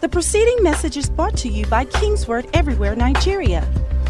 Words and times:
The 0.00 0.08
preceding 0.08 0.62
message 0.62 0.96
is 0.96 1.10
brought 1.10 1.36
to 1.38 1.48
you 1.48 1.66
by 1.66 1.84
Kingsword 1.84 2.48
Everywhere 2.54 2.94
Nigeria. 2.94 3.66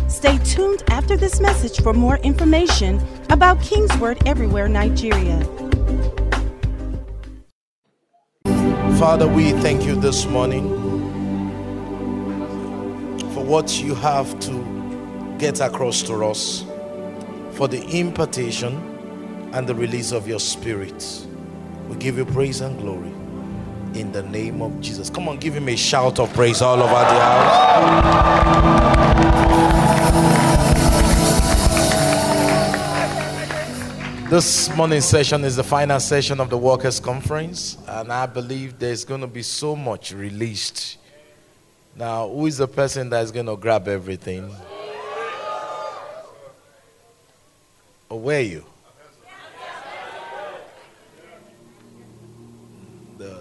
Stay 0.06 0.36
tuned 0.44 0.82
after 0.90 1.16
this 1.16 1.40
message 1.40 1.80
for 1.80 1.94
more 1.94 2.18
information 2.18 3.00
about 3.30 3.58
Kingsword 3.62 4.18
Everywhere 4.26 4.68
Nigeria. 4.68 5.42
Father, 8.98 9.26
we 9.26 9.52
thank 9.62 9.86
you 9.86 9.94
this 9.94 10.26
morning 10.26 10.68
for 13.32 13.42
what 13.42 13.80
you 13.80 13.94
have 13.94 14.38
to 14.40 15.36
get 15.38 15.60
across 15.62 16.02
to 16.02 16.22
us, 16.22 16.64
for 17.52 17.66
the 17.66 17.82
impartation 17.98 18.74
and 19.54 19.66
the 19.66 19.74
release 19.74 20.12
of 20.12 20.28
your 20.28 20.40
spirit. 20.40 21.26
We 21.88 21.96
give 21.96 22.18
you 22.18 22.26
praise 22.26 22.60
and 22.60 22.78
glory 22.78 23.17
in 23.98 24.12
the 24.12 24.22
name 24.22 24.62
of 24.62 24.80
Jesus. 24.80 25.10
Come 25.10 25.28
on, 25.28 25.38
give 25.38 25.54
him 25.54 25.68
a 25.68 25.76
shout 25.76 26.20
of 26.20 26.32
praise 26.32 26.62
all 26.62 26.80
over 26.80 26.88
the 26.88 27.20
house. 27.20 28.28
This 34.30 34.68
morning 34.76 35.00
session 35.00 35.42
is 35.42 35.56
the 35.56 35.64
final 35.64 35.98
session 35.98 36.38
of 36.38 36.50
the 36.50 36.58
Workers' 36.58 37.00
Conference, 37.00 37.78
and 37.86 38.12
I 38.12 38.26
believe 38.26 38.78
there's 38.78 39.04
going 39.04 39.22
to 39.22 39.26
be 39.26 39.42
so 39.42 39.74
much 39.74 40.12
released. 40.12 40.98
Now, 41.96 42.28
who 42.28 42.46
is 42.46 42.58
the 42.58 42.68
person 42.68 43.10
that's 43.10 43.30
going 43.30 43.46
to 43.46 43.56
grab 43.56 43.88
everything? 43.88 44.54
Or 48.10 48.20
where 48.20 48.38
are 48.38 48.42
you? 48.42 48.64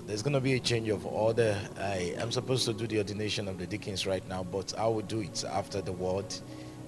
There's 0.08 0.22
going 0.22 0.34
to 0.34 0.40
be 0.40 0.54
a 0.54 0.60
change 0.60 0.88
of 0.88 1.06
order. 1.06 1.60
I 1.78 2.16
am 2.18 2.32
supposed 2.32 2.66
to 2.66 2.74
do 2.74 2.88
the 2.88 3.00
ordination 3.00 3.50
of 3.50 3.60
the 3.60 3.68
deacons 3.68 4.08
right 4.08 4.26
now, 4.30 4.42
but 4.42 4.74
I 4.78 4.88
will 4.88 5.02
do 5.02 5.20
it 5.20 5.44
after 5.44 5.82
the 5.82 5.92
word. 5.92 6.34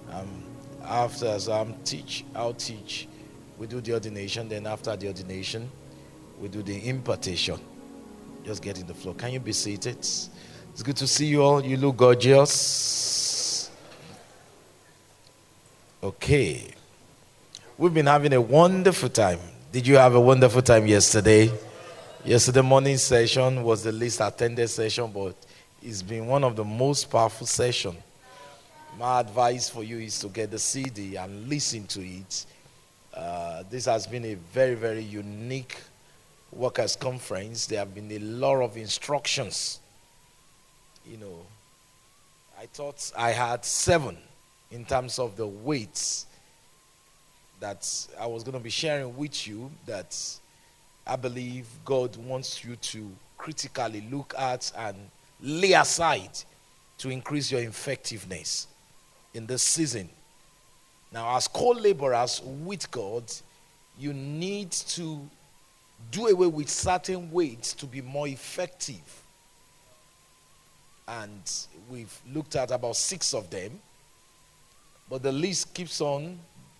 Um, 0.10 0.44
after 0.86 1.28
as 1.28 1.50
I'm 1.50 1.74
teach, 1.84 2.24
I'll 2.34 2.54
teach. 2.54 3.10
We 3.58 3.68
do 3.68 3.82
the 3.82 3.94
ordination. 3.94 4.48
Then 4.48 4.66
after 4.66 4.96
the 4.96 5.08
ordination, 5.08 5.70
we 6.40 6.48
do 6.48 6.64
the 6.64 6.88
impartation. 6.88 7.60
Just 8.46 8.64
get 8.64 8.80
in 8.80 8.88
the 8.88 8.94
floor. 8.94 9.14
Can 9.16 9.34
you 9.34 9.42
be 9.42 9.52
seated? 9.52 9.98
It's 9.98 10.82
good 10.82 10.96
to 10.96 11.06
see 11.06 11.26
you 11.26 11.44
all. 11.44 11.64
You 11.64 11.76
look 11.76 11.98
gorgeous. 11.98 13.70
Okay. 16.02 16.72
We've 17.78 17.94
been 17.94 18.06
having 18.06 18.32
a 18.32 18.40
wonderful 18.40 19.10
time. 19.10 19.40
Did 19.74 19.86
you 19.86 19.98
have 19.98 20.16
a 20.16 20.22
wonderful 20.22 20.62
time 20.62 20.88
yesterday? 20.88 21.52
Yesterday 22.26 22.62
morning 22.62 22.98
session 22.98 23.64
was 23.64 23.82
the 23.82 23.94
least 23.94 24.20
attended 24.20 24.70
session, 24.70 25.10
but 25.10 25.36
it's 25.82 26.02
been 26.02 26.28
one 26.28 26.44
of 26.44 26.54
the 26.54 26.66
most 26.66 27.10
powerful 27.10 27.48
sessions. 27.48 27.96
My 28.98 29.22
advice 29.22 29.70
for 29.70 29.86
you 29.86 30.00
is 30.00 30.20
to 30.20 30.28
get 30.28 30.52
the 30.52 30.60
CD 30.60 31.16
and 31.16 31.48
listen 31.48 31.88
to 31.88 32.06
it. 32.06 32.46
Uh, 33.14 33.64
this 33.70 33.86
has 33.86 34.06
been 34.06 34.26
a 34.26 34.34
very, 34.34 34.76
very 34.76 35.02
unique 35.02 35.78
workers' 36.52 36.98
conference. 36.98 37.68
There 37.68 37.80
have 37.80 37.96
been 37.96 38.12
a 38.12 38.20
lot 38.20 38.62
of 38.64 38.76
instructions. 38.76 39.80
You 41.10 41.18
know, 41.18 41.46
I 42.60 42.66
thought 42.66 43.14
I 43.18 43.32
had 43.32 43.64
seven 43.64 44.18
in 44.72 44.84
terms 44.84 45.20
of 45.20 45.38
the 45.38 45.48
weights 45.48 46.26
that 47.62 47.90
I 48.20 48.28
was 48.28 48.44
going 48.44 48.58
to 48.58 48.64
be 48.64 48.70
sharing 48.70 49.16
with 49.16 49.48
you. 49.48 49.72
That 49.86 50.39
I 51.10 51.16
believe 51.16 51.66
God 51.84 52.16
wants 52.18 52.64
you 52.64 52.76
to 52.76 53.10
critically 53.36 54.08
look 54.12 54.36
at 54.38 54.72
and 54.78 54.96
lay 55.42 55.74
aside 55.74 56.30
to 57.00 57.10
increase 57.10 57.52
your 57.52 57.62
effectiveness 57.62 58.68
in 59.34 59.48
this 59.48 59.64
season. 59.64 60.08
Now, 61.12 61.36
as 61.36 61.48
co 61.48 61.70
laborers 61.70 62.44
with 62.44 62.92
God, 62.92 63.24
you 63.98 64.14
need 64.14 64.70
to 64.72 65.20
do 66.12 66.28
away 66.28 66.46
with 66.46 66.70
certain 66.70 67.32
weights 67.32 67.74
to 67.74 67.88
be 67.88 68.02
more 68.02 68.28
effective. 68.28 69.24
And 71.08 71.42
we've 71.90 72.16
looked 72.32 72.56
at 72.56 72.70
about 72.70 72.98
six 72.98 73.34
of 73.34 73.50
them, 73.50 73.80
but 75.10 75.24
the 75.24 75.32
list 75.32 75.74
keeps 75.74 76.02
on 76.02 76.38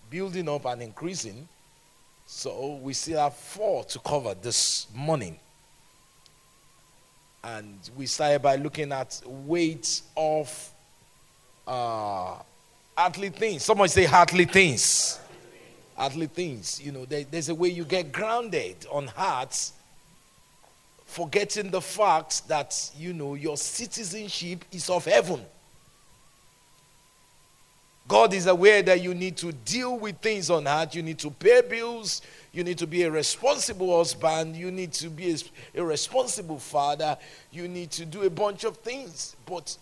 building 0.08 0.48
up 0.48 0.66
and 0.66 0.82
increasing. 0.82 1.48
So 2.32 2.78
we 2.80 2.92
still 2.92 3.18
have 3.18 3.34
four 3.34 3.82
to 3.86 3.98
cover 3.98 4.34
this 4.40 4.86
morning. 4.94 5.36
And 7.42 7.76
we 7.96 8.06
started 8.06 8.40
by 8.40 8.54
looking 8.54 8.92
at 8.92 9.20
weight 9.26 10.00
of 10.16 10.70
uh, 11.66 12.36
earthly 12.96 13.30
things. 13.30 13.64
Someone 13.64 13.88
say 13.88 14.06
earthly 14.06 14.44
things. 14.44 15.18
Earthly 15.98 16.28
things. 16.28 16.80
You 16.80 16.92
know, 16.92 17.04
there, 17.04 17.24
there's 17.28 17.48
a 17.48 17.54
way 17.54 17.68
you 17.68 17.84
get 17.84 18.12
grounded 18.12 18.86
on 18.92 19.08
hearts, 19.08 19.72
forgetting 21.06 21.72
the 21.72 21.80
fact 21.80 22.46
that, 22.46 22.92
you 22.96 23.12
know, 23.12 23.34
your 23.34 23.56
citizenship 23.56 24.64
is 24.70 24.88
of 24.88 25.04
heaven. 25.04 25.44
God 28.10 28.34
is 28.34 28.48
aware 28.48 28.82
that 28.82 29.00
you 29.00 29.14
need 29.14 29.36
to 29.36 29.52
deal 29.52 29.96
with 29.96 30.16
things 30.16 30.50
on 30.50 30.66
earth. 30.66 30.96
You 30.96 31.02
need 31.04 31.20
to 31.20 31.30
pay 31.30 31.60
bills. 31.60 32.22
You 32.50 32.64
need 32.64 32.76
to 32.78 32.86
be 32.88 33.04
a 33.04 33.10
responsible 33.10 33.96
husband. 33.96 34.56
You 34.56 34.72
need 34.72 34.92
to 34.94 35.08
be 35.08 35.30
a, 35.30 35.80
a 35.80 35.84
responsible 35.84 36.58
father. 36.58 37.16
You 37.52 37.68
need 37.68 37.92
to 37.92 38.04
do 38.04 38.22
a 38.22 38.30
bunch 38.30 38.64
of 38.64 38.78
things. 38.78 39.36
But 39.46 39.76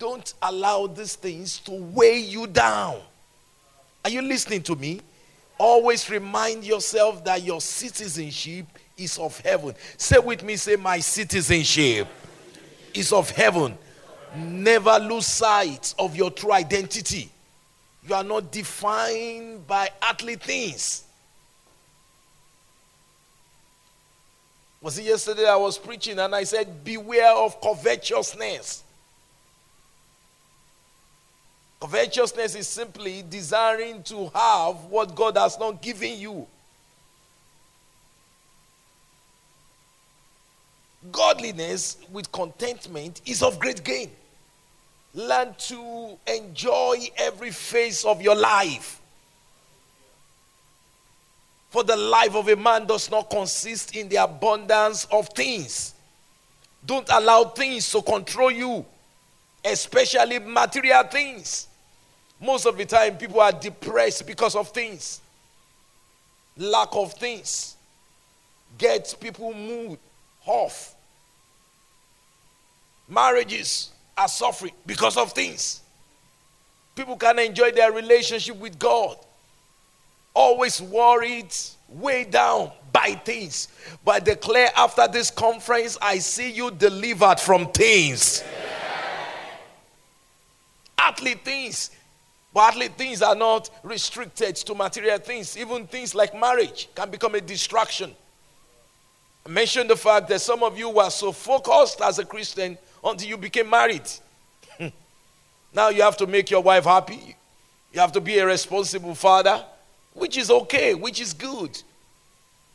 don't 0.00 0.34
allow 0.42 0.88
these 0.88 1.14
things 1.14 1.60
to 1.60 1.70
weigh 1.70 2.18
you 2.18 2.48
down. 2.48 2.98
Are 4.04 4.10
you 4.10 4.22
listening 4.22 4.64
to 4.64 4.74
me? 4.74 5.00
Always 5.56 6.10
remind 6.10 6.64
yourself 6.64 7.24
that 7.24 7.44
your 7.44 7.60
citizenship 7.60 8.66
is 8.96 9.16
of 9.16 9.38
heaven. 9.42 9.76
Say 9.96 10.18
with 10.18 10.42
me, 10.42 10.56
say, 10.56 10.74
My 10.74 10.98
citizenship 10.98 12.08
is 12.92 13.12
of 13.12 13.30
heaven. 13.30 13.78
Never 14.36 14.98
lose 14.98 15.26
sight 15.26 15.94
of 16.00 16.16
your 16.16 16.32
true 16.32 16.52
identity. 16.52 17.30
You 18.06 18.14
are 18.14 18.24
not 18.24 18.52
defined 18.52 19.66
by 19.66 19.90
earthly 20.10 20.36
things. 20.36 21.04
Was 24.82 24.98
it 24.98 25.04
yesterday 25.04 25.48
I 25.48 25.56
was 25.56 25.78
preaching 25.78 26.18
and 26.18 26.34
I 26.34 26.44
said, 26.44 26.84
Beware 26.84 27.32
of 27.32 27.58
covetousness. 27.62 28.84
Covetousness 31.80 32.54
is 32.54 32.68
simply 32.68 33.24
desiring 33.28 34.02
to 34.02 34.28
have 34.34 34.84
what 34.84 35.14
God 35.14 35.38
has 35.38 35.58
not 35.58 35.80
given 35.80 36.18
you. 36.18 36.46
Godliness 41.10 41.98
with 42.12 42.30
contentment 42.30 43.22
is 43.24 43.42
of 43.42 43.58
great 43.58 43.82
gain. 43.82 44.10
Learn 45.14 45.54
to 45.58 46.18
enjoy 46.26 46.96
every 47.16 47.52
phase 47.52 48.04
of 48.04 48.20
your 48.20 48.34
life. 48.34 49.00
For 51.70 51.84
the 51.84 51.96
life 51.96 52.34
of 52.34 52.48
a 52.48 52.56
man 52.56 52.86
does 52.86 53.10
not 53.10 53.30
consist 53.30 53.96
in 53.96 54.08
the 54.08 54.16
abundance 54.16 55.06
of 55.10 55.28
things. 55.28 55.94
Don't 56.84 57.08
allow 57.10 57.44
things 57.44 57.90
to 57.92 58.02
control 58.02 58.50
you, 58.50 58.84
especially 59.64 60.38
material 60.40 61.04
things. 61.04 61.68
Most 62.40 62.66
of 62.66 62.76
the 62.76 62.84
time, 62.84 63.16
people 63.16 63.40
are 63.40 63.52
depressed 63.52 64.26
because 64.26 64.54
of 64.54 64.68
things, 64.70 65.20
lack 66.56 66.88
of 66.92 67.12
things, 67.14 67.76
gets 68.76 69.14
people 69.14 69.54
mood 69.54 69.98
off. 70.46 70.94
Marriages 73.08 73.93
are 74.16 74.28
suffering 74.28 74.72
because 74.86 75.16
of 75.16 75.32
things. 75.32 75.82
People 76.94 77.16
can 77.16 77.38
enjoy 77.38 77.72
their 77.72 77.92
relationship 77.92 78.56
with 78.56 78.78
God. 78.78 79.16
Always 80.32 80.80
worried, 80.80 81.54
weighed 81.88 82.30
down 82.30 82.70
by 82.92 83.20
things. 83.24 83.68
But 84.04 84.14
I 84.14 84.20
declare 84.20 84.70
after 84.76 85.08
this 85.08 85.30
conference, 85.30 85.98
I 86.00 86.18
see 86.18 86.50
you 86.50 86.70
delivered 86.70 87.40
from 87.40 87.66
things. 87.72 88.44
Earthly 91.00 91.34
things. 91.34 91.90
But 92.52 92.70
earthly 92.70 92.88
things 92.88 93.20
are 93.20 93.34
not 93.34 93.68
restricted 93.82 94.54
to 94.56 94.74
material 94.74 95.18
things. 95.18 95.56
Even 95.56 95.86
things 95.86 96.14
like 96.14 96.38
marriage 96.38 96.88
can 96.94 97.10
become 97.10 97.34
a 97.34 97.40
distraction. 97.40 98.14
I 99.44 99.50
mentioned 99.50 99.90
the 99.90 99.96
fact 99.96 100.28
that 100.28 100.40
some 100.40 100.62
of 100.62 100.78
you 100.78 100.88
were 100.88 101.10
so 101.10 101.32
focused 101.32 102.00
as 102.00 102.18
a 102.18 102.24
Christian 102.24 102.78
until 103.04 103.28
you 103.28 103.36
became 103.36 103.68
married. 103.68 104.08
now 105.74 105.88
you 105.90 106.02
have 106.02 106.16
to 106.16 106.26
make 106.26 106.50
your 106.50 106.62
wife 106.62 106.84
happy. 106.84 107.36
You 107.92 108.00
have 108.00 108.12
to 108.12 108.20
be 108.20 108.38
a 108.38 108.46
responsible 108.46 109.14
father, 109.14 109.64
which 110.14 110.36
is 110.36 110.50
okay, 110.50 110.94
which 110.94 111.20
is 111.20 111.32
good. 111.32 111.80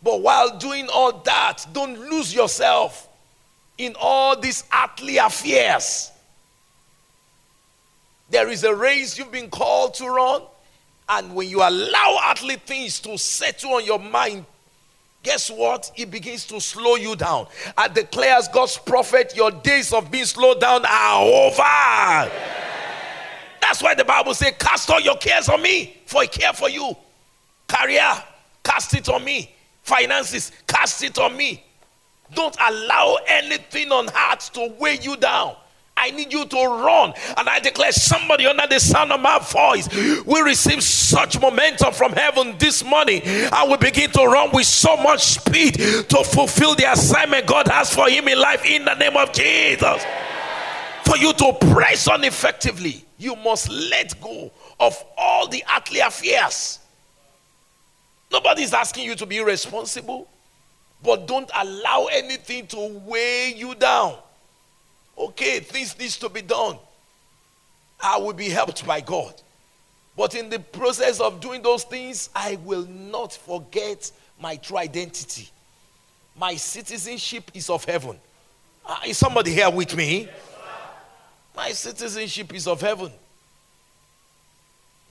But 0.02 0.22
while 0.22 0.58
doing 0.58 0.88
all 0.94 1.12
that, 1.12 1.66
don't 1.74 2.00
lose 2.10 2.34
yourself 2.34 3.08
in 3.78 3.96
all 4.00 4.40
these 4.40 4.64
earthly 4.74 5.18
affairs. 5.18 6.12
There 8.30 8.50
is 8.50 8.64
a 8.64 8.74
race 8.74 9.18
you've 9.18 9.32
been 9.32 9.50
called 9.50 9.96
to 9.96 10.08
run, 10.08 10.44
and 11.10 11.34
when 11.34 11.50
you 11.50 11.62
allow 11.62 12.20
earthly 12.30 12.58
things 12.58 13.00
to 13.02 13.18
settle 13.18 13.74
on 13.74 13.86
your 13.86 14.00
mind, 14.00 14.46
guess 15.24 15.50
what? 15.50 15.92
It 15.96 16.12
begins 16.12 16.46
to 16.48 16.60
slow 16.60 16.96
you 16.96 17.16
down. 17.16 17.48
I 17.78 17.88
declare 17.88 18.38
as 18.38 18.48
God's 18.48 18.78
prophet, 18.78 19.34
your 19.36 19.52
days 19.52 19.94
of 19.94 20.10
being 20.12 20.26
slowed 20.26 20.62
down 20.62 20.86
are 20.86 21.22
over. 21.22 22.32
That's 23.62 23.84
why 23.84 23.94
the 23.96 24.06
Bible 24.06 24.34
says, 24.34 24.54
Cast 24.60 24.90
all 24.90 25.00
your 25.00 25.18
cares 25.18 25.50
on 25.50 25.62
me, 25.62 25.98
for 26.06 26.22
I 26.22 26.26
care 26.26 26.54
for 26.54 26.70
you. 26.70 26.96
Career, 27.68 28.12
cast 28.64 28.96
it 28.96 29.10
on 29.10 29.24
me. 29.24 29.54
Finances, 29.84 30.52
cast 30.68 31.04
it 31.04 31.20
on 31.20 31.38
me. 31.38 31.64
Don't 32.34 32.56
allow 32.60 33.18
anything 33.28 33.92
on 33.92 34.08
heart 34.08 34.42
to 34.54 34.74
weigh 34.80 35.00
you 35.02 35.18
down. 35.18 35.56
I 36.00 36.12
need 36.12 36.32
you 36.32 36.46
to 36.46 36.58
run. 36.58 37.14
And 37.38 37.50
I 37.50 37.60
declare 37.60 37.92
somebody 37.92 38.48
under 38.48 38.66
the 38.68 38.80
sound 38.80 39.12
of 39.12 39.20
my 39.20 39.38
voice 39.40 39.88
will 40.26 40.44
receive 40.44 40.82
such 40.82 41.40
momentum 41.40 41.94
from 41.94 42.14
heaven 42.14 42.56
this 42.58 42.84
morning. 42.84 43.22
I 43.26 43.66
will 43.68 43.78
begin 43.78 44.10
to 44.12 44.26
run 44.26 44.52
with 44.54 44.66
so 44.66 44.96
much 44.98 45.22
speed 45.24 45.74
to 45.74 46.24
fulfill 46.24 46.76
the 46.76 46.92
assignment 46.92 47.46
God 47.46 47.68
has 47.68 47.94
for 47.94 48.10
him 48.10 48.28
in 48.28 48.40
life 48.40 48.66
in 48.66 48.86
the 48.86 48.96
name 48.96 49.18
of 49.18 49.34
Jesus. 49.34 50.04
For 51.04 51.18
you 51.18 51.34
to 51.34 51.54
press 51.72 52.08
on 52.08 52.24
effectively, 52.24 53.04
you 53.18 53.36
must 53.36 53.70
let 53.70 54.20
go 54.22 54.52
of 54.80 55.04
all 55.18 55.48
the 55.48 55.64
earthly 55.76 56.00
affairs. 56.00 56.80
Nobody 58.32 58.64
is 58.64 58.74
asking 58.74 59.06
you 59.06 59.16
to 59.16 59.26
be 59.26 59.38
irresponsible, 59.38 60.30
but 61.04 61.28
don't 61.28 61.50
allow 61.56 62.08
anything 62.12 62.68
to 62.68 63.02
weigh 63.06 63.54
you 63.56 63.76
down. 63.76 64.18
Okay, 65.20 65.60
things 65.60 65.98
needs 66.00 66.18
to 66.18 66.30
be 66.30 66.42
done. 66.42 66.78
I 68.02 68.18
will 68.18 68.34
be 68.34 68.48
helped 68.50 68.88
by 68.88 69.02
God. 69.02 69.34
But 70.16 70.34
in 70.34 70.50
the 70.50 70.60
process 70.60 71.20
of 71.20 71.42
doing 71.42 71.62
those 71.62 71.84
things, 71.84 72.30
I 72.34 72.58
will 72.64 72.86
not 72.86 73.34
forget 73.34 74.12
my 74.40 74.56
true 74.56 74.78
identity. 74.78 75.50
My 76.38 76.56
citizenship 76.56 77.52
is 77.54 77.70
of 77.70 77.84
heaven. 77.84 78.18
Uh, 78.86 78.98
is 79.06 79.18
somebody 79.18 79.52
here 79.52 79.70
with 79.70 79.96
me? 79.96 80.30
My 81.56 81.72
citizenship 81.72 82.54
is 82.54 82.68
of 82.68 82.80
heaven. 82.80 83.12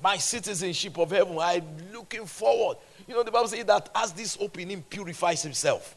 My 0.02 0.16
citizenship 0.16 0.96
of 0.98 1.10
heaven. 1.10 1.38
I'm 1.38 1.64
looking 1.92 2.24
forward. 2.24 2.78
You 3.06 3.14
know, 3.14 3.22
the 3.22 3.30
Bible 3.30 3.48
says 3.48 3.64
that 3.66 3.90
as 3.94 4.12
this 4.12 4.38
opening 4.40 4.82
purifies 4.82 5.42
himself. 5.42 5.96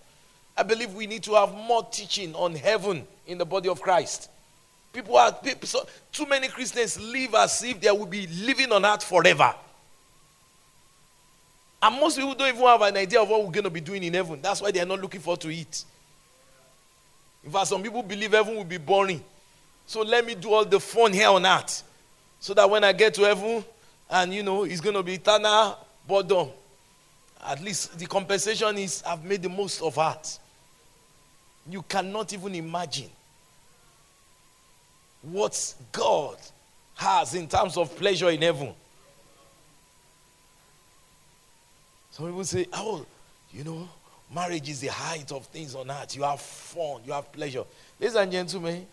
I 0.58 0.64
believe 0.64 0.94
we 0.94 1.08
need 1.08 1.24
to 1.24 1.34
have 1.36 1.54
more 1.54 1.84
teaching 1.92 2.36
on 2.36 2.56
heaven 2.56 3.08
in 3.26 3.38
the 3.38 3.46
body 3.46 3.70
of 3.70 3.82
Christ. 3.82 4.30
People 4.94 5.18
are 5.18 5.32
people, 5.32 5.68
so, 5.68 5.88
too 6.12 6.26
many 6.26 6.50
Christians 6.50 7.00
live 7.00 7.34
as 7.36 7.64
if 7.64 7.80
they 7.80 7.90
will 7.92 8.06
be 8.06 8.28
living 8.28 8.72
on 8.72 8.86
earth 8.86 9.04
forever. 9.04 9.56
And 11.82 12.00
most 12.00 12.18
people 12.18 12.36
don't 12.36 12.50
even 12.50 12.62
have 12.62 12.82
an 12.82 12.98
idea 12.98 13.22
of 13.22 13.30
what 13.30 13.44
we're 13.44 13.52
going 13.52 13.64
to 13.64 13.70
be 13.70 13.82
doing 13.82 14.04
in 14.04 14.14
heaven. 14.14 14.40
That's 14.42 14.62
why 14.62 14.72
they 14.72 14.82
are 14.82 14.86
not 14.86 15.02
looking 15.02 15.22
forward 15.22 15.42
to 15.42 15.50
it. 15.50 15.84
In 17.44 17.52
fact, 17.52 17.68
some 17.68 17.82
people 17.82 18.04
believe 18.04 18.34
heaven 18.34 18.56
will 18.56 18.64
be 18.64 18.78
boring. 18.78 19.24
So 19.88 20.02
let 20.02 20.26
me 20.26 20.36
do 20.36 20.54
all 20.54 20.66
the 20.66 20.80
fun 20.80 21.12
here 21.14 21.30
on 21.30 21.46
earth. 21.46 21.84
So 22.40 22.54
that 22.54 22.70
when 22.70 22.84
I 22.84 22.92
get 22.94 23.14
to 23.16 23.22
heaven, 23.24 23.64
and 24.10 24.34
you 24.34 24.44
know, 24.44 24.64
it's 24.64 24.82
going 24.82 24.96
to 24.96 25.04
be 25.04 25.14
eternal 25.16 25.78
boredom. 26.08 26.50
At 27.44 27.62
least 27.64 27.98
the 27.98 28.06
compensation 28.06 28.78
is 28.78 29.02
I've 29.08 29.24
made 29.24 29.42
the 29.42 29.50
most 29.50 29.82
of 29.82 29.98
art. 29.98 30.38
You 31.70 31.82
cannot 31.84 32.34
even 32.34 32.56
imagine 32.56 33.10
what 35.22 35.76
God 35.92 36.38
has 36.96 37.34
in 37.36 37.48
terms 37.48 37.78
of 37.78 37.96
pleasure 37.96 38.30
in 38.30 38.42
heaven. 38.42 38.74
Some 42.12 42.26
people 42.26 42.44
say, 42.44 42.66
oh, 42.74 43.06
you 43.54 43.64
know, 43.64 43.88
marriage 44.34 44.70
is 44.70 44.82
the 44.82 44.88
height 44.88 45.32
of 45.32 45.46
things 45.48 45.76
on 45.76 45.90
earth. 45.90 46.16
You 46.16 46.24
have 46.24 46.42
fun, 46.42 47.02
you 47.06 47.14
have 47.14 47.32
pleasure. 47.32 47.64
Ladies 48.00 48.16
and 48.16 48.32
gentlemen, 48.32 48.86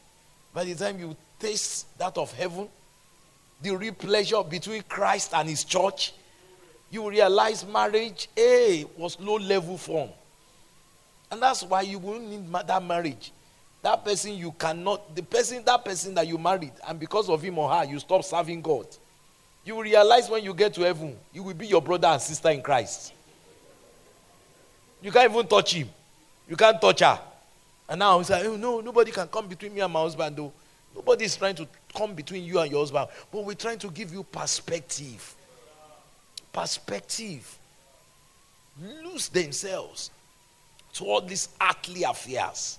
by 0.53 0.65
the 0.65 0.75
time 0.75 0.99
you 0.99 1.17
taste 1.39 1.99
that 1.99 2.17
of 2.17 2.33
heaven, 2.33 2.69
the 3.61 3.77
real 3.77 3.95
pleasure 3.95 4.43
between 4.43 4.83
Christ 4.83 5.33
and 5.35 5.49
his 5.49 5.65
church, 5.65 6.13
you 6.91 7.09
realize 7.09 7.67
marriage, 7.67 8.29
A, 8.37 8.85
was 8.97 9.19
low 9.21 9.37
level 9.37 9.77
form. 9.77 10.11
And 11.31 11.43
that's 11.43 11.63
why 11.63 11.83
you 11.83 11.99
will 11.99 12.19
need 12.19 12.51
that 12.53 12.83
marriage. 12.83 13.33
That 13.83 14.05
person 14.05 14.35
you 14.35 14.53
cannot, 14.53 15.15
the 15.15 15.23
person, 15.23 15.63
that 15.65 15.85
person 15.85 16.15
that 16.15 16.27
you 16.27 16.37
married, 16.39 16.73
and 16.87 16.99
because 16.99 17.29
of 17.29 17.43
him 17.43 17.59
or 17.59 17.71
her, 17.71 17.85
you 17.85 17.99
stop 17.99 18.25
serving 18.25 18.61
God. 18.61 18.87
You 19.65 19.77
will 19.77 19.83
realize 19.83 20.29
when 20.29 20.43
you 20.43 20.55
get 20.55 20.75
to 20.75 20.83
heaven, 20.83 21.17
you 21.33 21.43
will 21.43 21.55
be 21.55 21.67
your 21.67 21.83
brother 21.83 22.09
and 22.09 22.21
sister 22.21 22.51
in 22.51 22.63
Christ. 22.63 23.13
You 25.01 25.13
can't 25.13 25.31
even 25.31 25.47
touch 25.47 25.75
him. 25.75 25.89
You 26.49 26.57
can't 26.57 26.81
touch 26.81 27.01
her. 27.01 27.21
And 27.89 28.01
now 28.01 28.19
he's 28.19 28.31
like, 28.31 28.45
oh, 28.45 28.57
no, 28.57 28.81
nobody 28.81 29.13
can 29.13 29.29
come 29.29 29.47
between 29.47 29.75
me 29.75 29.81
and 29.81 29.93
my 29.93 30.01
husband, 30.01 30.37
though. 30.37 30.53
Nobody 30.95 31.27
is 31.27 31.37
trying 31.37 31.55
to 31.57 31.69
come 31.95 32.15
between 32.15 32.45
you 32.45 32.59
and 32.59 32.71
your 32.71 32.81
husband. 32.81 33.09
But 33.31 33.45
we're 33.45 33.55
trying 33.55 33.79
to 33.79 33.91
give 33.91 34.13
you 34.13 34.25
perspective. 34.25 35.37
Perspective. 36.53 37.59
Lose 39.05 39.29
themselves 39.29 40.11
to 40.95 41.05
all 41.05 41.21
these 41.21 41.49
earthly 41.61 42.03
affairs. 42.03 42.79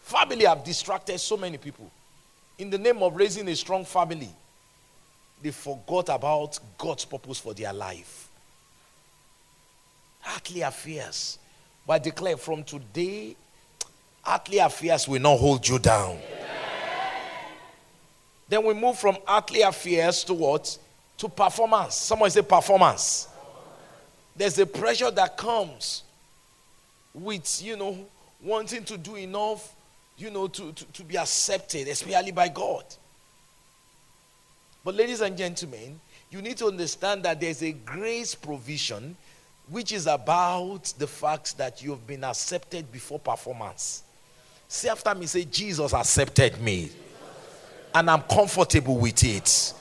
Family 0.00 0.44
have 0.44 0.62
distracted 0.62 1.18
so 1.18 1.36
many 1.36 1.58
people. 1.58 1.90
In 2.58 2.70
the 2.70 2.78
name 2.78 3.02
of 3.02 3.16
raising 3.16 3.48
a 3.48 3.56
strong 3.56 3.84
family, 3.84 4.30
they 5.42 5.50
forgot 5.50 6.08
about 6.08 6.58
God's 6.78 7.04
purpose 7.04 7.40
for 7.40 7.54
their 7.54 7.72
life. 7.72 8.28
Earthly 10.34 10.62
affairs. 10.62 11.38
But 11.86 11.92
I 11.94 11.98
declare 11.98 12.36
from 12.36 12.64
today, 12.64 13.36
earthly 14.26 14.58
affairs 14.58 15.06
will 15.06 15.20
not 15.20 15.38
hold 15.38 15.68
you 15.68 15.78
down. 15.78 16.18
Then 18.48 18.64
we 18.64 18.74
move 18.74 18.98
from 18.98 19.18
earthly 19.28 19.62
affairs 19.62 20.22
to 20.24 20.34
what? 20.34 20.78
To 21.18 21.28
performance. 21.28 21.96
Someone 21.96 22.30
say 22.30 22.42
performance. 22.42 23.28
There's 24.36 24.58
a 24.58 24.66
pressure 24.66 25.10
that 25.10 25.36
comes 25.36 26.02
with, 27.14 27.62
you 27.62 27.76
know, 27.76 28.06
wanting 28.42 28.84
to 28.84 28.98
do 28.98 29.16
enough, 29.16 29.74
you 30.18 30.30
know, 30.30 30.46
to, 30.48 30.72
to, 30.72 30.84
to 30.84 31.02
be 31.02 31.16
accepted, 31.16 31.88
especially 31.88 32.32
by 32.32 32.48
God. 32.48 32.84
But, 34.84 34.94
ladies 34.94 35.20
and 35.20 35.36
gentlemen, 35.36 35.98
you 36.30 36.42
need 36.42 36.58
to 36.58 36.66
understand 36.66 37.22
that 37.24 37.40
there's 37.40 37.62
a 37.62 37.72
grace 37.72 38.34
provision 38.34 39.16
which 39.68 39.92
is 39.92 40.06
about 40.06 40.92
the 40.98 41.06
fact 41.06 41.58
that 41.58 41.82
you've 41.82 42.06
been 42.06 42.22
accepted 42.22 42.90
before 42.92 43.18
performance. 43.18 44.04
Say 44.68 44.88
after 44.88 45.14
me, 45.14 45.26
say, 45.26 45.44
Jesus 45.44 45.92
accepted 45.92 46.60
me. 46.60 46.90
And 47.94 48.10
I'm 48.10 48.22
comfortable 48.22 48.96
with 48.96 49.24
it. 49.24 49.72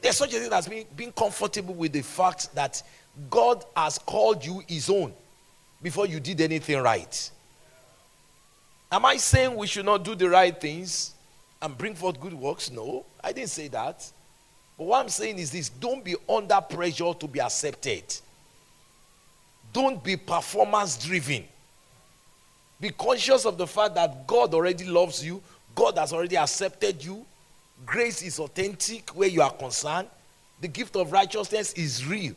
There's 0.00 0.16
such 0.16 0.34
a 0.34 0.38
thing 0.38 0.52
as 0.52 0.68
being, 0.68 0.86
being 0.96 1.12
comfortable 1.12 1.74
with 1.74 1.92
the 1.92 2.02
fact 2.02 2.54
that 2.54 2.82
God 3.30 3.64
has 3.76 3.98
called 3.98 4.44
you 4.44 4.62
his 4.66 4.88
own 4.88 5.12
before 5.82 6.06
you 6.06 6.20
did 6.20 6.40
anything 6.40 6.80
right. 6.80 7.30
Am 8.90 9.04
I 9.04 9.16
saying 9.16 9.54
we 9.54 9.66
should 9.66 9.84
not 9.84 10.04
do 10.04 10.14
the 10.14 10.28
right 10.28 10.58
things 10.58 11.14
and 11.60 11.76
bring 11.76 11.94
forth 11.94 12.20
good 12.20 12.32
works? 12.32 12.70
No, 12.70 13.04
I 13.22 13.32
didn't 13.32 13.50
say 13.50 13.68
that. 13.68 14.10
But 14.76 14.84
what 14.84 15.00
I'm 15.00 15.08
saying 15.08 15.38
is 15.38 15.50
this 15.50 15.68
don't 15.68 16.04
be 16.04 16.14
under 16.28 16.60
pressure 16.60 17.12
to 17.12 17.26
be 17.26 17.40
accepted. 17.40 18.04
Don't 19.72 20.02
be 20.02 20.16
performance 20.16 20.96
driven. 20.96 21.44
Be 22.80 22.90
conscious 22.90 23.44
of 23.44 23.58
the 23.58 23.66
fact 23.66 23.96
that 23.96 24.26
God 24.26 24.54
already 24.54 24.84
loves 24.84 25.24
you, 25.24 25.42
God 25.74 25.98
has 25.98 26.12
already 26.12 26.36
accepted 26.36 27.04
you. 27.04 27.26
Grace 27.84 28.22
is 28.22 28.38
authentic 28.38 29.10
where 29.10 29.28
you 29.28 29.42
are 29.42 29.52
concerned. 29.52 30.08
The 30.60 30.68
gift 30.68 30.96
of 30.96 31.12
righteousness 31.12 31.72
is 31.74 32.04
real. 32.06 32.34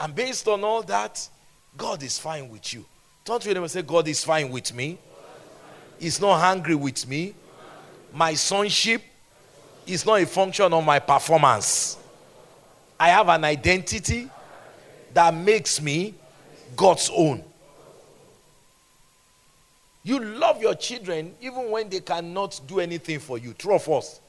And 0.00 0.14
based 0.14 0.46
on 0.48 0.62
all 0.62 0.82
that, 0.82 1.28
God 1.76 2.02
is 2.02 2.18
fine 2.18 2.48
with 2.48 2.74
you. 2.74 2.84
Don't 3.24 3.44
you 3.44 3.52
ever 3.52 3.68
say, 3.68 3.82
God 3.82 4.06
is 4.08 4.22
fine 4.22 4.50
with 4.50 4.74
me? 4.74 4.98
He's 5.98 6.20
not 6.20 6.42
angry 6.42 6.74
with 6.74 7.08
me. 7.08 7.34
My 8.12 8.34
sonship 8.34 9.02
is 9.86 10.04
not 10.04 10.20
a 10.20 10.26
function 10.26 10.72
of 10.72 10.84
my 10.84 10.98
performance. 10.98 11.96
I 12.98 13.08
have 13.08 13.28
an 13.28 13.44
identity 13.44 14.28
that 15.12 15.34
makes 15.34 15.80
me 15.80 16.14
God's 16.76 17.10
own. 17.14 17.42
You 20.02 20.20
love 20.20 20.62
your 20.62 20.74
children 20.74 21.34
even 21.40 21.70
when 21.70 21.88
they 21.88 22.00
cannot 22.00 22.60
do 22.66 22.80
anything 22.80 23.18
for 23.18 23.38
you. 23.38 23.52
True 23.54 23.74
of 23.74 23.88
us. 23.88 24.20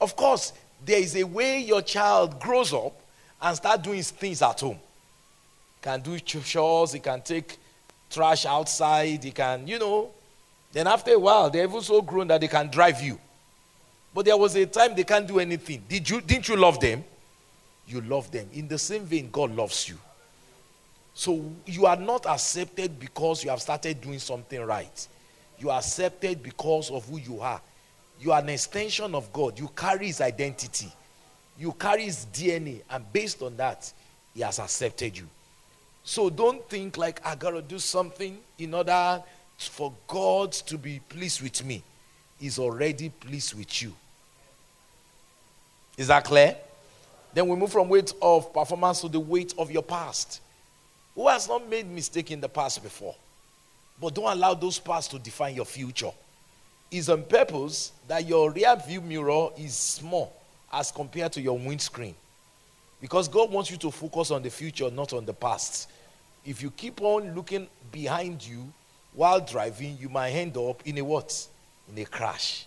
Of 0.00 0.16
course, 0.16 0.52
there 0.84 0.98
is 0.98 1.16
a 1.16 1.24
way 1.24 1.60
your 1.60 1.82
child 1.82 2.40
grows 2.40 2.72
up 2.72 2.98
and 3.40 3.56
start 3.56 3.82
doing 3.82 4.02
things 4.02 4.42
at 4.42 4.60
home. 4.60 4.78
Can 5.82 6.00
do 6.00 6.18
chores, 6.18 6.92
he 6.92 7.00
can 7.00 7.20
take 7.22 7.58
trash 8.10 8.46
outside, 8.46 9.22
he 9.22 9.30
can, 9.30 9.66
you 9.66 9.78
know. 9.78 10.10
Then 10.72 10.86
after 10.86 11.12
a 11.12 11.18
while, 11.18 11.50
they're 11.50 11.64
even 11.64 11.80
so 11.80 12.02
grown 12.02 12.28
that 12.28 12.40
they 12.40 12.48
can 12.48 12.68
drive 12.70 13.00
you. 13.00 13.18
But 14.14 14.24
there 14.24 14.36
was 14.36 14.56
a 14.56 14.66
time 14.66 14.94
they 14.94 15.04
can't 15.04 15.26
do 15.26 15.38
anything. 15.38 15.84
Did 15.88 16.08
you, 16.08 16.20
didn't 16.20 16.48
you 16.48 16.56
love 16.56 16.80
them? 16.80 17.04
You 17.86 18.00
love 18.00 18.30
them. 18.30 18.48
In 18.52 18.66
the 18.66 18.78
same 18.78 19.04
vein, 19.04 19.28
God 19.30 19.54
loves 19.54 19.88
you. 19.88 19.96
So 21.14 21.50
you 21.66 21.86
are 21.86 21.96
not 21.96 22.26
accepted 22.26 22.98
because 22.98 23.44
you 23.44 23.50
have 23.50 23.62
started 23.62 24.00
doing 24.00 24.18
something 24.18 24.60
right. 24.60 25.08
You 25.58 25.70
are 25.70 25.78
accepted 25.78 26.42
because 26.42 26.90
of 26.90 27.08
who 27.08 27.18
you 27.18 27.40
are. 27.40 27.60
You 28.20 28.32
are 28.32 28.40
an 28.40 28.48
extension 28.48 29.14
of 29.14 29.32
God. 29.32 29.58
You 29.58 29.68
carry 29.68 30.06
his 30.06 30.20
identity. 30.20 30.92
You 31.58 31.72
carry 31.72 32.04
his 32.04 32.26
DNA. 32.32 32.82
And 32.90 33.10
based 33.12 33.42
on 33.42 33.56
that, 33.56 33.92
he 34.34 34.42
has 34.42 34.58
accepted 34.58 35.16
you. 35.16 35.26
So 36.04 36.30
don't 36.30 36.68
think 36.68 36.96
like 36.96 37.24
I 37.26 37.34
gotta 37.34 37.62
do 37.62 37.78
something 37.78 38.38
in 38.58 38.74
order 38.74 39.22
for 39.58 39.92
God 40.06 40.52
to 40.52 40.78
be 40.78 41.00
pleased 41.08 41.40
with 41.40 41.64
me. 41.64 41.82
He's 42.38 42.58
already 42.58 43.08
pleased 43.08 43.54
with 43.54 43.82
you. 43.82 43.92
Is 45.96 46.08
that 46.08 46.24
clear? 46.24 46.56
Then 47.32 47.48
we 47.48 47.56
move 47.56 47.72
from 47.72 47.88
weight 47.88 48.12
of 48.20 48.52
performance 48.52 49.00
to 49.00 49.08
the 49.08 49.18
weight 49.18 49.54
of 49.58 49.70
your 49.70 49.82
past. 49.82 50.40
Who 51.14 51.28
has 51.28 51.48
not 51.48 51.68
made 51.68 51.90
mistake 51.90 52.30
in 52.30 52.40
the 52.40 52.48
past 52.48 52.82
before? 52.82 53.14
But 54.00 54.14
don't 54.14 54.30
allow 54.30 54.52
those 54.52 54.78
past 54.78 55.10
to 55.12 55.18
define 55.18 55.54
your 55.54 55.64
future. 55.64 56.12
It's 56.90 57.08
on 57.08 57.24
purpose 57.24 57.92
that 58.06 58.26
your 58.26 58.50
rear 58.50 58.76
view 58.76 59.00
mirror 59.00 59.48
is 59.56 59.74
small 59.74 60.35
as 60.72 60.90
compared 60.90 61.32
to 61.32 61.40
your 61.40 61.58
windscreen. 61.58 62.14
Because 63.00 63.28
God 63.28 63.50
wants 63.50 63.70
you 63.70 63.76
to 63.78 63.90
focus 63.90 64.30
on 64.30 64.42
the 64.42 64.50
future, 64.50 64.90
not 64.90 65.12
on 65.12 65.24
the 65.24 65.34
past. 65.34 65.88
If 66.44 66.62
you 66.62 66.70
keep 66.70 67.00
on 67.02 67.34
looking 67.34 67.68
behind 67.92 68.46
you 68.46 68.72
while 69.12 69.40
driving, 69.40 69.96
you 69.98 70.08
might 70.08 70.30
end 70.30 70.56
up 70.56 70.82
in 70.86 70.98
a 70.98 71.04
what? 71.04 71.46
In 71.90 72.02
a 72.02 72.06
crash. 72.06 72.66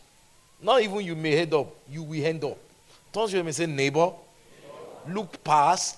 Not 0.62 0.82
even 0.82 1.02
you 1.02 1.16
may 1.16 1.40
end 1.40 1.54
up, 1.54 1.76
you 1.90 2.04
will 2.04 2.26
end 2.26 2.44
up. 2.44 2.58
Turn 3.12 3.28
to 3.28 3.38
him 3.38 3.52
say, 3.52 3.66
neighbor, 3.66 4.12
neighbor. 4.12 5.20
look 5.20 5.44
past 5.44 5.98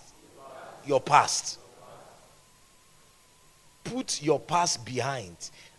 your 0.85 1.01
past 1.01 1.59
put 3.83 4.21
your 4.21 4.39
past 4.39 4.85
behind. 4.85 5.35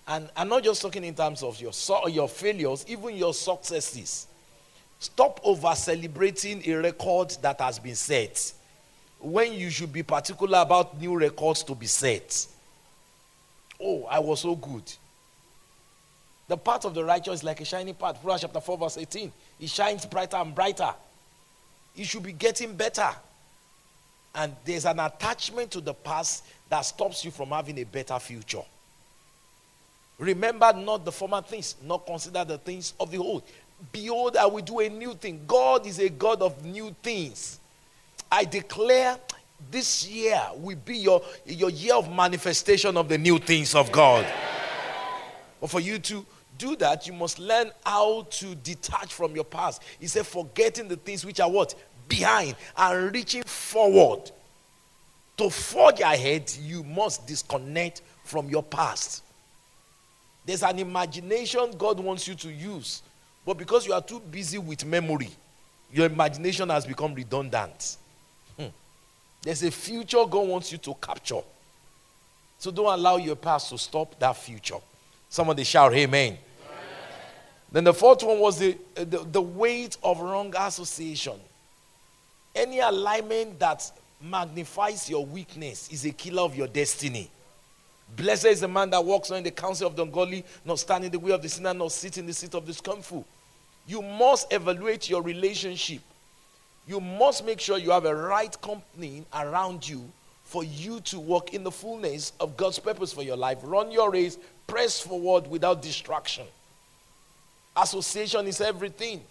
And 0.06 0.28
I'm 0.36 0.48
not 0.48 0.64
just 0.64 0.82
talking 0.82 1.04
in 1.04 1.14
terms 1.14 1.42
of 1.42 1.60
your, 1.60 1.72
your 2.08 2.28
failures, 2.28 2.84
even 2.88 3.16
your 3.16 3.34
successes. 3.34 4.26
Stop 5.02 5.40
over 5.42 5.75
celebrating 5.75 6.62
a 6.64 6.76
record 6.76 7.30
that 7.42 7.61
has 7.61 7.80
been 7.80 7.97
set 7.97 8.52
when 9.18 9.52
you 9.52 9.68
should 9.68 9.92
be 9.92 10.04
particular 10.04 10.61
about 10.61 11.00
new 11.00 11.18
records 11.18 11.64
to 11.64 11.75
be 11.75 11.87
set. 11.87 12.47
Oh, 13.80 14.04
I 14.04 14.21
was 14.21 14.42
so 14.42 14.54
good. 14.54 14.85
The 16.47 16.56
path 16.56 16.85
of 16.85 16.94
the 16.94 17.02
righteous 17.02 17.40
is 17.40 17.42
like 17.42 17.61
a 17.61 17.64
shining 17.64 17.94
path. 17.94 18.23
Proverbs 18.23 18.42
chapter 18.42 18.61
4, 18.61 18.78
verse 18.78 18.97
18. 18.97 19.32
It 19.59 19.71
shines 19.71 20.06
brighter 20.06 20.37
and 20.37 20.54
brighter. 20.54 20.94
It 21.97 22.06
should 22.06 22.23
be 22.23 22.32
getting 22.32 22.76
better. 22.76 23.11
And 24.37 24.54
there's 24.64 24.85
an 24.85 25.00
attachment 25.00 25.73
to 25.73 25.80
the 25.80 25.94
past 25.94 26.44
that 26.68 26.82
stops 26.82 27.25
you 27.25 27.32
from 27.32 27.49
having 27.49 27.76
a 27.80 27.85
better 27.85 28.21
future. 28.21 28.62
Remember 30.21 30.73
not 30.73 31.04
the 31.04 31.11
former 31.11 31.42
things, 31.42 31.75
nor 31.82 32.00
consider 32.00 32.44
the 32.44 32.59
things 32.59 32.94
of 33.00 33.11
the 33.11 33.18
old. 33.18 33.42
Behold, 33.90 34.36
I 34.36 34.46
will 34.46 34.62
do 34.62 34.80
a 34.80 34.88
new 34.88 35.14
thing. 35.14 35.42
God 35.46 35.86
is 35.86 35.98
a 35.98 36.08
God 36.08 36.42
of 36.42 36.64
new 36.64 36.94
things. 37.02 37.58
I 38.30 38.44
declare 38.44 39.18
this 39.70 40.06
year 40.08 40.40
will 40.56 40.76
be 40.76 40.98
your, 40.98 41.22
your 41.44 41.70
year 41.70 41.94
of 41.94 42.10
manifestation 42.10 42.96
of 42.96 43.08
the 43.08 43.18
new 43.18 43.38
things 43.38 43.74
of 43.74 43.90
God. 43.90 44.26
But 45.60 45.70
for 45.70 45.80
you 45.80 45.98
to 45.98 46.24
do 46.58 46.76
that, 46.76 47.06
you 47.06 47.12
must 47.12 47.38
learn 47.38 47.70
how 47.84 48.26
to 48.30 48.54
detach 48.54 49.12
from 49.12 49.34
your 49.34 49.44
past. 49.44 49.82
He 49.98 50.06
said, 50.06 50.26
forgetting 50.26 50.88
the 50.88 50.96
things 50.96 51.24
which 51.24 51.40
are 51.40 51.50
what? 51.50 51.74
Behind 52.08 52.56
and 52.76 53.12
reaching 53.14 53.42
forward 53.42 54.30
to 55.36 55.50
forge 55.50 56.00
ahead, 56.00 56.52
you 56.60 56.82
must 56.84 57.26
disconnect 57.26 58.02
from 58.24 58.48
your 58.48 58.62
past. 58.62 59.22
There's 60.44 60.62
an 60.62 60.78
imagination 60.78 61.72
God 61.78 62.00
wants 62.00 62.26
you 62.26 62.34
to 62.34 62.50
use, 62.50 63.02
but 63.44 63.58
because 63.58 63.87
you 63.87 63.92
are 63.92 64.02
too 64.02 64.20
busy 64.20 64.58
with 64.58 64.84
memory, 64.84 65.30
your 65.92 66.06
imagination 66.06 66.68
has 66.68 66.87
become 66.87 67.14
redundant. 67.14 67.96
Hmm. 68.58 68.66
There's 69.42 69.62
a 69.62 69.70
future 69.70 70.25
God 70.28 70.49
wants 70.49 70.72
you 70.72 70.78
to 70.78 70.94
capture. 70.94 71.40
So 72.58 72.70
don't 72.70 72.92
allow 72.92 73.16
your 73.16 73.37
past 73.37 73.70
to 73.70 73.78
stop 73.78 74.18
that 74.20 74.37
future. 74.37 74.76
Somebody 75.28 75.64
shout, 75.64 75.92
Amen. 75.94 76.32
amen. 76.32 76.38
Then 77.72 77.84
the 77.84 77.94
fourth 77.94 78.22
one 78.22 78.38
was 78.38 78.58
the, 78.58 78.76
the, 78.94 79.26
the 79.30 79.42
weight 79.42 79.96
of 80.04 80.20
wrong 80.20 80.54
association. 80.56 81.40
Any 82.54 82.80
alignment 82.80 83.58
that 83.58 83.90
magnifies 84.20 85.11
your 85.11 85.26
weakness 85.26 85.88
is 85.90 86.04
a 86.04 86.12
killer 86.12 86.42
of 86.42 86.54
your 86.54 86.68
destiny. 86.68 87.30
Blessed 88.16 88.47
is 88.47 88.61
the 88.61 88.69
man 88.69 88.90
that 88.90 89.04
walks 89.04 89.31
not 89.31 89.37
in 89.37 89.45
the 89.45 89.50
counsel 89.50 89.87
of 89.87 89.97
the 89.97 90.02
ungodly, 90.02 90.45
not 90.64 90.78
stand 90.78 91.04
in 91.04 91.11
the 91.11 91.19
way 91.19 91.33
of 91.33 91.40
the 91.40 91.49
sinner, 91.49 91.73
nor 91.73 91.90
sit 91.90 92.19
in 92.19 92.26
the 92.26 92.33
seat 92.33 92.54
of 92.54 92.66
the 92.66 92.75
scornful. 92.75 93.26
You 93.87 94.02
must 94.02 94.52
evaluate 94.52 95.09
your 95.09 95.23
relationship. 95.23 96.00
You 96.87 97.00
must 97.00 97.45
make 97.45 97.61
sure 97.61 97.78
you 97.78 97.90
have 97.90 98.04
a 98.04 98.14
right 98.14 98.61
company 98.61 99.25
around 99.33 99.88
you 99.88 100.11
for 100.45 100.62
you 100.62 101.00
to 101.00 101.19
walk 101.19 101.54
in 101.54 101.64
the 101.64 101.71
fullness 101.71 102.33
of 102.38 102.57
God's 102.57 102.78
purpose 102.78 103.12
for 103.12 103.23
your 103.23 103.37
life. 103.37 103.59
Run 103.62 103.90
your 103.90 104.11
race, 104.11 104.37
press 104.66 105.00
forward 105.00 105.47
without 105.47 105.81
distraction. 105.81 106.47
Association 107.75 108.47
is 108.47 108.61
everything. 108.61 109.23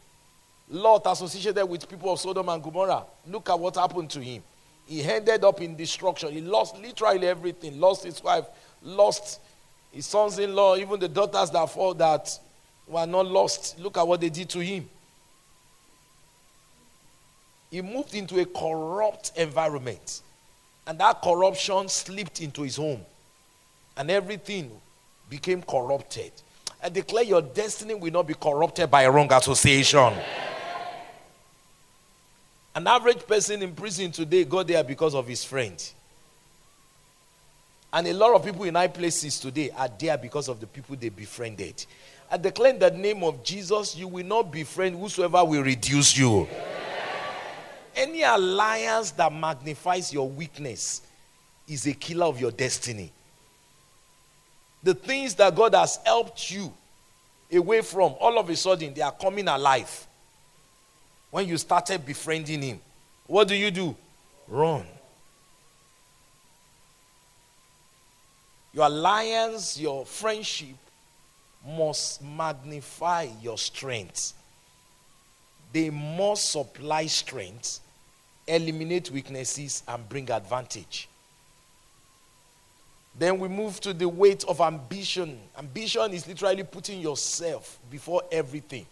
Lot 0.69 1.03
associated 1.05 1.65
with 1.65 1.87
people 1.87 2.11
of 2.11 2.19
Sodom 2.19 2.49
and 2.49 2.63
Gomorrah. 2.63 3.03
Look 3.27 3.49
at 3.49 3.59
what 3.59 3.75
happened 3.75 4.09
to 4.11 4.21
him 4.21 4.41
he 4.91 5.03
ended 5.03 5.43
up 5.43 5.61
in 5.61 5.75
destruction. 5.75 6.33
He 6.33 6.41
lost 6.41 6.77
literally 6.77 7.25
everything. 7.27 7.79
Lost 7.79 8.03
his 8.03 8.21
wife, 8.21 8.45
lost 8.81 9.39
his 9.91 10.05
sons-in-law, 10.05 10.77
even 10.77 10.99
the 10.99 11.07
daughters 11.07 11.49
that 11.51 11.69
fall 11.69 11.93
that 11.95 12.37
were 12.87 13.05
not 13.05 13.25
lost. 13.25 13.79
Look 13.79 13.97
at 13.97 14.07
what 14.07 14.21
they 14.21 14.29
did 14.29 14.49
to 14.49 14.59
him. 14.59 14.89
He 17.69 17.81
moved 17.81 18.13
into 18.15 18.39
a 18.39 18.45
corrupt 18.45 19.31
environment. 19.35 20.21
And 20.87 20.99
that 20.99 21.21
corruption 21.21 21.87
slipped 21.87 22.41
into 22.41 22.63
his 22.63 22.75
home. 22.75 23.01
And 23.95 24.09
everything 24.09 24.71
became 25.29 25.61
corrupted. 25.61 26.31
I 26.83 26.89
declare 26.89 27.23
your 27.23 27.41
destiny 27.41 27.93
will 27.93 28.11
not 28.11 28.27
be 28.27 28.33
corrupted 28.33 28.89
by 28.89 29.03
a 29.03 29.11
wrong 29.11 29.31
association. 29.31 30.13
An 32.73 32.87
average 32.87 33.27
person 33.27 33.61
in 33.61 33.73
prison 33.73 34.11
today 34.11 34.45
got 34.45 34.67
there 34.67 34.83
because 34.83 35.13
of 35.13 35.27
his 35.27 35.43
friend. 35.43 35.91
And 37.93 38.07
a 38.07 38.13
lot 38.13 38.33
of 38.33 38.45
people 38.45 38.63
in 38.63 38.75
high 38.75 38.87
places 38.87 39.39
today 39.39 39.69
are 39.71 39.89
there 39.99 40.17
because 40.17 40.47
of 40.47 40.59
the 40.59 40.67
people 40.67 40.95
they 40.95 41.09
befriended. 41.09 41.85
I 42.29 42.37
declare 42.37 42.73
in 42.73 42.79
the 42.79 42.91
name 42.91 43.23
of 43.23 43.43
Jesus, 43.43 43.95
you 43.95 44.07
will 44.07 44.25
not 44.25 44.51
befriend 44.51 44.97
whosoever 44.97 45.43
will 45.43 45.63
reduce 45.63 46.17
you. 46.17 46.47
Any 47.95 48.23
alliance 48.23 49.11
that 49.11 49.33
magnifies 49.33 50.13
your 50.13 50.29
weakness 50.29 51.01
is 51.67 51.85
a 51.85 51.93
killer 51.93 52.25
of 52.25 52.39
your 52.39 52.51
destiny. 52.51 53.11
The 54.81 54.93
things 54.93 55.35
that 55.35 55.53
God 55.53 55.75
has 55.75 55.99
helped 56.05 56.49
you 56.49 56.71
away 57.51 57.81
from, 57.81 58.15
all 58.19 58.39
of 58.39 58.49
a 58.49 58.55
sudden, 58.55 58.93
they 58.93 59.01
are 59.01 59.11
coming 59.11 59.47
alive 59.49 60.07
when 61.31 61.47
you 61.47 61.57
started 61.57 62.05
befriending 62.05 62.61
him, 62.61 62.79
what 63.25 63.47
do 63.47 63.55
you 63.55 63.71
do? 63.71 63.95
Run. 64.47 64.85
Your 68.73 68.85
alliance, 68.85 69.79
your 69.79 70.05
friendship 70.05 70.75
must 71.65 72.21
magnify 72.23 73.27
your 73.41 73.57
strength. 73.57 74.33
They 75.73 75.89
must 75.89 76.51
supply 76.51 77.05
strength, 77.05 77.79
eliminate 78.47 79.11
weaknesses, 79.11 79.83
and 79.87 80.07
bring 80.07 80.29
advantage. 80.31 81.07
Then 83.17 83.39
we 83.39 83.47
move 83.47 83.79
to 83.81 83.93
the 83.93 84.07
weight 84.07 84.43
of 84.45 84.61
ambition. 84.61 85.39
Ambition 85.57 86.13
is 86.13 86.27
literally 86.27 86.63
putting 86.63 87.01
yourself 87.01 87.77
before 87.89 88.23
everything. 88.31 88.85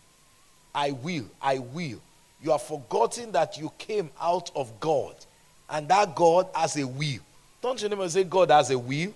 I 0.75 0.91
will, 0.91 1.25
I 1.41 1.59
will 1.59 1.99
you 2.41 2.51
have 2.51 2.61
forgotten 2.61 3.31
that 3.33 3.57
you 3.57 3.71
came 3.77 4.09
out 4.19 4.51
of 4.55 4.79
God 4.79 5.15
and 5.69 5.87
that 5.89 6.15
God 6.15 6.47
has 6.55 6.77
a 6.77 6.87
will. 6.87 7.19
Don't 7.61 7.81
you 7.81 7.89
never 7.89 8.07
say 8.07 8.23
God 8.23 8.49
has 8.49 8.71
a 8.71 8.79
will? 8.79 9.13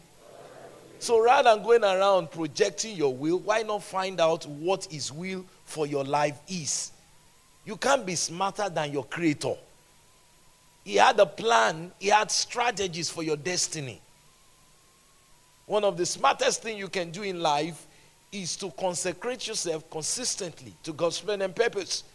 So 1.03 1.19
rather 1.19 1.53
than 1.53 1.63
going 1.65 1.83
around 1.83 2.31
projecting 2.31 2.95
your 2.95 3.13
will, 3.13 3.39
why 3.39 3.61
not 3.63 3.83
find 3.83 4.21
out 4.21 4.45
what 4.47 4.85
His 4.85 5.11
will 5.11 5.43
for 5.65 5.85
your 5.85 6.05
life 6.05 6.39
is? 6.47 6.93
You 7.65 7.75
can't 7.75 8.05
be 8.05 8.15
smarter 8.15 8.69
than 8.69 8.93
your 8.93 9.03
Creator. 9.03 9.55
He 10.85 10.95
had 10.95 11.19
a 11.19 11.25
plan, 11.25 11.91
He 11.99 12.07
had 12.07 12.31
strategies 12.31 13.09
for 13.09 13.21
your 13.21 13.35
destiny. 13.35 13.99
One 15.65 15.83
of 15.83 15.97
the 15.97 16.05
smartest 16.05 16.61
things 16.63 16.79
you 16.79 16.87
can 16.87 17.11
do 17.11 17.23
in 17.23 17.41
life 17.41 17.85
is 18.31 18.55
to 18.55 18.71
consecrate 18.71 19.45
yourself 19.45 19.89
consistently 19.91 20.73
to 20.83 20.93
God's 20.93 21.19
plan 21.19 21.41
and 21.41 21.53
purpose 21.53 22.05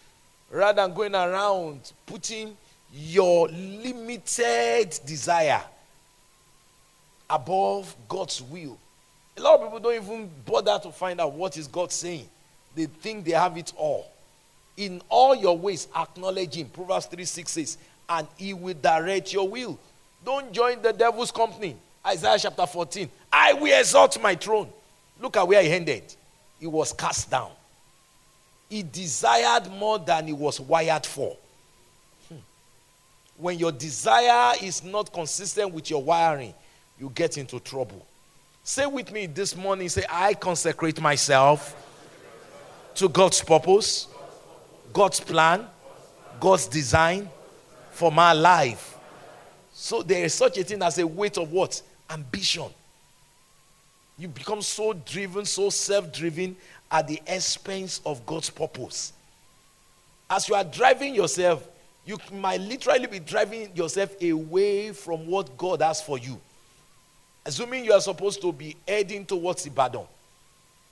rather 0.50 0.80
than 0.80 0.95
going 0.95 1.14
around 1.14 1.92
putting 2.07 2.57
your 2.90 3.49
limited 3.49 4.99
desire 5.04 5.61
above 7.28 7.94
God's 8.08 8.42
will. 8.42 8.78
A 9.37 9.40
lot 9.40 9.61
of 9.61 9.66
people 9.66 9.80
don't 9.80 10.02
even 10.02 10.30
bother 10.44 10.78
to 10.82 10.90
find 10.90 11.20
out 11.20 11.32
what 11.32 11.56
is 11.56 11.68
God 11.68 11.92
saying. 11.92 12.28
They 12.75 12.87
think 12.87 13.25
they 13.25 13.32
have 13.32 13.56
it 13.56 13.73
all. 13.76 14.11
In 14.76 15.02
all 15.08 15.35
your 15.35 15.56
ways, 15.56 15.88
acknowledge 15.97 16.54
Him. 16.56 16.68
Proverbs 16.68 17.06
3 17.06 17.25
6 17.25 17.50
says, 17.50 17.78
and 18.08 18.26
He 18.37 18.54
will 18.54 18.75
direct 18.75 19.32
your 19.32 19.49
will. 19.49 19.78
Don't 20.25 20.52
join 20.52 20.82
the 20.82 20.92
devil's 20.92 21.30
company. 21.30 21.76
Isaiah 22.06 22.38
chapter 22.38 22.66
14. 22.66 23.08
I 23.32 23.52
will 23.52 23.78
exalt 23.78 24.20
my 24.20 24.35
throne. 24.35 24.68
Look 25.20 25.37
at 25.37 25.47
where 25.47 25.62
he 25.62 25.70
ended. 25.70 26.02
He 26.61 26.66
was 26.66 26.92
cast 26.92 27.30
down. 27.30 27.50
He 28.68 28.82
desired 28.82 29.70
more 29.70 29.99
than 29.99 30.26
he 30.26 30.32
was 30.32 30.61
wired 30.61 31.06
for. 31.06 31.37
Hmm. 32.28 32.37
When 33.37 33.58
your 33.58 33.73
desire 33.73 34.54
is 34.62 34.85
not 34.85 35.12
consistent 35.12 35.73
with 35.73 35.90
your 35.90 36.02
wiring, 36.02 36.54
you 37.00 37.11
get 37.14 37.38
into 37.38 37.61
trouble. 37.61 38.07
Say 38.62 38.87
with 38.87 39.12
me 39.12 39.26
this 39.26 39.57
morning 39.57 39.88
say, 39.88 40.05
I 40.11 40.35
consecrate 40.35 41.00
myself 41.00 41.75
to 42.97 43.09
God's 43.09 43.40
purpose, 43.40 44.09
God's 44.93 45.21
plan, 45.21 45.67
God's 46.40 46.67
design 46.67 47.28
for 47.93 48.12
my 48.12 48.33
life. 48.33 48.97
So 49.73 50.02
there 50.02 50.25
is 50.25 50.35
such 50.35 50.59
a 50.59 50.64
thing 50.64 50.83
as 50.83 50.99
a 50.99 51.07
weight 51.07 51.38
of 51.38 51.52
what? 51.52 51.81
Ambition. 52.11 52.69
You 54.19 54.28
become 54.28 54.62
so 54.62 54.93
driven, 54.93 55.45
so 55.45 55.71
self 55.71 56.12
driven 56.12 56.57
at 56.90 57.07
the 57.07 57.23
expense 57.26 58.00
of 58.05 58.26
God's 58.26 58.50
purpose. 58.50 59.12
As 60.28 60.49
you 60.49 60.57
are 60.57 60.64
driving 60.64 61.14
yourself, 61.14 61.67
you 62.05 62.19
might 62.33 62.61
literally 62.61 63.07
be 63.07 63.21
driving 63.21 63.75
yourself 63.76 64.21
away 64.21 64.93
from 64.93 65.26
what 65.26 65.57
God 65.57 65.81
has 65.83 66.02
for 66.02 66.19
you. 66.19 66.40
Assuming 67.49 67.83
you 67.83 67.95
are 67.95 68.00
supposed 68.02 68.43
to 68.43 68.52
be 68.52 68.76
heading 68.87 69.25
towards 69.25 69.64
Ibadan, 69.64 70.05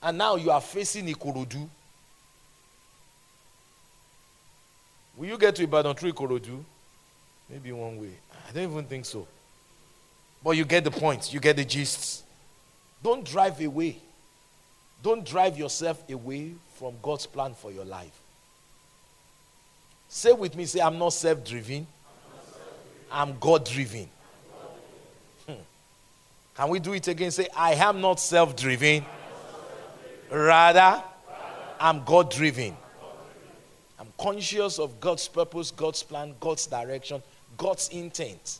and 0.01 0.17
now 0.17 0.37
you 0.37 0.49
are 0.49 0.59
facing 0.59 1.05
Ikorodu. 1.05 1.69
Will 5.15 5.27
you 5.27 5.37
get 5.37 5.55
to 5.57 5.63
Ibadan 5.63 5.93
through 5.93 6.13
Ikorodu? 6.13 6.63
Maybe 7.47 7.71
one 7.71 8.01
way. 8.01 8.09
I 8.49 8.51
don't 8.53 8.71
even 8.71 8.85
think 8.85 9.05
so. 9.05 9.27
But 10.43 10.57
you 10.57 10.65
get 10.65 10.83
the 10.83 10.89
point, 10.89 11.31
you 11.31 11.39
get 11.39 11.57
the 11.57 11.63
gist. 11.63 12.23
Don't 13.03 13.23
drive 13.23 13.61
away. 13.61 13.97
Don't 15.03 15.23
drive 15.23 15.59
yourself 15.59 16.09
away 16.09 16.53
from 16.73 16.95
God's 17.03 17.27
plan 17.27 17.53
for 17.53 17.71
your 17.71 17.85
life. 17.85 18.19
Say 20.09 20.31
with 20.33 20.55
me, 20.55 20.65
say, 20.65 20.79
I'm 20.81 20.97
not 20.97 21.13
self 21.13 21.45
driven, 21.45 21.85
I'm 23.11 23.37
God 23.39 23.63
driven. 23.63 24.09
Can 26.57 26.69
we 26.69 26.79
do 26.79 26.93
it 26.93 27.07
again? 27.07 27.29
Say, 27.29 27.47
I 27.55 27.75
am 27.75 28.01
not 28.01 28.19
self 28.19 28.55
driven, 28.55 29.05
rather, 30.31 31.03
I'm 31.79 32.03
God 32.03 32.31
driven. 32.31 32.75
I'm 33.99 34.07
conscious 34.17 34.79
of 34.79 34.99
God's 34.99 35.27
purpose, 35.27 35.69
God's 35.69 36.01
plan, 36.01 36.33
God's 36.39 36.65
direction, 36.65 37.21
God's 37.57 37.89
intent. 37.89 38.59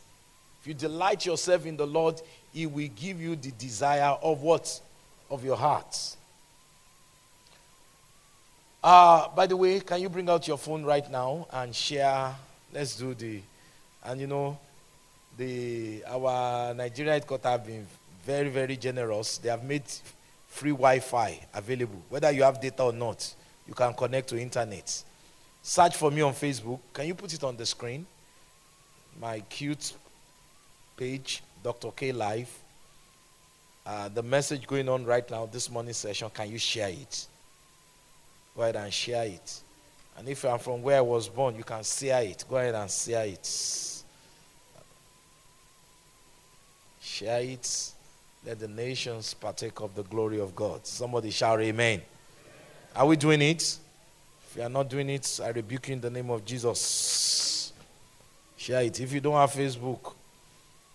If 0.60 0.66
you 0.68 0.74
delight 0.74 1.26
yourself 1.26 1.66
in 1.66 1.76
the 1.76 1.86
Lord, 1.86 2.22
He 2.52 2.66
will 2.66 2.88
give 2.94 3.20
you 3.20 3.34
the 3.34 3.50
desire 3.50 4.16
of 4.22 4.42
what? 4.42 4.80
Of 5.28 5.44
your 5.44 5.56
heart. 5.56 6.16
Uh, 8.82 9.28
by 9.34 9.48
the 9.48 9.56
way, 9.56 9.80
can 9.80 10.00
you 10.00 10.08
bring 10.08 10.30
out 10.30 10.46
your 10.46 10.56
phone 10.56 10.84
right 10.84 11.10
now 11.10 11.48
and 11.52 11.74
share? 11.74 12.32
Let's 12.72 12.96
do 12.96 13.12
the, 13.14 13.40
and 14.04 14.20
you 14.20 14.28
know, 14.28 14.56
the 15.38 16.02
our 16.06 16.74
Nigerian 16.74 17.14
headquarters 17.14 17.46
have 17.46 17.64
been 17.64 17.86
very, 18.28 18.50
very 18.50 18.76
generous. 18.76 19.38
They 19.38 19.48
have 19.48 19.64
made 19.64 19.84
free 20.48 20.72
Wi-Fi 20.72 21.40
available. 21.54 22.02
Whether 22.10 22.30
you 22.30 22.42
have 22.42 22.60
data 22.60 22.82
or 22.82 22.92
not, 22.92 23.34
you 23.66 23.72
can 23.72 23.94
connect 23.94 24.28
to 24.28 24.38
internet. 24.38 25.02
Search 25.62 25.96
for 25.96 26.10
me 26.10 26.20
on 26.20 26.34
Facebook. 26.34 26.78
Can 26.92 27.06
you 27.06 27.14
put 27.14 27.32
it 27.32 27.42
on 27.42 27.56
the 27.56 27.64
screen? 27.64 28.06
my 29.20 29.40
cute 29.48 29.94
page, 30.96 31.42
Dr. 31.62 31.90
K 31.90 32.12
Live. 32.12 32.50
Uh, 33.84 34.08
the 34.08 34.22
message 34.22 34.66
going 34.66 34.88
on 34.88 35.04
right 35.04 35.28
now, 35.30 35.46
this 35.46 35.70
morning 35.70 35.94
session, 35.94 36.30
can 36.32 36.50
you 36.50 36.58
share 36.58 36.90
it? 36.90 37.26
Go 38.54 38.62
ahead 38.62 38.76
and 38.76 38.92
share 38.92 39.24
it. 39.24 39.60
And 40.18 40.28
if 40.28 40.44
I'm 40.44 40.58
from 40.58 40.82
where 40.82 40.98
I 40.98 41.00
was 41.00 41.28
born, 41.28 41.56
you 41.56 41.64
can 41.64 41.82
share 41.82 42.22
it. 42.22 42.44
Go 42.48 42.56
ahead 42.56 42.74
and 42.74 42.90
share 42.90 43.24
it. 43.24 43.46
Share 47.00 47.40
it. 47.40 47.92
Let 48.46 48.60
the 48.60 48.68
nations 48.68 49.34
partake 49.34 49.80
of 49.80 49.94
the 49.94 50.04
glory 50.04 50.40
of 50.40 50.54
God. 50.54 50.86
Somebody 50.86 51.30
shout 51.30 51.60
amen. 51.60 52.02
Are 52.94 53.06
we 53.06 53.16
doing 53.16 53.42
it? 53.42 53.78
If 54.50 54.56
you 54.56 54.62
are 54.62 54.68
not 54.68 54.88
doing 54.88 55.10
it, 55.10 55.40
I 55.42 55.48
rebuke 55.48 55.88
you 55.88 55.94
in 55.94 56.00
the 56.00 56.10
name 56.10 56.30
of 56.30 56.44
Jesus. 56.44 57.72
Share 58.56 58.82
it. 58.82 58.98
If 59.00 59.12
you 59.12 59.20
don't 59.20 59.34
have 59.34 59.50
Facebook, 59.50 60.14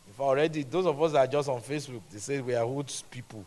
if 0.09 0.19
already 0.19 0.63
those 0.63 0.85
of 0.85 1.01
us 1.01 1.11
that 1.11 1.27
are 1.27 1.31
just 1.31 1.49
on 1.49 1.61
Facebook, 1.61 2.01
they 2.11 2.19
say 2.19 2.41
we 2.41 2.55
are 2.55 2.63
old 2.63 2.91
people. 3.11 3.45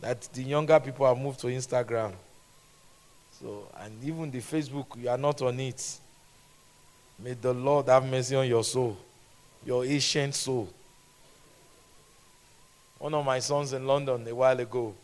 That 0.00 0.20
the 0.32 0.42
younger 0.42 0.80
people 0.80 1.06
have 1.06 1.18
moved 1.18 1.40
to 1.40 1.46
Instagram. 1.46 2.12
So, 3.40 3.68
and 3.80 3.92
even 4.04 4.30
the 4.30 4.38
Facebook, 4.38 5.00
you 5.00 5.08
are 5.08 5.18
not 5.18 5.40
on 5.42 5.58
it. 5.60 5.98
May 7.18 7.34
the 7.34 7.52
Lord 7.52 7.86
have 7.88 8.04
mercy 8.04 8.34
on 8.34 8.48
your 8.48 8.64
soul, 8.64 8.96
your 9.64 9.84
ancient 9.84 10.34
soul. 10.34 10.68
One 13.02 13.12
of 13.14 13.24
my 13.26 13.40
sons 13.40 13.72
in 13.72 13.84
London 13.84 14.24
a 14.28 14.32
while 14.32 14.60
ago, 14.60 14.94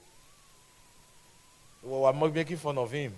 we 1.83 1.91
were 1.91 2.13
making 2.31 2.57
fun 2.57 2.79
of 2.79 2.93
him. 2.93 3.13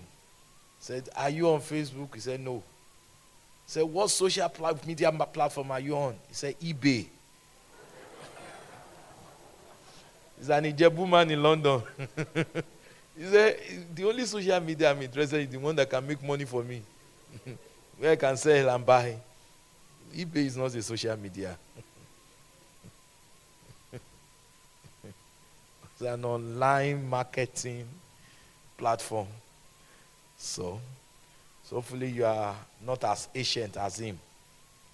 Said, 0.79 1.07
Are 1.15 1.29
you 1.29 1.51
on 1.51 1.61
Facebook? 1.61 2.15
He 2.15 2.21
said, 2.21 2.41
No 2.41 2.63
He 3.67 3.73
said, 3.73 3.83
What 3.83 4.09
social 4.09 4.51
media 4.87 5.13
platform 5.13 5.71
are 5.73 5.81
you 5.81 5.95
on? 5.95 6.15
He 6.29 6.35
said, 6.35 6.59
eBay. 6.61 7.05
He's 10.39 10.49
an 10.49 10.65
Ijebu 10.65 11.07
man 11.07 11.31
in 11.31 11.43
London. 11.43 11.83
he 13.19 13.25
said, 13.27 13.61
The 13.95 14.05
only 14.09 14.25
social 14.25 14.61
media 14.61 14.93
I'm 14.93 15.03
interested 15.03 15.41
in 15.41 15.47
is 15.49 15.53
the 15.53 15.59
one 15.59 15.77
that 15.77 15.91
can 15.91 16.07
make 16.07 16.23
money 16.23 16.47
for 16.47 16.65
me, 16.65 16.81
where 17.99 18.13
I 18.13 18.17
can 18.17 18.35
sell 18.35 18.75
and 18.75 18.87
buy. 18.87 19.15
eBay 20.17 20.47
is 20.47 20.57
not 20.57 20.75
a 20.75 20.83
social 20.83 21.19
media. 21.19 21.55
An 26.01 26.25
online 26.25 27.09
marketing 27.09 27.87
platform. 28.77 29.27
So, 30.37 30.81
so 31.65 31.77
hopefully 31.77 32.09
you 32.09 32.25
are 32.25 32.55
not 32.85 33.05
as 33.05 33.29
ancient 33.35 33.77
as 33.77 33.99
him. 33.99 34.19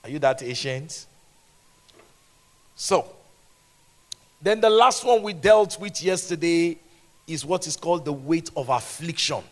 Are 0.02 0.10
you 0.10 0.18
that 0.18 0.42
ancient? 0.42 1.06
So, 2.74 3.06
then 4.42 4.60
the 4.60 4.70
last 4.70 5.04
one 5.04 5.22
we 5.22 5.32
dealt 5.32 5.80
with 5.80 6.02
yesterday 6.02 6.78
is 7.26 7.44
what 7.44 7.66
is 7.66 7.76
called 7.76 8.04
the 8.04 8.12
weight 8.12 8.50
of 8.56 8.68
affliction. 8.68 9.42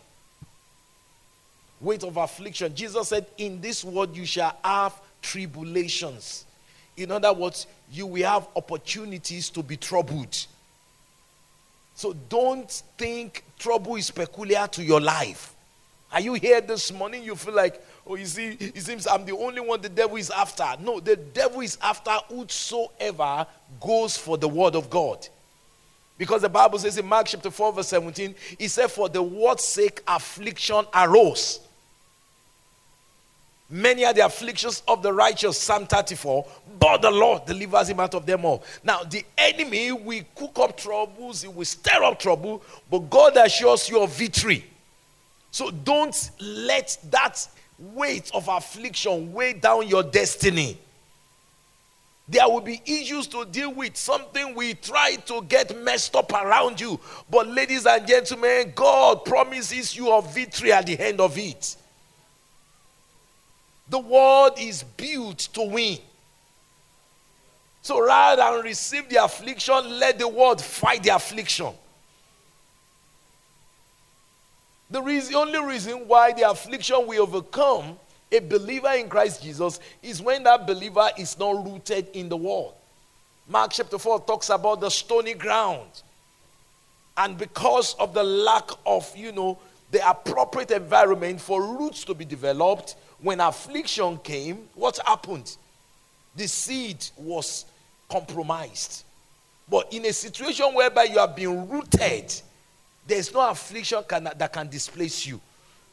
Weight 1.81 2.05
of 2.05 2.17
affliction. 2.17 2.75
Jesus 2.75 3.09
said, 3.09 3.27
In 3.39 3.61
this 3.61 3.85
world 3.85 4.17
you 4.17 4.27
shall 4.27 4.57
have 4.65 4.95
tribulations. 5.23 6.45
In 6.97 7.11
other 7.11 7.33
words, 7.33 7.67
you 7.91 8.07
will 8.07 8.25
have 8.25 8.47
opportunities 8.55 9.51
to 9.51 9.63
be 9.63 9.77
troubled. 9.77 10.47
So 11.95 12.13
don't 12.13 12.71
think 12.99 13.45
trouble 13.59 13.97
is 13.97 14.11
peculiar 14.11 14.67
to 14.69 14.83
your 14.83 15.01
life. 15.01 15.55
Are 16.13 16.21
you 16.21 16.35
here 16.35 16.61
this 16.61 16.93
morning? 16.93 17.23
You 17.23 17.35
feel 17.35 17.55
like, 17.55 17.83
oh, 18.07 18.15
you 18.15 18.27
see, 18.27 18.57
it 18.61 18.83
seems 18.83 19.07
I'm 19.07 19.25
the 19.25 19.37
only 19.37 19.61
one 19.61 19.81
the 19.81 19.89
devil 19.89 20.17
is 20.17 20.31
after. 20.31 20.65
No, 20.81 21.01
the 21.01 21.17
devil 21.17 21.61
is 21.61 21.79
after 21.83 22.13
whosoever 22.29 23.47
goes 23.81 24.17
for 24.17 24.39
the 24.39 24.49
word 24.49 24.77
of 24.77 24.91
God. 24.91 25.27
Because 26.17 26.43
the 26.43 26.49
Bible 26.49 26.79
says 26.79 26.97
in 26.99 27.07
Mark 27.07 27.27
chapter 27.27 27.51
4, 27.51 27.73
verse 27.73 27.89
17, 27.89 28.35
he 28.59 28.69
said, 28.69 28.91
For 28.91 29.09
the 29.09 29.23
word's 29.23 29.65
sake, 29.65 30.01
affliction 30.07 30.85
arose. 30.95 31.61
Many 33.75 34.05
are 34.05 34.13
the 34.13 34.25
afflictions 34.25 34.85
of 34.87 35.03
the 35.03 35.13
righteous, 35.13 35.61
Psalm 35.61 35.89
34, 35.89 36.47
but 36.79 37.03
the 37.03 37.11
Lord 37.11 37.45
delivers 37.45 37.89
him 37.89 37.99
out 37.99 38.15
of 38.15 38.25
them 38.25 38.45
all. 38.45 38.63
Now, 38.85 39.03
the 39.03 39.25
enemy 39.37 39.91
will 39.91 40.23
cook 40.37 40.57
up 40.61 40.77
troubles, 40.77 41.43
he 41.43 41.49
will 41.49 41.65
stir 41.65 42.05
up 42.05 42.21
trouble, 42.21 42.63
but 42.89 43.11
God 43.11 43.37
assures 43.37 43.91
you 43.91 44.01
of 44.01 44.17
victory. 44.17 44.65
So 45.51 45.73
don't 45.73 46.31
let 46.39 46.97
that 47.11 47.49
weight 47.77 48.31
of 48.33 48.47
affliction 48.47 49.33
weigh 49.33 49.55
down 49.55 49.89
your 49.89 50.05
destiny. 50.05 50.79
There 52.29 52.49
will 52.49 52.61
be 52.61 52.81
issues 52.87 53.27
to 53.27 53.45
deal 53.45 53.75
with, 53.75 53.97
something 53.97 54.55
we 54.55 54.75
try 54.75 55.17
to 55.27 55.43
get 55.43 55.77
messed 55.83 56.15
up 56.15 56.33
around 56.33 56.81
you. 56.81 57.01
But, 57.29 57.49
ladies 57.49 57.87
and 57.87 58.07
gentlemen, 58.07 58.71
God 58.73 59.25
promises 59.25 59.97
you 59.97 60.13
a 60.13 60.23
victory 60.23 60.71
at 60.73 60.87
the 60.87 60.97
end 60.97 61.21
of 61.21 61.37
it. 61.37 61.77
The 63.89 63.99
world 63.99 64.53
is 64.59 64.83
built 64.83 65.39
to 65.39 65.63
win. 65.63 65.99
So 67.83 68.01
rather 68.01 68.43
than 68.43 68.65
receive 68.65 69.09
the 69.09 69.23
affliction, 69.23 69.99
let 69.99 70.19
the 70.19 70.27
world 70.27 70.61
fight 70.63 71.03
the 71.03 71.11
affliction. 71.11 71.73
The 74.91 75.03
reason, 75.03 75.35
only 75.35 75.63
reason 75.63 76.09
why 76.09 76.33
the 76.33 76.49
affliction 76.49 77.07
will 77.07 77.23
overcome 77.23 77.99
a 78.33 78.39
believer 78.39 78.93
in 78.93 79.09
Christ 79.09 79.43
Jesus 79.43 79.81
is 80.03 80.23
when 80.23 80.45
that 80.45 80.67
believer 80.67 81.09
is 81.19 81.39
not 81.39 81.65
rooted 81.65 82.09
in 82.15 82.29
the 82.29 82.37
world. 82.37 82.75
Mark 83.49 83.73
chapter 83.73 83.99
4 83.99 84.21
talks 84.21 84.49
about 84.51 84.81
the 84.81 84.91
stony 84.91 85.35
ground. 85.35 86.03
And 87.17 87.37
because 87.37 87.95
of 87.95 88.15
the 88.15 88.23
lack 88.23 88.71
of, 88.87 89.15
you 89.17 89.33
know, 89.33 89.59
the 89.95 90.11
appropriate 90.11 90.73
environment 90.73 91.41
for 91.41 91.63
roots 91.63 92.03
to 92.05 92.15
be 92.15 92.25
developed, 92.25 92.97
when 93.21 93.39
affliction 93.39 94.19
came, 94.19 94.69
what 94.75 94.99
happened? 95.07 95.57
The 96.35 96.49
seed 96.49 97.07
was 97.17 97.65
compromised. 98.11 99.05
But 99.69 99.93
in 99.93 100.05
a 100.07 100.13
situation 100.13 100.67
whereby 100.75 101.05
you 101.05 101.21
have 101.21 101.37
been 101.37 101.69
rooted, 101.69 102.35
there's 103.07 103.33
no 103.33 103.49
affliction 103.49 104.03
can, 104.09 104.25
that 104.25 104.53
can 104.53 104.69
displace 104.69 105.25
you. 105.29 105.41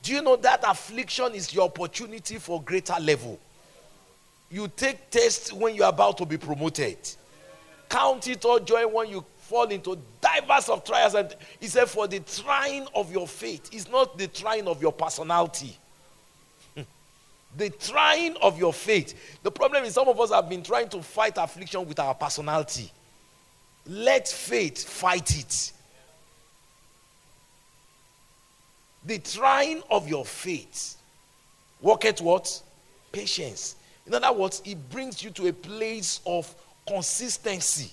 Do 0.02 0.14
you 0.14 0.24
know 0.24 0.36
that 0.38 0.64
affliction 0.68 1.36
is 1.36 1.54
your 1.54 1.66
opportunity 1.66 2.40
for 2.40 2.60
greater 2.60 2.96
level? 3.00 3.40
You 4.50 4.68
take 4.68 5.12
tests 5.12 5.54
when 5.54 5.76
you're 5.76 5.88
about 5.88 6.18
to 6.18 6.26
be 6.26 6.38
promoted. 6.38 6.98
Count 7.88 8.28
it 8.28 8.44
all 8.46 8.60
joy 8.60 8.88
when 8.88 9.10
you 9.10 9.24
fall 9.52 9.66
into 9.66 9.98
diverse 10.22 10.70
of 10.70 10.86
trials. 10.86 11.14
And 11.14 11.36
he 11.60 11.68
said, 11.68 11.90
for 11.90 12.08
the 12.08 12.22
trying 12.22 12.88
of 12.96 13.12
your 13.12 13.28
faith, 13.28 13.74
is 13.74 13.90
not 13.90 14.18
the 14.18 14.28
trying 14.28 14.66
of 14.66 14.82
your 14.82 14.94
personality. 14.94 15.78
Hmm. 16.74 16.84
the 17.58 17.70
trying 17.70 18.38
of 18.38 18.58
your 18.58 18.72
faith. 18.72 19.14
The 19.44 19.52
problem 19.52 19.84
is 19.84 19.96
some 19.96 20.08
of 20.08 20.18
us 20.22 20.32
have 20.32 20.48
been 20.48 20.64
trying 20.64 20.88
to 20.90 21.02
fight 21.02 21.34
affliction 21.36 21.86
with 21.86 22.00
our 22.00 22.16
personality. 22.16 22.90
Let 23.86 24.30
faith 24.30 24.88
fight 24.88 25.38
it. 25.38 25.74
The 29.04 29.20
trying 29.20 29.84
of 29.90 30.08
your 30.08 30.24
faith. 30.24 30.96
Work 31.82 32.06
at 32.06 32.22
what? 32.22 32.62
Patience. 33.12 33.76
In 34.08 34.14
other 34.14 34.32
words, 34.32 34.62
it 34.64 34.90
brings 34.90 35.22
you 35.22 35.30
to 35.32 35.48
a 35.48 35.54
place 35.54 36.22
of 36.26 36.56
consistency. 36.88 37.92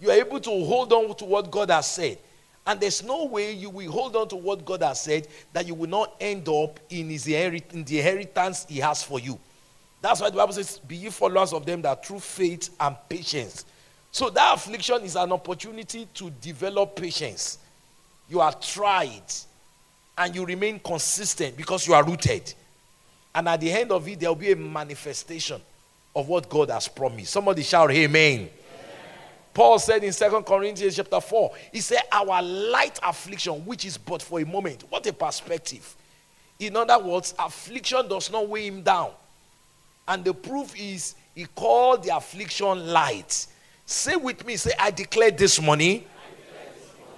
You 0.00 0.10
are 0.10 0.14
able 0.14 0.40
to 0.40 0.50
hold 0.50 0.92
on 0.92 1.14
to 1.16 1.24
what 1.24 1.50
God 1.50 1.70
has 1.70 1.90
said. 1.90 2.18
And 2.66 2.78
there's 2.78 3.02
no 3.02 3.24
way 3.24 3.52
you 3.52 3.70
will 3.70 3.90
hold 3.90 4.14
on 4.14 4.28
to 4.28 4.36
what 4.36 4.64
God 4.64 4.82
has 4.82 5.00
said 5.00 5.26
that 5.52 5.66
you 5.66 5.74
will 5.74 5.88
not 5.88 6.14
end 6.20 6.48
up 6.48 6.78
in, 6.90 7.08
his 7.08 7.26
inherit- 7.26 7.72
in 7.72 7.82
the 7.82 7.98
inheritance 7.98 8.66
He 8.68 8.78
has 8.78 9.02
for 9.02 9.18
you. 9.18 9.38
That's 10.00 10.20
why 10.20 10.30
the 10.30 10.36
Bible 10.36 10.52
says, 10.52 10.78
Be 10.78 10.96
ye 10.96 11.10
followers 11.10 11.52
of 11.52 11.64
them 11.64 11.82
that 11.82 12.04
through 12.04 12.20
faith 12.20 12.70
and 12.78 12.94
patience. 13.08 13.64
So 14.10 14.30
that 14.30 14.54
affliction 14.54 15.02
is 15.02 15.16
an 15.16 15.32
opportunity 15.32 16.06
to 16.14 16.30
develop 16.30 16.96
patience. 16.96 17.58
You 18.28 18.40
are 18.40 18.52
tried 18.52 19.22
and 20.16 20.34
you 20.34 20.44
remain 20.44 20.78
consistent 20.78 21.56
because 21.56 21.86
you 21.86 21.94
are 21.94 22.04
rooted. 22.04 22.52
And 23.34 23.48
at 23.48 23.60
the 23.60 23.72
end 23.72 23.92
of 23.92 24.06
it, 24.08 24.20
there 24.20 24.30
will 24.30 24.36
be 24.36 24.52
a 24.52 24.56
manifestation 24.56 25.60
of 26.14 26.28
what 26.28 26.48
God 26.48 26.70
has 26.70 26.88
promised. 26.88 27.32
Somebody 27.32 27.62
shout, 27.62 27.90
Amen. 27.90 28.50
Paul 29.54 29.78
said 29.78 30.04
in 30.04 30.12
Second 30.12 30.44
Corinthians 30.44 30.96
chapter 30.96 31.20
4, 31.20 31.52
he 31.72 31.80
said, 31.80 32.00
Our 32.12 32.42
light 32.42 32.98
affliction, 33.02 33.64
which 33.64 33.84
is 33.84 33.98
but 33.98 34.22
for 34.22 34.40
a 34.40 34.46
moment. 34.46 34.84
What 34.88 35.06
a 35.06 35.12
perspective. 35.12 35.96
In 36.58 36.76
other 36.76 36.98
words, 36.98 37.34
affliction 37.38 38.08
does 38.08 38.30
not 38.30 38.48
weigh 38.48 38.66
him 38.66 38.82
down. 38.82 39.10
And 40.06 40.24
the 40.24 40.34
proof 40.34 40.74
is 40.78 41.14
he 41.34 41.46
called 41.46 42.04
the 42.04 42.16
affliction 42.16 42.88
light. 42.88 43.46
Say 43.84 44.16
with 44.16 44.44
me, 44.46 44.56
say, 44.56 44.72
I 44.78 44.90
declare 44.90 45.30
this 45.30 45.60
morning 45.60 46.04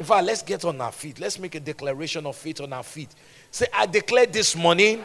in 0.00 0.06
fact, 0.06 0.24
let's 0.24 0.40
get 0.42 0.64
on 0.64 0.80
our 0.80 0.92
feet. 0.92 1.20
Let's 1.20 1.38
make 1.38 1.54
a 1.54 1.60
declaration 1.60 2.24
of 2.24 2.34
faith 2.34 2.62
on 2.62 2.72
our 2.72 2.82
feet. 2.82 3.10
Say, 3.50 3.66
I 3.70 3.84
declare 3.84 4.24
this 4.24 4.56
morning 4.56 5.04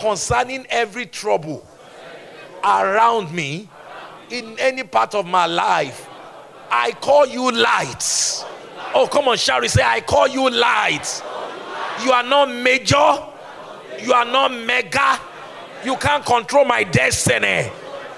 concerning 0.00 0.66
every 0.68 1.06
trouble 1.06 1.64
around 2.64 3.32
me 3.32 3.68
in 4.30 4.58
any 4.58 4.82
part 4.82 5.14
of 5.14 5.26
my 5.26 5.46
life. 5.46 6.08
I 6.70 6.92
call 6.92 7.26
you 7.26 7.50
light. 7.50 8.44
Oh, 8.94 9.08
come 9.10 9.28
on, 9.28 9.36
Shari, 9.36 9.68
say, 9.68 9.82
I 9.82 10.00
call 10.00 10.28
you 10.28 10.48
light. 10.50 11.22
You 12.04 12.12
are 12.12 12.22
not 12.22 12.50
major, 12.50 13.18
you 14.00 14.12
are 14.12 14.24
not 14.24 14.52
mega, 14.52 15.20
you 15.84 15.96
can't 15.96 16.24
control 16.24 16.64
my 16.64 16.84
destiny. 16.84 17.70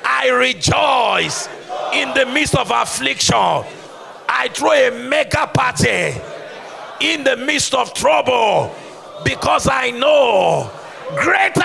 I 0.04 0.28
rejoice 0.30 1.48
in 1.92 2.12
the 2.14 2.26
midst 2.32 2.54
of 2.54 2.70
affliction. 2.70 3.64
I 4.28 4.48
throw 4.52 4.72
a 4.72 5.08
mega 5.08 5.46
party 5.46 6.14
in 7.00 7.24
the 7.24 7.36
midst 7.36 7.74
of 7.74 7.92
trouble 7.94 8.74
because 9.24 9.68
I 9.70 9.90
know 9.90 10.70
greater 11.16 11.62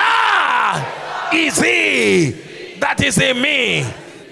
is 1.34 1.58
He 1.60 2.30
that 2.80 3.02
is 3.02 3.18
in 3.18 3.40
me 3.40 3.86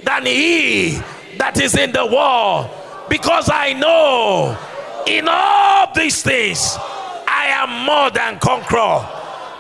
than 0.05 0.27
He 0.27 1.01
that 1.41 1.59
is 1.59 1.75
in 1.75 1.91
the 1.91 2.05
world. 2.05 2.69
Because 3.09 3.49
I 3.51 3.73
know 3.73 4.57
in 5.07 5.27
all 5.27 5.93
these 5.95 6.23
things 6.23 6.77
I 7.27 7.47
am 7.49 7.87
more 7.87 8.11
than 8.11 8.39
conqueror. 8.39 9.09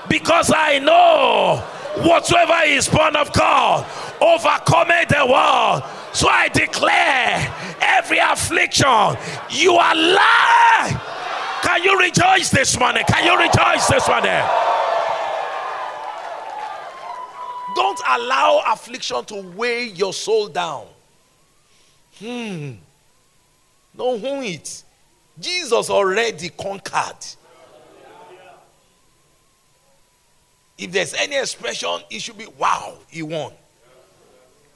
Because 0.08 0.52
I 0.54 0.78
know 0.78 1.64
whatsoever 2.06 2.60
is 2.66 2.86
born 2.86 3.16
of 3.16 3.32
God 3.32 3.86
overcometh 4.20 5.08
the 5.08 5.24
world. 5.24 5.82
So 6.12 6.28
I 6.28 6.48
declare 6.52 7.48
every 7.80 8.18
affliction, 8.18 9.16
you 9.48 9.74
are 9.76 9.94
alive. 9.94 11.00
Can 11.62 11.82
you 11.82 11.98
rejoice 11.98 12.50
this 12.50 12.78
morning? 12.78 13.04
Can 13.08 13.24
you 13.24 13.38
rejoice 13.38 13.86
this 13.86 14.06
morning? 14.06 14.42
Don't 17.74 18.00
allow 18.06 18.62
affliction 18.68 19.24
to 19.26 19.40
weigh 19.56 19.84
your 19.84 20.12
soul 20.12 20.48
down. 20.48 20.86
Hmm. 22.20 22.72
Don't 23.96 24.24
own 24.24 24.44
it. 24.44 24.84
Jesus 25.38 25.90
already 25.90 26.50
conquered. 26.50 27.16
If 30.76 30.92
there's 30.92 31.14
any 31.14 31.36
expression, 31.36 32.00
it 32.10 32.20
should 32.22 32.38
be 32.38 32.46
wow, 32.58 32.96
he 33.08 33.22
won. 33.22 33.52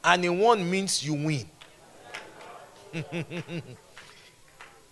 And 0.02 0.22
he 0.22 0.28
won 0.28 0.70
means 0.70 1.04
you 1.04 1.14
win. 1.14 1.46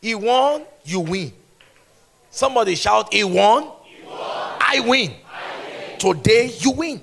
he 0.00 0.14
won, 0.14 0.62
you 0.84 1.00
win. 1.00 1.32
Somebody 2.30 2.74
shout, 2.74 3.12
He 3.12 3.24
won, 3.24 3.64
he 3.84 4.02
won. 4.04 4.16
I, 4.18 4.82
win. 4.86 5.10
I 5.10 5.90
win. 5.90 5.98
Today 5.98 6.50
you 6.58 6.70
win. 6.70 7.02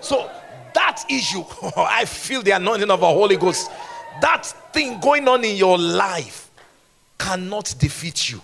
So 0.00 0.28
that 0.74 1.04
issue, 1.08 1.44
I 1.76 2.04
feel 2.04 2.42
the 2.42 2.52
anointing 2.52 2.90
of 2.90 3.00
the 3.00 3.06
Holy 3.06 3.36
Ghost. 3.36 3.70
That 4.20 4.46
thing 4.72 5.00
going 5.00 5.28
on 5.28 5.44
in 5.44 5.56
your 5.56 5.78
life 5.78 6.50
cannot 7.18 7.74
defeat 7.78 8.30
you. 8.30 8.40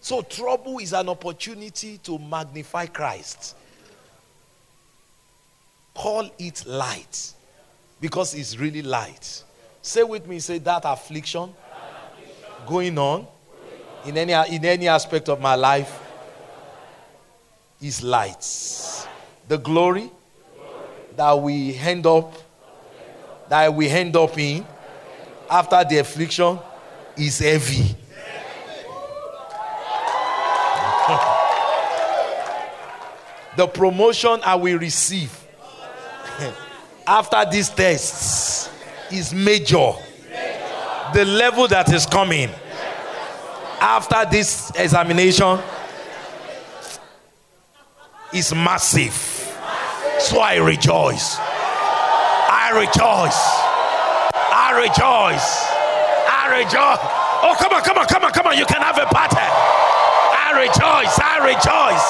So 0.00 0.22
trouble 0.22 0.78
is 0.78 0.92
an 0.92 1.08
opportunity 1.08 1.98
to 1.98 2.18
magnify 2.18 2.86
Christ. 2.86 3.54
Call 5.94 6.28
it 6.38 6.66
light 6.66 7.32
because 8.00 8.34
it's 8.34 8.58
really 8.58 8.82
light. 8.82 9.44
Say 9.80 10.02
with 10.02 10.26
me, 10.26 10.40
say 10.40 10.58
that 10.58 10.82
affliction, 10.84 11.54
going 12.66 12.98
on 12.98 13.26
in 14.04 14.16
any, 14.16 14.32
in 14.54 14.64
any 14.64 14.88
aspect 14.88 15.28
of 15.28 15.40
my 15.40 15.54
life 15.54 16.00
is 17.80 18.02
light. 18.02 19.06
The 19.48 19.58
glory 19.58 20.10
that 21.16 21.32
we 21.38 21.76
end 21.76 22.06
up, 22.06 22.32
that 23.52 23.74
we 23.74 23.86
end 23.86 24.16
up 24.16 24.38
in 24.38 24.64
after 25.50 25.84
the 25.84 25.98
affliction 25.98 26.58
is 27.18 27.38
heavy. 27.38 27.84
the 33.58 33.66
promotion 33.66 34.40
I 34.42 34.54
will 34.54 34.78
receive 34.78 35.38
after 37.06 37.44
these 37.50 37.68
tests 37.68 38.70
is 39.12 39.34
major. 39.34 39.92
The 41.12 41.26
level 41.26 41.68
that 41.68 41.92
is 41.92 42.06
coming 42.06 42.48
after 43.82 44.24
this 44.30 44.72
examination 44.76 45.58
is 48.32 48.54
massive. 48.54 49.12
So 50.20 50.40
I 50.40 50.56
rejoice. 50.56 51.51
I 52.72 52.80
rejoice. 52.80 53.36
I 54.32 54.72
rejoice. 54.80 55.68
I 56.24 56.56
rejoice. 56.56 57.04
Oh, 57.44 57.52
come 57.60 57.76
on, 57.76 57.84
come 57.84 57.98
on, 57.98 58.06
come 58.08 58.24
on, 58.24 58.32
come 58.32 58.46
on. 58.46 58.56
You 58.56 58.64
can 58.64 58.80
have 58.80 58.96
a 58.96 59.04
party. 59.12 59.36
I 59.36 60.56
rejoice. 60.56 61.12
I 61.20 61.52
rejoice. 61.52 62.06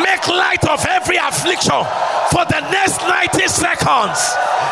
Make 0.00 0.24
light 0.32 0.64
of 0.64 0.80
every 0.88 1.20
affliction 1.20 1.84
for 2.32 2.48
the 2.48 2.64
next 2.72 3.04
90 3.04 3.44
seconds. 3.52 4.16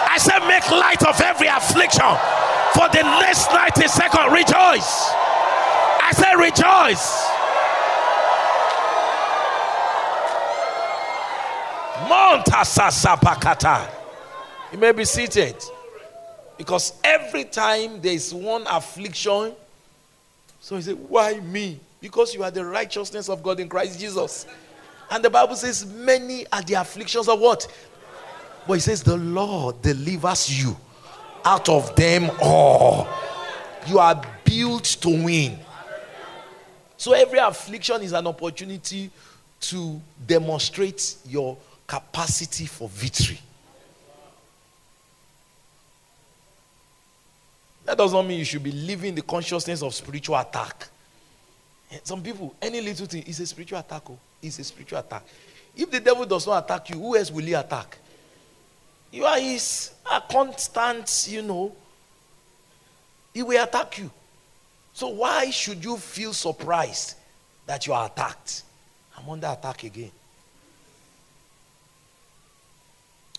I 0.09 0.17
said, 0.17 0.41
make 0.49 0.65
light 0.73 1.05
of 1.05 1.21
every 1.21 1.49
affliction 1.49 2.17
for 2.73 2.89
the 2.89 3.05
next 3.21 3.53
90 3.53 3.85
seconds. 3.85 4.33
Rejoice. 4.33 5.13
I 6.01 6.09
said, 6.17 6.41
rejoice. 6.41 7.29
Montasasapakata. 12.09 14.04
You 14.73 14.79
may 14.79 14.93
be 14.93 15.05
seated. 15.05 15.57
Because 16.57 16.93
every 17.03 17.45
time 17.45 18.01
there 18.01 18.13
is 18.13 18.33
one 18.33 18.65
affliction, 18.69 19.55
so 20.61 20.77
he 20.77 20.83
said, 20.83 20.97
Why 21.09 21.41
me? 21.41 21.81
Because 22.01 22.35
you 22.35 22.43
are 22.43 22.51
the 22.51 22.65
righteousness 22.65 23.29
of 23.29 23.43
God 23.43 23.61
in 23.61 23.69
Christ 23.69 23.99
Jesus. 23.99 24.47
And 25.11 25.25
the 25.25 25.31
Bible 25.31 25.57
says, 25.57 25.85
Many 25.85 26.47
are 26.53 26.63
the 26.63 26.75
afflictions 26.75 27.29
of 27.29 27.41
what? 27.41 27.67
But 28.67 28.75
he 28.75 28.81
says, 28.81 29.03
The 29.03 29.17
Lord 29.17 29.83
delivers 29.83 30.63
you 30.63 30.77
out 31.45 31.69
of 31.69 31.95
them 31.97 32.31
all. 32.41 33.09
You 33.87 33.99
are 33.99 34.23
built 34.45 34.85
to 34.85 35.09
win. 35.09 35.59
So 36.97 37.13
every 37.13 37.39
affliction 37.39 38.03
is 38.03 38.13
an 38.13 38.27
opportunity 38.27 39.11
to 39.61 40.01
demonstrate 40.27 41.17
your 41.27 41.57
capacity 41.87 42.67
for 42.67 42.89
victory. 42.89 43.39
That 47.85 47.99
does 47.99 48.13
not 48.13 48.27
mean 48.27 48.39
you 48.39 48.45
should 48.45 48.63
be 48.63 48.73
living 48.73 49.15
the 49.15 49.23
consciousness 49.23 49.83
of 49.83 49.95
spiritual 49.95 50.37
attack. 50.37 50.89
Eh, 51.91 51.99
some 52.03 52.23
people, 52.23 52.55
any 52.61 52.81
little 52.81 53.07
thing 53.07 53.23
is 53.25 53.41
a 53.41 53.47
spiritual 53.47 53.79
attack. 53.79 54.03
Oh, 54.09 54.19
it's 54.43 54.59
a 54.59 54.65
spiritual 54.65 54.99
attack. 54.99 55.25
If 55.77 55.91
the 55.91 56.01
devil 56.01 56.25
does 56.25 56.47
not 56.47 56.65
attack 56.65 56.91
you, 56.91 56.99
who 56.99 57.17
else 57.17 57.31
will 57.31 57.45
he 57.45 57.53
attack? 57.53 57.99
You 59.11 59.25
are 59.27 59.39
his 59.39 59.93
a 60.11 60.21
constant, 60.21 61.29
you 61.31 61.43
know. 61.43 61.75
He 63.33 63.43
will 63.43 63.63
attack 63.63 63.99
you. 63.99 64.11
So 64.93 65.09
why 65.09 65.51
should 65.51 65.85
you 65.85 65.97
feel 65.97 66.33
surprised 66.33 67.17
that 67.67 67.87
you 67.87 67.93
are 67.93 68.07
attacked? 68.07 68.63
I'm 69.17 69.29
under 69.29 69.49
attack 69.49 69.83
again. 69.85 70.11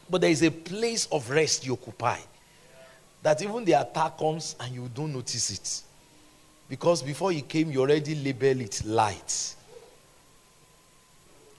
But 0.10 0.22
there 0.22 0.30
is 0.30 0.44
a 0.44 0.52
place 0.52 1.08
of 1.12 1.30
rest 1.30 1.66
you 1.66 1.74
occupy. 1.74 2.20
That 3.26 3.42
even 3.42 3.66
the 3.66 3.74
attack 3.74 4.20
comes 4.20 4.56
and 4.60 4.72
you 4.72 4.88
don't 4.94 5.12
notice 5.12 5.50
it. 5.50 5.82
Because 6.70 7.02
before 7.02 7.32
he 7.32 7.42
came, 7.42 7.72
you 7.72 7.82
already 7.82 8.14
label 8.14 8.62
it 8.62 8.86
light. 8.86 9.56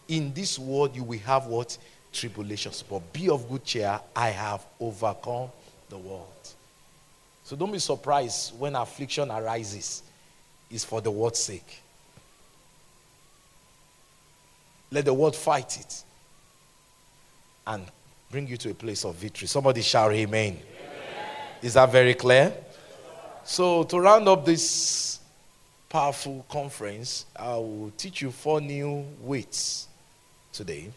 In 0.06 0.32
this 0.32 0.60
world, 0.60 0.94
you 0.94 1.02
will 1.02 1.18
have 1.18 1.46
what? 1.46 1.76
Tribulations. 2.12 2.84
But 2.88 3.12
be 3.12 3.28
of 3.28 3.48
good 3.48 3.64
cheer. 3.64 3.98
I 4.14 4.28
have 4.28 4.64
overcome 4.78 5.48
the 5.88 5.98
world. 5.98 6.28
So 7.42 7.56
don't 7.56 7.72
be 7.72 7.80
surprised 7.80 8.56
when 8.56 8.76
affliction 8.76 9.32
arises. 9.32 10.04
It's 10.70 10.84
for 10.84 11.00
the 11.00 11.10
word's 11.10 11.40
sake. 11.40 11.82
Let 14.92 15.04
the 15.04 15.14
word 15.14 15.34
fight 15.34 15.80
it. 15.80 16.04
And 17.66 17.86
bring 18.30 18.46
you 18.46 18.56
to 18.56 18.70
a 18.70 18.74
place 18.74 19.04
of 19.04 19.16
victory. 19.16 19.48
Somebody 19.48 19.82
shout, 19.82 20.12
Amen. 20.12 20.52
amen. 20.52 20.75
Is 21.66 21.74
that 21.74 21.90
very 21.90 22.14
clear? 22.14 22.52
So, 23.42 23.82
to 23.82 23.98
round 23.98 24.28
up 24.28 24.44
this 24.44 25.18
powerful 25.88 26.46
conference, 26.48 27.26
I 27.34 27.56
will 27.56 27.92
teach 27.96 28.22
you 28.22 28.30
four 28.30 28.60
new 28.60 29.04
weights 29.20 29.88
today. 30.52 30.92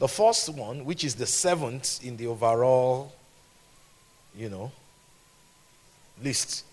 The 0.00 0.08
first 0.08 0.48
one, 0.48 0.84
which 0.84 1.04
is 1.04 1.14
the 1.14 1.26
seventh 1.26 2.04
in 2.04 2.16
the 2.16 2.26
overall, 2.26 3.12
you 4.34 4.48
know, 4.48 4.72
list, 6.20 6.64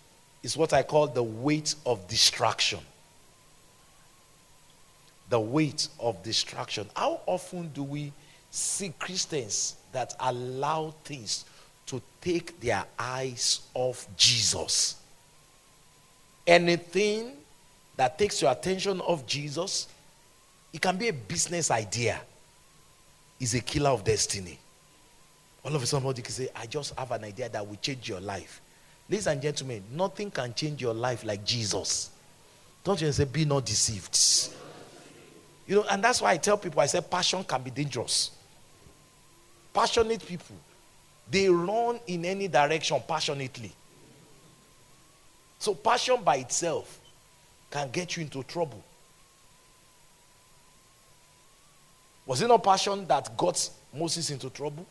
is 0.42 0.58
what 0.58 0.74
I 0.74 0.82
call 0.82 1.06
the 1.06 1.22
weight 1.22 1.76
of 1.86 2.08
distraction. 2.08 2.80
The 5.30 5.40
weight 5.40 5.90
of 6.00 6.24
distraction. 6.24 6.90
How 6.96 7.22
often 7.28 7.68
do 7.68 7.84
we 7.84 8.14
see 8.50 8.96
Christians 8.98 9.76
that 9.92 10.16
allow 10.20 10.96
things 11.04 11.46
to 11.88 12.02
take 12.22 12.60
their 12.60 12.86
eyes 12.98 13.62
off 13.74 14.08
Jesus. 14.16 14.96
Anything 16.46 17.32
that 17.96 18.18
takes 18.18 18.42
your 18.42 18.52
attention 18.52 19.02
off 19.02 19.26
Jesus, 19.26 19.88
it 20.72 20.82
can 20.82 20.98
be 20.98 21.08
a 21.08 21.14
business 21.14 21.72
idea, 21.72 22.22
is 23.40 23.54
a 23.56 23.62
killer 23.62 23.90
of 23.90 24.04
destiny. 24.04 24.58
All 25.64 25.76
of 25.76 25.82
a 25.82 25.86
sudden, 25.86 26.04
somebody 26.04 26.22
can 26.22 26.32
say, 26.32 26.50
I 26.56 26.66
just 26.66 26.98
have 26.98 27.12
an 27.12 27.24
idea 27.24 27.50
that 27.50 27.68
will 27.68 27.78
change 27.78 28.08
your 28.08 28.22
life. 28.22 28.62
Ladies 29.10 29.28
and 29.28 29.42
gentlemen, 29.42 29.84
nothing 29.92 30.30
can 30.32 30.54
change 30.54 30.82
your 30.82 30.94
life 30.94 31.24
like 31.26 31.44
Jesus. 31.46 32.12
Don't 32.84 33.02
you 33.02 33.12
say, 33.12 33.26
be 33.26 33.46
not 33.46 33.66
deceived. 33.66 34.54
You 35.66 35.76
know, 35.76 35.86
and 35.90 36.04
that's 36.04 36.22
why 36.22 36.32
I 36.32 36.38
tell 36.38 36.58
people, 36.58 36.80
I 36.80 36.86
say, 36.86 37.02
passion 37.02 37.44
can 37.44 37.62
be 37.62 37.72
dangerous. 37.72 38.32
Passionate 39.74 40.26
people, 40.26 40.56
they 41.30 41.50
run 41.50 42.00
in 42.08 42.26
any 42.26 42.48
direction 42.48 43.02
passionately. 43.08 43.72
So, 45.60 45.74
passion 45.74 46.18
by 46.24 46.38
itself 46.38 47.00
can 47.72 47.90
get 47.90 48.16
you 48.16 48.24
into 48.24 48.44
trouble. 48.44 48.84
Was 52.26 52.42
it 52.42 52.48
not 52.48 52.64
passion 52.64 53.08
that 53.08 53.36
got 53.38 53.70
Moses 53.94 54.30
into 54.30 54.50
trouble? 54.50 54.86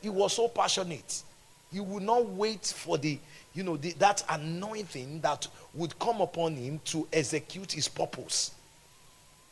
He 0.00 0.08
was 0.08 0.32
so 0.32 0.48
passionate. 0.48 1.22
He 1.70 1.80
would 1.80 2.02
not 2.02 2.26
wait 2.30 2.64
for 2.64 2.96
the, 2.96 3.18
you 3.52 3.62
know, 3.62 3.76
the, 3.76 3.92
that 3.92 4.24
anointing 4.28 5.20
that 5.20 5.46
would 5.74 5.98
come 5.98 6.20
upon 6.22 6.54
him 6.56 6.80
to 6.86 7.06
execute 7.12 7.72
his 7.72 7.88
purpose. 7.88 8.52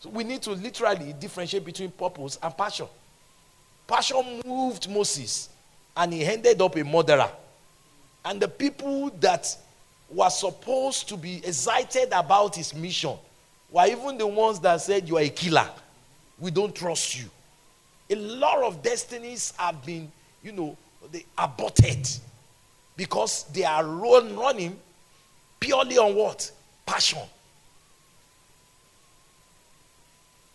So 0.01 0.09
we 0.09 0.25
need 0.25 0.43
to 0.43 0.53
literally 0.53 1.13
differentiate 1.13 1.65
between 1.65 1.91
purpose 1.91 2.39
and 2.43 2.57
passion. 2.57 2.87
Passion 3.87 4.43
moved 4.45 4.89
Moses, 4.89 5.51
and 5.97 6.13
he 6.13 6.25
ended 6.25 6.61
up 6.61 6.77
a 6.77 6.85
murderer. 6.85 7.31
And 8.25 8.41
the 8.41 8.49
people 8.49 9.11
that 9.21 9.57
were 10.11 10.31
supposed 10.31 11.09
to 11.09 11.17
be 11.17 11.39
excited 11.39 12.09
about 12.13 12.57
his 12.57 12.75
mission 12.75 13.17
were 13.71 13.87
even 13.87 14.19
the 14.19 14.27
ones 14.27 14.61
that 14.61 14.81
said, 14.81 15.09
You 15.09 15.17
are 15.19 15.23
a 15.23 15.29
killer. 15.29 15.69
We 16.39 16.51
don't 16.51 16.75
trust 16.75 17.19
you. 17.19 17.31
A 18.11 18.15
lot 18.15 18.63
of 18.63 18.83
destinies 18.83 19.53
have 19.57 19.85
been, 19.85 20.11
you 20.43 20.53
know, 20.53 20.77
they 21.11 21.25
aborted 21.39 22.09
because 22.97 23.45
they 23.45 23.65
are 23.65 23.85
run, 23.85 24.37
running 24.37 24.79
purely 25.59 25.99
on 25.99 26.15
what? 26.15 26.51
Passion. 26.85 27.23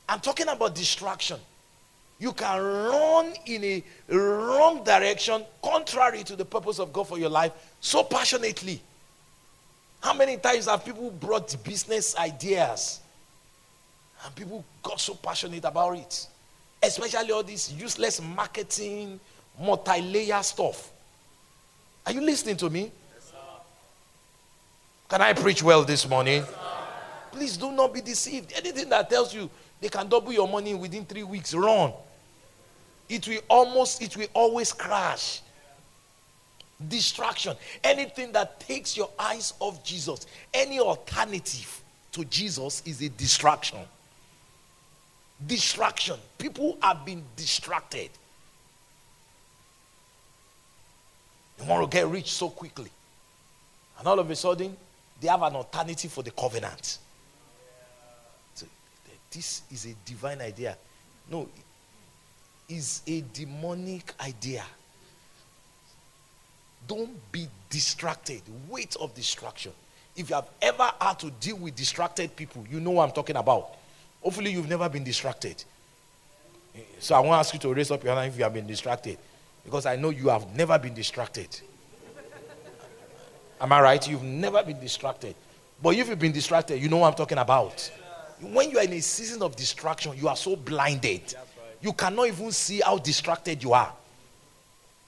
I'm 0.07 0.19
talking 0.19 0.47
about 0.47 0.75
distraction 0.75 1.39
you 2.21 2.33
can 2.33 2.61
run 2.61 3.33
in 3.47 3.63
a 3.63 3.83
wrong 4.15 4.83
direction, 4.83 5.43
contrary 5.59 6.23
to 6.23 6.35
the 6.35 6.45
purpose 6.45 6.77
of 6.77 6.93
God 6.93 7.07
for 7.07 7.17
your 7.17 7.31
life, 7.31 7.51
so 7.79 8.03
passionately. 8.03 8.79
How 10.01 10.13
many 10.13 10.37
times 10.37 10.67
have 10.67 10.85
people 10.85 11.09
brought 11.09 11.55
business 11.63 12.15
ideas 12.15 12.99
and 14.23 14.35
people 14.35 14.63
got 14.83 14.99
so 14.99 15.15
passionate 15.15 15.65
about 15.65 15.97
it? 15.97 16.27
Especially 16.83 17.31
all 17.31 17.41
this 17.41 17.71
useless 17.73 18.21
marketing, 18.21 19.19
multi 19.59 19.99
layer 20.03 20.43
stuff. 20.43 20.91
Are 22.05 22.11
you 22.11 22.21
listening 22.21 22.57
to 22.57 22.69
me? 22.69 22.91
Can 25.09 25.21
I 25.21 25.33
preach 25.33 25.63
well 25.63 25.83
this 25.83 26.07
morning? 26.07 26.43
Please 27.31 27.57
do 27.57 27.71
not 27.71 27.91
be 27.91 28.01
deceived. 28.01 28.53
Anything 28.55 28.89
that 28.89 29.09
tells 29.09 29.33
you 29.33 29.49
they 29.79 29.89
can 29.89 30.07
double 30.07 30.31
your 30.31 30.47
money 30.47 30.75
within 30.75 31.03
three 31.03 31.23
weeks, 31.23 31.55
run 31.55 31.91
it 33.11 33.27
will 33.27 33.41
almost, 33.49 34.01
it 34.01 34.15
will 34.15 34.29
always 34.33 34.71
crash. 34.71 35.41
Distraction. 36.87 37.55
Anything 37.83 38.31
that 38.31 38.61
takes 38.61 38.95
your 38.95 39.09
eyes 39.19 39.53
off 39.59 39.83
Jesus, 39.83 40.25
any 40.53 40.79
alternative 40.79 41.81
to 42.13 42.23
Jesus 42.25 42.81
is 42.85 43.01
a 43.01 43.09
distraction. 43.09 43.79
Distraction. 45.45 46.17
People 46.37 46.77
have 46.81 47.05
been 47.05 47.21
distracted. 47.35 48.09
They 51.57 51.67
want 51.67 51.91
to 51.91 51.95
get 51.95 52.07
rich 52.07 52.31
so 52.31 52.49
quickly. 52.49 52.89
And 53.99 54.07
all 54.07 54.19
of 54.19 54.31
a 54.31 54.35
sudden, 54.37 54.75
they 55.19 55.27
have 55.27 55.43
an 55.43 55.55
alternative 55.55 56.11
for 56.11 56.23
the 56.23 56.31
covenant. 56.31 56.97
So, 58.55 58.65
this 59.29 59.63
is 59.69 59.85
a 59.85 59.95
divine 60.05 60.39
idea. 60.39 60.77
No, 61.29 61.47
is 62.71 63.01
a 63.05 63.23
demonic 63.33 64.13
idea. 64.21 64.63
Don't 66.87 67.31
be 67.31 67.47
distracted. 67.69 68.41
Weight 68.69 68.95
of 68.99 69.13
distraction. 69.13 69.73
If 70.15 70.29
you 70.29 70.35
have 70.35 70.47
ever 70.61 70.89
had 70.99 71.19
to 71.19 71.31
deal 71.31 71.57
with 71.57 71.75
distracted 71.75 72.35
people, 72.35 72.65
you 72.69 72.79
know 72.79 72.91
what 72.91 73.09
I'm 73.09 73.13
talking 73.13 73.35
about. 73.35 73.75
Hopefully, 74.23 74.51
you've 74.51 74.69
never 74.69 74.87
been 74.89 75.03
distracted. 75.03 75.63
So 76.99 77.15
I 77.15 77.19
want 77.19 77.31
to 77.31 77.39
ask 77.39 77.53
you 77.53 77.59
to 77.59 77.73
raise 77.73 77.91
up 77.91 78.03
your 78.03 78.15
hand 78.15 78.31
if 78.31 78.37
you 78.37 78.43
have 78.43 78.53
been 78.53 78.67
distracted. 78.67 79.17
Because 79.63 79.85
I 79.85 79.95
know 79.95 80.09
you 80.09 80.29
have 80.29 80.55
never 80.55 80.77
been 80.79 80.93
distracted. 80.93 81.47
Am 83.59 83.71
I 83.71 83.81
right? 83.81 84.09
You've 84.09 84.23
never 84.23 84.63
been 84.63 84.79
distracted. 84.79 85.35
But 85.81 85.95
if 85.95 86.07
you've 86.07 86.19
been 86.19 86.31
distracted, 86.31 86.81
you 86.81 86.89
know 86.89 86.97
what 86.97 87.09
I'm 87.09 87.15
talking 87.15 87.37
about. 87.37 87.91
When 88.39 88.71
you 88.71 88.79
are 88.79 88.83
in 88.83 88.93
a 88.93 89.01
season 89.01 89.43
of 89.43 89.55
distraction, 89.55 90.17
you 90.17 90.27
are 90.27 90.35
so 90.35 90.55
blinded. 90.55 91.35
You 91.81 91.93
cannot 91.93 92.27
even 92.27 92.51
see 92.51 92.81
how 92.81 92.97
distracted 92.97 93.61
you 93.63 93.73
are. 93.73 93.91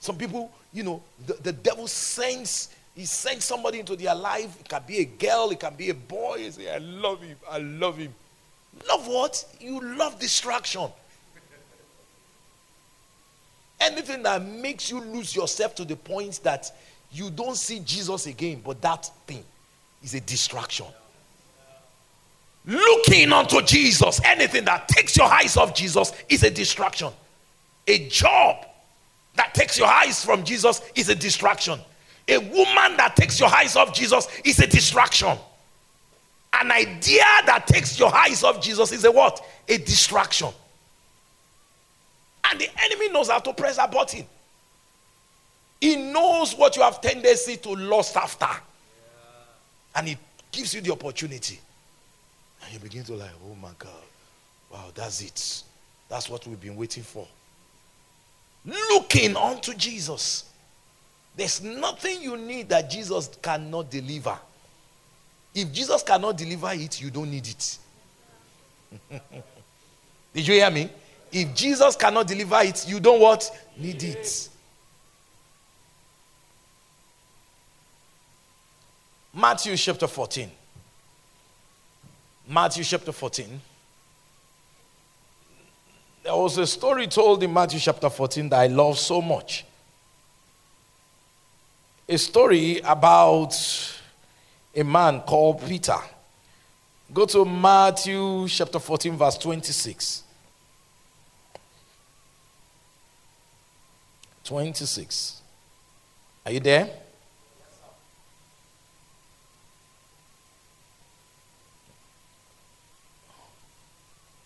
Some 0.00 0.16
people, 0.16 0.50
you 0.72 0.82
know, 0.82 1.02
the, 1.26 1.34
the 1.34 1.52
devil 1.52 1.86
sends, 1.86 2.70
he 2.94 3.04
sends 3.04 3.44
somebody 3.44 3.80
into 3.80 3.96
their 3.96 4.14
life. 4.14 4.60
It 4.60 4.68
can 4.68 4.82
be 4.86 4.98
a 4.98 5.04
girl, 5.04 5.50
it 5.50 5.60
can 5.60 5.74
be 5.74 5.90
a 5.90 5.94
boy. 5.94 6.36
You 6.36 6.50
say, 6.50 6.74
I 6.74 6.78
love 6.78 7.22
him, 7.22 7.36
I 7.50 7.58
love 7.58 7.96
him. 7.96 8.14
Love 8.88 9.06
what? 9.06 9.44
You 9.60 9.80
love 9.80 10.18
distraction. 10.18 10.88
Anything 13.80 14.22
that 14.22 14.44
makes 14.44 14.90
you 14.90 15.00
lose 15.00 15.34
yourself 15.34 15.74
to 15.76 15.84
the 15.84 15.96
point 15.96 16.40
that 16.42 16.70
you 17.12 17.30
don't 17.30 17.56
see 17.56 17.80
Jesus 17.80 18.26
again, 18.26 18.60
but 18.64 18.80
that 18.82 19.10
thing 19.26 19.44
is 20.02 20.14
a 20.14 20.20
distraction. 20.20 20.86
Looking 22.66 23.32
unto 23.32 23.60
Jesus, 23.62 24.20
anything 24.24 24.64
that 24.64 24.88
takes 24.88 25.16
your 25.16 25.26
eyes 25.26 25.56
off 25.56 25.74
Jesus 25.74 26.12
is 26.28 26.42
a 26.42 26.50
distraction. 26.50 27.12
A 27.86 28.08
job 28.08 28.66
that 29.36 29.52
takes 29.52 29.78
your 29.78 29.88
eyes 29.88 30.24
from 30.24 30.44
Jesus 30.44 30.80
is 30.94 31.08
a 31.10 31.14
distraction. 31.14 31.78
A 32.26 32.38
woman 32.38 32.96
that 32.96 33.14
takes 33.16 33.38
your 33.38 33.50
eyes 33.50 33.76
off 33.76 33.92
Jesus 33.92 34.26
is 34.44 34.58
a 34.60 34.66
distraction. 34.66 35.36
An 36.54 36.70
idea 36.70 37.24
that 37.44 37.66
takes 37.66 37.98
your 37.98 38.14
eyes 38.14 38.42
off 38.42 38.62
Jesus 38.62 38.92
is 38.92 39.04
a 39.04 39.12
what? 39.12 39.44
A 39.68 39.76
distraction. 39.76 40.48
And 42.50 42.60
the 42.60 42.68
enemy 42.82 43.10
knows 43.10 43.28
how 43.28 43.40
to 43.40 43.52
press 43.52 43.78
a 43.78 43.88
button. 43.88 44.24
He 45.80 45.96
knows 45.96 46.54
what 46.54 46.76
you 46.76 46.82
have 46.82 47.02
tendency 47.02 47.58
to 47.58 47.74
lust 47.74 48.16
after. 48.16 48.48
And 49.94 50.08
he 50.08 50.16
gives 50.50 50.72
you 50.72 50.80
the 50.80 50.92
opportunity. 50.92 51.60
You 52.74 52.80
begin 52.80 53.04
to 53.04 53.14
like, 53.14 53.30
oh 53.48 53.54
my 53.62 53.70
God. 53.78 53.90
Wow, 54.68 54.90
that's 54.92 55.20
it. 55.22 55.62
That's 56.08 56.28
what 56.28 56.44
we've 56.44 56.60
been 56.60 56.74
waiting 56.74 57.04
for. 57.04 57.24
Looking 58.64 59.36
unto 59.36 59.74
Jesus. 59.74 60.50
There's 61.36 61.62
nothing 61.62 62.20
you 62.20 62.36
need 62.36 62.68
that 62.70 62.90
Jesus 62.90 63.30
cannot 63.40 63.92
deliver. 63.92 64.36
If 65.54 65.72
Jesus 65.72 66.02
cannot 66.02 66.36
deliver 66.36 66.70
it, 66.72 67.00
you 67.00 67.10
don't 67.12 67.30
need 67.30 67.46
it. 67.46 67.78
Did 70.34 70.48
you 70.48 70.54
hear 70.54 70.70
me? 70.70 70.90
If 71.30 71.54
Jesus 71.54 71.94
cannot 71.94 72.26
deliver 72.26 72.58
it, 72.62 72.88
you 72.88 72.98
don't 72.98 73.20
what? 73.20 73.48
Need 73.76 74.02
it. 74.02 74.48
Matthew 79.32 79.76
chapter 79.76 80.08
14. 80.08 80.50
Matthew 82.46 82.84
chapter 82.84 83.12
14. 83.12 83.60
There 86.22 86.36
was 86.36 86.58
a 86.58 86.66
story 86.66 87.06
told 87.06 87.42
in 87.42 87.52
Matthew 87.52 87.80
chapter 87.80 88.10
14 88.10 88.48
that 88.50 88.60
I 88.60 88.66
love 88.66 88.98
so 88.98 89.20
much. 89.20 89.64
A 92.08 92.18
story 92.18 92.80
about 92.80 93.54
a 94.74 94.82
man 94.82 95.20
called 95.20 95.62
Peter. 95.66 95.98
Go 97.12 97.26
to 97.26 97.44
Matthew 97.44 98.48
chapter 98.48 98.78
14, 98.78 99.16
verse 99.16 99.38
26. 99.38 100.22
26. 104.44 105.40
Are 106.44 106.52
you 106.52 106.60
there? 106.60 106.90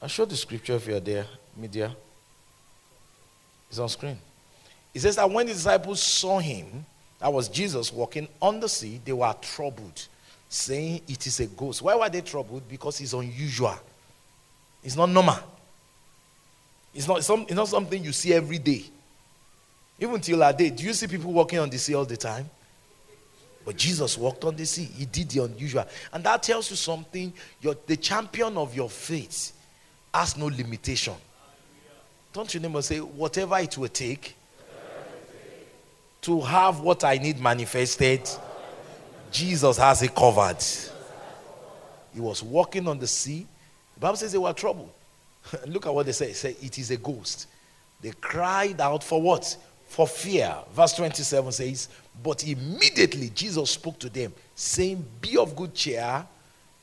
I'll 0.09 0.11
show 0.11 0.25
the 0.25 0.37
scripture 0.37 0.73
if 0.77 0.87
you're 0.87 1.01
there, 1.01 1.27
media. 1.55 1.95
It's 3.69 3.79
on 3.79 3.91
screen. 3.91 4.17
It 4.95 5.01
says 5.01 5.17
that 5.17 5.31
when 5.31 5.45
the 5.45 5.53
disciples 5.53 6.03
saw 6.03 6.39
him, 6.39 6.87
that 7.19 7.31
was 7.31 7.47
Jesus 7.51 7.93
walking 7.93 8.27
on 8.41 8.59
the 8.59 8.71
sea, 8.71 9.03
they 9.05 9.13
were 9.13 9.35
troubled, 9.43 10.09
saying 10.49 11.03
it 11.07 11.27
is 11.27 11.41
a 11.41 11.47
ghost. 11.47 11.83
Why 11.83 11.95
were 11.95 12.09
they 12.09 12.23
troubled? 12.23 12.67
Because 12.67 13.03
it's 13.03 13.13
unusual. 13.13 13.79
It's 14.83 14.97
not 14.97 15.11
normal. 15.11 15.37
It's 16.95 17.07
not, 17.07 17.23
some, 17.23 17.43
it's 17.43 17.53
not 17.53 17.69
something 17.69 18.03
you 18.03 18.13
see 18.13 18.33
every 18.33 18.61
day. 18.61 18.85
Even 20.01 20.23
till 20.23 20.43
our 20.43 20.55
day, 20.55 20.71
do 20.71 20.85
you 20.85 20.95
see 20.95 21.07
people 21.07 21.35
walking 21.35 21.59
on 21.59 21.69
the 21.69 21.77
sea 21.77 21.95
all 21.95 22.07
the 22.07 22.17
time? 22.17 22.49
But 23.63 23.77
Jesus 23.77 24.17
walked 24.17 24.43
on 24.45 24.57
the 24.57 24.65
sea. 24.65 24.85
He 24.85 25.05
did 25.05 25.29
the 25.29 25.45
unusual. 25.45 25.85
And 26.15 26.25
that 26.25 26.45
tells 26.45 26.71
you 26.71 26.77
something. 26.77 27.31
You're 27.61 27.77
the 27.87 27.99
champion 27.99 28.57
of 28.57 28.75
your 28.75 28.89
faith 28.89 29.53
has 30.13 30.37
no 30.37 30.47
limitation. 30.47 31.15
Don't 32.33 32.53
you 32.53 32.61
never 32.61 32.83
say, 32.83 32.99
whatever 32.99 33.59
it 33.59 33.77
will 33.77 33.89
take 33.89 34.37
to 36.23 36.41
have 36.41 36.81
what 36.81 37.05
I 37.05 37.17
need 37.17 37.41
manifested, 37.41 38.29
Jesus 39.31 39.77
has 39.77 40.03
it 40.03 40.15
covered. 40.15 40.63
He 42.15 42.21
was 42.21 42.43
walking 42.43 42.89
on 42.89 42.99
the 42.99 43.07
sea. 43.07 43.47
The 43.95 44.01
Bible 44.01 44.17
says 44.17 44.33
they 44.33 44.39
were 44.39 44.53
troubled. 44.53 44.91
Look 45.67 45.87
at 45.87 45.95
what 45.95 46.07
they 46.07 46.13
say. 46.13 46.33
Say 46.33 46.57
it 46.61 46.79
is 46.79 46.91
a 46.91 46.97
ghost. 46.97 47.47
They 48.01 48.13
cried 48.21 48.81
out 48.81 49.03
for 49.03 49.21
what? 49.21 49.57
For 49.89 50.07
fear. 50.07 50.55
Verse 50.73 50.95
27 50.95 51.53
says, 51.53 51.89
But 52.23 52.47
immediately 52.47 53.31
Jesus 53.35 53.71
spoke 53.71 53.99
to 54.01 54.09
them, 54.09 54.33
saying, 54.55 55.05
Be 55.21 55.37
of 55.37 55.57
good 55.57 55.75
cheer, 55.75 56.27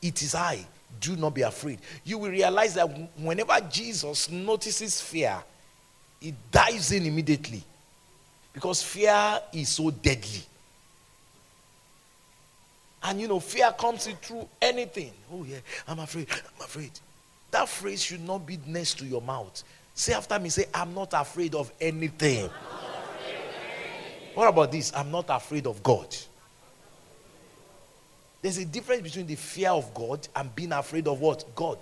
it 0.02 0.22
is 0.22 0.36
I 0.36 0.66
do 1.00 1.16
not 1.16 1.34
be 1.34 1.42
afraid. 1.42 1.80
You 2.04 2.18
will 2.18 2.30
realize 2.30 2.74
that 2.76 2.86
whenever 3.18 3.60
Jesus 3.72 4.30
notices 4.30 5.02
fear, 5.02 5.44
he 6.20 6.34
dives 6.52 6.92
in 6.92 7.06
immediately. 7.06 7.64
Because 8.54 8.82
fear 8.82 9.40
is 9.54 9.70
so 9.70 9.92
deadly. 9.92 10.42
And 13.04 13.22
you 13.22 13.28
know, 13.28 13.40
fear 13.40 13.72
comes 13.78 14.08
through 14.08 14.48
anything. 14.62 15.12
Oh, 15.32 15.44
yeah, 15.44 15.58
I'm 15.88 16.00
afraid, 16.00 16.28
I'm 16.32 16.66
afraid. 16.66 16.92
That 17.52 17.70
phrase 17.70 18.02
should 18.02 18.26
not 18.26 18.46
be 18.46 18.60
next 18.66 18.98
to 19.00 19.06
your 19.06 19.22
mouth. 19.22 19.64
Say 19.94 20.14
after 20.14 20.40
me, 20.40 20.50
say, 20.50 20.66
I'm 20.74 20.94
not 20.94 21.14
afraid 21.14 21.56
of 21.56 21.72
anything. 21.80 22.50
What 24.34 24.50
about 24.50 24.72
this? 24.72 24.92
I'm 24.94 25.12
not 25.12 25.26
afraid 25.30 25.68
of 25.68 25.82
God. 25.82 26.16
There's 28.46 28.60
a 28.60 28.66
difference 28.66 29.02
between 29.02 29.26
the 29.26 29.34
fear 29.34 29.72
of 29.72 29.92
God 29.96 30.28
and 30.36 30.56
being 30.56 30.72
afraid 30.72 31.08
of 31.08 31.20
what? 31.20 31.44
God. 31.56 31.80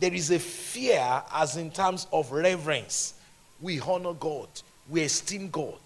There 0.00 0.12
is 0.12 0.32
a 0.32 0.38
fear 0.40 1.22
as 1.32 1.56
in 1.56 1.70
terms 1.70 2.08
of 2.12 2.32
reverence. 2.32 3.14
We 3.60 3.78
honor 3.78 4.14
God, 4.14 4.48
we 4.88 5.02
esteem 5.02 5.48
God, 5.48 5.78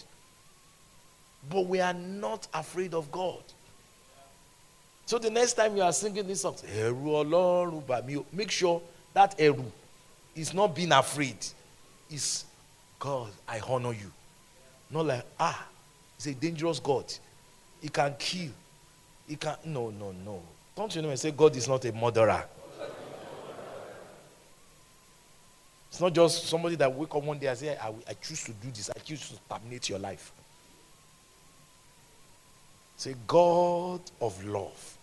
but 1.51 1.67
we 1.67 1.83
are 1.83 1.93
not 1.93 2.49
afraid 2.55 2.95
of 2.95 3.13
God. 3.13 3.43
So 5.05 5.19
the 5.19 5.29
next 5.29 5.53
time 5.53 5.77
you 5.77 5.83
are 5.83 5.93
singing 5.93 6.27
this 6.27 6.41
song, 6.41 6.57
make 8.33 8.51
sure 8.51 8.81
that 9.13 9.39
Eru 9.39 9.65
is 10.35 10.55
not 10.55 10.75
being 10.75 10.93
afraid. 10.93 11.37
It's 12.09 12.47
God, 12.99 13.33
I 13.47 13.61
honor 13.61 13.93
you. 13.93 14.11
Not 14.91 15.05
like, 15.05 15.27
ah, 15.39 15.67
it's 16.17 16.25
a 16.25 16.33
dangerous 16.33 16.81
God. 16.81 17.05
He 17.81 17.89
can 17.89 18.15
kill. 18.19 18.51
He 19.27 19.37
can. 19.37 19.57
No, 19.65 19.91
no, 19.91 20.13
no. 20.13 20.43
Don't 20.77 20.95
you 20.95 21.03
know 21.03 21.11
and 21.11 21.19
say 21.19 21.31
God 21.31 21.55
is 21.57 21.69
not 21.69 21.85
a 21.85 21.93
murderer? 21.93 22.45
It's 25.91 26.01
not 26.01 26.13
just 26.13 26.47
somebody 26.47 26.77
that 26.77 26.95
wake 26.95 27.13
up 27.15 27.23
one 27.23 27.39
day 27.39 27.49
and 27.49 27.59
say, 27.59 27.77
I, 27.77 27.89
I 28.09 28.15
choose 28.23 28.45
to 28.45 28.53
do 28.53 28.69
this. 28.69 28.91
I 28.95 28.99
choose 29.01 29.29
to 29.31 29.35
terminate 29.49 29.89
your 29.89 29.99
life. 29.99 30.33
Say, 32.97 33.17
God 33.27 34.01
of 34.21 34.45
love. 34.45 34.99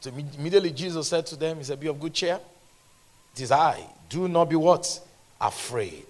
So 0.00 0.10
immediately 0.10 0.70
Jesus 0.70 1.08
said 1.08 1.26
to 1.26 1.36
them, 1.36 1.58
He 1.58 1.64
said, 1.64 1.80
Be 1.80 1.88
of 1.88 1.98
good 1.98 2.14
cheer. 2.14 2.38
It 3.34 3.40
is 3.40 3.50
I. 3.50 3.84
Do 4.08 4.28
not 4.28 4.48
be 4.48 4.56
what? 4.56 5.00
Afraid. 5.40 6.06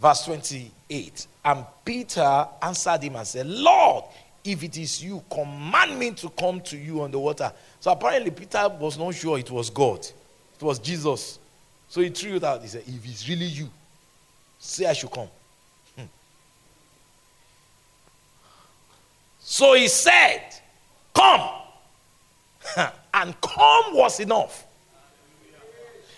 Verse 0.00 0.24
28. 0.24 1.26
And 1.44 1.64
Peter 1.84 2.48
answered 2.62 3.02
him 3.02 3.16
and 3.16 3.26
said, 3.26 3.46
Lord, 3.46 4.04
if 4.42 4.62
it 4.62 4.78
is 4.78 5.04
you, 5.04 5.22
command 5.30 5.98
me 5.98 6.12
to 6.12 6.30
come 6.30 6.60
to 6.62 6.76
you 6.76 7.02
on 7.02 7.10
the 7.10 7.18
water. 7.18 7.52
So 7.80 7.92
apparently, 7.92 8.30
Peter 8.30 8.68
was 8.68 8.96
not 8.98 9.14
sure 9.14 9.38
it 9.38 9.50
was 9.50 9.68
God. 9.68 10.00
It 10.00 10.62
was 10.62 10.78
Jesus. 10.78 11.38
So 11.88 12.00
he 12.00 12.08
threw 12.08 12.36
it 12.36 12.44
out. 12.44 12.62
He 12.62 12.68
said, 12.68 12.84
If 12.86 13.04
it's 13.04 13.28
really 13.28 13.46
you, 13.46 13.68
say 14.58 14.86
I 14.86 14.94
should 14.94 15.10
come. 15.10 15.28
Hmm. 15.96 16.04
So 19.40 19.74
he 19.74 19.88
said, 19.88 20.42
Come. 21.14 21.50
and 23.14 23.38
come 23.40 23.94
was 23.94 24.20
enough. 24.20 24.64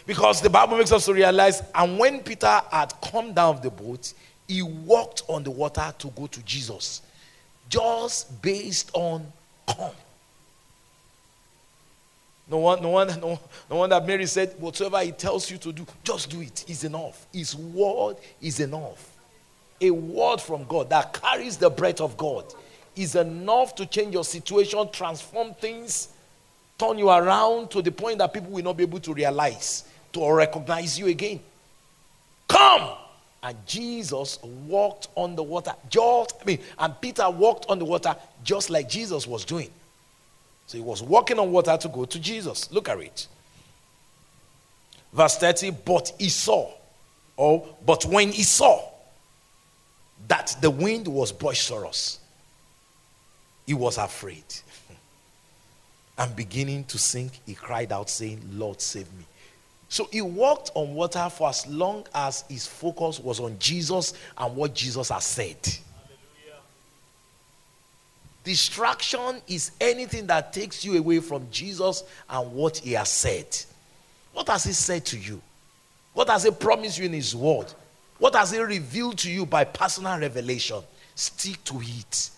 Because 0.07 0.40
the 0.40 0.50
Bible 0.50 0.78
makes 0.78 0.92
us 0.92 1.05
to 1.07 1.14
realize, 1.14 1.62
and 1.74 1.98
when 1.98 2.20
Peter 2.20 2.61
had 2.70 2.92
come 3.00 3.32
down 3.32 3.57
of 3.57 3.62
the 3.62 3.70
boat, 3.70 4.12
he 4.48 4.62
walked 4.62 5.22
on 5.28 5.44
the 5.44 5.50
water 5.50 5.94
to 5.98 6.09
go 6.09 6.26
to 6.26 6.42
Jesus. 6.42 7.03
Just 7.68 8.42
based 8.42 8.90
on 8.94 9.26
come. 9.66 9.92
No 12.48 12.59
one, 12.59 12.82
no 12.82 12.90
one, 12.90 13.09
no, 13.20 13.40
no 13.70 13.76
one 13.76 13.90
that 13.90 14.07
Mary 14.07 14.26
said, 14.26 14.55
whatever 14.59 15.00
he 15.00 15.12
tells 15.12 15.50
you 15.50 15.59
to 15.59 15.72
do, 15.72 15.86
just 16.05 16.30
do 16.30 16.40
it. 16.40 16.64
it. 16.64 16.70
Is 16.70 16.84
enough. 16.84 17.26
His 17.32 17.57
word 17.57 18.16
is 18.40 18.61
enough. 18.61 19.16
A 19.80 19.90
word 19.90 20.40
from 20.40 20.64
God 20.64 20.90
that 20.90 21.12
carries 21.12 21.57
the 21.57 21.70
breath 21.70 22.00
of 22.00 22.16
God 22.16 22.44
is 22.94 23.14
enough 23.14 23.74
to 23.76 23.86
change 23.86 24.12
your 24.12 24.24
situation, 24.24 24.88
transform 24.92 25.55
things, 25.55 26.09
turn 26.78 26.98
you 26.98 27.09
around 27.09 27.70
to 27.70 27.80
the 27.80 27.90
point 27.90 28.18
that 28.18 28.32
people 28.32 28.50
will 28.50 28.62
not 28.62 28.76
be 28.76 28.82
able 28.82 29.00
to 29.00 29.14
realize, 29.14 29.84
to 30.12 30.32
recognize 30.32 30.98
you 30.98 31.06
again. 31.06 31.40
Come! 32.48 32.96
And 33.42 33.56
Jesus 33.66 34.38
walked 34.42 35.08
on 35.16 35.34
the 35.34 35.42
water. 35.42 35.72
Just, 35.88 36.36
I 36.40 36.44
mean, 36.44 36.58
and 36.78 37.00
Peter 37.00 37.28
walked 37.28 37.66
on 37.68 37.78
the 37.78 37.84
water 37.84 38.14
just 38.44 38.70
like 38.70 38.88
Jesus 38.88 39.26
was 39.26 39.44
doing. 39.44 39.70
So 40.66 40.78
he 40.78 40.84
was 40.84 41.02
walking 41.02 41.38
on 41.38 41.50
water 41.50 41.76
to 41.76 41.88
go 41.88 42.04
to 42.04 42.18
Jesus. 42.20 42.70
Look 42.70 42.88
at 42.88 43.00
it. 43.00 43.26
Verse 45.12 45.36
30, 45.36 45.70
but 45.84 46.12
he 46.18 46.28
saw, 46.28 46.70
oh, 47.36 47.66
but 47.84 48.04
when 48.06 48.30
he 48.32 48.42
saw 48.42 48.88
that 50.28 50.56
the 50.60 50.70
wind 50.70 51.08
was 51.08 51.32
boisterous, 51.32 52.20
he 53.66 53.74
was 53.74 53.98
afraid. 53.98 54.44
and 56.18 56.34
beginning 56.34 56.84
to 56.84 56.98
sink, 56.98 57.32
he 57.44 57.54
cried 57.54 57.92
out, 57.92 58.08
saying, 58.08 58.40
Lord, 58.52 58.80
save 58.80 59.12
me. 59.14 59.24
So 59.93 60.09
he 60.11 60.22
walked 60.22 60.70
on 60.74 60.95
water 60.95 61.28
for 61.28 61.51
as 61.51 61.66
long 61.66 62.07
as 62.14 62.45
his 62.49 62.66
focus 62.66 63.20
was 63.20 63.40
on 63.40 63.59
Jesus 63.59 64.14
and 64.38 64.57
what 64.57 64.72
Jesus 64.72 65.11
has 65.11 65.22
said. 65.22 65.59
Distraction 68.43 69.43
is 69.47 69.72
anything 69.78 70.26
that 70.28 70.51
takes 70.51 70.82
you 70.82 70.97
away 70.97 71.20
from 71.20 71.47
Jesus 71.51 72.05
and 72.30 72.53
what 72.55 72.78
he 72.78 72.93
has 72.93 73.11
said. 73.11 73.55
What 74.32 74.49
has 74.49 74.64
he 74.64 74.72
said 74.72 75.05
to 75.05 75.18
you? 75.18 75.43
What 76.14 76.30
has 76.30 76.45
he 76.45 76.51
promised 76.53 76.99
you 76.99 77.05
in 77.05 77.12
his 77.12 77.36
word? 77.36 77.66
What 78.18 78.34
has 78.34 78.51
he 78.51 78.61
revealed 78.61 79.18
to 79.18 79.30
you 79.30 79.45
by 79.45 79.64
personal 79.64 80.18
revelation? 80.18 80.80
Stick 81.14 81.62
to 81.64 81.78
it. 81.82 82.30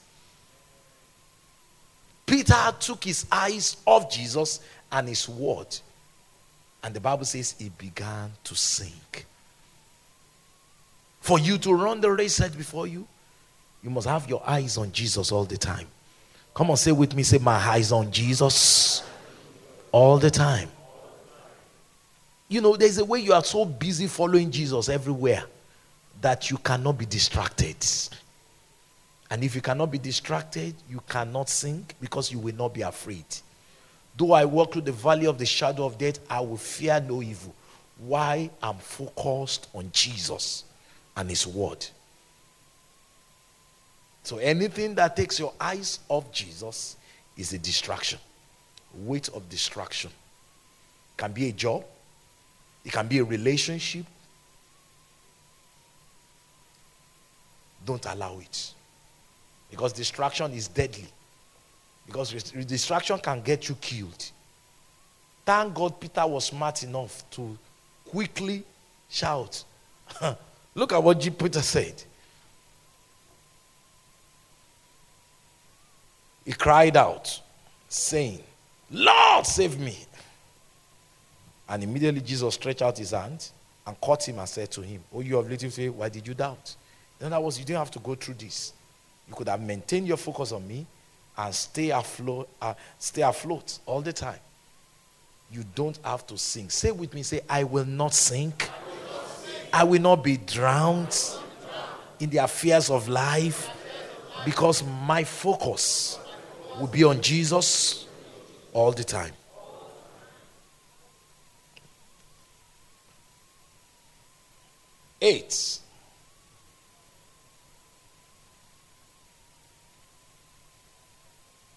Peter 2.27 2.75
took 2.81 3.05
his 3.05 3.27
eyes 3.31 3.77
off 3.87 4.11
Jesus 4.11 4.59
and 4.91 5.07
his 5.07 5.29
word. 5.29 5.69
And 6.85 6.95
the 6.95 7.01
Bible 7.01 7.25
says 7.25 7.55
he 7.59 7.71
began 7.71 8.31
to 8.45 8.55
sink. 8.55 9.25
For 11.21 11.39
you 11.39 11.57
to 11.59 11.73
run 11.73 12.03
the 12.03 12.11
race 12.13 12.35
set 12.35 12.57
before 12.57 12.87
you, 12.87 13.09
you 13.83 13.89
must 13.89 14.07
have 14.07 14.29
your 14.29 14.43
eyes 14.47 14.77
on 14.77 14.93
Jesus 14.93 15.33
all 15.33 15.47
the 15.47 15.57
time. 15.57 15.87
Come 16.53 16.71
on, 16.71 16.77
say 16.77 16.93
with 16.93 17.15
me, 17.15 17.23
say, 17.23 17.39
My 17.39 17.55
eyes 17.55 17.91
on 17.91 18.13
Jesus 18.13 19.03
all 19.93 20.19
the 20.19 20.31
time. 20.31 20.69
You 22.49 22.61
know, 22.61 22.77
there's 22.77 22.99
a 22.99 23.05
way 23.05 23.21
you 23.21 23.33
are 23.33 23.43
so 23.43 23.65
busy 23.65 24.07
following 24.07 24.51
Jesus 24.51 24.91
everywhere 24.91 25.45
that 26.21 26.51
you 26.51 26.59
cannot 26.59 26.99
be 26.99 27.07
distracted. 27.07 27.77
And 29.31 29.43
if 29.43 29.55
you 29.55 29.63
cannot 29.63 29.91
be 29.91 29.99
distracted, 29.99 30.75
you 30.89 31.01
cannot 31.09 31.49
sink 31.49 31.95
because 31.99 32.31
you 32.31 32.39
will 32.39 32.55
not 32.55 32.75
be 32.75 32.83
afraid. 32.83 33.25
Though 34.17 34.33
I 34.33 34.45
walk 34.45 34.73
through 34.73 34.83
the 34.83 34.93
valley 34.93 35.27
of 35.27 35.39
the 35.39 35.47
shadow 35.47 35.85
of 35.85 35.99
death, 35.99 36.21
I 36.31 36.41
will 36.41 36.57
fear 36.57 37.01
no 37.01 37.23
evil. 37.23 37.55
Why? 37.99 38.51
I'm 38.63 38.79
focused 38.79 39.69
on 39.75 39.91
Jesus 39.93 40.65
and 41.17 41.29
His 41.29 41.47
Word. 41.47 41.85
So 44.23 44.39
anything 44.39 44.95
that 44.95 45.17
takes 45.17 45.39
your 45.39 45.53
eyes 45.61 46.01
off 46.09 46.33
Jesus 46.33 46.97
is 47.37 47.53
a 47.53 47.59
distraction. 47.59 48.19
Weight 48.95 49.29
of 49.29 49.49
distraction. 49.49 50.11
It 50.11 51.21
can 51.21 51.33
be 51.33 51.49
a 51.49 51.53
job, 51.53 51.85
it 52.85 52.93
can 52.93 53.07
be 53.07 53.19
a 53.19 53.25
relationship. 53.25 54.07
Don't 57.85 58.07
allow 58.07 58.39
it. 58.39 58.73
Because 59.71 59.93
distraction 59.93 60.53
is 60.53 60.69
deadly. 60.69 61.07
Because 62.07 62.33
distraction 62.33 63.19
can 63.19 63.41
get 63.41 63.69
you 63.69 63.75
killed. 63.77 64.31
Thank 65.45 65.75
God 65.75 66.01
Peter 66.01 66.27
was 66.27 66.47
smart 66.47 66.83
enough 66.83 67.29
to 67.31 67.57
quickly 68.07 68.63
shout. 69.09 69.65
Look 70.75 70.93
at 70.93 71.03
what 71.03 71.21
Peter 71.39 71.61
said. 71.61 72.03
He 76.45 76.53
cried 76.53 76.97
out, 76.97 77.41
saying, 77.89 78.41
Lord, 78.91 79.47
save 79.47 79.79
me. 79.79 79.97
And 81.69 81.83
immediately 81.83 82.21
Jesus 82.21 82.55
stretched 82.55 82.83
out 82.83 82.99
his 82.99 83.13
hand 83.13 83.51
and 83.87 83.99
caught 84.01 84.29
him 84.29 84.39
and 84.39 84.49
said 84.49 84.71
to 84.73 84.83
him, 84.83 85.03
Oh, 85.15 85.21
you 85.21 85.37
have 85.37 85.49
little 85.49 85.71
faith, 85.71 85.93
why 85.93 86.09
did 86.09 86.27
you 86.27 86.35
doubt? 86.35 86.77
In 87.21 87.33
other 87.33 87.41
words, 87.41 87.59
you 87.59 87.65
didn't 87.65 87.79
have 87.79 87.91
to 87.93 87.99
go 87.99 88.15
through 88.15 88.35
this. 88.35 88.75
You 89.27 89.35
could 89.35 89.49
have 89.49 89.61
maintained 89.61 90.07
your 90.07 90.19
focus 90.19 90.53
on 90.53 90.67
me 90.69 90.87
and 91.37 91.55
stay 91.55 91.91
afloat, 91.91 92.49
uh, 92.61 92.75
stay 92.99 93.23
afloat 93.23 93.79
all 93.87 94.01
the 94.01 94.13
time. 94.13 94.39
You 95.51 95.65
don't 95.75 95.99
have 96.05 96.27
to 96.29 96.39
sink. 96.39 96.71
Say 96.71 96.91
with 96.91 97.15
me, 97.15 97.23
say, 97.23 97.41
I 97.49 97.65
will 97.65 97.85
not 97.85 98.15
sink. 98.15 98.69
I 98.69 98.73
will 98.73 99.13
not, 99.13 99.29
sink. 99.29 99.69
I 99.73 99.85
will 99.85 100.01
not 100.01 100.25
be 100.25 100.37
drowned 100.37 101.17
in 102.21 102.31
the 102.31 102.39
affairs 102.39 102.91
of 102.91 103.09
life 103.09 103.71
because 104.45 104.83
my 105.07 105.25
focus 105.25 106.19
will 106.81 106.87
be 106.87 107.05
on 107.05 107.21
Jesus 107.21 108.07
all 108.73 108.93
the 108.93 109.05
time. 109.05 109.33
Eight. 115.21 115.79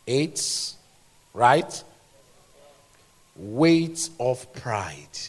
Eight, 0.07 0.73
right? 1.33 1.83
Weight 3.35 4.09
of 4.19 4.51
pride. 4.53 5.19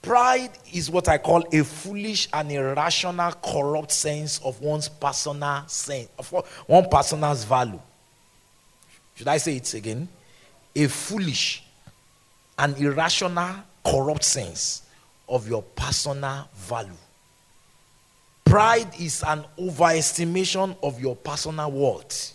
Pride 0.00 0.50
is 0.72 0.88
what 0.88 1.08
I 1.08 1.18
call 1.18 1.44
a 1.52 1.64
foolish 1.64 2.28
and 2.32 2.52
irrational, 2.52 3.32
corrupt 3.32 3.90
sense 3.90 4.40
of 4.44 4.60
one's 4.60 4.88
personal 4.88 5.64
sense, 5.66 6.08
of 6.16 6.32
one 6.68 6.88
person's 6.88 7.42
value. 7.42 7.80
Should 9.16 9.26
I 9.26 9.38
say 9.38 9.56
it 9.56 9.74
again? 9.74 10.08
A 10.76 10.86
foolish 10.86 11.64
and 12.56 12.78
irrational, 12.78 13.56
corrupt 13.84 14.22
sense 14.22 14.82
of 15.28 15.48
your 15.48 15.62
personal 15.62 16.48
value. 16.54 16.92
Pride 18.56 18.98
is 18.98 19.22
an 19.22 19.44
overestimation 19.58 20.78
of 20.82 20.98
your 20.98 21.14
personal 21.14 21.70
worth. 21.70 22.34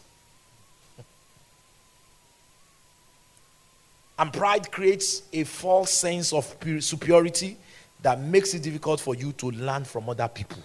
And 4.19 4.31
pride 4.31 4.71
creates 4.71 5.23
a 5.33 5.43
false 5.45 5.89
sense 5.89 6.31
of 6.31 6.45
superiority 6.79 7.57
that 8.03 8.19
makes 8.21 8.53
it 8.53 8.61
difficult 8.61 8.99
for 8.99 9.15
you 9.15 9.31
to 9.31 9.49
learn 9.49 9.83
from 9.83 10.09
other 10.09 10.27
people. 10.27 10.59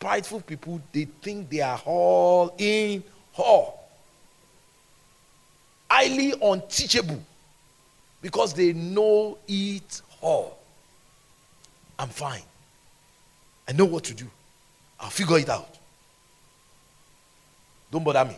Prideful 0.00 0.40
people, 0.40 0.80
they 0.92 1.04
think 1.04 1.50
they 1.50 1.60
are 1.60 1.82
all 1.84 2.54
in 2.56 3.04
all. 3.36 3.86
Highly 5.90 6.32
unteachable 6.40 7.22
because 8.22 8.54
they 8.54 8.72
know 8.72 9.36
it 9.46 10.00
all. 10.22 10.58
I'm 11.98 12.08
fine. 12.08 12.40
I 13.68 13.72
know 13.72 13.84
what 13.84 14.04
to 14.04 14.14
do. 14.14 14.26
I'll 15.00 15.10
figure 15.10 15.38
it 15.38 15.48
out. 15.48 15.78
Don't 17.90 18.04
bother 18.04 18.24
me. 18.24 18.36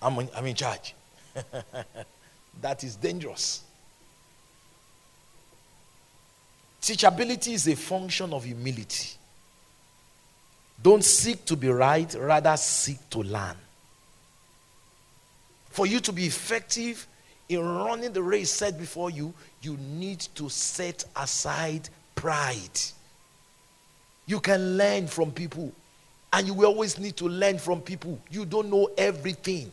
I'm 0.00 0.18
in, 0.18 0.28
I'm 0.36 0.46
in 0.46 0.54
charge. 0.54 0.94
that 2.60 2.84
is 2.84 2.96
dangerous. 2.96 3.62
Teachability 6.80 7.54
is 7.54 7.68
a 7.68 7.76
function 7.76 8.32
of 8.32 8.44
humility. 8.44 9.10
Don't 10.80 11.04
seek 11.04 11.44
to 11.46 11.56
be 11.56 11.68
right, 11.68 12.14
rather 12.14 12.56
seek 12.56 13.10
to 13.10 13.18
learn. 13.18 13.56
For 15.70 15.86
you 15.86 16.00
to 16.00 16.12
be 16.12 16.26
effective 16.26 17.06
in 17.48 17.60
running 17.60 18.12
the 18.12 18.22
race 18.22 18.50
set 18.50 18.78
before 18.78 19.10
you, 19.10 19.34
you 19.60 19.76
need 19.76 20.20
to 20.36 20.48
set 20.48 21.04
aside 21.16 21.88
pride. 22.14 22.80
You 24.28 24.40
can 24.40 24.76
learn 24.76 25.06
from 25.06 25.32
people, 25.32 25.72
and 26.34 26.46
you 26.46 26.52
will 26.52 26.66
always 26.66 26.98
need 26.98 27.16
to 27.16 27.26
learn 27.26 27.58
from 27.58 27.80
people. 27.80 28.20
You 28.30 28.44
don't 28.44 28.68
know 28.68 28.90
everything. 28.98 29.72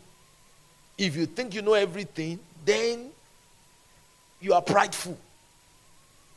If 0.97 1.17
you 1.17 1.25
think 1.25 1.53
you 1.53 1.61
know 1.61 1.73
everything, 1.73 2.39
then 2.63 3.09
you 4.39 4.53
are 4.53 4.61
prideful. 4.61 5.17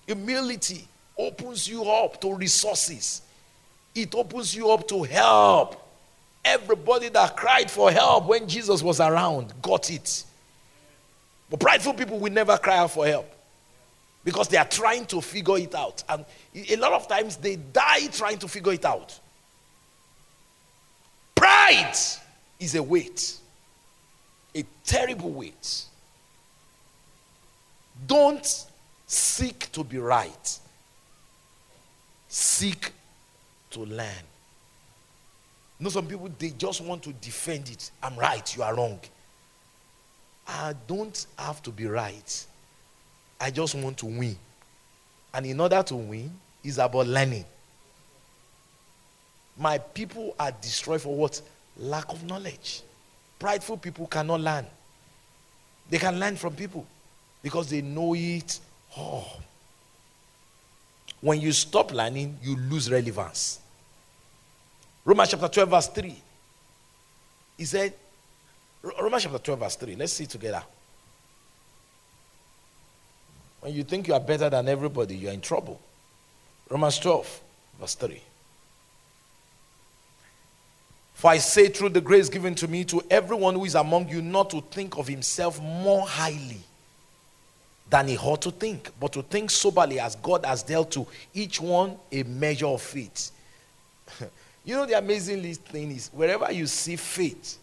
Humility 0.05 0.85
opens 1.16 1.69
you 1.69 1.85
up 1.85 2.21
to 2.21 2.35
resources, 2.35 3.23
it 3.95 4.12
opens 4.16 4.55
you 4.55 4.69
up 4.69 4.87
to 4.89 5.05
help. 5.05 5.85
Everybody 6.45 7.11
that 7.11 7.37
cried 7.37 7.71
for 7.71 7.93
help 7.93 8.27
when 8.27 8.49
Jesus 8.49 8.83
was 8.83 9.01
around 9.01 9.53
got 9.62 9.91
it. 9.91 10.25
But 11.51 11.61
prideful 11.61 11.95
people 11.95 12.19
will 12.19 12.33
never 12.33 12.57
cry 12.59 12.79
out 12.79 12.91
for 12.91 13.07
help 13.07 13.38
because 14.29 14.47
they 14.49 14.59
are 14.59 14.68
trying 14.68 15.07
to 15.07 15.22
figure 15.22 15.57
it 15.57 15.74
out. 15.74 16.05
And 16.07 16.22
a 16.55 16.76
lot 16.76 16.93
of 16.93 17.09
times 17.09 17.39
they 17.39 17.57
die 17.57 18.09
trying 18.12 18.37
to 18.41 18.47
figure 18.47 18.74
it 18.74 18.85
out. 18.85 19.18
Pride 21.35 21.97
is 22.61 22.74
a 22.74 22.83
weight, 22.83 23.39
a 24.55 24.62
terrible 24.85 25.31
weight. 25.31 25.85
Don't 28.07 28.66
seek 29.07 29.72
to 29.72 29.83
be 29.83 29.97
right, 29.97 30.59
seek 32.29 32.93
to 33.70 33.81
learn. 33.81 34.26
You 35.79 35.85
know, 35.85 35.89
some 35.89 36.07
people 36.07 36.29
they 36.39 36.51
just 36.51 36.83
want 36.83 37.03
to 37.05 37.14
defend 37.14 37.70
it. 37.70 37.91
I'm 38.03 38.16
right, 38.16 38.55
you 38.55 38.62
are 38.62 38.76
wrong. 38.76 39.01
I 40.47 40.74
don't 40.87 41.26
have 41.39 41.62
to 41.62 41.70
be 41.70 41.87
right. 41.87 42.47
I 43.41 43.51
just 43.51 43.74
want 43.74 43.99
to 43.99 44.07
win. 44.07 44.36
And 45.32 45.47
in 45.47 45.61
order 45.61 45.82
to 45.82 45.97
win, 45.97 46.32
it's 46.64 46.78
about 46.78 47.07
learning. 47.07 47.45
My 49.57 49.78
people 49.78 50.34
are 50.39 50.53
destroyed 50.53 51.01
for 51.01 51.14
what? 51.14 51.41
Lack 51.76 52.09
of 52.11 52.24
knowledge. 52.24 52.82
Prideful 53.39 53.76
people 53.76 54.07
cannot 54.07 54.41
learn. 54.41 54.66
They 55.91 55.99
can 55.99 56.18
learn 56.18 56.36
from 56.36 56.55
people 56.55 56.86
because 57.43 57.70
they 57.70 57.82
know 57.82 58.14
it 58.14 58.59
all. 58.97 59.41
When 61.20 61.41
you 61.41 61.53
stop 61.53 61.93
learning, 61.93 62.39
you 62.43 62.57
lose 62.57 62.91
relevance. 62.91 63.61
Romans 65.05 65.30
chapter 65.30 65.49
12, 65.49 65.68
verse 65.68 65.89
3. 65.89 66.22
He 67.57 67.64
said, 67.64 67.95
Romans 68.82 69.22
chapter 69.22 69.39
12, 69.39 69.61
verse 69.61 69.76
3. 69.76 69.97
Let's 69.97 70.12
see 70.12 70.26
together. 70.26 70.62
When 73.61 73.75
you 73.75 73.85
think 73.85 74.09
you 74.09 74.15
are 74.15 74.21
better 74.21 74.49
than 74.49 74.69
everybody, 74.69 75.17
you 75.17 75.29
are 75.29 75.33
in 75.33 75.41
trouble. 75.41 75.81
Romans 76.69 76.99
12, 76.99 77.41
verse 77.81 77.95
3. 77.95 78.23
For 81.15 81.31
I 81.33 81.39
say, 81.39 81.69
through 81.69 81.89
the 81.89 82.01
grace 82.01 82.29
given 82.29 82.55
to 82.57 82.69
me, 82.69 82.85
to 82.85 83.03
everyone 83.11 83.55
who 83.55 83.65
is 83.65 83.75
among 83.75 84.09
you, 84.09 84.23
not 84.23 84.51
to 84.51 84.61
think 84.61 84.97
of 84.99 85.09
himself 85.09 85.61
more 85.61 86.07
highly 86.07 86.61
than 87.91 88.07
he 88.07 88.17
ought 88.19 88.43
to 88.43 88.53
think, 88.53 88.91
but 89.01 89.13
to 89.15 89.23
think 89.23 89.51
soberly 89.51 89.99
as 89.99 90.15
God 90.17 90.45
has 90.45 90.63
dealt 90.63 90.93
to 90.93 91.07
each 91.35 91.61
one 91.61 91.97
a 92.13 92.23
measure 92.23 92.67
of 92.67 92.83
faith. 92.83 93.33
you 94.65 94.77
know, 94.77 94.87
the 94.87 94.97
amazing 94.97 95.43
thing 95.55 95.91
is, 95.91 96.09
wherever 96.13 96.53
you 96.53 96.67
see 96.67 96.95
faith, 96.95 97.59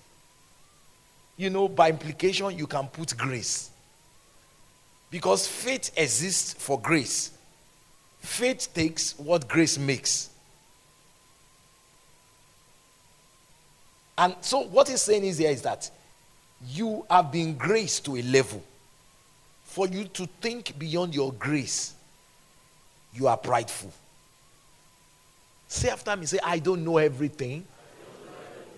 you 1.37 1.49
know, 1.49 1.69
by 1.69 1.89
implication, 1.89 2.57
you 2.57 2.67
can 2.67 2.87
put 2.87 3.15
grace. 3.17 3.69
Because 5.09 5.47
faith 5.47 5.91
exists 5.97 6.53
for 6.53 6.79
grace. 6.79 7.31
Faith 8.19 8.73
takes 8.73 9.17
what 9.17 9.47
grace 9.47 9.77
makes. 9.77 10.29
And 14.17 14.35
so, 14.41 14.61
what 14.61 14.87
he's 14.87 15.01
saying 15.01 15.25
is 15.25 15.37
here 15.37 15.51
is 15.51 15.61
that 15.63 15.89
you 16.67 17.05
have 17.09 17.31
been 17.31 17.55
graced 17.55 18.05
to 18.05 18.15
a 18.15 18.21
level. 18.21 18.63
For 19.63 19.87
you 19.87 20.05
to 20.05 20.25
think 20.41 20.77
beyond 20.79 21.13
your 21.13 21.33
grace, 21.33 21.93
you 23.13 23.27
are 23.27 23.37
prideful. 23.37 23.91
Say 25.67 25.89
after 25.89 26.15
me, 26.15 26.25
say, 26.25 26.39
I 26.43 26.59
don't 26.59 26.83
know 26.83 26.97
everything. 26.97 27.65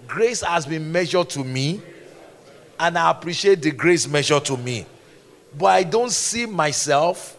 Grace 0.08 0.42
has 0.42 0.66
been 0.66 0.92
measured 0.92 1.30
to 1.32 1.44
me 1.44 1.82
and 2.80 2.98
I 2.98 3.12
appreciate 3.12 3.62
the 3.62 3.72
grace 3.72 4.08
measured 4.08 4.46
to 4.46 4.58
me. 4.58 4.86
But 5.58 5.66
I 5.68 5.84
don't 5.84 6.12
see 6.12 6.46
myself 6.46 7.36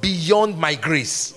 beyond 0.00 0.58
my 0.58 0.74
grace. 0.74 1.34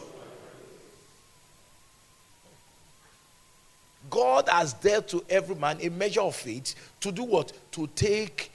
God 4.10 4.48
has 4.50 4.74
dealt 4.74 5.08
to 5.10 5.24
every 5.30 5.56
man 5.56 5.80
a 5.82 5.90
measure 5.90 6.22
of 6.22 6.36
faith 6.36 6.76
to 7.00 7.12
do 7.12 7.24
what? 7.24 7.54
To 7.72 7.88
take 7.96 8.52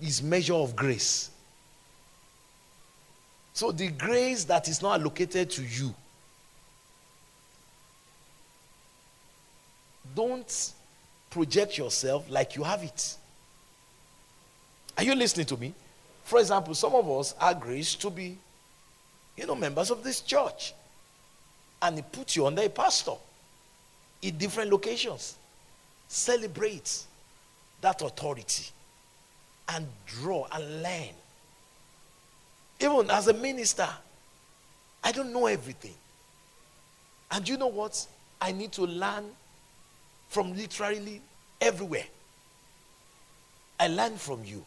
his 0.00 0.22
measure 0.22 0.54
of 0.54 0.74
grace. 0.76 1.30
So 3.52 3.72
the 3.72 3.88
grace 3.88 4.44
that 4.44 4.68
is 4.68 4.80
not 4.80 5.00
allocated 5.00 5.50
to 5.50 5.62
you, 5.62 5.94
don't 10.14 10.72
project 11.30 11.76
yourself 11.76 12.30
like 12.30 12.56
you 12.56 12.62
have 12.62 12.82
it. 12.82 13.16
Are 14.96 15.04
you 15.04 15.14
listening 15.14 15.46
to 15.46 15.56
me? 15.56 15.74
For 16.24 16.38
example, 16.38 16.74
some 16.74 16.94
of 16.94 17.10
us 17.10 17.34
are 17.40 17.54
graced 17.54 18.00
to 18.02 18.10
be, 18.10 18.38
you 19.36 19.46
know, 19.46 19.54
members 19.54 19.90
of 19.90 20.02
this 20.02 20.20
church. 20.20 20.74
And 21.80 21.96
he 21.96 22.02
puts 22.02 22.36
you 22.36 22.46
under 22.46 22.62
a 22.62 22.68
pastor 22.68 23.14
in 24.22 24.38
different 24.38 24.70
locations. 24.70 25.36
Celebrate 26.08 27.04
that 27.80 28.00
authority 28.02 28.68
and 29.68 29.86
draw 30.06 30.46
and 30.52 30.82
learn. 30.82 31.10
Even 32.80 33.10
as 33.10 33.28
a 33.28 33.34
minister, 33.34 33.88
I 35.02 35.12
don't 35.12 35.32
know 35.32 35.46
everything. 35.46 35.94
And 37.30 37.48
you 37.48 37.56
know 37.56 37.68
what? 37.68 38.06
I 38.40 38.52
need 38.52 38.72
to 38.72 38.82
learn 38.82 39.24
from 40.28 40.56
literally 40.56 41.20
everywhere. 41.60 42.06
I 43.78 43.88
learn 43.88 44.16
from 44.16 44.44
you. 44.44 44.64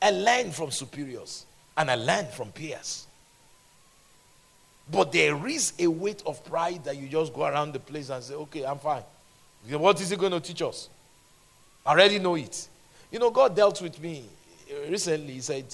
I 0.00 0.10
learn 0.10 0.50
from 0.52 0.70
superiors 0.70 1.46
and 1.76 1.90
I 1.90 1.94
learn 1.94 2.26
from 2.26 2.52
peers. 2.52 3.06
But 4.90 5.12
there 5.12 5.46
is 5.46 5.74
a 5.78 5.86
weight 5.86 6.22
of 6.24 6.44
pride 6.44 6.84
that 6.84 6.96
you 6.96 7.08
just 7.08 7.34
go 7.34 7.44
around 7.44 7.72
the 7.72 7.78
place 7.80 8.08
and 8.10 8.22
say, 8.22 8.34
okay, 8.34 8.64
I'm 8.64 8.78
fine. 8.78 9.02
What 9.70 10.00
is 10.00 10.10
he 10.10 10.16
going 10.16 10.32
to 10.32 10.40
teach 10.40 10.62
us? 10.62 10.88
I 11.84 11.90
already 11.92 12.18
know 12.18 12.36
it. 12.36 12.68
You 13.10 13.18
know, 13.18 13.30
God 13.30 13.54
dealt 13.54 13.82
with 13.82 14.00
me 14.00 14.24
uh, 14.70 14.90
recently. 14.90 15.34
He 15.34 15.40
said, 15.40 15.64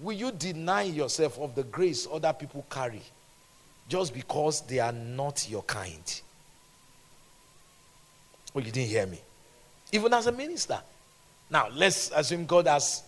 Will 0.00 0.16
you 0.16 0.32
deny 0.32 0.82
yourself 0.82 1.38
of 1.38 1.54
the 1.54 1.62
grace 1.64 2.08
other 2.10 2.32
people 2.32 2.64
carry 2.70 3.02
just 3.88 4.14
because 4.14 4.62
they 4.62 4.78
are 4.78 4.92
not 4.92 5.48
your 5.48 5.62
kind? 5.62 6.20
Well, 8.54 8.64
you 8.64 8.72
didn't 8.72 8.88
hear 8.88 9.06
me. 9.06 9.20
Even 9.92 10.12
as 10.14 10.26
a 10.26 10.32
minister. 10.32 10.80
Now, 11.52 11.68
let's 11.74 12.10
assume 12.12 12.46
God 12.46 12.66
has 12.66 13.02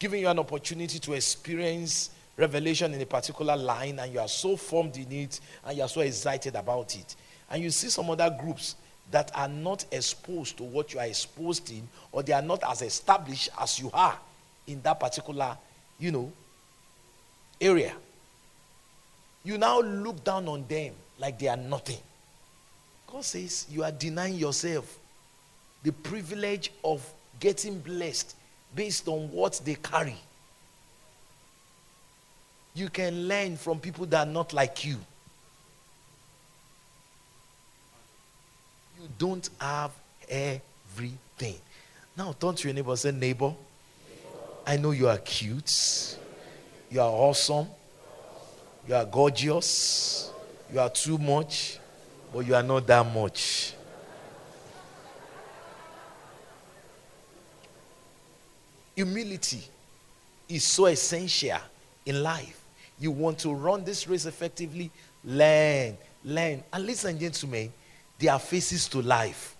given 0.00 0.18
you 0.18 0.28
an 0.28 0.40
opportunity 0.40 0.98
to 0.98 1.12
experience 1.12 2.10
revelation 2.36 2.92
in 2.92 3.00
a 3.00 3.06
particular 3.06 3.56
line, 3.56 4.00
and 4.00 4.12
you 4.12 4.18
are 4.18 4.26
so 4.26 4.56
formed 4.56 4.96
in 4.96 5.12
it, 5.12 5.38
and 5.64 5.76
you 5.76 5.84
are 5.84 5.88
so 5.88 6.00
excited 6.00 6.56
about 6.56 6.96
it. 6.96 7.14
And 7.48 7.62
you 7.62 7.70
see 7.70 7.88
some 7.88 8.10
other 8.10 8.36
groups 8.40 8.74
that 9.12 9.30
are 9.36 9.46
not 9.46 9.84
exposed 9.92 10.56
to 10.56 10.64
what 10.64 10.92
you 10.92 10.98
are 10.98 11.06
exposed 11.06 11.70
in, 11.70 11.88
or 12.10 12.24
they 12.24 12.32
are 12.32 12.42
not 12.42 12.68
as 12.68 12.82
established 12.82 13.50
as 13.60 13.78
you 13.78 13.88
are 13.94 14.18
in 14.66 14.82
that 14.82 14.98
particular, 14.98 15.56
you 16.00 16.10
know, 16.10 16.32
area. 17.60 17.94
You 19.44 19.58
now 19.58 19.80
look 19.80 20.24
down 20.24 20.48
on 20.48 20.66
them 20.66 20.94
like 21.20 21.38
they 21.38 21.46
are 21.46 21.56
nothing. 21.56 21.98
God 23.06 23.24
says 23.24 23.66
you 23.70 23.84
are 23.84 23.92
denying 23.92 24.34
yourself 24.34 24.98
the 25.84 25.92
privilege 25.92 26.72
of 26.82 27.08
getting 27.40 27.80
blessed 27.80 28.36
based 28.74 29.08
on 29.08 29.30
what 29.30 29.60
they 29.64 29.74
carry. 29.74 30.16
You 32.74 32.88
can 32.88 33.26
learn 33.26 33.56
from 33.56 33.80
people 33.80 34.06
that 34.06 34.28
are 34.28 34.30
not 34.30 34.52
like 34.52 34.84
you. 34.84 34.96
You 39.00 39.08
don't 39.18 39.48
have 39.60 39.90
everything. 40.28 41.56
Now, 42.16 42.32
turn 42.38 42.54
to 42.54 42.68
your 42.68 42.74
neighbor 42.74 42.94
say, 42.96 43.12
Neighbor, 43.12 43.54
I 44.66 44.76
know 44.76 44.90
you 44.90 45.08
are 45.08 45.18
cute. 45.18 46.18
You 46.90 47.00
are 47.00 47.10
awesome. 47.10 47.66
You 48.86 48.94
are 48.94 49.04
gorgeous. 49.04 50.30
You 50.72 50.80
are 50.80 50.90
too 50.90 51.18
much, 51.18 51.78
but 52.32 52.40
you 52.40 52.54
are 52.54 52.62
not 52.62 52.86
that 52.86 53.12
much. 53.12 53.74
Humility 59.00 59.62
is 60.46 60.62
so 60.62 60.84
essential 60.84 61.56
in 62.04 62.22
life. 62.22 62.62
You 62.98 63.10
want 63.12 63.38
to 63.38 63.54
run 63.54 63.82
this 63.82 64.06
race 64.06 64.26
effectively, 64.26 64.90
learn, 65.24 65.96
learn. 66.22 66.62
And 66.70 66.84
listen, 66.84 67.18
gentlemen, 67.18 67.72
there 68.18 68.30
are 68.34 68.38
faces 68.38 68.88
to 68.88 69.00
life. 69.00 69.56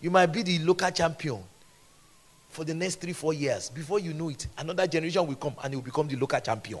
You 0.00 0.10
might 0.10 0.28
be 0.32 0.42
the 0.42 0.58
local 0.60 0.90
champion 0.90 1.42
for 2.48 2.64
the 2.64 2.72
next 2.72 3.02
three, 3.02 3.12
four 3.12 3.34
years. 3.34 3.68
Before 3.68 3.98
you 3.98 4.14
know 4.14 4.30
it, 4.30 4.46
another 4.56 4.86
generation 4.86 5.26
will 5.26 5.34
come 5.34 5.54
and 5.62 5.74
you 5.74 5.80
will 5.80 5.84
become 5.84 6.08
the 6.08 6.16
local 6.16 6.40
champion. 6.40 6.80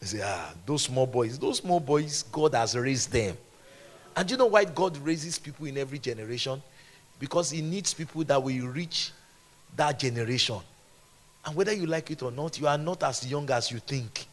You 0.00 0.06
say, 0.06 0.20
ah, 0.24 0.54
those 0.64 0.84
small 0.84 1.06
boys, 1.06 1.38
those 1.38 1.58
small 1.58 1.78
boys, 1.78 2.22
God 2.32 2.54
has 2.54 2.74
raised 2.74 3.12
them. 3.12 3.36
And 4.16 4.30
you 4.30 4.38
know 4.38 4.46
why 4.46 4.64
God 4.64 4.96
raises 4.96 5.38
people 5.38 5.66
in 5.66 5.76
every 5.76 5.98
generation? 5.98 6.62
Because 7.20 7.50
He 7.50 7.60
needs 7.60 7.92
people 7.92 8.24
that 8.24 8.42
will 8.42 8.68
reach 8.68 9.12
that 9.74 9.98
generation. 9.98 10.60
And 11.44 11.54
whether 11.54 11.72
you 11.72 11.86
like 11.86 12.10
it 12.10 12.22
or 12.22 12.30
not, 12.30 12.58
you 12.58 12.66
are 12.66 12.78
not 12.78 13.02
as 13.02 13.26
young 13.26 13.48
as 13.50 13.70
you 13.70 13.78
think. 13.78 14.26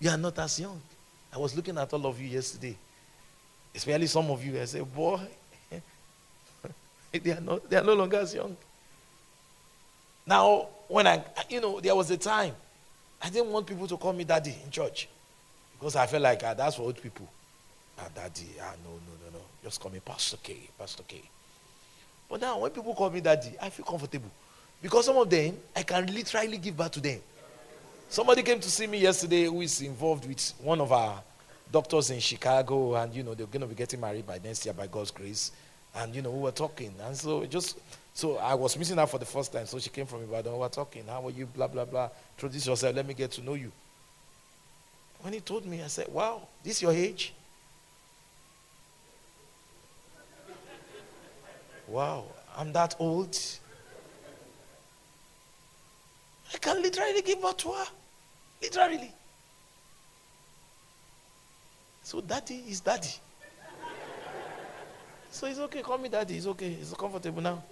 You 0.00 0.10
are 0.10 0.16
not 0.16 0.38
as 0.38 0.60
young. 0.60 0.80
I 1.32 1.38
was 1.38 1.54
looking 1.56 1.76
at 1.76 1.92
all 1.92 2.06
of 2.06 2.20
you 2.20 2.28
yesterday, 2.28 2.76
especially 3.74 4.06
some 4.06 4.30
of 4.30 4.44
you. 4.44 4.60
I 4.60 4.64
said, 4.64 4.94
Boy, 4.94 5.20
they, 7.12 7.30
are 7.32 7.40
not, 7.40 7.68
they 7.68 7.76
are 7.76 7.84
no 7.84 7.94
longer 7.94 8.18
as 8.18 8.34
young. 8.34 8.56
Now, 10.26 10.68
when 10.88 11.06
I, 11.06 11.24
you 11.48 11.60
know, 11.60 11.80
there 11.80 11.94
was 11.94 12.10
a 12.10 12.16
time 12.16 12.54
I 13.20 13.30
didn't 13.30 13.50
want 13.50 13.66
people 13.66 13.86
to 13.86 13.96
call 13.96 14.12
me 14.12 14.24
daddy 14.24 14.54
in 14.64 14.70
church 14.70 15.08
because 15.78 15.96
I 15.96 16.06
felt 16.06 16.22
like 16.22 16.42
ah, 16.44 16.54
that's 16.54 16.76
for 16.76 16.82
old 16.82 17.00
people. 17.00 17.28
Ah, 17.98 18.08
daddy, 18.14 18.46
ah, 18.62 18.74
no, 18.84 18.90
no, 18.90 19.24
no, 19.24 19.38
no. 19.38 19.44
Just 19.62 19.80
call 19.80 19.90
me 19.90 20.00
Pastor 20.00 20.36
K, 20.42 20.56
Pastor 20.78 21.02
K. 21.06 21.20
But 22.28 22.40
now, 22.40 22.58
when 22.58 22.70
people 22.70 22.94
call 22.94 23.10
me 23.10 23.20
daddy, 23.20 23.56
I 23.60 23.70
feel 23.70 23.86
comfortable 23.86 24.30
because 24.82 25.06
some 25.06 25.16
of 25.16 25.28
them, 25.30 25.56
I 25.74 25.82
can 25.82 26.06
literally 26.12 26.58
give 26.58 26.76
back 26.76 26.92
to 26.92 27.00
them. 27.00 27.20
Somebody 28.10 28.42
came 28.42 28.60
to 28.60 28.70
see 28.70 28.86
me 28.86 28.98
yesterday 28.98 29.44
who 29.44 29.60
is 29.60 29.80
involved 29.80 30.26
with 30.26 30.52
one 30.62 30.80
of 30.80 30.92
our 30.92 31.22
doctors 31.70 32.10
in 32.10 32.20
Chicago, 32.20 32.94
and 32.94 33.14
you 33.14 33.22
know, 33.22 33.34
they're 33.34 33.46
going 33.46 33.60
to 33.60 33.66
be 33.66 33.74
getting 33.74 34.00
married 34.00 34.26
by 34.26 34.38
next 34.42 34.64
year 34.64 34.74
by 34.74 34.86
God's 34.86 35.10
grace. 35.10 35.52
And 35.94 36.14
you 36.14 36.22
know, 36.22 36.30
we 36.30 36.40
were 36.40 36.52
talking, 36.52 36.94
and 37.02 37.16
so 37.16 37.44
just 37.46 37.78
so 38.14 38.36
I 38.36 38.54
was 38.54 38.76
missing 38.76 38.98
her 38.98 39.06
for 39.06 39.18
the 39.18 39.24
first 39.24 39.52
time. 39.52 39.66
So 39.66 39.78
she 39.78 39.90
came 39.90 40.06
from 40.06 40.22
Ibadan. 40.22 40.52
We 40.52 40.58
were 40.58 40.68
talking. 40.68 41.04
How 41.06 41.26
are 41.26 41.30
you? 41.30 41.46
Blah 41.46 41.68
blah 41.68 41.84
blah. 41.84 42.10
Introduce 42.36 42.66
yourself. 42.66 42.94
Let 42.94 43.06
me 43.06 43.14
get 43.14 43.30
to 43.32 43.42
know 43.42 43.54
you. 43.54 43.72
When 45.22 45.32
he 45.32 45.40
told 45.40 45.66
me, 45.66 45.82
I 45.82 45.86
said, 45.86 46.08
"Wow, 46.08 46.42
this 46.62 46.82
your 46.82 46.92
age?" 46.92 47.32
Wow, 51.88 52.26
I'm 52.56 52.72
that 52.74 52.96
old. 52.98 53.36
I 56.52 56.58
can 56.58 56.82
literally 56.82 57.22
give 57.22 57.40
birth 57.40 57.56
to 57.58 57.72
her. 57.72 57.86
Literally. 58.62 59.12
So 62.02 62.20
daddy 62.20 62.64
is 62.68 62.80
daddy. 62.80 63.08
so 65.30 65.46
it's 65.46 65.58
okay. 65.58 65.82
Call 65.82 65.98
me 65.98 66.08
daddy. 66.08 66.36
It's 66.36 66.46
okay. 66.46 66.72
It's 66.80 66.92
comfortable 66.94 67.42
now. 67.42 67.62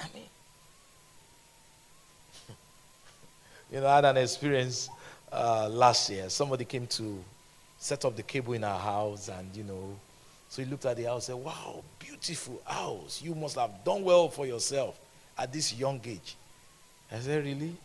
I 0.00 0.06
mean, 0.14 0.28
you 3.72 3.80
know, 3.80 3.86
I 3.86 3.96
had 3.96 4.04
an 4.04 4.16
experience 4.18 4.88
uh, 5.32 5.68
last 5.68 6.10
year. 6.10 6.28
Somebody 6.28 6.64
came 6.64 6.86
to 6.88 7.22
set 7.78 8.04
up 8.04 8.14
the 8.16 8.22
cable 8.22 8.52
in 8.52 8.64
our 8.64 8.78
house, 8.78 9.28
and 9.28 9.54
you 9.56 9.64
know, 9.64 9.96
so 10.48 10.62
he 10.62 10.68
looked 10.68 10.86
at 10.86 10.96
the 10.96 11.04
house 11.04 11.28
and 11.28 11.36
said, 11.36 11.44
Wow, 11.44 11.82
beautiful 11.98 12.60
house. 12.64 13.20
You 13.22 13.34
must 13.34 13.56
have 13.56 13.84
done 13.84 14.02
well 14.02 14.28
for 14.28 14.46
yourself 14.46 14.98
at 15.36 15.52
this 15.52 15.74
young 15.74 16.00
age. 16.04 16.36
I 17.10 17.18
said, 17.18 17.44
Really? 17.44 17.68
He 17.68 17.76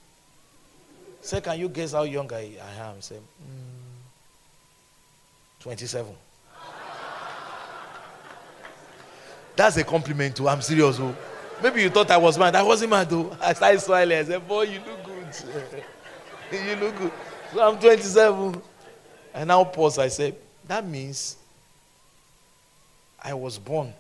said, 1.22 1.44
Can 1.44 1.60
you 1.60 1.70
guess 1.70 1.94
how 1.94 2.04
young 2.04 2.32
I, 2.32 2.52
I 2.62 2.90
am? 2.90 2.98
I 2.98 3.00
said, 3.00 3.20
mm, 3.20 4.02
27. 5.62 6.12
That's 9.56 9.78
a 9.78 9.84
compliment 9.84 10.36
to 10.38 10.48
I'm 10.48 10.62
serious. 10.62 11.00
Oh. 11.00 11.16
Maybe 11.62 11.84
you 11.84 11.90
thought 11.90 12.10
I 12.10 12.18
was 12.18 12.40
mad. 12.40 12.56
I 12.56 12.64
wasn't 12.64 12.92
mad 12.92 13.10
though. 13.10 13.36
I 13.42 13.54
started 13.54 13.80
smiling. 13.82 14.18
I 14.18 14.24
said, 14.24 14.48
Boy, 14.48 14.64
you 14.64 14.80
look 14.80 15.04
good. 15.04 15.36
you 16.68 16.76
look 16.76 16.96
good. 16.98 17.12
So 17.54 17.68
I'm 17.68 17.80
27. 17.80 18.62
And 19.34 19.48
now 19.48 19.64
pause. 19.64 19.98
I 19.98 20.08
said, 20.08 20.36
That 20.68 20.86
means 20.86 21.38
I 23.22 23.34
was 23.34 23.58
born 23.60 23.94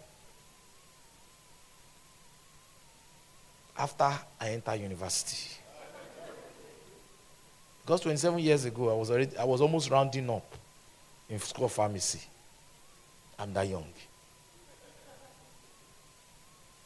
after 3.77 4.11
I 4.39 4.49
entered 4.49 4.79
university. 4.79 5.57
Because 7.83 8.01
27 8.01 8.39
years 8.39 8.65
ago, 8.65 8.89
I 8.89 8.93
was 8.93 9.09
already 9.09 9.37
I 9.37 9.43
was 9.43 9.61
almost 9.61 9.89
rounding 9.89 10.29
up 10.29 10.55
in 11.29 11.39
school 11.39 11.65
of 11.65 11.71
pharmacy. 11.71 12.21
I'm 13.37 13.53
that 13.53 13.67
young. 13.67 13.85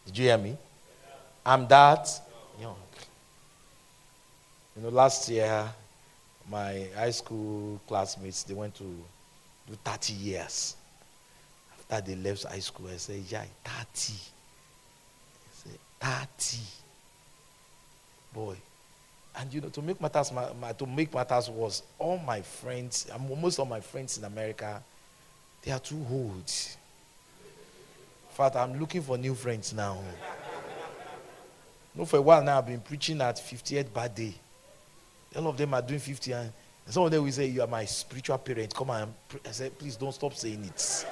Did 0.05 0.17
you 0.17 0.25
hear 0.25 0.37
me? 0.37 0.57
I'm 1.45 1.67
that 1.67 2.07
young. 2.59 2.75
You 4.75 4.83
know, 4.83 4.89
last 4.89 5.27
year, 5.29 5.69
my 6.49 6.87
high 6.95 7.11
school 7.11 7.79
classmates, 7.87 8.43
they 8.43 8.53
went 8.53 8.75
to 8.75 8.83
do 8.83 9.77
30 9.83 10.13
years. 10.13 10.75
After 11.89 12.11
they 12.11 12.15
left 12.15 12.45
high 12.45 12.59
school, 12.59 12.87
I 12.91 12.97
said, 12.97 13.21
yeah, 13.29 13.45
30. 13.63 14.13
I 14.13 14.15
said, 15.51 15.79
30. 15.99 16.57
Boy. 18.33 18.55
And 19.37 19.53
you 19.53 19.61
know, 19.61 19.69
to 19.69 19.81
make 19.81 19.99
matters 19.99 20.31
my, 20.31 20.47
my, 20.59 20.71
to 20.73 20.85
make 20.85 21.13
matters 21.13 21.49
worse, 21.49 21.83
all 21.99 22.17
my 22.17 22.41
friends, 22.41 23.07
um, 23.13 23.29
most 23.39 23.59
of 23.59 23.67
my 23.67 23.81
friends 23.81 24.17
in 24.17 24.23
America, 24.23 24.81
they 25.61 25.71
are 25.71 25.79
too 25.79 26.03
old. 26.09 26.51
In 28.29 28.35
fact, 28.35 28.55
I'm 28.55 28.79
looking 28.79 29.01
for 29.01 29.17
new 29.17 29.35
friends 29.35 29.73
now. 29.73 29.99
no, 31.93 32.05
for 32.05 32.17
a 32.17 32.21
while 32.21 32.43
now, 32.43 32.57
I've 32.57 32.67
been 32.67 32.79
preaching 32.79 33.21
at 33.21 33.35
58th 33.35 33.93
birthday. 33.93 34.33
All 35.35 35.47
of 35.47 35.57
them 35.57 35.73
are 35.73 35.81
doing 35.81 35.99
50, 35.99 36.31
and 36.31 36.51
some 36.87 37.03
of 37.03 37.11
them 37.11 37.23
will 37.23 37.31
say, 37.31 37.47
You 37.47 37.61
are 37.61 37.67
my 37.67 37.85
spiritual 37.85 38.37
parent. 38.37 38.73
Come 38.73 38.89
on. 38.89 39.13
I 39.45 39.51
said, 39.51 39.77
Please 39.77 39.95
don't 39.95 40.13
stop 40.13 40.33
saying 40.33 40.63
it. 40.63 41.05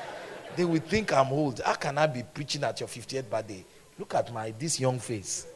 They 0.55 0.65
will 0.65 0.79
think 0.79 1.11
I'm 1.11 1.31
old. 1.31 1.59
How 1.61 1.73
can 1.73 1.97
I 1.97 2.07
be 2.07 2.23
preaching 2.23 2.63
at 2.63 2.79
your 2.79 2.89
50th 2.89 3.29
birthday? 3.29 3.65
Look 3.97 4.13
at 4.15 4.31
my 4.33 4.51
this 4.51 4.79
young 4.79 4.99
face. 4.99 5.47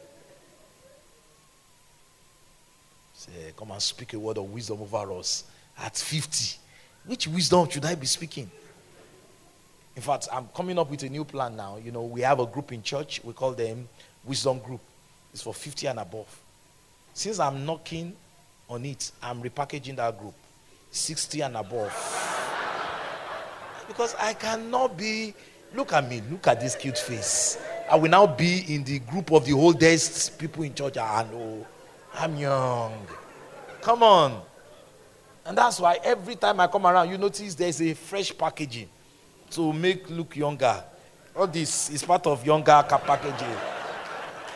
Say, 3.14 3.52
come 3.56 3.70
and 3.72 3.82
speak 3.82 4.14
a 4.14 4.18
word 4.18 4.38
of 4.38 4.44
wisdom 4.52 4.80
over 4.80 5.12
us 5.12 5.44
at 5.78 5.96
50. 5.96 6.58
Which 7.06 7.26
wisdom 7.26 7.68
should 7.68 7.84
I 7.84 7.94
be 7.94 8.06
speaking? 8.06 8.50
In 9.96 10.02
fact, 10.02 10.28
I'm 10.32 10.48
coming 10.54 10.78
up 10.78 10.88
with 10.88 11.02
a 11.02 11.08
new 11.08 11.24
plan 11.24 11.56
now. 11.56 11.76
You 11.76 11.90
know, 11.90 12.04
we 12.04 12.20
have 12.20 12.38
a 12.38 12.46
group 12.46 12.72
in 12.72 12.82
church. 12.82 13.20
We 13.24 13.32
call 13.32 13.52
them 13.52 13.88
Wisdom 14.24 14.60
Group. 14.60 14.80
It's 15.32 15.42
for 15.42 15.52
50 15.52 15.88
and 15.88 15.98
above. 15.98 16.40
Since 17.12 17.40
I'm 17.40 17.66
knocking 17.66 18.14
on 18.68 18.84
it, 18.84 19.10
I'm 19.20 19.42
repackaging 19.42 19.96
that 19.96 20.16
group. 20.18 20.34
60 20.92 21.40
and 21.40 21.56
above. 21.56 22.37
Because 23.88 24.14
I 24.20 24.34
cannot 24.34 24.96
be, 24.96 25.34
look 25.74 25.92
at 25.92 26.08
me, 26.08 26.22
look 26.30 26.46
at 26.46 26.60
this 26.60 26.76
cute 26.76 26.98
face. 26.98 27.58
I 27.90 27.96
will 27.96 28.10
now 28.10 28.26
be 28.26 28.64
in 28.72 28.84
the 28.84 29.00
group 29.00 29.32
of 29.32 29.46
the 29.46 29.54
oldest 29.54 30.38
people 30.38 30.62
in 30.62 30.74
church. 30.74 30.96
Ah, 30.98 31.24
I 31.24 31.32
know. 31.32 31.66
I'm 32.14 32.36
young. 32.36 33.06
Come 33.80 34.02
on. 34.02 34.42
And 35.46 35.56
that's 35.56 35.80
why 35.80 35.98
every 36.04 36.36
time 36.36 36.60
I 36.60 36.66
come 36.66 36.86
around, 36.86 37.08
you 37.08 37.16
notice 37.16 37.54
there's 37.54 37.80
a 37.80 37.94
fresh 37.94 38.36
packaging 38.36 38.88
to 39.50 39.72
make 39.72 40.10
look 40.10 40.36
younger. 40.36 40.84
All 41.34 41.46
this 41.46 41.88
is 41.88 42.04
part 42.04 42.26
of 42.26 42.44
younger 42.44 42.84
packaging. 42.86 43.56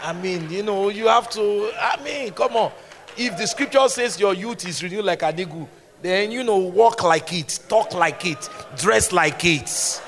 I 0.03 0.12
mean, 0.12 0.51
you 0.51 0.62
know, 0.62 0.91
you 0.91 1.07
have 1.07 1.30
to, 1.30 1.70
I 1.78 2.03
mean, 2.03 2.33
come 2.33 2.57
on. 2.57 2.72
If 3.16 3.39
the 3.39 3.47
scripture 3.47 3.89
says 3.89 4.18
your 4.18 4.35
youth 4.35 4.66
is 4.66 4.83
renewed 4.83 5.05
like 5.05 5.22
an 5.22 5.39
eagle, 5.39 5.68
then, 6.03 6.33
you 6.33 6.43
know, 6.43 6.59
walk 6.59 7.03
like 7.05 7.33
it, 7.33 7.61
talk 7.69 7.95
like 7.95 8.27
it, 8.27 8.49
dress 8.77 9.13
like 9.13 9.45
it. 9.45 10.03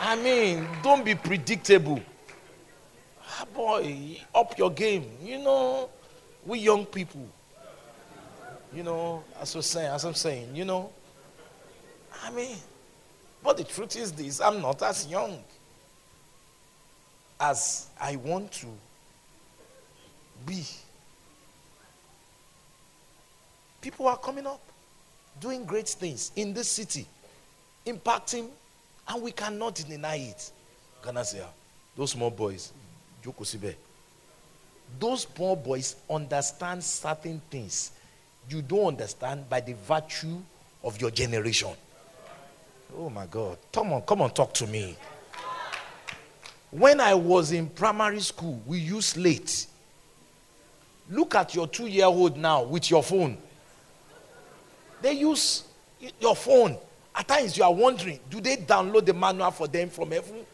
I 0.00 0.16
mean, 0.16 0.66
don't 0.82 1.04
be 1.04 1.14
predictable. 1.14 2.00
Ah, 3.22 3.46
boy, 3.54 4.20
up 4.34 4.58
your 4.58 4.70
game. 4.70 5.10
You 5.22 5.38
know, 5.38 5.88
we 6.44 6.58
young 6.58 6.84
people. 6.84 7.26
You 8.74 8.82
know, 8.82 9.24
as 9.40 9.54
I'm 9.54 9.62
saying, 9.62 9.90
as 9.92 10.04
I'm 10.04 10.14
saying, 10.14 10.54
you 10.54 10.64
know. 10.64 10.90
I 12.22 12.30
mean, 12.30 12.56
but 13.42 13.56
the 13.56 13.64
truth 13.64 13.96
is 13.96 14.12
this: 14.12 14.40
I'm 14.40 14.60
not 14.60 14.82
as 14.82 15.06
young 15.06 15.38
as 17.38 17.86
I 18.00 18.16
want 18.16 18.50
to 18.52 18.66
be. 20.44 20.64
People 23.84 24.08
are 24.08 24.16
coming 24.16 24.46
up, 24.46 24.62
doing 25.38 25.66
great 25.66 25.86
things 25.86 26.32
in 26.36 26.54
this 26.54 26.68
city, 26.68 27.06
impacting 27.84 28.48
And 29.08 29.22
we 29.22 29.30
cannot 29.30 29.74
deny 29.74 30.16
it. 30.16 30.50
Say, 31.22 31.42
ah, 31.44 31.50
those 31.94 32.12
small 32.12 32.30
boys, 32.30 32.72
Jokosibe, 33.22 33.74
those 34.98 35.26
small 35.34 35.54
boys 35.54 35.96
understand 36.08 36.82
certain 36.82 37.42
things 37.50 37.90
you 38.48 38.62
don't 38.62 38.86
understand 38.86 39.50
by 39.50 39.60
the 39.60 39.74
virtue 39.74 40.38
of 40.82 40.98
your 40.98 41.10
generation. 41.10 41.68
Oh 42.96 43.10
my 43.10 43.26
God. 43.26 43.58
Come 43.70 43.92
on, 43.92 44.00
come 44.00 44.22
on, 44.22 44.30
talk 44.30 44.54
to 44.54 44.66
me. 44.66 44.96
When 46.70 47.00
I 47.02 47.12
was 47.12 47.52
in 47.52 47.68
primary 47.68 48.20
school, 48.20 48.62
we 48.64 48.78
used 48.78 49.10
slate. 49.10 49.66
Look 51.10 51.34
at 51.34 51.54
your 51.54 51.66
two 51.68 51.86
year 51.86 52.06
old 52.06 52.38
now 52.38 52.62
with 52.62 52.90
your 52.90 53.02
phone. 53.02 53.36
They 55.04 55.12
use 55.12 55.64
your 56.18 56.34
phone. 56.34 56.78
At 57.14 57.28
times 57.28 57.58
you 57.58 57.62
are 57.62 57.74
wondering, 57.74 58.18
do 58.30 58.40
they 58.40 58.56
download 58.56 59.04
the 59.04 59.12
manual 59.12 59.50
for 59.50 59.68
them 59.68 59.90
from 59.90 60.12
heaven? 60.12 60.46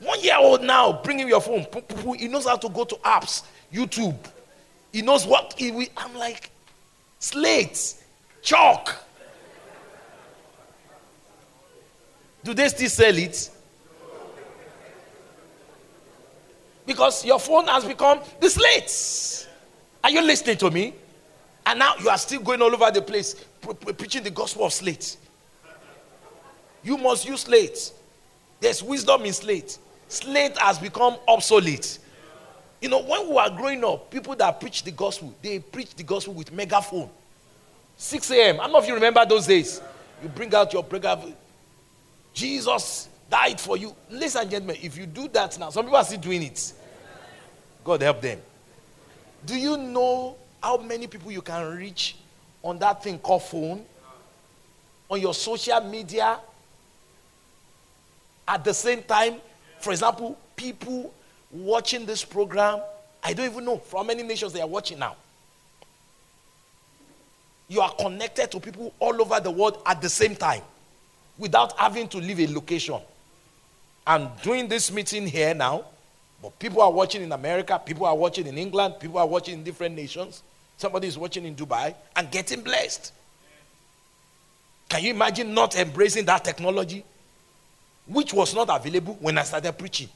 One 0.00 0.20
year 0.20 0.34
old 0.36 0.64
now, 0.64 1.00
bring 1.00 1.20
him 1.20 1.28
your 1.28 1.40
phone. 1.40 1.64
He 2.18 2.26
knows 2.26 2.46
how 2.48 2.56
to 2.56 2.68
go 2.68 2.82
to 2.82 2.96
apps, 2.96 3.44
YouTube. 3.72 4.16
He 4.92 5.00
knows 5.00 5.28
what 5.28 5.54
he 5.56 5.70
will. 5.70 5.86
I'm 5.96 6.12
like, 6.16 6.50
slate, 7.20 7.94
chalk. 8.42 8.96
Do 12.42 12.52
they 12.52 12.68
still 12.68 12.88
sell 12.88 13.16
it? 13.16 13.48
Because 16.84 17.24
your 17.24 17.38
phone 17.38 17.68
has 17.68 17.84
become 17.84 18.18
the 18.40 18.50
slates. 18.50 19.46
Are 20.02 20.10
you 20.10 20.20
listening 20.20 20.56
to 20.56 20.70
me? 20.72 20.94
And 21.70 21.78
now 21.78 21.94
you 22.00 22.08
are 22.08 22.18
still 22.18 22.40
going 22.40 22.60
all 22.60 22.74
over 22.74 22.90
the 22.90 23.00
place 23.00 23.36
pre- 23.60 23.74
pre- 23.74 23.92
preaching 23.92 24.24
the 24.24 24.30
gospel 24.30 24.64
of 24.64 24.72
slate. 24.72 25.16
You 26.82 26.98
must 26.98 27.24
use 27.24 27.42
slate. 27.42 27.92
There's 28.58 28.82
wisdom 28.82 29.24
in 29.24 29.32
slate. 29.32 29.78
Slate 30.08 30.58
has 30.58 30.80
become 30.80 31.16
obsolete. 31.28 32.00
You 32.80 32.88
know, 32.88 33.00
when 33.04 33.28
we 33.28 33.34
were 33.34 33.50
growing 33.56 33.84
up, 33.84 34.10
people 34.10 34.34
that 34.34 34.58
preach 34.58 34.82
the 34.82 34.90
gospel, 34.90 35.32
they 35.40 35.60
preach 35.60 35.94
the 35.94 36.02
gospel 36.02 36.34
with 36.34 36.50
megaphone. 36.52 37.08
6 37.96 38.30
a.m. 38.32 38.58
I 38.58 38.64
don't 38.64 38.72
know 38.72 38.80
if 38.80 38.88
you 38.88 38.94
remember 38.94 39.24
those 39.24 39.46
days. 39.46 39.80
You 40.24 40.28
bring 40.28 40.52
out 40.52 40.72
your 40.72 40.84
megaphone. 40.90 41.36
Jesus 42.34 43.08
died 43.30 43.60
for 43.60 43.76
you. 43.76 43.94
Ladies 44.10 44.34
and 44.34 44.50
gentlemen, 44.50 44.76
if 44.82 44.98
you 44.98 45.06
do 45.06 45.28
that 45.28 45.56
now, 45.56 45.70
some 45.70 45.84
people 45.84 45.98
are 45.98 46.04
still 46.04 46.18
doing 46.18 46.42
it. 46.42 46.72
God 47.84 48.02
help 48.02 48.20
them. 48.20 48.40
Do 49.46 49.54
you 49.54 49.76
know 49.76 50.36
how 50.62 50.76
many 50.76 51.06
people 51.06 51.32
you 51.32 51.42
can 51.42 51.76
reach 51.76 52.16
on 52.62 52.78
that 52.78 53.02
thing 53.02 53.18
called 53.18 53.42
phone? 53.42 53.84
On 55.08 55.20
your 55.20 55.34
social 55.34 55.80
media? 55.80 56.38
At 58.46 58.64
the 58.64 58.74
same 58.74 59.02
time, 59.02 59.36
for 59.78 59.90
example, 59.92 60.38
people 60.56 61.12
watching 61.50 62.04
this 62.04 62.24
program, 62.24 62.80
I 63.22 63.32
don't 63.32 63.50
even 63.50 63.64
know 63.64 63.78
from 63.78 64.06
many 64.06 64.22
nations 64.22 64.52
they 64.52 64.60
are 64.60 64.68
watching 64.68 64.98
now. 64.98 65.16
You 67.68 67.80
are 67.80 67.92
connected 67.94 68.50
to 68.50 68.60
people 68.60 68.92
all 68.98 69.20
over 69.20 69.38
the 69.40 69.50
world 69.50 69.80
at 69.86 70.02
the 70.02 70.08
same 70.08 70.34
time 70.34 70.62
without 71.38 71.78
having 71.78 72.08
to 72.08 72.18
leave 72.18 72.40
a 72.40 72.52
location. 72.52 73.00
I'm 74.06 74.28
doing 74.42 74.66
this 74.66 74.90
meeting 74.90 75.26
here 75.26 75.54
now, 75.54 75.84
but 76.42 76.58
people 76.58 76.82
are 76.82 76.90
watching 76.90 77.22
in 77.22 77.32
America, 77.32 77.80
people 77.84 78.06
are 78.06 78.16
watching 78.16 78.46
in 78.46 78.58
England, 78.58 78.94
people 78.98 79.18
are 79.18 79.26
watching 79.26 79.54
in 79.54 79.64
different 79.64 79.94
nations. 79.94 80.42
Somebody 80.80 81.08
is 81.08 81.18
watching 81.18 81.44
in 81.44 81.54
Dubai 81.54 81.94
and 82.16 82.30
getting 82.30 82.62
blessed. 82.62 83.12
Can 84.88 85.04
you 85.04 85.10
imagine 85.10 85.52
not 85.52 85.76
embracing 85.76 86.24
that 86.24 86.42
technology, 86.42 87.04
which 88.06 88.32
was 88.32 88.54
not 88.54 88.70
available 88.74 89.18
when 89.20 89.36
I 89.36 89.42
started 89.42 89.76
preaching? 89.76 90.08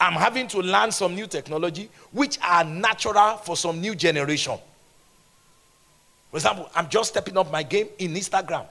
I'm 0.00 0.14
having 0.14 0.48
to 0.48 0.60
learn 0.60 0.92
some 0.92 1.14
new 1.14 1.26
technology 1.26 1.90
which 2.10 2.38
are 2.42 2.64
natural 2.64 3.36
for 3.36 3.54
some 3.54 3.82
new 3.82 3.94
generation. 3.94 4.56
For 6.30 6.38
example, 6.38 6.70
I'm 6.74 6.88
just 6.88 7.10
stepping 7.10 7.36
up 7.36 7.52
my 7.52 7.64
game 7.64 7.88
in 7.98 8.14
Instagram. 8.14 8.64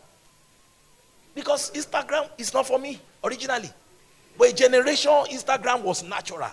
Because 1.36 1.70
Instagram 1.70 2.30
is 2.40 2.52
not 2.52 2.66
for 2.66 2.80
me 2.80 3.00
originally. 3.24 3.70
But 4.40 4.56
generation, 4.56 5.12
Instagram 5.30 5.84
was 5.84 6.04
natural. 6.04 6.50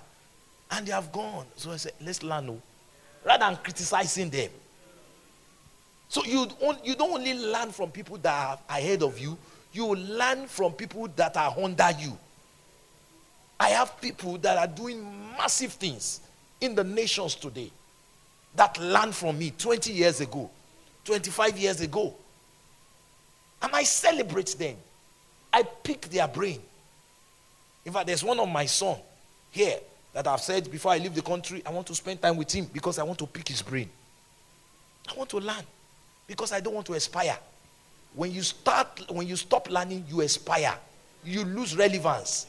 And 0.71 0.87
they 0.87 0.93
have 0.93 1.11
gone. 1.11 1.47
So 1.57 1.71
I 1.71 1.77
said, 1.77 1.95
let's 2.03 2.23
learn. 2.23 2.51
Oh. 2.51 2.61
Rather 3.25 3.45
than 3.45 3.57
criticizing 3.57 4.31
them. 4.31 4.51
So 6.09 6.25
you, 6.25 6.49
you 6.83 6.95
don't 6.95 7.13
only 7.13 7.35
learn 7.35 7.71
from 7.71 7.91
people 7.91 8.19
that 8.19 8.33
are 8.33 8.59
ahead 8.77 9.03
of 9.03 9.19
you, 9.19 9.39
you 9.73 9.95
learn 9.95 10.47
from 10.47 10.73
people 10.73 11.09
that 11.17 11.37
are 11.37 11.55
under 11.57 11.91
you. 11.99 12.19
I 13.59 13.69
have 13.69 14.01
people 14.01 14.39
that 14.39 14.57
are 14.57 14.67
doing 14.67 15.07
massive 15.37 15.73
things 15.73 16.21
in 16.61 16.75
the 16.75 16.83
nations 16.83 17.35
today 17.35 17.71
that 18.57 18.79
learned 18.81 19.15
from 19.15 19.39
me 19.39 19.53
20 19.57 19.93
years 19.93 20.21
ago, 20.21 20.51
25 21.05 21.59
years 21.59 21.81
ago. 21.81 22.15
And 23.63 23.71
I 23.75 23.83
celebrate 23.85 24.57
them. 24.59 24.77
I 25.53 25.63
pick 25.63 26.03
their 26.03 26.27
brain. 26.27 26.61
In 27.85 27.93
fact, 27.93 28.07
there's 28.07 28.25
one 28.25 28.41
of 28.41 28.49
my 28.49 28.67
son 28.67 28.97
here 29.51 29.79
that 30.13 30.27
I've 30.27 30.41
said 30.41 30.71
before 30.71 30.93
I 30.93 30.99
leave 30.99 31.15
the 31.15 31.23
country, 31.23 31.63
I 31.65 31.71
want 31.71 31.87
to 31.87 31.95
spend 31.95 32.21
time 32.21 32.37
with 32.37 32.51
him 32.53 32.67
because 32.73 32.99
I 32.99 33.03
want 33.03 33.19
to 33.21 33.27
pick 33.27 33.49
his 33.49 33.63
brain. 33.63 33.89
I 35.09 35.15
want 35.17 35.31
to 35.31 35.39
learn 35.39 35.65
because 36.27 36.53
I 36.53 36.61
don't 36.61 36.75
want 36.75 36.87
to 36.87 36.95
aspire. 36.95 37.39
When 38.15 38.33
you 38.33 38.43
start, 38.43 39.11
when 39.11 39.27
you 39.27 39.37
stop 39.37 39.71
learning, 39.71 40.05
you 40.09 40.21
aspire. 40.21 40.75
You 41.25 41.45
lose 41.45 41.77
relevance. 41.77 42.47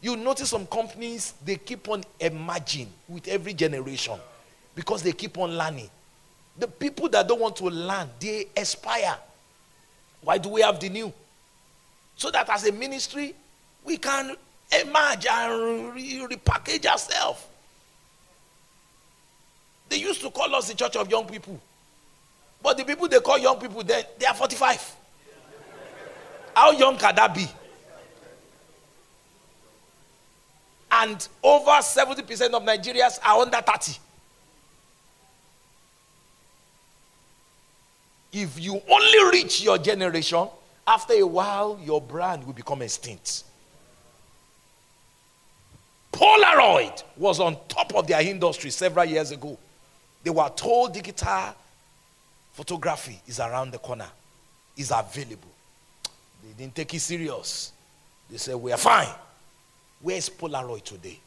You 0.00 0.16
notice 0.16 0.50
some 0.50 0.66
companies, 0.66 1.34
they 1.44 1.56
keep 1.56 1.88
on 1.88 2.04
emerging 2.18 2.88
with 3.08 3.28
every 3.28 3.54
generation 3.54 4.18
because 4.74 5.02
they 5.02 5.12
keep 5.12 5.36
on 5.36 5.56
learning. 5.58 5.90
The 6.58 6.68
people 6.68 7.08
that 7.10 7.28
don't 7.28 7.40
want 7.40 7.56
to 7.56 7.64
learn, 7.64 8.08
they 8.18 8.46
aspire. 8.56 9.16
Why 10.22 10.38
do 10.38 10.48
we 10.48 10.62
have 10.62 10.78
the 10.80 10.88
new? 10.88 11.12
So 12.16 12.30
that 12.30 12.48
as 12.48 12.66
a 12.66 12.72
ministry, 12.72 13.34
we 13.84 13.96
can 13.96 14.36
emerge 14.72 15.26
and 15.26 15.94
re- 15.94 16.26
repackage 16.30 16.86
ourselves. 16.86 17.46
They 19.88 19.96
used 19.96 20.20
to 20.20 20.30
call 20.30 20.54
us 20.54 20.68
the 20.68 20.74
church 20.74 20.96
of 20.96 21.10
young 21.10 21.26
people. 21.26 21.58
But 22.62 22.76
the 22.76 22.84
people 22.84 23.08
they 23.08 23.20
call 23.20 23.38
young 23.38 23.58
people, 23.58 23.82
then 23.82 24.04
they 24.18 24.26
are 24.26 24.34
45. 24.34 24.96
How 26.54 26.70
young 26.72 26.96
can 26.96 27.14
that 27.14 27.34
be? 27.34 27.48
and 30.90 31.28
over 31.42 31.70
70% 31.70 32.52
of 32.52 32.62
Nigerians 32.62 33.18
are 33.24 33.40
under 33.40 33.60
30. 33.60 33.98
If 38.32 38.60
you 38.60 38.80
only 38.88 39.38
reach 39.38 39.62
your 39.62 39.78
generation, 39.78 40.48
after 40.86 41.14
a 41.14 41.22
while, 41.26 41.78
your 41.82 42.00
brand 42.00 42.44
will 42.44 42.52
become 42.52 42.82
extinct. 42.82 43.44
Polaroid 46.12 47.02
was 47.16 47.40
on 47.40 47.56
top 47.68 47.94
of 47.94 48.06
their 48.06 48.20
industry 48.20 48.70
several 48.70 49.04
years 49.04 49.30
ago. 49.30 49.58
They 50.22 50.30
were 50.30 50.50
told 50.54 50.94
digital 50.94 51.54
photography 52.52 53.20
is 53.26 53.40
around 53.40 53.72
the 53.72 53.78
corner, 53.78 54.08
is 54.76 54.92
available. 54.94 55.48
They 56.42 56.52
didn't 56.64 56.74
take 56.74 56.92
it 56.94 57.00
serious. 57.00 57.72
They 58.28 58.36
said, 58.36 58.56
We 58.56 58.72
are 58.72 58.78
fine. 58.78 59.08
Where's 60.00 60.28
Polaroid 60.28 60.82
today? 60.82 61.18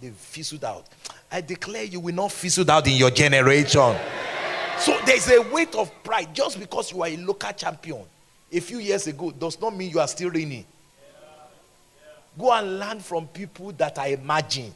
They 0.00 0.10
fizzled 0.10 0.64
out. 0.64 0.86
I 1.30 1.40
declare 1.40 1.84
you 1.84 2.00
will 2.00 2.14
not 2.14 2.32
fizzle 2.32 2.70
out 2.70 2.86
in 2.86 2.94
your 2.94 3.10
generation. 3.10 3.96
So 4.78 4.98
there's 5.06 5.30
a 5.30 5.40
weight 5.52 5.74
of 5.74 5.90
pride. 6.02 6.34
Just 6.34 6.58
because 6.58 6.92
you 6.92 7.02
are 7.02 7.08
a 7.08 7.16
local 7.16 7.52
champion 7.52 8.04
a 8.54 8.60
few 8.60 8.78
years 8.78 9.06
ago 9.06 9.30
does 9.32 9.60
not 9.60 9.76
mean 9.76 9.90
you 9.90 9.98
are 9.98 10.08
still 10.08 10.30
reigning. 10.30 10.64
Go 12.38 12.52
and 12.52 12.78
learn 12.78 13.00
from 13.00 13.26
people 13.26 13.72
that 13.72 13.98
are 13.98 14.08
emerging. 14.08 14.72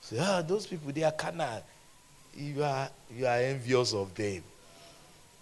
Say, 0.00 0.18
ah, 0.20 0.42
those 0.42 0.66
people, 0.66 0.92
they 0.92 1.02
are 1.02 1.12
carnal. 1.12 1.62
You 2.36 2.62
are, 2.62 2.88
you 3.16 3.26
are 3.26 3.38
envious 3.38 3.92
of 3.92 4.14
them. 4.14 4.42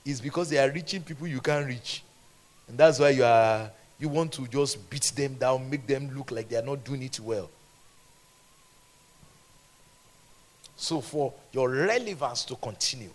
It's 0.05 0.21
because 0.21 0.49
they 0.51 0.59
are 0.59 0.71
reaching 0.71 1.03
people 1.03 1.27
you 1.27 1.41
can't 1.41 1.67
reach. 1.67 2.03
And 2.69 2.79
that's 2.79 2.99
why 2.99 3.11
you 3.11 3.25
are 3.25 3.71
you 3.99 4.09
want 4.09 4.33
to 4.33 4.47
just 4.49 4.91
beat 4.91 5.13
them 5.15 5.35
down, 5.35 5.71
make 5.71 5.87
them 5.87 6.11
look 6.17 6.31
like 6.31 6.49
they 6.49 6.57
are 6.57 6.63
not 6.63 6.85
doing 6.85 7.03
it 7.03 7.21
well. 7.21 7.49
So 10.77 11.01
for 11.01 11.33
your 11.53 11.71
relevance 11.71 12.45
to 12.47 12.57
continue, 12.57 13.11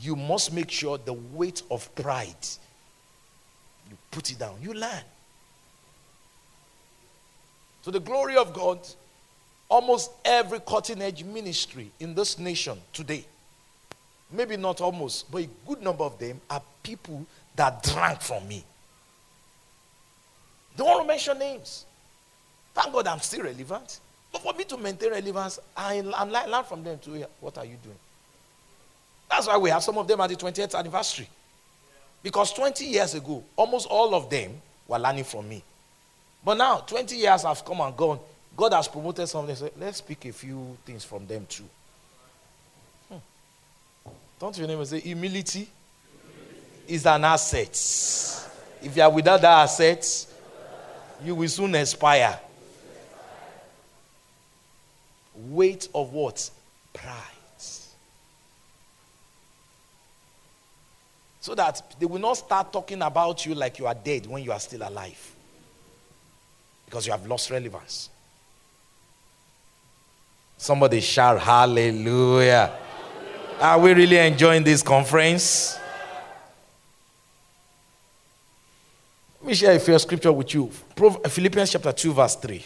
you 0.00 0.16
must 0.16 0.52
make 0.52 0.70
sure 0.70 0.98
the 0.98 1.12
weight 1.12 1.62
of 1.70 1.92
pride 1.94 2.46
you 3.90 3.96
put 4.10 4.30
it 4.30 4.38
down. 4.38 4.56
You 4.60 4.74
learn. 4.74 5.02
So 7.82 7.90
the 7.90 8.00
glory 8.00 8.36
of 8.36 8.52
God, 8.52 8.80
almost 9.68 10.10
every 10.24 10.60
cutting 10.60 11.00
edge 11.00 11.24
ministry 11.24 11.90
in 12.00 12.14
this 12.14 12.38
nation 12.38 12.78
today 12.92 13.24
maybe 14.30 14.56
not 14.56 14.80
almost, 14.80 15.30
but 15.30 15.42
a 15.42 15.48
good 15.66 15.82
number 15.82 16.04
of 16.04 16.18
them 16.18 16.40
are 16.50 16.62
people 16.82 17.24
that 17.56 17.82
drank 17.82 18.20
from 18.20 18.46
me. 18.46 18.64
Don't 20.76 20.86
want 20.86 21.02
to 21.02 21.06
mention 21.08 21.38
names. 21.38 21.86
Thank 22.74 22.92
God 22.92 23.06
I'm 23.06 23.20
still 23.20 23.42
relevant. 23.42 24.00
But 24.30 24.42
for 24.42 24.52
me 24.52 24.64
to 24.64 24.76
maintain 24.76 25.10
relevance, 25.10 25.58
I, 25.76 26.00
learn 26.00 26.64
from 26.64 26.84
them 26.84 26.98
too. 26.98 27.24
What 27.40 27.58
are 27.58 27.64
you 27.64 27.76
doing? 27.82 27.96
That's 29.30 29.46
why 29.46 29.56
we 29.56 29.70
have 29.70 29.82
some 29.82 29.98
of 29.98 30.08
them 30.08 30.20
at 30.20 30.30
the 30.30 30.36
20th 30.36 30.74
anniversary. 30.74 31.28
Because 32.22 32.52
20 32.52 32.84
years 32.84 33.14
ago, 33.14 33.44
almost 33.56 33.86
all 33.88 34.14
of 34.14 34.28
them 34.28 34.60
were 34.86 34.98
learning 34.98 35.24
from 35.24 35.48
me. 35.48 35.62
But 36.44 36.54
now, 36.54 36.78
20 36.78 37.16
years 37.16 37.42
have 37.42 37.64
come 37.64 37.80
and 37.80 37.96
gone. 37.96 38.18
God 38.56 38.72
has 38.72 38.88
promoted 38.88 39.28
some 39.28 39.42
of 39.42 39.46
them. 39.46 39.56
So 39.56 39.70
let's 39.78 40.00
pick 40.00 40.24
a 40.24 40.32
few 40.32 40.76
things 40.84 41.04
from 41.04 41.26
them 41.26 41.46
too. 41.48 41.64
Hmm. 43.08 43.18
Don't 44.40 44.58
you 44.58 44.66
name 44.66 44.84
say 44.84 45.00
humility 45.00 45.68
is 46.88 47.06
an 47.06 47.24
asset. 47.24 47.70
If 48.82 48.96
you 48.96 49.02
are 49.02 49.10
without 49.10 49.40
that 49.42 49.62
asset, 49.62 50.26
you 51.24 51.34
will 51.34 51.48
soon 51.48 51.74
expire. 51.74 52.38
Weight 55.34 55.88
of 55.94 56.12
what? 56.12 56.50
Pride. 56.92 57.37
So 61.40 61.54
that 61.54 61.94
they 61.98 62.06
will 62.06 62.18
not 62.18 62.34
start 62.34 62.72
talking 62.72 63.00
about 63.02 63.46
you 63.46 63.54
like 63.54 63.78
you 63.78 63.86
are 63.86 63.94
dead 63.94 64.26
when 64.26 64.42
you 64.42 64.52
are 64.52 64.60
still 64.60 64.82
alive. 64.82 65.34
Because 66.84 67.06
you 67.06 67.12
have 67.12 67.26
lost 67.26 67.50
relevance. 67.50 68.10
Somebody 70.56 71.00
shout 71.00 71.40
hallelujah. 71.40 72.72
Are 73.60 73.78
we 73.78 73.92
really 73.92 74.18
enjoying 74.18 74.64
this 74.64 74.82
conference? 74.82 75.78
Let 79.40 79.48
me 79.48 79.54
share 79.54 79.76
a 79.76 79.78
few 79.78 79.98
scripture 79.98 80.32
with 80.32 80.52
you. 80.54 80.68
Philippians 81.28 81.70
chapter 81.70 81.92
2, 81.92 82.12
verse 82.12 82.34
3. 82.36 82.64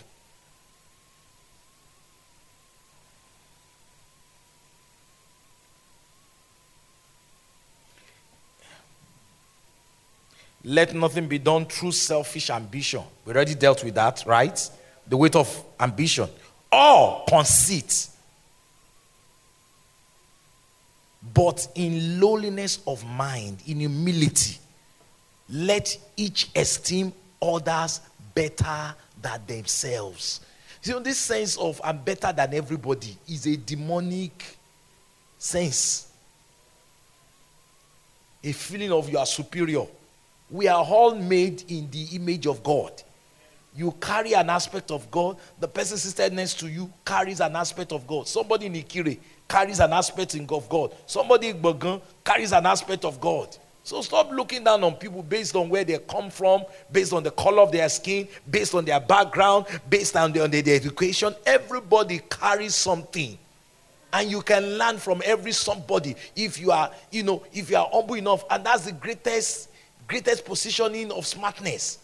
Let 10.64 10.94
nothing 10.94 11.26
be 11.26 11.38
done 11.38 11.66
through 11.66 11.92
selfish 11.92 12.50
ambition. 12.50 13.02
We 13.24 13.32
already 13.32 13.54
dealt 13.54 13.82
with 13.82 13.94
that, 13.94 14.22
right? 14.26 14.70
The 15.06 15.16
weight 15.16 15.34
of 15.34 15.64
ambition. 15.80 16.28
Or 16.70 17.24
conceit. 17.28 18.08
But 21.34 21.68
in 21.74 22.20
lowliness 22.20 22.80
of 22.86 23.04
mind, 23.04 23.58
in 23.66 23.80
humility, 23.80 24.58
let 25.48 25.96
each 26.16 26.50
esteem 26.54 27.12
others 27.40 28.00
better 28.34 28.94
than 29.20 29.40
themselves. 29.46 30.40
You 30.82 30.94
know, 30.94 31.00
this 31.00 31.18
sense 31.18 31.56
of 31.56 31.80
I'm 31.84 31.98
better 31.98 32.32
than 32.32 32.54
everybody 32.54 33.16
is 33.28 33.46
a 33.46 33.56
demonic 33.56 34.56
sense. 35.38 36.08
A 38.42 38.52
feeling 38.52 38.90
of 38.90 39.08
you 39.08 39.18
are 39.18 39.26
superior. 39.26 39.86
We 40.52 40.68
are 40.68 40.84
all 40.84 41.14
made 41.14 41.64
in 41.68 41.90
the 41.90 42.14
image 42.14 42.46
of 42.46 42.62
God. 42.62 43.02
You 43.74 43.92
carry 43.92 44.34
an 44.34 44.50
aspect 44.50 44.90
of 44.90 45.10
God. 45.10 45.38
The 45.58 45.66
person 45.66 45.96
seated 45.96 46.34
next 46.34 46.60
to 46.60 46.68
you 46.68 46.92
carries 47.06 47.40
an 47.40 47.56
aspect 47.56 47.90
of 47.90 48.06
God. 48.06 48.28
Somebody 48.28 48.66
in 48.66 48.74
Ikire 48.74 49.18
carries 49.48 49.80
an 49.80 49.94
aspect 49.94 50.34
of 50.50 50.68
God. 50.68 50.94
Somebody 51.06 51.48
in 51.48 51.62
Bogan 51.62 52.02
carries 52.22 52.52
an 52.52 52.66
aspect 52.66 53.06
of 53.06 53.18
God. 53.18 53.56
So 53.82 54.02
stop 54.02 54.30
looking 54.30 54.62
down 54.62 54.84
on 54.84 54.94
people 54.96 55.22
based 55.22 55.56
on 55.56 55.70
where 55.70 55.84
they 55.84 55.98
come 55.98 56.30
from, 56.30 56.64
based 56.92 57.14
on 57.14 57.22
the 57.22 57.30
color 57.30 57.62
of 57.62 57.72
their 57.72 57.88
skin, 57.88 58.28
based 58.48 58.74
on 58.74 58.84
their 58.84 59.00
background, 59.00 59.66
based 59.88 60.16
on, 60.16 60.38
on 60.38 60.50
their 60.50 60.76
education. 60.76 61.34
Everybody 61.46 62.20
carries 62.28 62.74
something. 62.74 63.38
And 64.12 64.30
you 64.30 64.42
can 64.42 64.76
learn 64.76 64.98
from 64.98 65.22
every 65.24 65.52
somebody 65.52 66.14
if 66.36 66.60
you 66.60 66.70
are, 66.70 66.90
you 67.10 67.22
know, 67.22 67.42
if 67.54 67.70
you 67.70 67.78
are 67.78 67.88
humble 67.90 68.16
enough. 68.16 68.44
And 68.50 68.64
that's 68.64 68.84
the 68.84 68.92
greatest 68.92 69.70
greatest 70.06 70.44
positioning 70.44 71.10
of 71.12 71.26
smartness. 71.26 71.98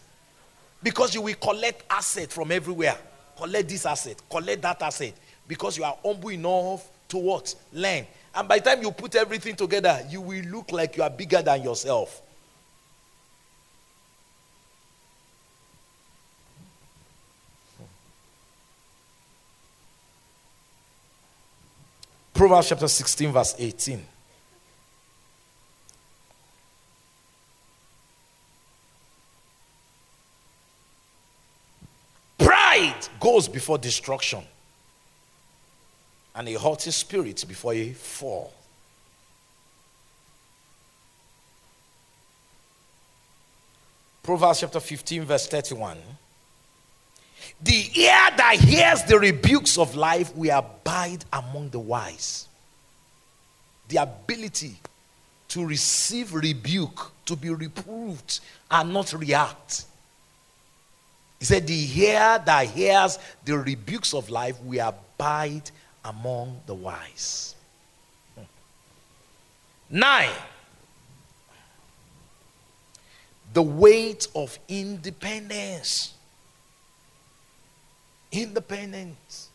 Because 0.81 1.13
you 1.13 1.21
will 1.21 1.35
collect 1.35 1.83
asset 1.89 2.31
from 2.31 2.51
everywhere. 2.51 2.97
Collect 3.37 3.69
this 3.69 3.85
asset, 3.85 4.21
collect 4.29 4.61
that 4.61 4.81
asset. 4.81 5.13
Because 5.47 5.77
you 5.77 5.83
are 5.83 5.97
humble 6.03 6.31
enough 6.31 6.89
to 7.09 7.17
what? 7.17 7.53
Learn. 7.73 8.05
And 8.35 8.47
by 8.47 8.59
the 8.59 8.69
time 8.69 8.81
you 8.81 8.91
put 8.91 9.15
everything 9.15 9.55
together, 9.55 10.05
you 10.09 10.21
will 10.21 10.43
look 10.45 10.71
like 10.71 10.95
you 10.95 11.03
are 11.03 11.09
bigger 11.09 11.41
than 11.41 11.63
yourself. 11.63 12.21
Proverbs 22.33 22.69
chapter 22.69 22.87
16, 22.87 23.33
verse 23.33 23.55
18. 23.59 24.05
Goes 33.19 33.47
before 33.47 33.77
destruction, 33.77 34.43
and 36.35 36.47
a 36.47 36.53
haughty 36.53 36.91
spirit 36.91 37.43
before 37.47 37.73
a 37.73 37.91
fall. 37.93 38.53
Proverbs 44.23 44.59
chapter 44.59 44.79
15, 44.79 45.23
verse 45.25 45.47
31. 45.47 45.97
The 47.61 47.89
ear 47.99 48.29
that 48.37 48.57
hears 48.59 49.03
the 49.03 49.19
rebukes 49.19 49.77
of 49.77 49.95
life 49.95 50.35
will 50.35 50.57
abide 50.57 51.25
among 51.33 51.69
the 51.69 51.79
wise. 51.79 52.47
The 53.87 53.97
ability 53.97 54.75
to 55.49 55.65
receive 55.65 56.33
rebuke, 56.33 57.11
to 57.25 57.35
be 57.35 57.49
reproved, 57.49 58.39
and 58.69 58.93
not 58.93 59.13
react 59.13 59.85
he 61.39 61.45
said, 61.45 61.65
The 61.65 62.01
ear 62.01 62.41
that 62.45 62.67
hears 62.67 63.17
the 63.45 63.57
rebukes 63.57 64.13
of 64.13 64.29
life 64.29 64.59
will 64.61 64.87
abide 64.87 65.71
among 66.03 66.61
the 66.65 66.73
wise. 66.73 67.55
Hmm. 68.35 68.43
Nine, 69.89 70.29
the 73.53 73.61
weight 73.61 74.27
of 74.35 74.59
independence. 74.67 76.13
Independence. 78.31 79.49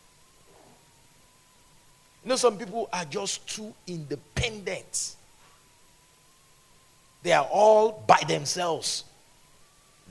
You 2.23 2.29
know, 2.29 2.35
some 2.35 2.57
people 2.57 2.89
are 2.91 3.05
just 3.05 3.47
too 3.47 3.73
independent. 3.85 5.15
They 7.21 7.31
are 7.31 7.45
all 7.45 8.03
by 8.05 8.19
themselves. 8.27 9.03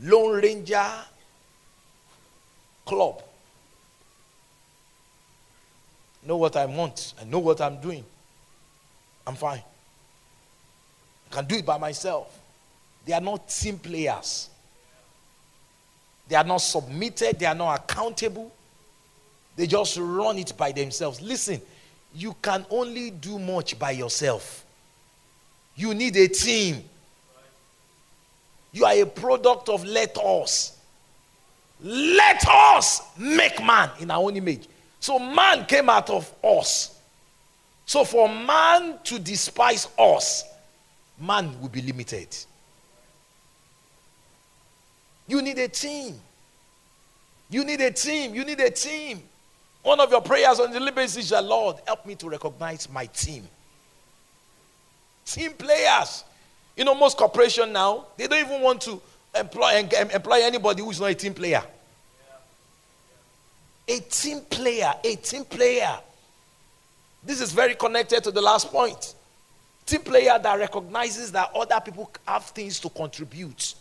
Lone 0.01 0.41
Ranger, 0.41 0.91
club. 2.85 3.23
Know 6.27 6.37
what 6.37 6.57
I 6.57 6.67
want. 6.67 7.15
I 7.21 7.25
know 7.25 7.39
what 7.39 7.61
I'm 7.61 7.81
doing. 7.81 8.05
I'm 9.27 9.35
fine. 9.35 9.63
I 11.31 11.35
can 11.35 11.47
do 11.47 11.57
it 11.57 11.67
by 11.67 11.79
myself. 11.79 12.39
They 13.05 13.13
are 13.13 13.21
not 13.21 13.49
team 13.49 13.79
players. 13.79 14.49
They 16.29 16.37
are 16.37 16.45
not 16.45 16.59
submitted. 16.59 17.39
They 17.39 17.47
are 17.47 17.55
not 17.55 17.81
accountable. 17.81 18.51
They 19.57 19.67
just 19.67 19.99
run 19.99 20.39
it 20.39 20.57
by 20.57 20.73
themselves. 20.73 21.21
Listen, 21.21 21.61
you 22.15 22.35
can 22.41 22.65
only 22.71 23.11
do 23.11 23.39
much 23.39 23.79
by 23.79 23.91
yourself. 23.93 24.65
You 25.77 25.95
need 25.95 26.17
a 26.17 26.29
team. 26.29 26.83
You 28.73 28.85
are 28.85 28.95
a 28.95 29.07
product 29.07 29.69
of 29.69 29.85
let 29.85 30.17
us. 30.19 30.74
Let 31.81 32.47
us 32.49 33.03
make 33.19 33.63
man 33.63 33.91
in 34.01 34.11
our 34.11 34.23
own 34.23 34.37
image. 34.37 34.69
So 35.01 35.19
man 35.19 35.67
came 35.67 35.91
out 35.91 36.09
of 36.09 36.33
us. 36.43 36.99
So 37.87 38.05
for 38.05 38.29
man 38.29 38.99
to 39.05 39.19
despise 39.19 39.89
us, 39.99 40.45
man 41.21 41.61
will 41.61 41.69
be 41.69 41.83
limited. 41.83 42.35
You 45.27 45.43
need 45.43 45.59
a 45.59 45.69
team. 45.69 46.21
You 47.51 47.65
need 47.65 47.81
a 47.81 47.91
team. 47.91 48.35
You 48.35 48.45
need 48.45 48.61
a 48.61 48.71
team. 48.71 49.23
One 49.83 50.01
of 50.01 50.11
your 50.11 50.23
prayers 50.23 50.61
on 50.61 50.71
the 50.73 50.93
basis 50.93 51.31
is, 51.31 51.33
Lord, 51.33 51.77
help 51.87 52.07
me 52.07 52.15
to 52.17 52.29
recognize 52.29 52.89
my 52.89 53.07
team. 53.07 53.47
Team 55.27 55.53
players. 55.53 56.25
You 56.77 56.85
know, 56.85 56.95
most 56.95 57.17
corporation 57.17 57.73
now, 57.73 58.07
they 58.17 58.27
don't 58.27 58.41
even 58.41 58.61
want 58.63 58.81
to 58.83 59.01
employ, 59.35 59.89
employ 60.13 60.39
anybody 60.43 60.83
who 60.83 60.91
is 60.91 61.01
not 61.01 61.11
a 61.11 61.15
team 61.15 61.35
player. 61.35 61.63
A 63.89 64.01
team 64.01 64.41
player, 64.43 64.93
a 65.03 65.17
team 65.17 65.45
player. 65.45 65.99
This 67.23 67.41
is 67.41 67.53
very 67.53 67.75
connected 67.75 68.23
to 68.25 68.31
the 68.31 68.41
last 68.41 68.71
point. 68.71 69.15
Team 69.87 70.01
player 70.01 70.39
that 70.39 70.59
recognizes 70.59 71.33
that 71.33 71.51
other 71.55 71.81
people 71.81 72.11
have 72.27 72.45
things 72.45 72.81
to 72.81 72.89
contribute. 72.89 73.75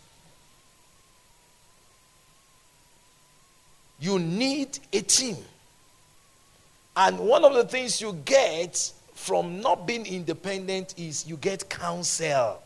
You 3.99 4.20
need 4.20 4.80
a 4.91 5.01
team. 5.01 5.38
And 6.95 7.20
one 7.20 7.45
of 7.45 7.54
the 7.54 7.64
things 7.64 8.01
you 8.01 8.14
get 8.26 8.91
from 9.14 9.62
not 9.62 9.88
being 9.88 10.06
independent 10.06 10.95
is 10.97 11.26
you 11.26 11.38
get 11.38 11.70
counsel. 11.70 12.62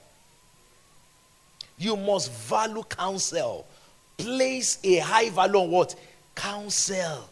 You 1.78 1.96
must 1.96 2.32
value 2.32 2.84
counsel. 2.84 3.66
Place 4.18 4.80
a 4.84 4.98
high 4.98 5.30
value 5.30 5.60
on 5.60 5.70
what? 5.72 5.96
Counsel. 6.34 7.30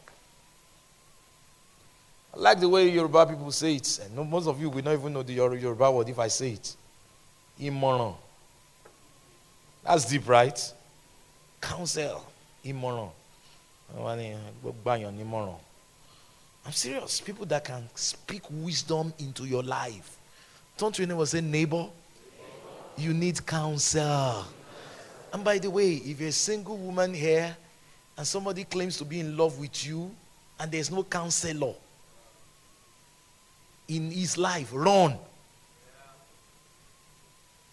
I 2.33 2.37
like 2.39 2.59
the 2.59 2.69
way 2.69 2.89
Yoruba 2.89 3.25
people 3.25 3.51
say 3.51 3.75
it. 3.75 3.99
And 4.05 4.29
most 4.29 4.47
of 4.47 4.59
you 4.61 4.69
will 4.69 4.83
not 4.83 4.93
even 4.93 5.13
know 5.13 5.23
the 5.23 5.33
Yoruba 5.33 5.91
word 5.91 6.09
if 6.09 6.19
I 6.19 6.27
say 6.27 6.51
it. 6.51 6.75
Imoran. 7.59 8.15
That's 9.83 10.05
deep, 10.05 10.27
right? 10.27 10.73
Counsel. 11.61 12.25
Imoran. 12.63 13.09
I'm 16.65 16.71
serious. 16.71 17.21
People 17.21 17.45
that 17.45 17.63
can 17.63 17.87
speak 17.95 18.41
wisdom 18.51 19.13
into 19.19 19.45
your 19.45 19.63
life. 19.63 20.17
Don't 20.77 20.97
you 20.99 21.05
never 21.05 21.25
say, 21.25 21.41
neighbor? 21.41 21.87
You 22.97 23.13
need 23.13 23.45
counsel. 23.45 24.45
And 25.33 25.43
by 25.43 25.57
the 25.57 25.69
way, 25.69 25.95
if 25.95 26.19
you're 26.19 26.29
a 26.29 26.31
single 26.31 26.77
woman 26.77 27.13
here 27.13 27.55
and 28.17 28.25
somebody 28.25 28.63
claims 28.63 28.97
to 28.97 29.05
be 29.05 29.19
in 29.19 29.35
love 29.35 29.59
with 29.59 29.85
you 29.85 30.09
and 30.59 30.71
there's 30.71 30.89
no 30.89 31.03
counselor 31.03 31.73
in 33.87 34.09
his 34.11 34.37
life, 34.37 34.69
run. 34.71 35.17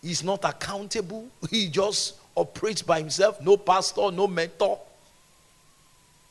He's 0.02 0.24
not 0.24 0.44
accountable. 0.44 1.28
He 1.50 1.68
just 1.68 2.16
operates 2.36 2.82
by 2.82 2.98
himself. 2.98 3.40
No 3.40 3.56
pastor, 3.56 4.10
no 4.10 4.26
mentor, 4.26 4.78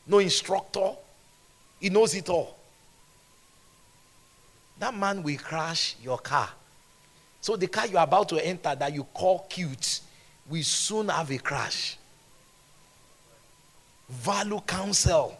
no 0.06 0.18
instructor. 0.18 0.90
He 1.80 1.88
knows 1.88 2.14
it 2.14 2.28
all. 2.28 2.56
That 4.78 4.94
man 4.94 5.22
will 5.22 5.38
crash 5.38 5.96
your 6.02 6.18
car. 6.18 6.50
So 7.42 7.56
the 7.56 7.66
car 7.66 7.88
you're 7.88 8.00
about 8.00 8.28
to 8.28 8.46
enter 8.46 8.72
that 8.74 8.94
you 8.94 9.02
call 9.02 9.40
cute 9.50 10.00
will 10.48 10.62
soon 10.62 11.08
have 11.08 11.28
a 11.30 11.38
crash. 11.38 11.98
Value 14.08 14.60
counsel. 14.60 15.36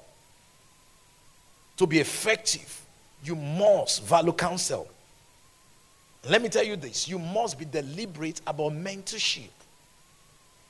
To 1.76 1.86
be 1.86 2.00
effective, 2.00 2.84
you 3.24 3.36
must 3.36 4.03
value 4.03 4.32
counsel. 4.32 4.88
Let 6.28 6.42
me 6.42 6.48
tell 6.48 6.64
you 6.64 6.74
this 6.74 7.09
you 7.09 7.20
must 7.20 7.57
be 7.57 7.64
deliberate 7.64 8.40
about 8.46 8.72
mentorship. 8.72 9.50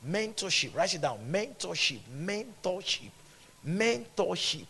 Mentorship, 0.06 0.76
write 0.76 0.94
it 0.94 1.00
down. 1.00 1.18
Mentorship, 1.30 2.00
mentorship, 2.22 3.10
mentorship. 3.66 4.66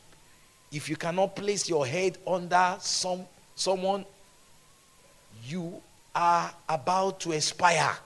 If 0.71 0.89
you 0.89 0.95
cannot 0.95 1.35
place 1.35 1.69
your 1.69 1.85
head 1.85 2.19
under 2.25 2.77
some 2.79 3.27
someone, 3.57 4.05
you 5.45 5.83
are 6.15 6.53
about 6.69 7.21
to 7.21 7.33
expire. 7.33 7.97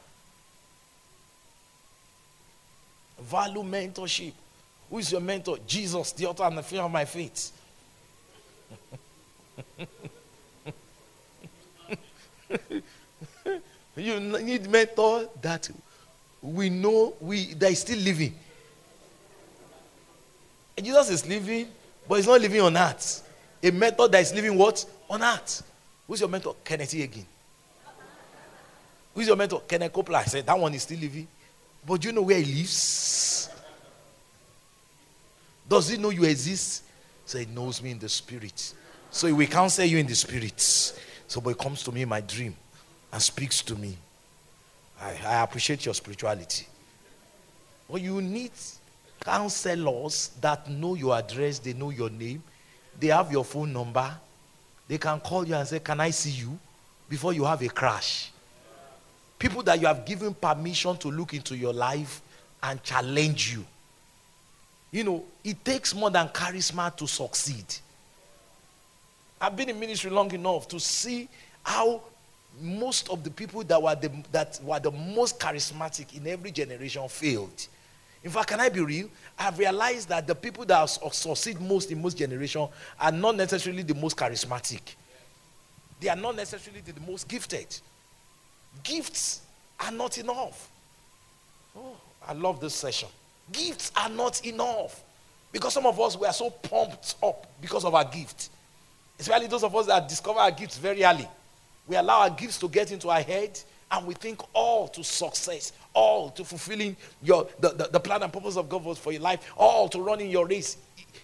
Value 3.20 3.62
mentorship. 3.62 4.32
Who 4.90 4.98
is 4.98 5.10
your 5.10 5.20
mentor? 5.20 5.58
Jesus, 5.66 6.12
the 6.12 6.26
author 6.26 6.44
and 6.44 6.58
the 6.58 6.62
finisher 6.62 6.84
of 6.84 6.92
my 6.92 7.04
faith. 7.04 7.52
you 13.96 14.20
need 14.20 14.70
mentor 14.70 15.28
that 15.42 15.68
we 16.42 16.70
know 16.70 17.14
we 17.20 17.54
that 17.54 17.72
is 17.72 17.80
still 17.80 17.98
living. 17.98 18.34
Jesus 20.80 21.10
is 21.10 21.26
living, 21.26 21.68
but 22.06 22.16
he's 22.16 22.26
not 22.26 22.40
living 22.40 22.60
on 22.60 22.76
earth. 22.76 23.22
A 23.62 23.70
mentor 23.70 24.08
that 24.08 24.20
is 24.20 24.34
living 24.34 24.56
what? 24.56 24.84
On 25.08 25.22
earth. 25.22 25.62
Who's 26.06 26.20
your 26.20 26.28
mentor? 26.28 26.54
Kenneth 26.62 26.92
again. 26.92 27.26
Who's 29.16 29.26
your 29.26 29.36
mentor? 29.36 29.62
Kenneth 29.66 29.92
Copeland. 29.92 30.26
I 30.26 30.28
said, 30.28 30.46
that 30.46 30.58
one 30.58 30.72
is 30.74 30.82
still 30.82 30.98
living. 31.00 31.26
But 31.84 32.00
do 32.00 32.08
you 32.08 32.14
know 32.14 32.22
where 32.22 32.38
he 32.38 32.52
lives? 32.52 33.48
Does 35.68 35.88
he 35.88 35.96
know 35.96 36.10
you 36.10 36.24
exist? 36.24 36.84
So 37.24 37.38
he 37.38 37.46
knows 37.46 37.82
me 37.82 37.92
in 37.92 37.98
the 37.98 38.08
spirit. 38.08 38.74
So 39.10 39.26
he 39.26 39.32
will 39.32 39.46
counsel 39.46 39.84
you 39.84 39.98
in 39.98 40.06
the 40.06 40.14
spirit. 40.14 40.60
So 40.60 41.40
but 41.40 41.50
he 41.50 41.54
comes 41.56 41.82
to 41.84 41.92
me 41.92 42.02
in 42.02 42.08
my 42.08 42.20
dream 42.20 42.54
and 43.10 43.20
speaks 43.20 43.62
to 43.62 43.74
me. 43.74 43.96
I, 45.00 45.18
I 45.26 45.42
appreciate 45.42 45.84
your 45.84 45.94
spirituality. 45.94 46.66
But 47.90 48.02
you 48.02 48.20
need 48.20 48.52
counselors 49.20 50.30
that 50.40 50.70
know 50.70 50.94
your 50.94 51.16
address, 51.16 51.58
they 51.58 51.72
know 51.72 51.90
your 51.90 52.10
name, 52.10 52.42
they 53.00 53.08
have 53.08 53.32
your 53.32 53.44
phone 53.44 53.72
number, 53.72 54.14
they 54.86 54.98
can 54.98 55.18
call 55.20 55.46
you 55.46 55.54
and 55.54 55.66
say, 55.66 55.80
Can 55.80 56.00
I 56.00 56.10
see 56.10 56.30
you? 56.30 56.58
before 57.08 57.32
you 57.32 57.44
have 57.44 57.62
a 57.62 57.68
crash. 57.68 58.30
People 59.38 59.62
that 59.64 59.80
you 59.80 59.86
have 59.86 60.06
given 60.06 60.34
permission 60.34 60.96
to 60.98 61.10
look 61.10 61.34
into 61.34 61.56
your 61.56 61.72
life 61.72 62.22
and 62.62 62.82
challenge 62.82 63.52
you. 63.52 63.64
You 64.90 65.04
know, 65.04 65.24
it 65.44 65.62
takes 65.64 65.94
more 65.94 66.10
than 66.10 66.28
charisma 66.28 66.94
to 66.96 67.06
succeed. 67.06 67.64
I've 69.40 69.56
been 69.56 69.68
in 69.68 69.78
ministry 69.78 70.10
long 70.10 70.32
enough 70.32 70.66
to 70.68 70.80
see 70.80 71.28
how 71.62 72.00
most 72.60 73.10
of 73.10 73.22
the 73.22 73.30
people 73.30 73.62
that 73.64 73.82
were 73.82 73.94
the, 73.94 74.10
that 74.32 74.58
were 74.62 74.80
the 74.80 74.90
most 74.90 75.38
charismatic 75.38 76.16
in 76.16 76.26
every 76.26 76.50
generation 76.50 77.06
failed. 77.08 77.66
In 78.24 78.30
fact, 78.30 78.48
can 78.48 78.60
I 78.60 78.70
be 78.70 78.80
real? 78.80 79.08
I've 79.38 79.58
realized 79.58 80.08
that 80.08 80.26
the 80.26 80.34
people 80.34 80.64
that 80.64 80.84
succeed 80.86 81.60
most 81.60 81.90
in 81.92 82.00
most 82.00 82.16
generations 82.16 82.70
are 82.98 83.12
not 83.12 83.36
necessarily 83.36 83.82
the 83.82 83.94
most 83.94 84.16
charismatic. 84.16 84.80
They 86.00 86.08
are 86.08 86.16
not 86.16 86.34
necessarily 86.34 86.80
the 86.80 86.98
most 87.00 87.28
gifted. 87.28 87.78
Gifts 88.82 89.42
are 89.80 89.92
not 89.92 90.18
enough. 90.18 90.70
Oh, 91.76 91.96
I 92.26 92.32
love 92.32 92.60
this 92.60 92.74
session. 92.74 93.08
Gifts 93.52 93.92
are 93.96 94.08
not 94.08 94.44
enough. 94.44 95.02
Because 95.52 95.72
some 95.72 95.86
of 95.86 95.98
us 96.00 96.18
we 96.18 96.26
are 96.26 96.32
so 96.32 96.50
pumped 96.50 97.14
up 97.22 97.46
because 97.60 97.84
of 97.84 97.94
our 97.94 98.04
gift. 98.04 98.50
Especially 99.18 99.46
those 99.46 99.64
of 99.64 99.74
us 99.74 99.86
that 99.86 100.08
discover 100.08 100.40
our 100.40 100.50
gifts 100.50 100.76
very 100.78 101.04
early. 101.04 101.28
We 101.86 101.96
allow 101.96 102.20
our 102.22 102.30
gifts 102.30 102.58
to 102.58 102.68
get 102.68 102.92
into 102.92 103.08
our 103.08 103.22
head 103.22 103.58
and 103.90 104.06
we 104.06 104.14
think 104.14 104.40
all 104.52 104.88
to 104.88 105.04
success, 105.04 105.72
all 105.94 106.30
to 106.30 106.44
fulfilling 106.44 106.96
your, 107.22 107.46
the, 107.60 107.70
the, 107.70 107.88
the 107.92 108.00
plan 108.00 108.22
and 108.22 108.32
purpose 108.32 108.56
of 108.56 108.68
God 108.68 108.84
was 108.84 108.98
for 108.98 109.12
your 109.12 109.22
life, 109.22 109.52
all 109.56 109.88
to 109.90 110.00
running 110.00 110.30
your 110.30 110.46
race 110.46 110.76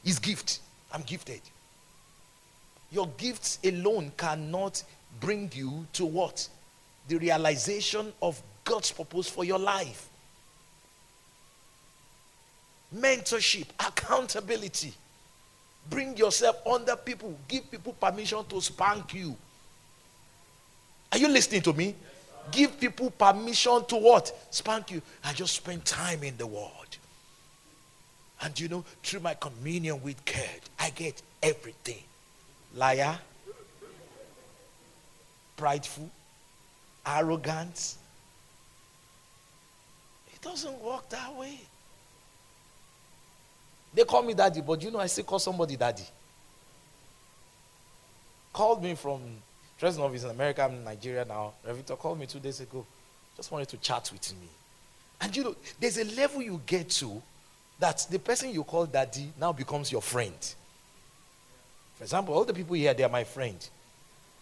is 0.05 0.19
gift. 0.19 0.61
I'm 0.93 1.03
gifted. 1.03 1.41
Your 2.91 3.09
gifts 3.17 3.59
alone 3.65 4.13
cannot 4.17 4.83
bring 5.21 5.51
you 5.55 5.87
to 5.95 6.07
what? 6.07 6.49
The 7.09 7.19
realization 7.19 8.13
of 8.23 8.41
God's 8.65 8.93
purpose 8.93 9.29
for 9.29 9.45
your 9.45 9.59
life. 9.59 10.09
Mentorship, 12.95 13.67
accountability. 13.81 14.93
Bring 15.91 16.17
yourself 16.17 16.65
under 16.67 16.95
people. 16.97 17.37
Give 17.49 17.69
people 17.71 17.95
permission 17.95 18.45
to 18.49 18.61
spank 18.61 19.15
you. 19.15 19.37
Are 21.11 21.19
you 21.19 21.29
listening 21.29 21.63
to 21.63 21.73
me? 21.73 21.95
give 22.51 22.79
people 22.81 23.11
permission 23.11 23.85
to 23.87 23.97
what? 23.97 24.33
Spank 24.51 24.91
you. 24.91 25.03
I 25.25 25.33
just 25.33 25.55
spend 25.55 25.85
time 25.85 26.23
in 26.25 26.37
the 26.37 26.47
Word. 26.47 26.71
And 28.41 28.59
you 28.59 28.69
know, 28.69 28.85
through 29.03 29.21
my 29.21 29.35
communion 29.35 30.03
with 30.03 30.25
God, 30.25 30.61
I 30.79 30.91
get 30.91 31.23
everything. 31.43 32.03
Liar, 32.75 33.19
prideful, 35.57 36.11
arrogant. 37.07 37.97
It 40.33 40.41
doesn't 40.43 40.81
work 40.83 41.09
that 41.11 41.35
way. 41.35 41.61
They 43.95 44.05
call 44.05 44.23
me 44.23 44.35
daddy, 44.35 44.61
but 44.61 44.83
you 44.83 44.91
know, 44.91 44.99
I 44.99 45.07
still 45.07 45.25
call 45.25 45.39
somebody 45.39 45.77
daddy. 45.77 46.05
Called 48.53 48.83
me 48.83 48.95
from 48.95 49.21
President 49.79 50.09
office 50.09 50.25
in 50.25 50.31
America, 50.31 50.63
I'm 50.63 50.75
in 50.75 50.85
Nigeria 50.85 51.25
now. 51.25 51.55
Revito 51.67 51.99
called 51.99 52.19
me 52.19 52.27
two 52.27 52.39
days 52.39 52.61
ago. 52.61 52.87
Just 53.37 53.51
wanted 53.51 53.69
to 53.69 53.77
chat 53.79 54.11
with 54.13 54.33
me. 54.41 54.47
And 55.21 55.37
you 55.37 55.45
know, 55.45 55.57
there's 55.81 55.99
a 55.99 56.05
level 56.17 56.41
you 56.41 56.61
get 56.67 56.89
to 56.91 57.21
that 57.79 58.07
the 58.11 58.19
person 58.19 58.51
you 58.51 58.63
call 58.63 58.87
daddy 58.87 59.33
now 59.41 59.53
becomes 59.53 59.91
your 59.91 60.03
friend. 60.03 60.35
For 61.97 62.05
example, 62.05 62.35
all 62.35 62.45
the 62.45 62.55
people 62.55 62.77
here, 62.77 62.95
they 62.95 63.03
are 63.03 63.09
my 63.09 63.25
friend. 63.25 63.57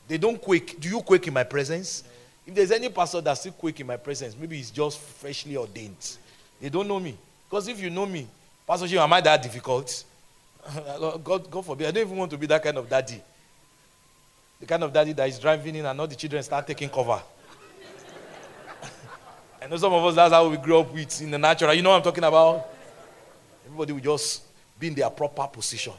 They 0.09 0.19
don't 0.19 0.41
quake. 0.41 0.79
Do 0.79 0.89
you 0.89 1.01
quake 1.01 1.27
in 1.27 1.33
my 1.35 1.45
presence? 1.45 2.05
If 2.47 2.55
there's 2.55 2.71
any 2.71 2.89
pastor 2.89 3.21
that's 3.21 3.41
still 3.41 3.53
quake 3.53 3.81
in 3.81 3.87
my 3.87 3.97
presence, 3.97 4.37
maybe 4.39 4.57
he's 4.57 4.71
just 4.71 4.99
freshly 4.99 5.57
ordained. 5.57 6.17
They 6.61 6.69
don't 6.69 6.89
know 6.89 7.01
me. 7.01 7.17
Because 7.49 7.69
if 7.69 7.81
you 7.81 7.91
know 7.91 8.07
me, 8.07 8.27
Pastor 8.67 8.87
Jim, 8.87 9.01
am 9.01 9.13
I 9.13 9.21
that 9.21 9.43
difficult? 9.43 10.05
God, 11.25 11.51
God 11.51 11.65
forbid. 11.65 11.89
I 11.89 11.91
don't 11.91 12.07
even 12.07 12.17
want 12.17 12.31
to 12.31 12.39
be 12.39 12.47
that 12.47 12.63
kind 12.63 12.77
of 12.77 12.89
daddy. 12.89 13.21
The 14.61 14.67
kind 14.67 14.85
of 14.85 14.93
daddy 14.93 15.13
that 15.15 15.29
is 15.29 15.39
driving 15.39 15.75
in 15.75 15.87
and 15.87 16.01
all 16.01 16.07
the 16.07 16.15
children 16.15 16.43
start 16.43 16.67
taking 16.67 16.89
cover. 16.89 17.21
I 19.63 19.67
know 19.67 19.77
some 19.77 19.93
of 19.93 20.05
us, 20.05 20.15
that's 20.15 20.33
how 20.33 20.49
we 20.49 20.57
grew 20.59 20.79
up 20.79 20.93
with 20.93 21.21
in 21.23 21.31
the 21.31 21.39
natural. 21.39 21.75
You 21.75 21.83
know 21.83 21.91
what 21.91 21.97
I'm 21.97 22.03
talking 22.03 22.25
about? 22.25 22.67
Everybody 23.65 23.93
will 23.95 24.01
just 24.01 24.43
be 24.79 24.89
in 24.89 24.95
their 24.95 25.11
proper 25.11 25.47
position 25.47 25.93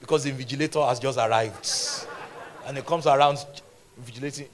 because 0.00 0.24
the 0.24 0.32
invigilator 0.32 0.86
has 0.88 0.98
just 0.98 1.18
arrived. 1.18 1.68
And 2.66 2.76
he 2.76 2.82
comes 2.82 3.06
around 3.06 3.38
invigilating. 4.00 4.48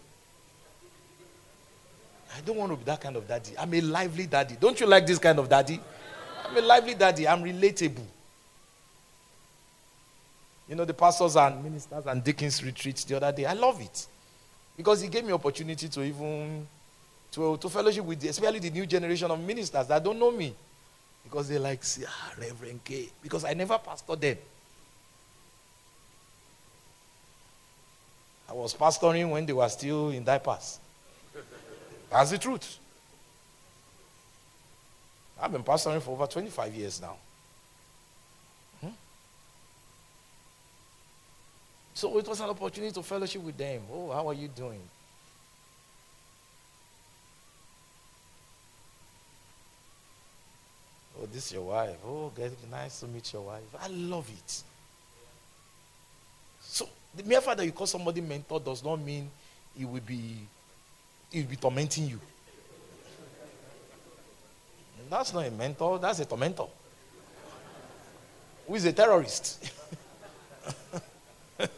I 2.38 2.40
don't 2.40 2.56
want 2.56 2.70
to 2.70 2.76
be 2.76 2.84
that 2.84 3.00
kind 3.00 3.16
of 3.16 3.26
daddy. 3.26 3.52
I'm 3.58 3.74
a 3.74 3.80
lively 3.80 4.26
daddy. 4.26 4.56
Don't 4.60 4.78
you 4.78 4.86
like 4.86 5.04
this 5.04 5.18
kind 5.18 5.38
of 5.40 5.48
daddy? 5.48 5.80
I'm 6.46 6.56
a 6.56 6.60
lively 6.60 6.94
daddy. 6.94 7.26
I'm 7.26 7.42
relatable. 7.42 8.04
You 10.68 10.76
know, 10.76 10.84
the 10.84 10.94
pastors 10.94 11.34
and 11.34 11.64
ministers 11.64 12.06
and 12.06 12.22
deacons 12.22 12.62
retreats 12.62 13.02
the 13.02 13.16
other 13.16 13.32
day. 13.32 13.44
I 13.44 13.54
love 13.54 13.80
it. 13.80 14.06
Because 14.76 15.00
he 15.00 15.08
gave 15.08 15.24
me 15.24 15.32
opportunity 15.32 15.88
to 15.88 16.02
even 16.04 16.64
to, 17.32 17.56
to 17.56 17.68
fellowship 17.68 18.04
with 18.04 18.20
the, 18.20 18.28
especially 18.28 18.60
the 18.60 18.70
new 18.70 18.86
generation 18.86 19.30
of 19.30 19.40
ministers 19.40 19.88
that 19.88 20.04
don't 20.04 20.18
know 20.18 20.30
me. 20.30 20.54
Because 21.24 21.48
they 21.48 21.58
like, 21.58 21.82
see, 21.82 22.04
ah, 22.06 22.32
Reverend 22.38 22.84
K. 22.84 23.08
Because 23.20 23.44
I 23.44 23.54
never 23.54 23.78
pastored 23.78 24.20
them. 24.20 24.38
I 28.48 28.52
was 28.52 28.74
pastoring 28.74 29.28
when 29.28 29.44
they 29.44 29.52
were 29.52 29.68
still 29.68 30.10
in 30.10 30.22
diapers. 30.22 30.78
That's 32.10 32.30
the 32.30 32.38
truth. 32.38 32.78
I've 35.40 35.52
been 35.52 35.62
pastoring 35.62 36.02
for 36.02 36.12
over 36.12 36.26
25 36.26 36.74
years 36.74 37.00
now. 37.00 37.16
Hmm? 38.80 38.88
So 41.94 42.18
it 42.18 42.26
was 42.26 42.40
an 42.40 42.48
opportunity 42.48 42.92
to 42.92 43.02
fellowship 43.02 43.42
with 43.42 43.56
them. 43.56 43.82
Oh, 43.92 44.10
how 44.10 44.28
are 44.28 44.34
you 44.34 44.48
doing? 44.48 44.80
Oh, 51.20 51.26
this 51.26 51.46
is 51.46 51.52
your 51.52 51.62
wife. 51.62 51.96
Oh, 52.04 52.32
get 52.34 52.52
nice 52.70 53.00
to 53.00 53.06
meet 53.06 53.32
your 53.32 53.42
wife. 53.42 53.62
I 53.80 53.88
love 53.88 54.28
it. 54.28 54.62
So 56.60 56.88
the 57.14 57.22
mere 57.22 57.40
fact 57.40 57.58
that 57.58 57.66
you 57.66 57.72
call 57.72 57.86
somebody 57.86 58.20
mentor 58.20 58.60
does 58.60 58.84
not 58.84 59.00
mean 59.00 59.30
it 59.78 59.84
will 59.84 60.00
be 60.00 60.36
will 61.32 61.42
be 61.44 61.56
tormenting 61.56 62.06
you. 62.08 62.20
That's 65.10 65.32
not 65.32 65.46
a 65.46 65.50
mentor, 65.50 65.98
that's 65.98 66.20
a 66.20 66.24
tormentor. 66.24 66.66
Who 68.66 68.74
is 68.74 68.84
a 68.84 68.92
terrorist? 68.92 69.72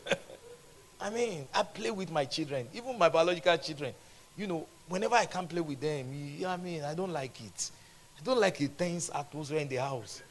I 1.00 1.10
mean, 1.10 1.46
I 1.54 1.62
play 1.62 1.90
with 1.90 2.10
my 2.10 2.24
children, 2.24 2.66
even 2.74 2.98
my 2.98 3.08
biological 3.08 3.56
children. 3.58 3.94
You 4.36 4.46
know, 4.48 4.66
whenever 4.88 5.14
I 5.14 5.26
can't 5.26 5.48
play 5.48 5.60
with 5.60 5.80
them, 5.80 6.12
you 6.12 6.42
know 6.42 6.50
I 6.50 6.56
mean, 6.56 6.82
I 6.82 6.94
don't 6.94 7.12
like 7.12 7.40
it. 7.40 7.70
I 8.18 8.22
don't 8.22 8.40
like 8.40 8.60
a 8.60 8.68
tense 8.68 9.10
atmosphere 9.14 9.58
in 9.58 9.68
the 9.68 9.76
house. 9.76 10.22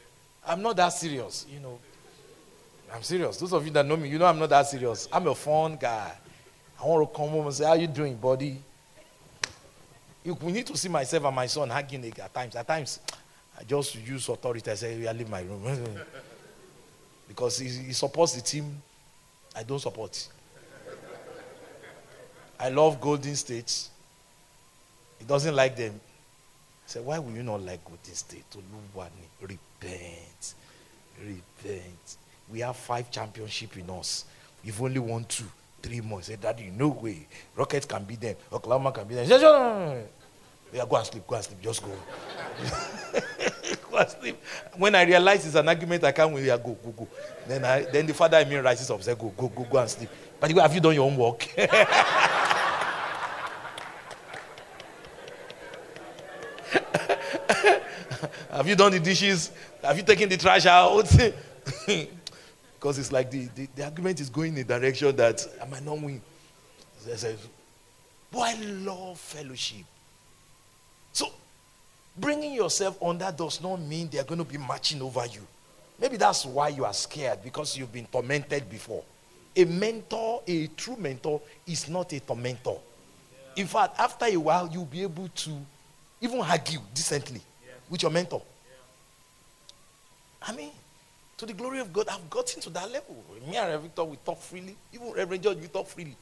I'm 0.45 0.61
not 0.61 0.75
that 0.75 0.89
serious, 0.89 1.45
you 1.51 1.59
know. 1.59 1.79
I'm 2.93 3.03
serious. 3.03 3.37
Those 3.37 3.53
of 3.53 3.65
you 3.65 3.71
that 3.71 3.85
know 3.85 3.97
me, 3.97 4.09
you 4.09 4.17
know 4.19 4.25
I'm 4.25 4.39
not 4.39 4.49
that 4.49 4.67
serious. 4.67 5.07
I'm 5.11 5.27
a 5.27 5.35
fun 5.35 5.77
guy. 5.79 6.11
I 6.81 6.85
want 6.85 7.09
to 7.11 7.17
come 7.17 7.29
home 7.29 7.45
and 7.45 7.53
say, 7.55 7.65
How 7.65 7.73
you 7.73 7.87
doing, 7.87 8.15
buddy? 8.15 8.61
You, 10.29 10.37
we 10.43 10.51
need 10.51 10.67
to 10.67 10.77
see 10.77 10.89
myself 10.89 11.25
and 11.25 11.35
my 11.35 11.47
son 11.47 11.71
hugging 11.71 12.05
at 12.05 12.31
times. 12.31 12.55
At 12.55 12.67
times, 12.67 12.99
I 13.59 13.63
just 13.63 13.95
use 13.95 14.29
authority. 14.29 14.69
I 14.69 14.75
say, 14.75 15.07
I 15.07 15.11
leave 15.11 15.27
my 15.27 15.41
room. 15.41 15.63
because 17.27 17.57
he, 17.57 17.67
he 17.67 17.93
supports 17.93 18.35
the 18.35 18.41
team 18.41 18.79
I 19.55 19.63
don't 19.63 19.79
support. 19.79 20.27
I 22.59 22.69
love 22.69 23.01
Golden 23.01 23.35
State. 23.35 23.87
He 25.17 25.25
doesn't 25.25 25.55
like 25.55 25.75
them. 25.75 25.93
I 25.95 26.85
said, 26.85 27.03
Why 27.03 27.17
will 27.17 27.31
you 27.31 27.41
not 27.41 27.63
like 27.63 27.83
Golden 27.83 28.13
State? 28.13 28.45
Repent. 29.41 30.53
Repent. 31.19 32.17
We 32.51 32.59
have 32.59 32.75
five 32.75 33.09
championship 33.09 33.75
in 33.77 33.89
us. 33.89 34.25
We've 34.63 34.79
only 34.79 34.99
won 34.99 35.23
two, 35.23 35.45
three 35.81 36.01
more. 36.01 36.21
Say, 36.21 36.35
Daddy, 36.39 36.71
no 36.71 36.89
way. 36.89 37.25
Rockets 37.55 37.87
can 37.87 38.03
beat 38.03 38.21
them. 38.21 38.35
Oklahoma 38.53 38.91
can 38.91 39.07
beat 39.07 39.15
them. 39.15 40.03
Yeah, 40.71 40.85
go 40.87 40.97
and 40.97 41.05
sleep, 41.05 41.23
go 41.27 41.35
and 41.35 41.43
sleep, 41.43 41.61
just 41.61 41.83
go. 41.83 41.89
go 43.91 43.97
and 43.97 44.09
sleep. 44.09 44.37
When 44.77 44.95
I 44.95 45.03
realize 45.03 45.45
it's 45.45 45.55
an 45.55 45.67
argument, 45.67 46.03
I 46.03 46.11
can't 46.11 46.31
win. 46.31 46.45
Yeah, 46.45 46.57
go, 46.57 46.77
go, 46.83 46.91
go. 46.91 47.07
Then, 47.47 47.65
I, 47.65 47.81
then 47.81 48.05
the 48.05 48.13
father 48.13 48.37
in 48.37 48.49
me 48.49 48.55
rises 48.57 48.89
up, 48.91 49.01
say, 49.01 49.15
go, 49.15 49.33
go, 49.35 49.47
go, 49.47 49.63
go 49.63 49.77
and 49.79 49.89
sleep. 49.89 50.09
But 50.39 50.51
have 50.51 50.73
you 50.73 50.81
done 50.81 50.93
your 50.93 51.09
homework? 51.09 51.43
have 58.51 58.67
you 58.67 58.75
done 58.75 58.91
the 58.91 58.99
dishes? 58.99 59.51
Have 59.83 59.97
you 59.97 60.03
taken 60.03 60.29
the 60.29 60.37
trash 60.37 60.65
out? 60.65 61.11
Because 62.79 62.97
it's 62.97 63.11
like 63.11 63.29
the, 63.29 63.49
the, 63.55 63.67
the, 63.75 63.83
argument 63.83 64.21
is 64.21 64.29
going 64.29 64.53
in 64.53 64.59
a 64.59 64.63
direction 64.63 65.13
that 65.17 65.45
I 65.61 65.65
might 65.65 65.83
not 65.83 66.01
win. 66.01 66.21
But 68.31 68.39
I 68.39 68.53
love 68.61 69.19
fellowship. 69.19 69.85
Bringing 72.19 72.53
yourself 72.53 73.01
under 73.01 73.31
does 73.31 73.61
not 73.61 73.79
mean 73.79 74.09
they're 74.11 74.23
going 74.25 74.39
to 74.39 74.45
be 74.45 74.57
marching 74.57 75.01
over 75.01 75.25
you. 75.25 75.45
Maybe 75.99 76.17
that's 76.17 76.45
why 76.45 76.69
you 76.69 76.83
are 76.85 76.93
scared 76.93 77.43
because 77.43 77.77
you've 77.77 77.93
been 77.93 78.07
tormented 78.07 78.69
before. 78.69 79.03
A 79.55 79.65
mentor, 79.65 80.41
a 80.47 80.67
true 80.67 80.97
mentor, 80.97 81.41
is 81.65 81.87
not 81.87 82.11
a 82.13 82.19
tormentor. 82.19 82.77
In 83.55 83.67
fact, 83.67 83.99
after 83.99 84.25
a 84.25 84.37
while, 84.37 84.69
you'll 84.71 84.85
be 84.85 85.01
able 85.01 85.27
to 85.27 85.51
even 86.21 86.39
argue 86.41 86.79
decently 86.93 87.41
with 87.89 88.01
your 88.01 88.11
mentor. 88.11 88.41
I 90.41 90.53
mean, 90.53 90.71
to 91.37 91.45
the 91.45 91.53
glory 91.53 91.79
of 91.79 91.91
God, 91.91 92.07
I've 92.09 92.29
gotten 92.29 92.61
to 92.61 92.69
that 92.71 92.91
level. 92.91 93.15
Me 93.49 93.57
and 93.57 93.81
Victor, 93.81 94.03
we 94.03 94.17
talk 94.17 94.41
freely. 94.41 94.75
Even 94.93 95.11
Reverend 95.13 95.43
George, 95.43 95.57
we 95.57 95.67
talk 95.67 95.87
freely. 95.87 96.15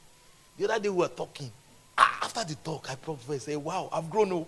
The 0.58 0.66
other 0.66 0.80
day 0.80 0.90
we 0.90 0.98
were 0.98 1.08
talking. 1.08 1.52
Ah, 1.98 2.20
after 2.24 2.44
the 2.44 2.56
talk, 2.56 2.90
I 2.90 2.96
probably 2.96 3.40
say, 3.40 3.56
Wow, 3.56 3.90
I've 3.92 4.10
grown 4.10 4.32
up. 4.32 4.48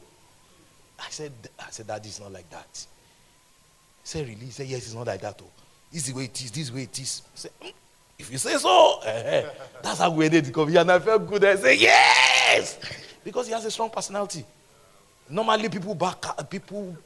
I 1.01 1.09
said, 1.09 1.31
I 1.59 1.69
said, 1.69 1.87
Daddy, 1.87 2.09
it's 2.09 2.19
not 2.19 2.31
like 2.31 2.49
that. 2.49 2.67
He 2.73 4.07
said, 4.07 4.27
Really? 4.27 4.45
He 4.45 4.51
said, 4.51 4.67
Yes, 4.67 4.85
it's 4.85 4.93
not 4.93 5.07
like 5.07 5.21
that. 5.21 5.39
Oh. 5.41 5.49
This 5.91 6.07
is 6.07 6.13
the 6.13 6.17
way 6.17 6.25
it 6.25 6.41
is, 6.41 6.51
this 6.51 6.61
is 6.63 6.69
the 6.69 6.75
way 6.75 6.83
it 6.83 6.99
is. 6.99 7.21
I 7.25 7.37
said, 7.37 7.51
mm, 7.61 7.73
If 8.17 8.31
you 8.31 8.37
say 8.37 8.57
so, 8.57 8.99
eh, 9.05 9.09
eh. 9.25 9.49
that's 9.81 9.99
how 9.99 10.11
we 10.11 10.25
ended 10.25 10.45
the 10.45 10.51
conversation. 10.51 10.81
And 10.81 10.91
I 10.91 10.99
felt 10.99 11.27
good. 11.27 11.43
I 11.43 11.55
said, 11.55 11.79
Yes! 11.79 12.79
Because 13.23 13.47
he 13.47 13.53
has 13.53 13.65
a 13.65 13.71
strong 13.71 13.89
personality. 13.89 14.45
Normally, 15.29 15.69
people 15.69 15.95
back, 15.95 16.25
people, 16.49 16.97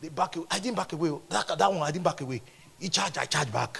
they 0.00 0.08
back 0.08 0.36
away. 0.36 0.46
I 0.50 0.58
didn't 0.58 0.76
back 0.76 0.92
away. 0.92 1.12
That, 1.28 1.58
that 1.58 1.72
one, 1.72 1.82
I 1.82 1.90
didn't 1.90 2.04
back 2.04 2.20
away. 2.20 2.42
He 2.78 2.88
charged, 2.88 3.18
I 3.18 3.24
charged 3.26 3.52
back. 3.52 3.78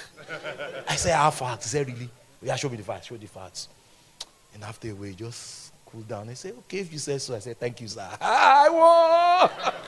I 0.89 0.97
said, 0.97 1.15
How 1.15 1.31
facts? 1.31 1.71
He 1.71 1.79
said, 1.79 1.87
Really? 1.87 2.09
Yeah, 2.43 2.57
show 2.57 2.69
me 2.69 2.77
the 2.77 2.83
facts, 2.83 3.07
show 3.07 3.17
the 3.17 3.27
facts. 3.27 3.69
And 4.55 4.65
after 4.65 4.91
a 4.91 5.13
just 5.13 5.70
cool 5.93 6.03
down. 6.03 6.29
I 6.29 6.35
said, 6.35 6.55
Okay, 6.61 6.79
if 6.79 6.93
you 6.93 6.99
say 6.99 7.19
so. 7.19 7.35
I 7.35 7.39
said, 7.39 7.59
Thank 7.59 7.81
you, 7.81 7.89
sir. 7.89 8.09
I 8.21 8.69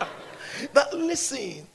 won. 0.01 0.09
but 0.75 0.95
listen, 0.95 1.67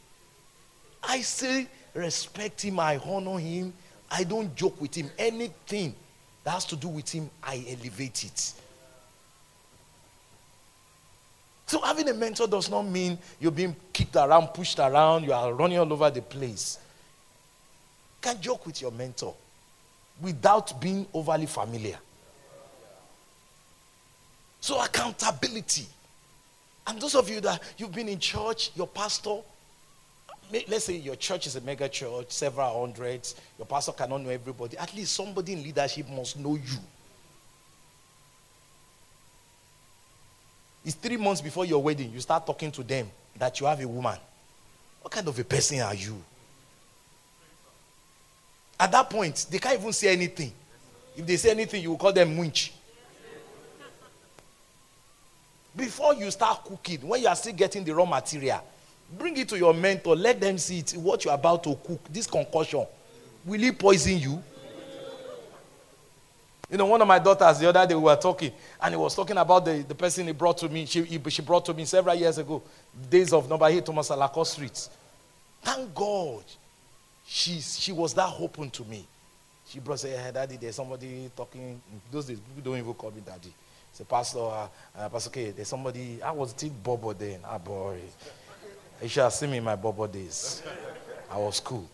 I 1.03 1.21
still 1.21 1.65
respect 1.93 2.63
him, 2.63 2.79
I 2.79 2.97
honor 2.97 3.39
him, 3.39 3.73
I 4.09 4.23
don't 4.23 4.55
joke 4.55 4.79
with 4.79 4.95
him. 4.95 5.09
Anything 5.17 5.95
that 6.43 6.51
has 6.51 6.65
to 6.65 6.75
do 6.75 6.87
with 6.87 7.09
him, 7.09 7.29
I 7.43 7.65
elevate 7.67 8.23
it. 8.23 8.53
So 11.65 11.81
having 11.81 12.07
a 12.07 12.13
mentor 12.13 12.47
does 12.47 12.69
not 12.69 12.83
mean 12.83 13.17
you're 13.39 13.51
being 13.51 13.75
kicked 13.91 14.15
around, 14.15 14.47
pushed 14.47 14.79
around, 14.79 15.25
you 15.25 15.33
are 15.33 15.53
running 15.53 15.77
all 15.77 15.91
over 15.91 16.09
the 16.09 16.21
place 16.21 16.79
can 18.21 18.41
joke 18.41 18.65
with 18.65 18.81
your 18.81 18.91
mentor 18.91 19.33
without 20.21 20.79
being 20.81 21.05
overly 21.13 21.45
familiar. 21.45 21.97
So, 24.59 24.81
accountability. 24.81 25.85
And 26.87 27.01
those 27.01 27.15
of 27.15 27.29
you 27.29 27.41
that 27.41 27.61
you've 27.77 27.93
been 27.93 28.09
in 28.09 28.19
church, 28.19 28.71
your 28.75 28.87
pastor, 28.87 29.37
let's 30.51 30.85
say 30.85 30.95
your 30.95 31.15
church 31.15 31.47
is 31.47 31.55
a 31.55 31.61
mega 31.61 31.89
church, 31.89 32.31
several 32.31 32.79
hundreds, 32.79 33.35
your 33.57 33.65
pastor 33.65 33.91
cannot 33.91 34.21
know 34.21 34.29
everybody. 34.29 34.77
At 34.77 34.95
least 34.95 35.13
somebody 35.13 35.53
in 35.53 35.63
leadership 35.63 36.07
must 36.09 36.37
know 36.39 36.55
you. 36.55 36.79
It's 40.85 40.95
three 40.95 41.17
months 41.17 41.41
before 41.41 41.65
your 41.65 41.83
wedding, 41.83 42.13
you 42.13 42.21
start 42.21 42.45
talking 42.45 42.71
to 42.71 42.83
them 42.83 43.09
that 43.37 43.59
you 43.59 43.65
have 43.65 43.81
a 43.81 43.87
woman. 43.87 44.17
What 45.01 45.11
kind 45.11 45.27
of 45.27 45.37
a 45.37 45.43
person 45.43 45.81
are 45.81 45.93
you? 45.93 46.15
At 48.79 48.91
that 48.93 49.09
point, 49.09 49.47
they 49.49 49.59
can't 49.59 49.79
even 49.79 49.91
say 49.91 50.13
anything. 50.13 50.53
If 51.15 51.25
they 51.25 51.35
say 51.35 51.49
anything, 51.49 51.83
you 51.83 51.89
will 51.89 51.97
call 51.97 52.13
them 52.13 52.37
winch. 52.37 52.71
Before 55.77 56.15
you 56.15 56.31
start 56.31 56.65
cooking, 56.65 57.07
when 57.07 57.21
you 57.21 57.27
are 57.27 57.35
still 57.35 57.53
getting 57.53 57.83
the 57.83 57.93
raw 57.93 58.05
material, 58.05 58.63
bring 59.17 59.37
it 59.37 59.47
to 59.49 59.57
your 59.57 59.75
mentor. 59.75 60.15
Let 60.15 60.41
them 60.41 60.57
see 60.57 60.79
it, 60.79 60.93
what 60.93 61.23
you're 61.23 61.33
about 61.33 61.63
to 61.65 61.75
cook. 61.75 62.01
This 62.11 62.25
concussion, 62.25 62.85
will 63.45 63.63
it 63.63 63.77
poison 63.77 64.17
you? 64.17 64.43
You 66.69 66.77
know, 66.77 66.87
one 66.87 67.01
of 67.01 67.07
my 67.07 67.19
daughters 67.19 67.59
the 67.59 67.69
other 67.69 67.87
day 67.87 67.95
we 67.95 68.01
were 68.01 68.15
talking, 68.15 68.51
and 68.81 68.93
he 68.93 68.97
was 68.97 69.15
talking 69.15 69.37
about 69.37 69.63
the, 69.63 69.85
the 69.87 69.95
person 69.95 70.27
he 70.27 70.33
brought 70.33 70.57
to 70.57 70.67
me. 70.67 70.85
She, 70.85 71.03
he, 71.03 71.29
she 71.29 71.41
brought 71.41 71.63
to 71.65 71.73
me 71.73 71.85
several 71.85 72.15
years 72.15 72.37
ago, 72.39 72.61
days 73.09 73.31
of 73.31 73.47
number 73.47 73.67
eight, 73.67 73.85
Thomas 73.85 74.09
Alako 74.09 74.45
Street. 74.45 74.89
Thank 75.61 75.93
God, 75.93 76.43
she's, 77.25 77.79
she 77.79 77.93
was 77.93 78.13
that 78.15 78.33
open 78.39 78.69
to 78.71 78.83
me. 78.83 79.05
She 79.69 79.79
brought 79.79 79.99
say, 79.99 80.17
hey, 80.17 80.31
Daddy, 80.33 80.57
there's 80.57 80.75
somebody 80.75 81.29
talking. 81.35 81.81
Those 82.11 82.25
days, 82.25 82.39
people 82.39 82.71
don't 82.71 82.79
even 82.79 82.93
call 82.95 83.11
me 83.11 83.21
Daddy. 83.25 83.53
Say, 83.97 84.03
Pastor, 84.03 84.37
uh, 84.37 84.67
uh, 84.95 85.09
Pastor 85.09 85.31
K, 85.31 85.49
there's 85.49 85.67
somebody. 85.67 86.21
I 86.21 86.29
was 86.29 86.51
still 86.51 86.69
Bobo 86.69 87.13
then. 87.13 87.39
Ah, 87.43 87.57
boy. 87.57 87.97
You 89.01 89.09
should 89.09 89.23
have 89.23 89.33
seen 89.33 89.49
me 89.49 89.57
in 89.57 89.63
my 89.63 89.75
Bobo 89.75 90.05
days. 90.05 90.61
I 91.31 91.37
was 91.39 91.59
cool. 91.59 91.89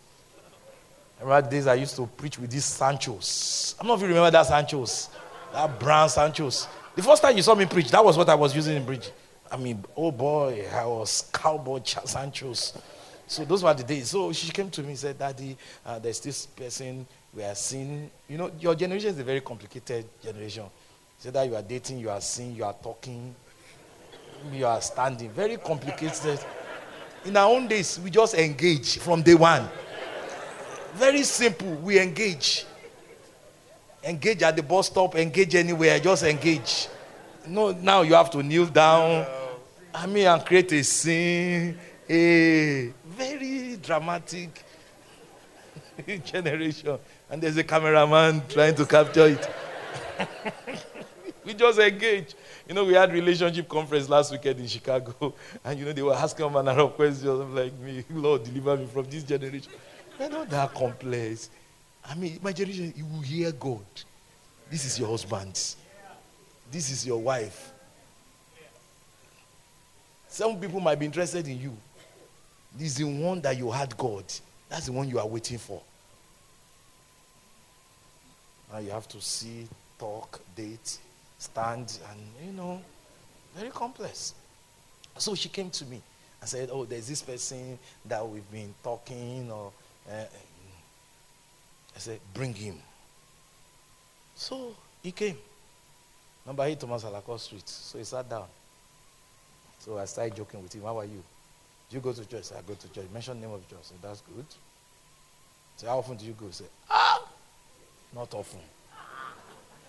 Remember 1.21 1.49
days 1.49 1.65
I 1.65 1.75
used 1.75 1.95
to 1.95 2.05
preach 2.05 2.37
with 2.37 2.51
these 2.51 2.65
Sanchos. 2.65 3.75
I'm 3.79 3.87
not 3.87 3.93
if 3.93 4.01
you 4.01 4.07
remember 4.09 4.31
that 4.31 4.45
Sanchos. 4.45 5.07
That 5.53 5.79
brown 5.79 6.09
Sanchos. 6.09 6.67
The 6.93 7.01
first 7.01 7.21
time 7.21 7.37
you 7.37 7.41
saw 7.41 7.55
me 7.55 7.67
preach, 7.67 7.89
that 7.91 8.03
was 8.03 8.17
what 8.17 8.27
I 8.27 8.35
was 8.35 8.53
using 8.53 8.75
in 8.75 8.85
preach. 8.85 9.09
I 9.49 9.55
mean, 9.55 9.81
oh 9.95 10.11
boy, 10.11 10.67
I 10.73 10.85
was 10.85 11.29
cowboy 11.31 11.79
Sanchos. 11.79 12.81
So 13.27 13.45
those 13.45 13.63
were 13.63 13.73
the 13.73 13.83
days. 13.83 14.09
So 14.09 14.33
she 14.33 14.51
came 14.51 14.69
to 14.71 14.81
me 14.81 14.89
and 14.89 14.99
said, 14.99 15.17
Daddy, 15.17 15.55
uh, 15.85 15.99
there's 15.99 16.19
this 16.19 16.47
person 16.47 17.07
we 17.33 17.43
are 17.43 17.55
seeing. 17.55 18.11
You 18.27 18.39
know, 18.39 18.51
your 18.59 18.75
generation 18.75 19.11
is 19.11 19.19
a 19.19 19.23
very 19.23 19.39
complicated 19.39 20.03
generation. 20.21 20.65
Say 21.23 21.29
that 21.29 21.47
you 21.47 21.55
are 21.55 21.61
dating, 21.61 21.99
you 21.99 22.09
are 22.09 22.19
seeing, 22.19 22.53
you 22.53 22.65
are 22.65 22.75
talking, 22.83 23.33
you 24.51 24.65
are 24.65 24.81
standing. 24.81 25.29
Very 25.29 25.55
complicated. 25.55 26.37
In 27.23 27.37
our 27.37 27.49
own 27.49 27.65
days, 27.65 27.97
we 27.97 28.09
just 28.09 28.33
engage 28.33 28.97
from 28.97 29.21
day 29.21 29.33
one. 29.33 29.69
Very 30.95 31.23
simple. 31.23 31.75
We 31.75 31.97
engage. 31.97 32.65
Engage 34.03 34.43
at 34.43 34.57
the 34.57 34.63
bus 34.63 34.87
stop, 34.87 35.15
engage 35.15 35.55
anywhere, 35.55 35.97
just 35.97 36.23
engage. 36.23 36.89
No, 37.47 37.71
now 37.71 38.01
you 38.01 38.15
have 38.15 38.29
to 38.31 38.43
kneel 38.43 38.65
down. 38.65 39.25
I 39.95 40.05
mean, 40.07 40.27
and 40.27 40.45
create 40.45 40.73
a 40.73 40.83
scene. 40.83 41.79
A 42.09 42.91
very 43.05 43.77
dramatic 43.77 44.61
generation. 46.25 46.99
And 47.29 47.41
there's 47.41 47.55
a 47.55 47.63
cameraman 47.63 48.43
trying 48.49 48.75
to 48.75 48.85
capture 48.85 49.27
it. 49.27 49.49
we 51.45 51.53
just 51.53 51.79
engage. 51.79 52.35
You 52.67 52.73
know, 52.73 52.85
we 52.85 52.93
had 52.93 53.11
relationship 53.11 53.67
conference 53.67 54.09
last 54.09 54.31
weekend 54.31 54.59
in 54.59 54.67
Chicago, 54.67 55.33
and 55.63 55.79
you 55.79 55.85
know 55.85 55.93
they 55.93 56.01
were 56.01 56.13
asking 56.13 56.45
a 56.45 56.49
manner 56.49 56.71
of 56.71 56.95
questions. 56.95 57.25
I'm 57.25 57.55
like, 57.55 57.77
me, 57.79 58.03
Lord, 58.09 58.43
deliver 58.43 58.77
me 58.77 58.85
from 58.87 59.05
this 59.09 59.23
generation. 59.23 59.71
They're 60.17 60.29
not 60.29 60.49
that 60.49 60.73
complex. 60.73 61.49
I 62.05 62.15
mean, 62.15 62.39
my 62.41 62.51
generation, 62.51 62.93
you 62.95 63.05
will 63.05 63.21
hear 63.21 63.51
God. 63.51 63.85
This 64.69 64.85
is 64.85 64.99
your 64.99 65.09
husband. 65.09 65.75
This 66.71 66.89
is 66.89 67.05
your 67.05 67.21
wife. 67.21 67.71
Some 70.27 70.59
people 70.59 70.79
might 70.79 70.97
be 70.97 71.05
interested 71.05 71.47
in 71.47 71.59
you. 71.59 71.77
This 72.75 72.87
is 72.87 72.97
the 72.97 73.03
one 73.03 73.39
that 73.41 73.55
you 73.55 73.69
had 73.69 73.95
God. 73.95 74.23
That's 74.67 74.87
the 74.87 74.91
one 74.91 75.07
you 75.07 75.19
are 75.19 75.27
waiting 75.27 75.59
for. 75.59 75.81
Now 78.71 78.79
you 78.79 78.89
have 78.89 79.07
to 79.09 79.21
see, 79.21 79.67
talk, 79.99 80.41
date, 80.55 80.97
stand, 81.43 81.99
and 82.09 82.19
you 82.45 82.53
know, 82.53 82.81
very 83.55 83.69
complex. 83.69 84.33
So 85.17 85.35
she 85.35 85.49
came 85.49 85.69
to 85.71 85.85
me 85.85 86.01
and 86.39 86.49
said, 86.49 86.69
Oh, 86.71 86.85
there's 86.85 87.07
this 87.07 87.21
person 87.21 87.77
that 88.05 88.27
we've 88.27 88.49
been 88.51 88.73
talking, 88.83 89.51
or 89.51 89.71
uh, 90.09 90.23
I 91.95 91.99
said, 91.99 92.19
Bring 92.33 92.53
him. 92.53 92.75
So 94.35 94.73
he 95.01 95.11
came. 95.11 95.37
Number 96.45 96.63
eight, 96.63 96.79
Thomas 96.79 97.03
Alako 97.03 97.39
Street. 97.39 97.67
So 97.67 97.97
he 97.97 98.03
sat 98.03 98.29
down. 98.29 98.47
So 99.79 99.97
I 99.97 100.05
started 100.05 100.35
joking 100.35 100.61
with 100.63 100.73
him. 100.73 100.83
How 100.83 100.97
are 100.99 101.05
you? 101.05 101.23
Do 101.89 101.95
you 101.97 102.01
go 102.01 102.13
to 102.13 102.25
church? 102.25 102.51
I 102.57 102.61
go 102.67 102.73
to 102.73 102.87
church. 102.89 103.05
Mention 103.13 103.39
name 103.39 103.51
of 103.51 103.67
church. 103.69 103.79
So 103.83 103.95
that's 104.01 104.21
good. 104.21 104.45
So 105.75 105.87
how 105.87 105.99
often 105.99 106.17
do 106.17 106.25
you 106.25 106.33
go? 106.33 106.49
Say, 106.51 106.65
ah, 106.89 107.21
not 108.15 108.33
often. 108.33 108.59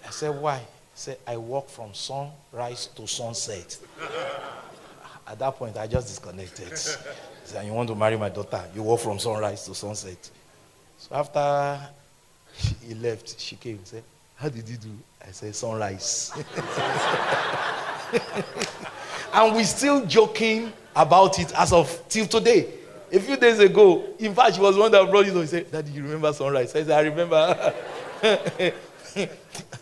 I 0.06 0.10
said, 0.10 0.30
why? 0.30 0.60
Said, 0.94 1.18
I 1.26 1.36
walk 1.36 1.68
from 1.68 1.92
sunrise 1.92 2.86
to 2.94 3.06
sunset. 3.06 3.76
At 5.26 5.38
that 5.38 5.56
point, 5.56 5.76
I 5.76 5.86
just 5.86 6.08
disconnected. 6.08 6.76
Said, 6.76 7.66
you 7.66 7.72
want 7.72 7.88
to 7.88 7.94
marry 7.94 8.16
my 8.16 8.28
daughter? 8.28 8.62
You 8.74 8.82
walk 8.84 9.00
from 9.00 9.18
sunrise 9.18 9.64
to 9.66 9.74
sunset. 9.74 10.30
So 10.98 11.16
after 11.16 11.80
he 12.86 12.94
left, 12.94 13.40
she 13.40 13.56
came 13.56 13.76
and 13.76 13.86
said, 13.86 14.02
how 14.36 14.48
did 14.48 14.68
you 14.68 14.76
do? 14.76 14.90
I 15.26 15.32
said, 15.32 15.54
sunrise. 15.56 16.32
and 19.32 19.54
we're 19.54 19.64
still 19.64 20.04
joking 20.06 20.72
about 20.94 21.38
it 21.40 21.52
as 21.54 21.72
of 21.72 22.02
till 22.08 22.26
today. 22.26 22.68
A 23.12 23.18
few 23.18 23.36
days 23.36 23.58
ago, 23.58 24.04
in 24.18 24.34
fact, 24.34 24.54
she 24.54 24.60
was 24.60 24.76
one 24.76 24.92
that 24.92 25.10
brought 25.10 25.26
it. 25.26 25.34
He 25.34 25.46
said, 25.46 25.70
Daddy, 25.70 25.90
you 25.90 26.02
remember 26.02 26.32
sunrise? 26.32 26.74
I 26.74 26.84
said, 26.84 26.90
I 26.90 27.00
remember. 27.00 27.74
and 29.16 29.28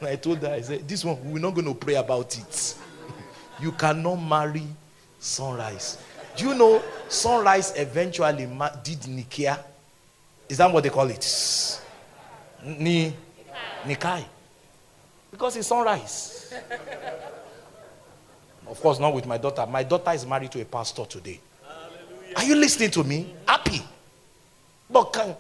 I 0.02 0.16
told 0.16 0.38
her, 0.38 0.52
I 0.52 0.60
said, 0.60 0.86
This 0.86 1.04
one, 1.04 1.18
we're 1.32 1.38
not 1.40 1.54
going 1.54 1.66
to 1.66 1.74
pray 1.74 1.94
about 1.94 2.36
it. 2.36 2.74
You 3.60 3.72
cannot 3.72 4.16
marry 4.16 4.66
sunrise. 5.18 5.98
Do 6.36 6.48
you 6.48 6.54
know 6.54 6.82
sunrise 7.08 7.72
eventually 7.76 8.46
did 8.82 9.00
Nikia? 9.00 9.58
Is 10.48 10.58
that 10.58 10.72
what 10.72 10.82
they 10.82 10.90
call 10.90 11.08
it? 11.08 11.80
Ni 12.64 13.12
Nikai. 13.84 14.24
Because 15.30 15.56
it's 15.56 15.68
sunrise. 15.68 16.52
of 18.66 18.80
course, 18.80 18.98
not 18.98 19.14
with 19.14 19.26
my 19.26 19.38
daughter. 19.38 19.66
My 19.66 19.82
daughter 19.82 20.10
is 20.12 20.26
married 20.26 20.50
to 20.52 20.60
a 20.60 20.64
pastor 20.64 21.04
today. 21.04 21.40
Hallelujah. 21.62 22.36
Are 22.36 22.44
you 22.44 22.54
listening 22.56 22.90
to 22.90 23.04
me? 23.04 23.34
Happy. 23.46 23.80
But 24.90 25.04
can, 25.12 25.34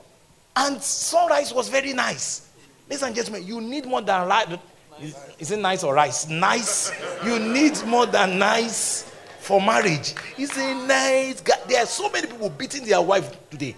and 0.56 0.82
sunrise 0.82 1.52
was 1.52 1.68
very 1.68 1.92
nice. 1.92 2.48
Ladies 2.88 3.02
and 3.02 3.14
gentlemen, 3.14 3.46
you 3.46 3.60
need 3.60 3.86
more 3.86 4.02
than 4.02 4.28
right. 4.28 4.60
Is, 5.00 5.16
is 5.38 5.50
it 5.50 5.58
nice 5.58 5.82
or 5.82 5.94
rice? 5.94 6.28
Nice. 6.28 6.92
You 7.24 7.38
need 7.38 7.82
more 7.86 8.06
than 8.06 8.38
nice 8.38 9.10
for 9.40 9.60
marriage. 9.60 10.14
It's 10.38 10.56
a 10.56 10.74
nice. 10.86 11.40
There 11.40 11.82
are 11.82 11.86
so 11.86 12.10
many 12.10 12.26
people 12.26 12.50
beating 12.50 12.84
their 12.84 13.00
wife 13.00 13.34
today. 13.50 13.74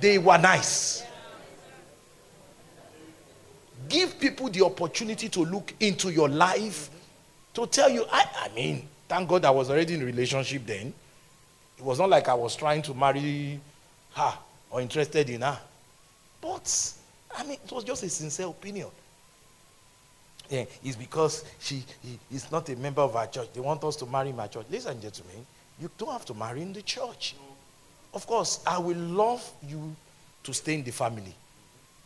They 0.00 0.18
were 0.18 0.38
nice. 0.38 1.02
Give 3.88 4.18
people 4.20 4.48
the 4.50 4.64
opportunity 4.64 5.28
to 5.30 5.44
look 5.44 5.74
into 5.80 6.10
your 6.10 6.28
life 6.28 6.90
to 7.54 7.66
tell 7.66 7.88
you. 7.88 8.04
I, 8.12 8.24
I 8.44 8.54
mean, 8.54 8.86
thank 9.08 9.28
God 9.28 9.44
I 9.44 9.50
was 9.50 9.70
already 9.70 9.94
in 9.94 10.02
a 10.02 10.04
relationship 10.04 10.66
then. 10.66 10.92
It 11.78 11.84
was 11.84 11.98
not 11.98 12.10
like 12.10 12.28
I 12.28 12.34
was 12.34 12.54
trying 12.54 12.82
to 12.82 12.94
marry 12.94 13.58
her 14.14 14.34
or 14.70 14.80
interested 14.80 15.30
in 15.30 15.40
her. 15.40 15.58
But 16.40 16.92
I 17.36 17.44
mean, 17.44 17.58
it 17.64 17.72
was 17.72 17.84
just 17.84 18.02
a 18.02 18.08
sincere 18.08 18.46
opinion. 18.46 18.88
Yeah, 20.50 20.64
it's 20.82 20.96
because 20.96 21.44
she 21.58 21.84
he, 22.02 22.18
is 22.30 22.50
not 22.50 22.68
a 22.70 22.76
member 22.76 23.02
of 23.02 23.14
our 23.14 23.26
church. 23.26 23.48
They 23.52 23.60
want 23.60 23.84
us 23.84 23.96
to 23.96 24.06
marry 24.06 24.32
my 24.32 24.46
church. 24.46 24.66
Ladies 24.70 24.86
and 24.86 25.00
gentlemen, 25.00 25.46
you 25.80 25.90
don't 25.98 26.10
have 26.10 26.24
to 26.26 26.34
marry 26.34 26.62
in 26.62 26.72
the 26.72 26.82
church. 26.82 27.34
Of 28.14 28.26
course, 28.26 28.60
I 28.66 28.78
will 28.78 28.96
love 28.96 29.46
you 29.66 29.94
to 30.44 30.54
stay 30.54 30.74
in 30.74 30.84
the 30.84 30.90
family. 30.90 31.34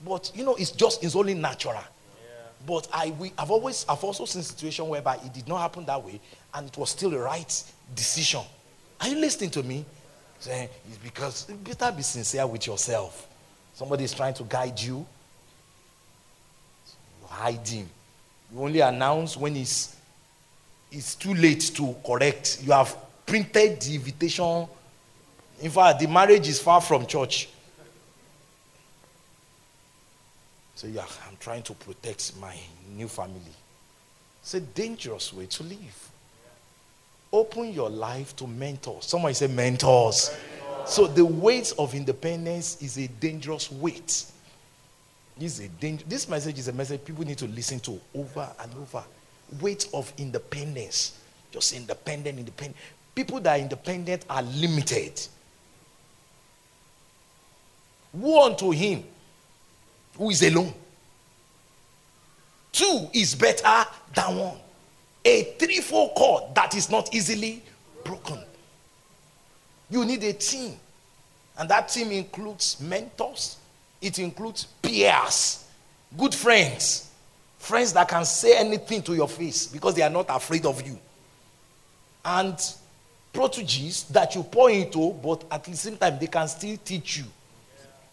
But 0.05 0.33
you 0.35 0.45
know, 0.45 0.57
it's 0.57 0.73
just 0.73 1.05
it's 1.05 1.15
only 1.15 1.35
natural. 1.35 1.75
Yeah. 1.75 1.85
But 2.67 2.89
I 2.93 3.11
we, 3.11 3.33
I've 3.39 3.51
always 3.51 3.87
I've 3.89 4.03
also 4.03 4.25
seen 4.25 4.43
situation 4.43 4.89
whereby 4.89 5.17
it 5.17 5.33
did 5.33 5.47
not 5.47 5.61
happen 5.61 5.85
that 5.87 6.03
way 6.03 6.21
and 6.55 6.67
it 6.67 6.77
was 6.77 6.91
still 6.91 7.11
the 7.11 7.21
right 7.21 7.65
decision. 7.95 8.43
Are 9.01 9.09
you 9.09 9.19
listening 9.19 9.51
to 9.51 9.63
me? 9.63 9.85
Saying 10.41 10.69
it's 10.89 10.99
because 10.99 11.49
you 11.49 11.55
better 11.55 11.93
be 11.93 12.03
sincere 12.03 12.47
with 12.49 12.67
yourself. 12.67 13.29
Somebody 13.75 14.05
is 14.05 14.13
trying 14.13 14.35
to 14.35 14.45
guide 14.45 14.81
you. 14.81 15.07
You 17.21 17.27
hide 17.29 17.67
him. 17.67 17.89
You 18.53 18.61
only 18.63 18.81
announce 18.81 19.37
when 19.37 19.57
it's, 19.57 19.97
it's 20.91 21.15
too 21.15 21.35
late 21.35 21.61
to 21.75 21.95
correct. 22.05 22.59
You 22.63 22.73
have 22.73 22.97
printed 23.25 23.81
the 23.81 23.95
invitation. 23.95 24.67
In 25.61 25.71
fact, 25.71 26.01
the 26.01 26.07
marriage 26.09 26.49
is 26.49 26.61
far 26.61 26.81
from 26.81 27.07
church. 27.07 27.49
So 30.75 30.89
yeah, 30.89 31.07
I'm 31.29 31.37
trying 31.39 31.63
to 31.63 31.75
protect 31.75 32.37
my 32.41 32.57
new 32.95 33.09
family. 33.09 33.41
It's 34.43 34.55
a 34.55 34.61
dangerous 34.61 35.33
way 35.33 35.47
to 35.47 35.63
live. 35.63 36.11
Open 37.33 37.73
your 37.73 37.89
life 37.89 38.35
to 38.37 38.47
mentors. 38.47 39.07
Someone 39.07 39.33
say 39.33 39.47
mentors. 39.47 40.37
So 40.85 41.07
the 41.07 41.25
weight 41.25 41.73
of 41.79 41.95
independence 41.95 42.83
is 42.83 42.99
a 42.99 43.07
dangerous 43.07 43.71
weight. 43.71 44.25
This, 45.39 45.61
a 45.61 45.69
this 46.07 46.29
message 46.29 46.59
is 46.59 46.69
a 46.69 46.73
message 46.73 47.05
people 47.05 47.25
need 47.25 47.39
to 47.39 47.47
listen 47.47 47.81
to 47.81 48.01
over 48.15 48.49
and 48.61 48.75
over. 48.75 49.03
Weight 49.61 49.89
of 49.95 50.13
independence. 50.19 51.19
Just 51.51 51.75
independent, 51.75 52.39
independent. 52.39 52.77
People 53.15 53.41
that 53.41 53.59
are 53.59 53.63
independent 53.63 54.25
are 54.29 54.43
limited. 54.43 55.21
Woe 58.13 58.47
unto 58.47 58.71
him 58.71 59.05
who 60.17 60.31
is 60.31 60.43
alone. 60.43 60.73
two 62.73 63.09
is 63.13 63.35
better 63.35 63.87
than 64.15 64.37
one. 64.37 64.57
A 65.25 65.45
threefold 65.59 66.15
cord 66.15 66.55
that 66.55 66.75
is 66.75 66.91
not 66.91 67.15
easily 67.15 67.63
broken. 68.05 68.39
You 69.93 70.07
need 70.07 70.25
a 70.25 70.33
team. 70.33 70.73
And 71.59 71.69
that 71.69 71.91
team 71.91 72.11
includes 72.13 72.81
mentors, 72.81 73.59
it 74.01 74.19
includes 74.19 74.65
peers, 74.81 75.67
good 76.17 76.35
friends, 76.35 77.11
friends 77.59 77.93
that 77.93 78.09
can 78.09 78.25
say 78.25 78.57
anything 78.57 79.03
to 79.03 79.15
your 79.15 79.29
face 79.29 79.67
because 79.67 79.95
they 79.95 80.01
are 80.01 80.09
not 80.11 80.27
afraid 80.31 80.65
of 80.65 80.85
you. 80.87 80.99
And 82.25 82.59
proteges 83.35 84.05
that 84.05 84.35
you 84.35 84.45
pour 84.45 84.71
into, 84.71 85.13
but 85.23 85.45
at 85.51 85.65
the 85.65 85.77
same 85.77 85.99
time, 85.99 86.19
they 86.19 86.27
can 86.27 86.49
still 86.49 86.79
teach 86.83 87.19
you. 87.19 87.25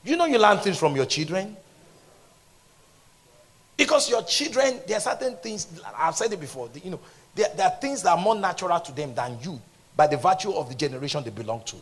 You 0.04 0.18
know, 0.18 0.26
you 0.26 0.38
learn 0.38 0.58
things 0.58 0.78
from 0.78 0.98
your 0.98 1.06
children. 1.06 1.56
Because 3.78 4.10
your 4.10 4.24
children, 4.24 4.82
there 4.86 4.98
are 4.98 5.02
certain 5.02 5.38
things, 5.38 5.66
I've 5.96 6.16
said 6.16 6.34
it 6.34 6.42
before, 6.42 6.70
you 6.84 6.92
know, 6.92 7.00
there, 7.34 7.48
there 7.56 7.68
are 7.68 7.80
things 7.80 8.04
that 8.04 8.18
are 8.18 8.22
more 8.22 8.36
natural 8.36 8.82
to 8.82 8.92
them 8.92 9.16
than 9.16 9.38
you 9.42 9.62
by 9.96 10.08
the 10.08 10.18
virtue 10.18 10.52
of 10.52 10.70
the 10.70 10.76
generation 10.76 11.24
they 11.24 11.30
belong 11.30 11.62
to. 11.66 11.76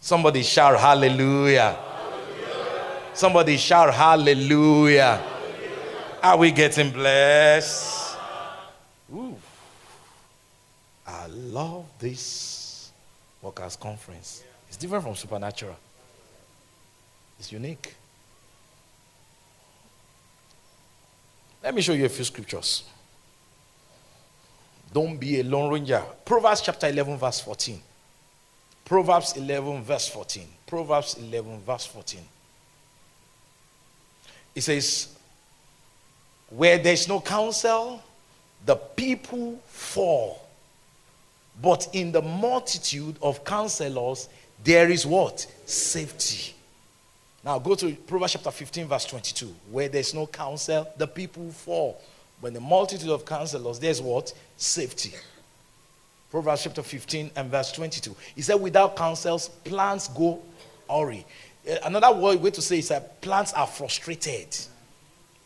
Somebody 0.00 0.42
shout 0.42 0.78
hallelujah. 0.78 1.72
hallelujah. 1.72 3.00
Somebody 3.14 3.56
shout 3.56 3.92
hallelujah. 3.92 5.16
hallelujah. 5.16 6.18
Are 6.22 6.36
we 6.36 6.50
getting 6.50 6.90
blessed? 6.90 8.16
Ooh. 9.14 9.36
I 11.06 11.26
love 11.26 11.86
this 11.98 12.90
workers' 13.40 13.76
conference. 13.76 14.42
It's 14.68 14.76
different 14.76 15.04
from 15.04 15.14
supernatural. 15.14 15.76
It's 17.38 17.50
unique. 17.52 17.94
Let 21.62 21.74
me 21.74 21.82
show 21.82 21.92
you 21.92 22.04
a 22.04 22.08
few 22.08 22.24
scriptures. 22.24 22.84
Don't 24.92 25.18
be 25.18 25.40
a 25.40 25.44
lone 25.44 25.72
ranger. 25.72 26.02
Proverbs 26.24 26.62
chapter 26.62 26.88
11, 26.88 27.18
verse 27.18 27.40
14. 27.40 27.80
Proverbs 28.84 29.36
11, 29.36 29.82
verse 29.82 30.08
14. 30.08 30.46
Proverbs 30.66 31.16
11, 31.18 31.60
verse 31.60 31.86
14. 31.86 32.20
It 34.54 34.62
says, 34.62 35.14
Where 36.50 36.78
there's 36.78 37.06
no 37.06 37.20
counsel, 37.20 38.02
the 38.64 38.76
people 38.76 39.60
fall. 39.66 40.42
But 41.60 41.88
in 41.92 42.12
the 42.12 42.22
multitude 42.22 43.16
of 43.20 43.44
counselors, 43.44 44.28
there 44.64 44.90
is 44.90 45.04
what? 45.04 45.46
Safety. 45.66 46.54
Now 47.44 47.58
go 47.58 47.74
to 47.74 47.92
Proverbs 47.92 48.32
chapter 48.32 48.50
15, 48.50 48.86
verse 48.86 49.04
22. 49.04 49.54
Where 49.70 49.88
there's 49.88 50.14
no 50.14 50.26
counsel, 50.26 50.88
the 50.96 51.06
people 51.06 51.50
fall. 51.50 52.00
When 52.40 52.54
the 52.54 52.60
multitude 52.60 53.10
of 53.10 53.24
counselors, 53.24 53.78
there's 53.78 54.00
what? 54.00 54.32
Safety. 54.56 55.12
Proverbs 56.30 56.64
chapter 56.64 56.82
15 56.82 57.30
and 57.36 57.50
verse 57.50 57.72
22. 57.72 58.14
He 58.36 58.42
said, 58.42 58.56
Without 58.56 58.96
counsels, 58.96 59.48
plants 59.48 60.08
go 60.08 60.42
awry. 60.88 61.24
Eh, 61.66 61.78
another 61.84 62.12
word, 62.12 62.40
way 62.40 62.50
to 62.50 62.62
say 62.62 62.78
is 62.78 62.88
that 62.88 63.20
plants 63.20 63.52
are 63.54 63.66
frustrated, 63.66 64.56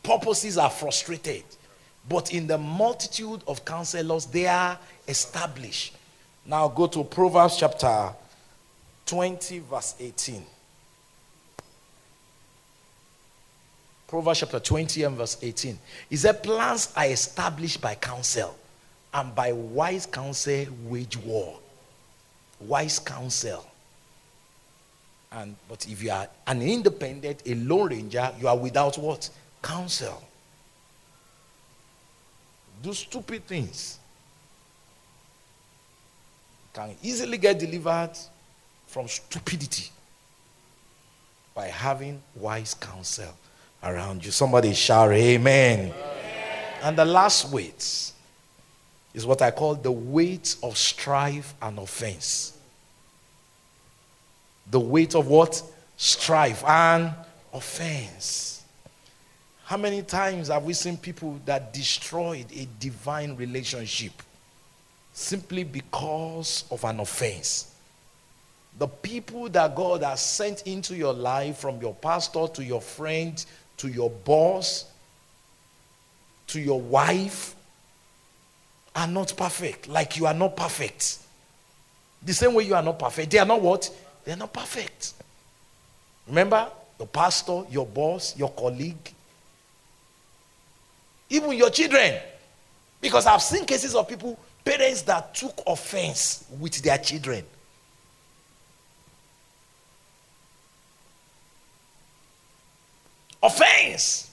purposes 0.03 0.57
are 0.57 0.69
frustrated. 0.69 1.43
But 2.07 2.33
in 2.33 2.47
the 2.47 2.57
multitude 2.57 3.43
of 3.47 3.63
counselors, 3.63 4.25
they 4.25 4.45
are 4.45 4.77
established. 5.07 5.95
Now 6.45 6.67
go 6.67 6.87
to 6.87 7.03
Proverbs 7.05 7.55
chapter 7.57 8.13
20, 9.05 9.59
verse 9.59 9.95
18. 9.99 10.45
Proverbs 14.13 14.41
chapter 14.41 14.59
20 14.59 15.01
and 15.05 15.17
verse 15.17 15.37
18. 15.41 15.79
He 16.07 16.17
said, 16.17 16.43
Plans 16.43 16.93
are 16.95 17.07
established 17.07 17.81
by 17.81 17.95
counsel 17.95 18.55
and 19.11 19.33
by 19.33 19.51
wise 19.53 20.05
counsel 20.05 20.67
wage 20.83 21.17
war. 21.17 21.57
Wise 22.59 22.99
counsel. 22.99 23.65
And 25.31 25.55
but 25.67 25.87
if 25.89 26.03
you 26.03 26.11
are 26.11 26.27
an 26.45 26.61
independent, 26.61 27.41
a 27.47 27.55
lone 27.55 27.89
ranger, 27.89 28.31
you 28.39 28.47
are 28.47 28.55
without 28.55 28.99
what? 28.99 29.27
Counsel. 29.63 30.21
Do 32.83 32.93
stupid 32.93 33.47
things. 33.47 33.97
Can 36.71 36.95
easily 37.01 37.39
get 37.39 37.57
delivered 37.57 38.11
from 38.85 39.07
stupidity 39.07 39.89
by 41.55 41.65
having 41.65 42.21
wise 42.35 42.75
counsel 42.75 43.33
around 43.83 44.25
you. 44.25 44.31
Somebody 44.31 44.73
shout, 44.73 45.11
Amen. 45.11 45.79
amen. 45.79 45.93
And 46.83 46.97
the 46.97 47.05
last 47.05 47.51
weight 47.51 48.11
is 49.13 49.25
what 49.25 49.41
I 49.41 49.51
call 49.51 49.75
the 49.75 49.91
weight 49.91 50.55
of 50.63 50.77
strife 50.77 51.53
and 51.61 51.77
offense. 51.79 52.57
The 54.69 54.79
weight 54.79 55.15
of 55.15 55.27
what? 55.27 55.61
Strife 55.97 56.63
and 56.65 57.13
offense. 57.53 58.63
How 59.65 59.77
many 59.77 60.01
times 60.01 60.49
have 60.49 60.63
we 60.63 60.73
seen 60.73 60.97
people 60.97 61.39
that 61.45 61.73
destroyed 61.73 62.47
a 62.53 62.67
divine 62.79 63.35
relationship 63.35 64.11
simply 65.13 65.63
because 65.63 66.65
of 66.69 66.83
an 66.83 66.99
offense? 66.99 67.73
The 68.77 68.87
people 68.87 69.49
that 69.49 69.75
God 69.75 70.03
has 70.03 70.21
sent 70.21 70.63
into 70.63 70.95
your 70.95 71.13
life, 71.13 71.59
from 71.59 71.79
your 71.79 71.93
pastor 71.93 72.47
to 72.55 72.63
your 72.63 72.81
friend 72.81 73.43
to 73.83 73.89
your 73.89 74.09
boss 74.09 74.85
to 76.47 76.59
your 76.59 76.79
wife, 76.79 77.55
are 78.95 79.07
not 79.07 79.33
perfect, 79.35 79.87
like 79.87 80.17
you 80.17 80.27
are 80.27 80.33
not 80.35 80.55
perfect. 80.55 81.17
The 82.21 82.33
same 82.33 82.53
way 82.53 82.63
you 82.63 82.75
are 82.75 82.83
not 82.83 82.99
perfect. 82.99 83.31
They 83.31 83.39
are 83.39 83.45
not 83.45 83.59
what? 83.59 83.89
They 84.23 84.33
are 84.33 84.37
not 84.37 84.53
perfect. 84.53 85.13
Remember, 86.27 86.69
your 86.99 87.07
pastor, 87.07 87.63
your 87.71 87.87
boss, 87.87 88.37
your 88.37 88.51
colleague, 88.51 89.13
even 91.29 91.53
your 91.53 91.71
children. 91.71 92.19
Because 93.01 93.25
I've 93.25 93.41
seen 93.41 93.65
cases 93.65 93.95
of 93.95 94.07
people, 94.07 94.39
parents 94.63 95.01
that 95.01 95.33
took 95.33 95.59
offense 95.65 96.45
with 96.59 96.81
their 96.83 96.99
children. 96.99 97.43
Offense. 103.43 104.31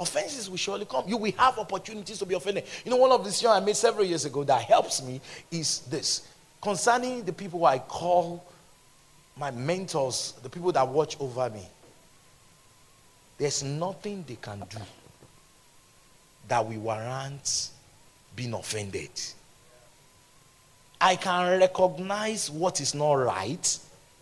Offenses 0.00 0.50
will 0.50 0.56
surely 0.56 0.84
come. 0.84 1.04
You 1.08 1.16
will 1.16 1.32
have 1.38 1.58
opportunities 1.58 2.18
to 2.18 2.26
be 2.26 2.34
offended. 2.34 2.64
You 2.84 2.90
know, 2.90 2.96
one 2.96 3.12
of 3.12 3.22
the 3.22 3.30
decisions 3.30 3.52
I 3.52 3.60
made 3.60 3.76
several 3.76 4.04
years 4.04 4.24
ago 4.24 4.42
that 4.44 4.62
helps 4.62 5.02
me 5.02 5.20
is 5.50 5.80
this 5.82 6.26
concerning 6.60 7.24
the 7.24 7.32
people 7.32 7.64
I 7.64 7.78
call 7.78 8.44
my 9.36 9.52
mentors, 9.52 10.34
the 10.42 10.48
people 10.48 10.72
that 10.72 10.86
watch 10.86 11.16
over 11.20 11.48
me. 11.50 11.62
There's 13.38 13.62
nothing 13.62 14.24
they 14.26 14.34
can 14.34 14.64
do 14.68 14.78
that 16.48 16.66
will 16.66 16.80
warrant 16.80 17.70
being 18.34 18.54
offended. 18.54 19.10
I 21.00 21.14
can 21.14 21.60
recognize 21.60 22.50
what 22.50 22.80
is 22.80 22.96
not 22.96 23.12
right, 23.14 23.78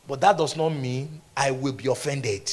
but 0.07 0.21
that 0.21 0.37
does 0.37 0.55
not 0.55 0.71
mean 0.71 1.23
I 1.35 1.51
will 1.51 1.73
be 1.73 1.89
offended 1.89 2.51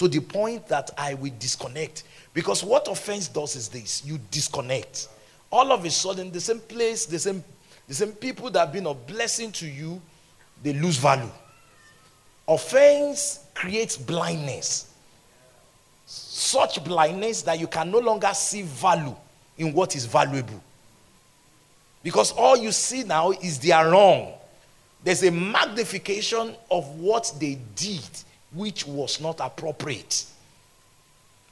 to 0.00 0.08
the 0.08 0.18
point 0.18 0.66
that 0.66 0.90
I 0.96 1.12
will 1.12 1.30
disconnect. 1.38 2.04
Because 2.32 2.64
what 2.64 2.88
offense 2.88 3.28
does 3.28 3.54
is 3.54 3.68
this 3.68 4.02
you 4.02 4.18
disconnect. 4.30 5.08
All 5.50 5.70
of 5.72 5.84
a 5.84 5.90
sudden, 5.90 6.30
the 6.30 6.40
same 6.40 6.58
place, 6.60 7.04
the 7.04 7.18
same, 7.18 7.44
the 7.86 7.92
same 7.92 8.12
people 8.12 8.48
that 8.50 8.60
have 8.60 8.72
been 8.72 8.86
a 8.86 8.94
blessing 8.94 9.52
to 9.52 9.66
you, 9.66 10.00
they 10.62 10.72
lose 10.72 10.96
value. 10.96 11.28
Offense 12.48 13.40
creates 13.52 13.98
blindness. 13.98 14.90
Such 16.06 16.82
blindness 16.82 17.42
that 17.42 17.60
you 17.60 17.66
can 17.66 17.90
no 17.90 17.98
longer 17.98 18.30
see 18.32 18.62
value 18.62 19.14
in 19.58 19.74
what 19.74 19.94
is 19.96 20.06
valuable. 20.06 20.62
Because 22.02 22.32
all 22.32 22.56
you 22.56 22.72
see 22.72 23.02
now 23.02 23.32
is 23.32 23.58
they 23.58 23.72
are 23.72 23.90
wrong. 23.90 24.32
There's 25.04 25.22
a 25.24 25.30
magnification 25.30 26.54
of 26.70 26.88
what 26.98 27.34
they 27.38 27.58
did, 27.76 28.08
which 28.52 28.86
was 28.86 29.20
not 29.20 29.40
appropriate. 29.40 30.24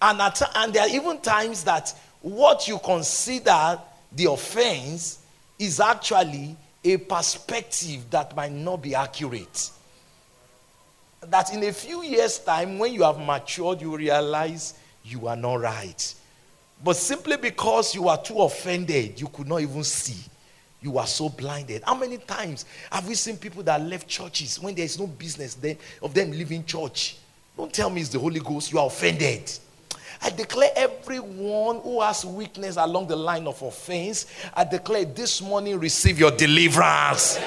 And, 0.01 0.20
at, 0.20 0.41
and 0.57 0.73
there 0.73 0.83
are 0.83 0.89
even 0.89 1.20
times 1.20 1.65
that 1.65 1.95
what 2.20 2.69
you 2.69 2.79
consider 2.79 3.79
the 4.12 4.31
offense 4.31 5.19
is 5.59 5.81
actually 5.81 6.57
a 6.85 6.97
perspective 6.97 8.09
that 8.11 8.35
might 8.37 8.53
not 8.53 8.83
be 8.83 8.95
accurate. 8.95 9.70
That 11.20 11.53
in 11.53 11.65
a 11.65 11.73
few 11.73 12.03
years' 12.03 12.39
time, 12.39 12.79
when 12.79 12.93
you 12.93 13.03
have 13.03 13.19
matured, 13.19 13.81
you 13.81 13.97
realize 13.97 14.75
you 15.05 15.27
are 15.27 15.37
not 15.37 15.57
right. 15.57 16.15
But 16.83 16.97
simply 16.97 17.37
because 17.37 17.95
you 17.95 18.09
are 18.09 18.23
too 18.23 18.41
offended, 18.41 19.20
you 19.20 19.27
could 19.27 19.49
not 19.49 19.61
even 19.61 19.83
see. 19.83 20.31
You 20.81 20.99
are 20.99 21.07
so 21.07 21.29
blinded. 21.29 21.83
How 21.85 21.95
many 21.95 22.19
times 22.19 22.65
have 22.91 23.09
we 23.09 23.15
seen 23.15 23.37
people 23.37 23.63
that 23.65 23.81
left 23.83 24.07
churches 24.07 24.61
when 24.61 24.75
there 24.75 24.85
is 24.85 24.99
no 24.99 25.07
business 25.07 25.55
then 25.55 25.77
of 26.03 26.15
them 26.15 26.31
leaving 26.31 26.65
church? 26.65 27.17
Don't 27.57 27.73
tell 27.73 27.91
me 27.91 28.01
it's 28.01 28.11
the 28.11 28.19
Holy 28.19 28.39
Ghost. 28.39 28.71
You 28.71 28.79
are 28.79 28.87
offended. 28.87 29.51
I 30.23 30.31
declare 30.31 30.71
everyone 30.77 31.81
who 31.81 32.01
has 32.01 32.25
weakness 32.25 32.77
along 32.77 33.09
the 33.09 33.17
line 33.17 33.47
of 33.47 33.61
offense, 33.63 34.27
I 34.55 34.65
declare 34.65 35.05
this 35.05 35.41
morning 35.41 35.79
receive 35.79 36.19
your 36.19 36.31
deliverance. 36.31 37.39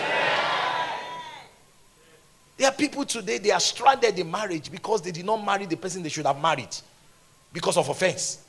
There 2.57 2.69
are 2.69 2.73
people 2.73 3.05
today, 3.05 3.39
they 3.39 3.51
are 3.51 3.59
stranded 3.59 4.19
in 4.19 4.29
marriage 4.29 4.71
because 4.71 5.01
they 5.01 5.11
did 5.11 5.25
not 5.25 5.43
marry 5.43 5.65
the 5.65 5.75
person 5.75 6.03
they 6.03 6.09
should 6.09 6.25
have 6.25 6.39
married 6.39 6.69
because 7.51 7.75
of 7.75 7.89
offense. 7.89 8.43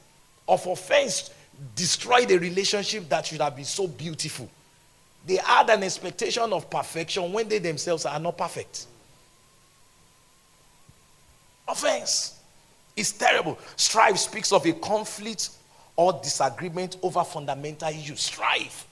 Of 0.47 0.67
offense, 0.67 1.31
destroyed 1.75 2.31
a 2.31 2.39
relationship 2.39 3.09
that 3.09 3.27
should 3.27 3.41
have 3.41 3.57
been 3.57 3.65
so 3.65 3.87
beautiful. 3.87 4.49
They 5.27 5.37
had 5.37 5.71
an 5.71 5.83
expectation 5.83 6.53
of 6.53 6.69
perfection 6.69 7.33
when 7.33 7.49
they 7.49 7.59
themselves 7.59 8.05
are 8.07 8.19
not 8.19 8.37
perfect. 8.37 8.87
Offense 11.69 12.39
is 12.97 13.13
terrible. 13.13 13.59
Strife 13.77 14.19
speaks 14.19 14.53
of 14.53 14.67
a 14.67 14.73
conflict 14.73 15.51
or 15.97 16.13
disagreement 16.23 16.97
over 17.03 17.23
fundamental 17.25 17.89
issues. 17.89 18.21
Strife. 18.21 18.87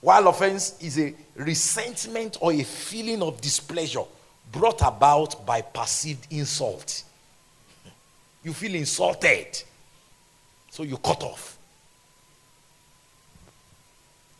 While 0.00 0.28
offense 0.28 0.80
is 0.80 0.98
a 0.98 1.14
resentment 1.34 2.36
or 2.40 2.52
a 2.52 2.62
feeling 2.62 3.22
of 3.22 3.40
displeasure 3.40 4.04
brought 4.52 4.80
about 4.82 5.44
by 5.44 5.62
perceived 5.62 6.26
insult. 6.30 7.02
You 8.44 8.52
feel 8.52 8.74
insulted, 8.74 9.60
so 10.70 10.82
you 10.84 10.96
cut 10.98 11.22
off. 11.22 11.55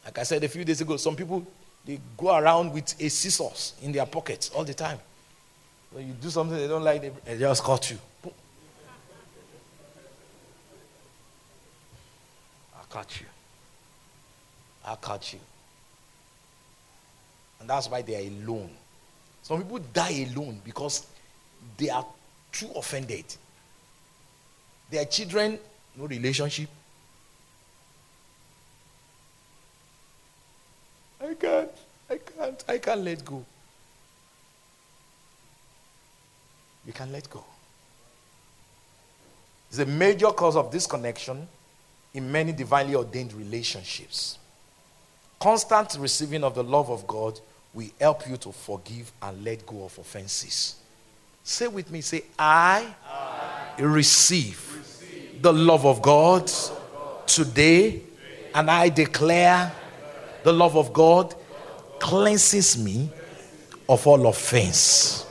Like 0.07 0.19
I 0.21 0.23
said 0.23 0.43
a 0.45 0.49
few 0.49 0.65
days 0.65 0.81
ago, 0.81 0.97
some 0.97 1.17
people 1.17 1.45
they 1.85 2.01
go 2.17 2.37
around 2.37 2.73
with 2.73 2.95
a 3.01 3.09
scissors 3.09 3.75
in 3.83 3.91
their 3.91 4.07
pockets 4.07 4.51
all 4.55 4.65
the 4.65 4.73
time. 4.73 4.99
When 5.91 6.07
you 6.07 6.13
do 6.15 6.31
something 6.31 6.57
they 6.57 6.69
don't 6.69 6.85
like, 6.85 7.03
they, 7.25 7.39
just 7.39 7.65
cut 7.65 7.91
you. 7.91 7.99
I 12.75 12.85
cut 12.89 13.21
you. 13.21 13.27
I 14.85 14.95
cut 14.95 15.33
you. 15.33 15.41
And 17.61 17.69
that's 17.69 17.91
why 17.91 18.03
they 18.03 18.15
are 18.15 18.29
alone. 18.29 18.71
Some 19.43 19.63
people 19.63 19.81
die 19.93 20.29
alone 20.33 20.61
because 20.65 21.05
they 21.77 21.91
are 21.91 22.07
too 22.53 22.69
offended. 22.77 23.25
Their 24.89 25.05
children, 25.07 25.59
no 25.97 26.07
relationship. 26.07 26.69
I 31.29 31.35
can't, 31.35 31.71
I 32.09 32.19
can't, 32.19 32.65
I 32.69 32.79
can't 32.79 33.01
let 33.01 33.25
go. 33.25 33.45
You 36.87 36.93
can 36.93 37.11
let 37.11 37.29
go. 37.29 37.45
It's 39.69 39.81
a 39.81 39.87
major 39.87 40.29
cause 40.29 40.55
of 40.55 40.71
disconnection 40.71 41.49
in 42.15 42.31
many 42.31 42.53
divinely 42.53 42.95
ordained 42.95 43.33
relationships. 43.33 44.39
Constant 45.41 45.97
receiving 45.99 46.45
of 46.45 46.55
the 46.55 46.63
love 46.63 46.91
of 46.91 47.07
God 47.07 47.41
will 47.75 47.89
help 48.01 48.29
you 48.29 48.37
to 48.39 48.53
forgive 48.53 49.11
and 49.21 49.45
let 49.45 49.67
go 49.67 49.85
of 49.85 49.99
offenses. 49.99 50.77
Say 51.43 51.67
with 51.67 51.91
me, 51.91 52.01
say, 52.01 52.23
I, 52.39 52.87
I 53.11 53.83
receive, 53.83 54.77
receive, 54.79 55.43
the 55.43 55.53
love 55.53 55.85
of 55.85 56.01
God, 56.01 56.43
love 56.43 56.71
of 56.71 56.93
God 56.95 57.27
today, 57.27 57.91
today, 57.91 58.03
and 58.55 58.71
I 58.71 58.89
declare 58.89 59.73
the 60.47 60.53
love 60.53 60.77
of 60.77 60.93
God 60.93 61.35
cleanses 61.99 62.79
me 62.79 63.11
of 63.89 64.07
all 64.07 64.29
offense. 64.29 65.27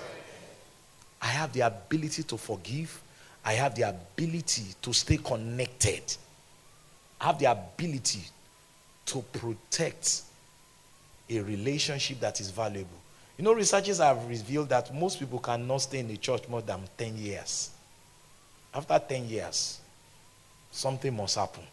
I 1.22 1.28
have 1.28 1.54
the 1.54 1.62
ability 1.62 2.24
to 2.24 2.38
forgive. 2.38 3.02
I 3.46 3.54
have 3.54 3.76
the 3.76 3.84
ability 3.84 4.64
to 4.82 4.92
stay 4.92 5.16
connected. 5.16 6.02
I 7.22 7.28
have 7.28 7.40
the 7.40 7.46
ability 7.46 8.24
to 9.06 9.24
protect 9.32 10.24
a 11.30 11.40
relationship 11.40 12.20
that 12.20 12.42
is 12.42 12.50
valuable. 12.50 13.00
You 13.38 13.46
know, 13.46 13.54
researchers 13.54 14.00
have 14.00 14.28
revealed 14.28 14.68
that 14.68 14.94
most 14.94 15.18
people 15.18 15.40
cannot 15.40 15.78
stay 15.78 16.00
in 16.00 16.10
the 16.10 16.18
church 16.18 16.46
more 16.50 16.62
than 16.62 16.82
10 16.98 17.16
years. 17.16 17.70
After 18.74 19.00
10 19.00 19.30
years, 19.30 19.80
something 20.72 21.16
must 21.16 21.38
happen. 21.38 21.64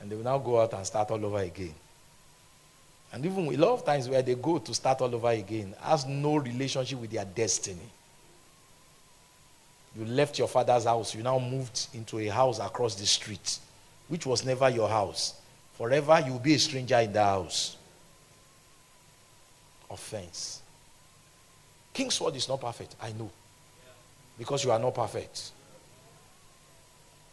And 0.00 0.10
they 0.10 0.16
will 0.16 0.24
now 0.24 0.38
go 0.38 0.60
out 0.60 0.72
and 0.74 0.86
start 0.86 1.10
all 1.10 1.24
over 1.24 1.38
again. 1.38 1.74
And 3.12 3.24
even 3.24 3.46
a 3.46 3.56
lot 3.56 3.72
of 3.72 3.84
times 3.84 4.08
where 4.08 4.22
they 4.22 4.34
go 4.34 4.58
to 4.58 4.74
start 4.74 5.00
all 5.00 5.14
over 5.14 5.30
again 5.30 5.74
has 5.80 6.06
no 6.06 6.36
relationship 6.36 7.00
with 7.00 7.10
their 7.10 7.24
destiny. 7.24 7.78
You 9.96 10.04
left 10.04 10.38
your 10.38 10.48
father's 10.48 10.84
house, 10.84 11.14
you 11.14 11.22
now 11.22 11.38
moved 11.38 11.88
into 11.94 12.18
a 12.18 12.28
house 12.28 12.58
across 12.58 12.94
the 12.94 13.06
street, 13.06 13.58
which 14.08 14.26
was 14.26 14.44
never 14.44 14.68
your 14.68 14.88
house. 14.88 15.40
Forever 15.74 16.22
you 16.24 16.32
will 16.32 16.38
be 16.38 16.54
a 16.54 16.58
stranger 16.58 16.98
in 16.98 17.12
the 17.12 17.24
house. 17.24 17.76
Offense. 19.90 20.60
Kingsword 21.94 22.36
is 22.36 22.48
not 22.48 22.60
perfect, 22.60 22.94
I 23.00 23.12
know. 23.12 23.30
Because 24.38 24.64
you 24.64 24.70
are 24.70 24.78
not 24.78 24.94
perfect. 24.94 25.50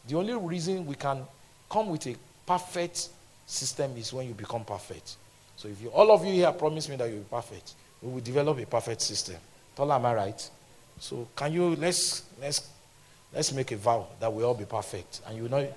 The 0.08 0.16
only 0.16 0.34
reason 0.34 0.86
we 0.86 0.96
can 0.96 1.24
come 1.70 1.90
with 1.90 2.08
a 2.08 2.16
perfect 2.46 3.10
system 3.46 3.96
is 3.98 4.12
when 4.14 4.28
you 4.28 4.34
become 4.34 4.64
perfect. 4.64 5.16
So 5.56 5.68
if 5.68 5.82
you, 5.82 5.90
all 5.90 6.12
of 6.12 6.26
you 6.26 6.34
here 6.34 6.52
promise 6.52 6.90
me 6.90 6.96
that 6.98 7.10
you'll 7.10 7.20
be 7.20 7.26
perfect, 7.30 7.74
we 8.02 8.12
will 8.12 8.22
develop 8.22 8.60
a 8.60 8.66
perfect 8.66 9.02
system. 9.02 9.36
Tola, 9.76 9.96
am 9.96 10.06
I 10.06 10.14
right? 10.14 10.50
So 11.00 11.28
can 11.36 11.54
you 11.54 11.76
let's 11.76 12.24
let's 12.40 12.70
let's 13.34 13.52
make 13.52 13.72
a 13.72 13.78
vow 13.78 14.08
that 14.20 14.32
we 14.32 14.44
all 14.44 14.54
be 14.54 14.66
perfect, 14.66 15.22
and 15.28 15.38
you 15.38 15.50
know, 15.50 15.68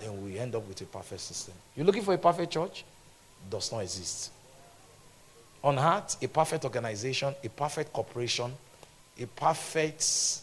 then 0.00 0.24
we 0.24 0.38
end 0.38 0.54
up 0.54 0.66
with 0.66 0.80
a 0.80 0.84
perfect 0.84 1.20
system. 1.20 1.54
You're 1.74 1.86
looking 1.86 2.02
for 2.02 2.14
a 2.14 2.18
perfect 2.18 2.52
church? 2.52 2.84
Does 3.50 3.72
not 3.72 3.80
exist. 3.80 4.30
On 5.62 5.76
heart, 5.76 6.16
a 6.22 6.28
perfect 6.28 6.64
organization, 6.64 7.34
a 7.42 7.48
perfect 7.48 7.92
corporation, 7.92 8.52
a 9.20 9.26
perfect 9.26 10.40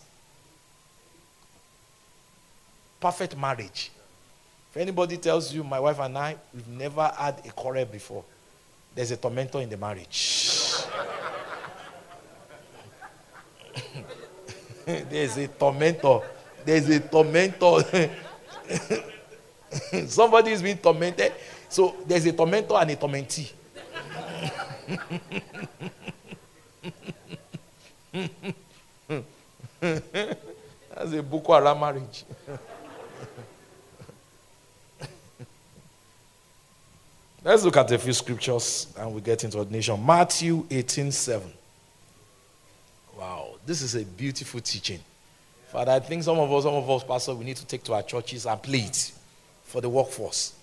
perfect 2.99 3.37
marriage. 3.37 3.91
If 4.73 4.77
anybody 4.77 5.17
tells 5.17 5.53
you, 5.53 5.63
my 5.63 5.79
wife 5.79 5.99
and 5.99 6.17
I, 6.17 6.35
we've 6.51 6.67
never 6.67 7.03
had 7.15 7.45
a 7.45 7.51
quarrel 7.51 7.85
before, 7.85 8.23
there's 8.95 9.11
a 9.11 9.17
tormentor 9.17 9.61
in 9.61 9.69
the 9.69 9.77
marriage. 9.77 10.79
there's 14.85 15.37
a 15.37 15.47
tormentor. 15.47 16.21
There's 16.65 16.89
a 16.89 16.99
tormentor. 17.01 17.83
Somebody 20.07 20.53
is 20.53 20.63
being 20.63 20.77
tormented. 20.77 21.33
So 21.69 21.97
there's 22.07 22.25
a 22.25 22.33
tormentor 22.33 22.77
and 22.77 22.89
a 22.89 22.95
tormentee. 22.95 23.51
That's 29.79 31.13
a 31.13 31.21
Boko 31.21 31.53
Haram 31.53 31.79
marriage. 31.79 32.23
Let's 37.45 37.65
look 37.65 37.75
at 37.75 37.91
a 37.91 37.97
few 37.97 38.13
scriptures 38.13 38.87
and 38.97 39.13
we 39.13 39.19
get 39.19 39.43
into 39.43 39.57
ordination. 39.57 40.03
Matthew 40.05 40.65
18 40.71 41.11
7. 41.11 41.51
Wow, 43.17 43.55
this 43.65 43.81
is 43.81 43.95
a 43.95 44.05
beautiful 44.05 44.61
teaching. 44.61 44.99
Father, 45.67 45.91
I 45.91 45.99
think 45.99 46.23
some 46.23 46.39
of 46.39 46.51
us, 46.53 46.63
some 46.63 46.73
of 46.73 46.89
us, 46.89 47.03
Pastor, 47.03 47.33
we 47.35 47.43
need 47.43 47.57
to 47.57 47.65
take 47.65 47.83
to 47.83 47.93
our 47.93 48.03
churches 48.03 48.45
and 48.45 48.61
play 48.61 48.79
it 48.79 49.11
for 49.63 49.81
the 49.81 49.89
workforce. 49.89 50.53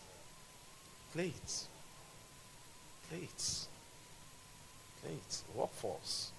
Play 1.12 1.26
it. 1.26 1.64
Play 3.10 3.18
it. 3.18 3.66
Play 5.02 5.12
it. 5.12 5.42
Workforce. 5.54 6.30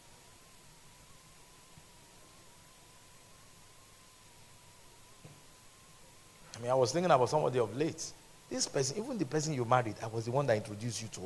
I 6.55 6.61
mean, 6.61 6.71
I 6.71 6.75
was 6.75 6.91
thinking 6.91 7.11
about 7.11 7.29
somebody 7.29 7.59
of 7.59 7.77
late. 7.77 8.11
This 8.51 8.67
person, 8.67 8.97
even 9.01 9.17
the 9.17 9.25
person 9.25 9.53
you 9.53 9.63
married, 9.63 9.95
I 10.03 10.07
was 10.07 10.25
the 10.25 10.31
one 10.31 10.45
that 10.47 10.57
introduced 10.57 11.01
you 11.01 11.07
to, 11.13 11.21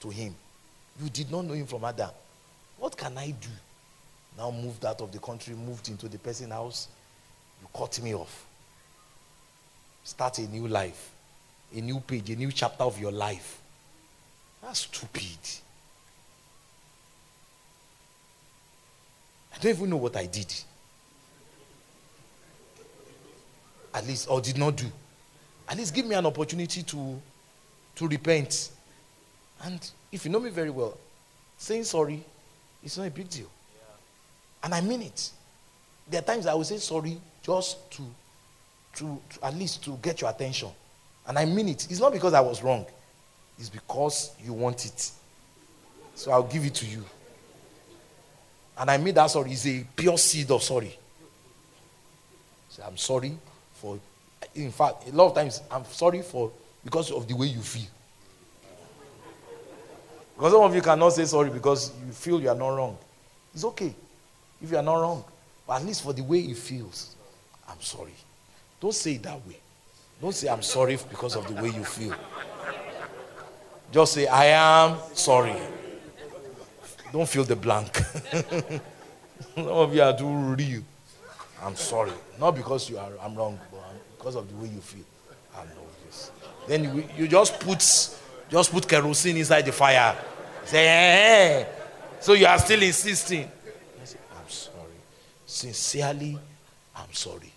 to 0.00 0.10
him. 0.10 0.34
You 1.00 1.08
did 1.08 1.30
not 1.30 1.44
know 1.44 1.54
him 1.54 1.66
from 1.66 1.84
Adam. 1.84 2.10
What 2.78 2.96
can 2.96 3.16
I 3.16 3.30
do? 3.30 3.48
Now 4.36 4.50
moved 4.50 4.84
out 4.84 5.00
of 5.00 5.12
the 5.12 5.20
country, 5.20 5.54
moved 5.54 5.88
into 5.88 6.08
the 6.08 6.18
person's 6.18 6.50
house. 6.50 6.88
You 7.62 7.68
cut 7.72 8.02
me 8.02 8.12
off. 8.16 8.46
Start 10.02 10.38
a 10.38 10.48
new 10.48 10.66
life, 10.66 11.12
a 11.72 11.80
new 11.80 12.00
page, 12.00 12.28
a 12.30 12.36
new 12.36 12.50
chapter 12.50 12.82
of 12.82 13.00
your 13.00 13.12
life. 13.12 13.60
That's 14.60 14.80
stupid. 14.80 15.38
I 19.54 19.58
don't 19.58 19.76
even 19.76 19.90
know 19.90 19.96
what 19.98 20.16
I 20.16 20.26
did. 20.26 20.52
At 23.94 24.04
least, 24.08 24.28
or 24.28 24.40
did 24.40 24.58
not 24.58 24.74
do. 24.74 24.86
At 25.68 25.76
least 25.76 25.94
give 25.94 26.06
me 26.06 26.14
an 26.14 26.26
opportunity 26.26 26.82
to, 26.82 27.20
to 27.96 28.08
repent. 28.08 28.70
And 29.62 29.90
if 30.12 30.24
you 30.24 30.30
know 30.30 30.40
me 30.40 30.50
very 30.50 30.70
well, 30.70 30.96
saying 31.56 31.84
sorry 31.84 32.24
It's 32.84 32.98
not 32.98 33.06
a 33.06 33.10
big 33.10 33.28
deal. 33.28 33.46
And 34.62 34.74
I 34.74 34.80
mean 34.80 35.02
it. 35.02 35.30
There 36.08 36.20
are 36.20 36.24
times 36.24 36.46
I 36.46 36.54
will 36.54 36.64
say 36.64 36.76
sorry 36.76 37.18
just 37.42 37.90
to, 37.92 38.02
to, 38.96 39.20
to 39.30 39.44
at 39.44 39.54
least 39.54 39.82
to 39.84 39.98
get 40.02 40.20
your 40.20 40.30
attention. 40.30 40.68
And 41.26 41.38
I 41.38 41.46
mean 41.46 41.68
it. 41.68 41.86
It's 41.90 42.00
not 42.00 42.12
because 42.12 42.34
I 42.34 42.40
was 42.40 42.62
wrong, 42.62 42.84
it's 43.58 43.70
because 43.70 44.32
you 44.44 44.52
want 44.52 44.84
it. 44.84 45.10
So 46.14 46.30
I'll 46.30 46.42
give 46.42 46.64
it 46.64 46.74
to 46.74 46.86
you. 46.86 47.04
And 48.76 48.90
I 48.90 48.98
mean 48.98 49.14
that 49.14 49.30
sorry 49.30 49.52
is 49.52 49.66
a 49.66 49.84
pure 49.96 50.18
seed 50.18 50.50
of 50.50 50.62
sorry. 50.62 50.96
So 52.68 52.82
I'm 52.86 52.96
sorry 52.98 53.38
in 54.54 54.70
fact, 54.70 55.08
a 55.08 55.12
lot 55.12 55.28
of 55.28 55.34
times 55.34 55.62
I'm 55.70 55.84
sorry 55.84 56.22
for 56.22 56.50
because 56.84 57.10
of 57.10 57.26
the 57.26 57.34
way 57.34 57.46
you 57.46 57.60
feel. 57.60 57.88
Because 60.36 60.52
some 60.52 60.62
of 60.62 60.74
you 60.74 60.82
cannot 60.82 61.10
say 61.10 61.24
sorry 61.24 61.50
because 61.50 61.92
you 62.04 62.12
feel 62.12 62.40
you 62.40 62.48
are 62.48 62.54
not 62.54 62.68
wrong. 62.70 62.96
It's 63.52 63.64
okay 63.64 63.94
if 64.62 64.70
you 64.70 64.76
are 64.76 64.82
not 64.82 64.96
wrong, 64.96 65.24
but 65.66 65.80
at 65.80 65.86
least 65.86 66.02
for 66.02 66.12
the 66.12 66.22
way 66.22 66.40
it 66.40 66.56
feels, 66.56 67.14
I'm 67.68 67.80
sorry. 67.80 68.14
Don't 68.80 68.94
say 68.94 69.14
it 69.14 69.22
that 69.22 69.46
way. 69.46 69.56
Don't 70.20 70.34
say 70.34 70.48
I'm 70.48 70.62
sorry 70.62 70.98
because 71.08 71.36
of 71.36 71.46
the 71.46 71.62
way 71.62 71.68
you 71.68 71.84
feel. 71.84 72.14
Just 73.92 74.14
say 74.14 74.26
I 74.26 74.46
am 74.46 74.98
sorry. 75.14 75.54
Don't 77.12 77.28
fill 77.28 77.44
the 77.44 77.56
blank. 77.56 77.96
Some 79.54 79.68
of 79.68 79.94
you 79.94 80.02
are 80.02 80.16
too 80.16 80.28
real. 80.28 80.82
I'm 81.62 81.76
sorry. 81.76 82.12
Not 82.40 82.52
because 82.56 82.90
you 82.90 82.98
are 82.98 83.10
I'm 83.22 83.34
wrong, 83.34 83.58
because 84.24 84.36
of 84.36 84.48
the 84.48 84.56
way 84.56 84.68
you 84.72 84.80
feel. 84.80 85.04
I 85.54 85.64
know 85.64 85.84
this. 86.06 86.30
Then 86.66 86.84
you, 86.84 87.04
you 87.14 87.28
just 87.28 87.60
put 87.60 87.78
just 88.48 88.72
put 88.72 88.88
kerosene 88.88 89.36
inside 89.36 89.66
the 89.66 89.72
fire. 89.72 90.16
Say, 90.64 90.86
hey. 90.86 91.66
so 92.20 92.32
you 92.32 92.46
are 92.46 92.58
still 92.58 92.82
insisting. 92.82 93.50
Say, 94.02 94.16
I'm 94.34 94.48
sorry. 94.48 94.96
Sincerely, 95.44 96.38
I'm 96.96 97.12
sorry. 97.12 97.52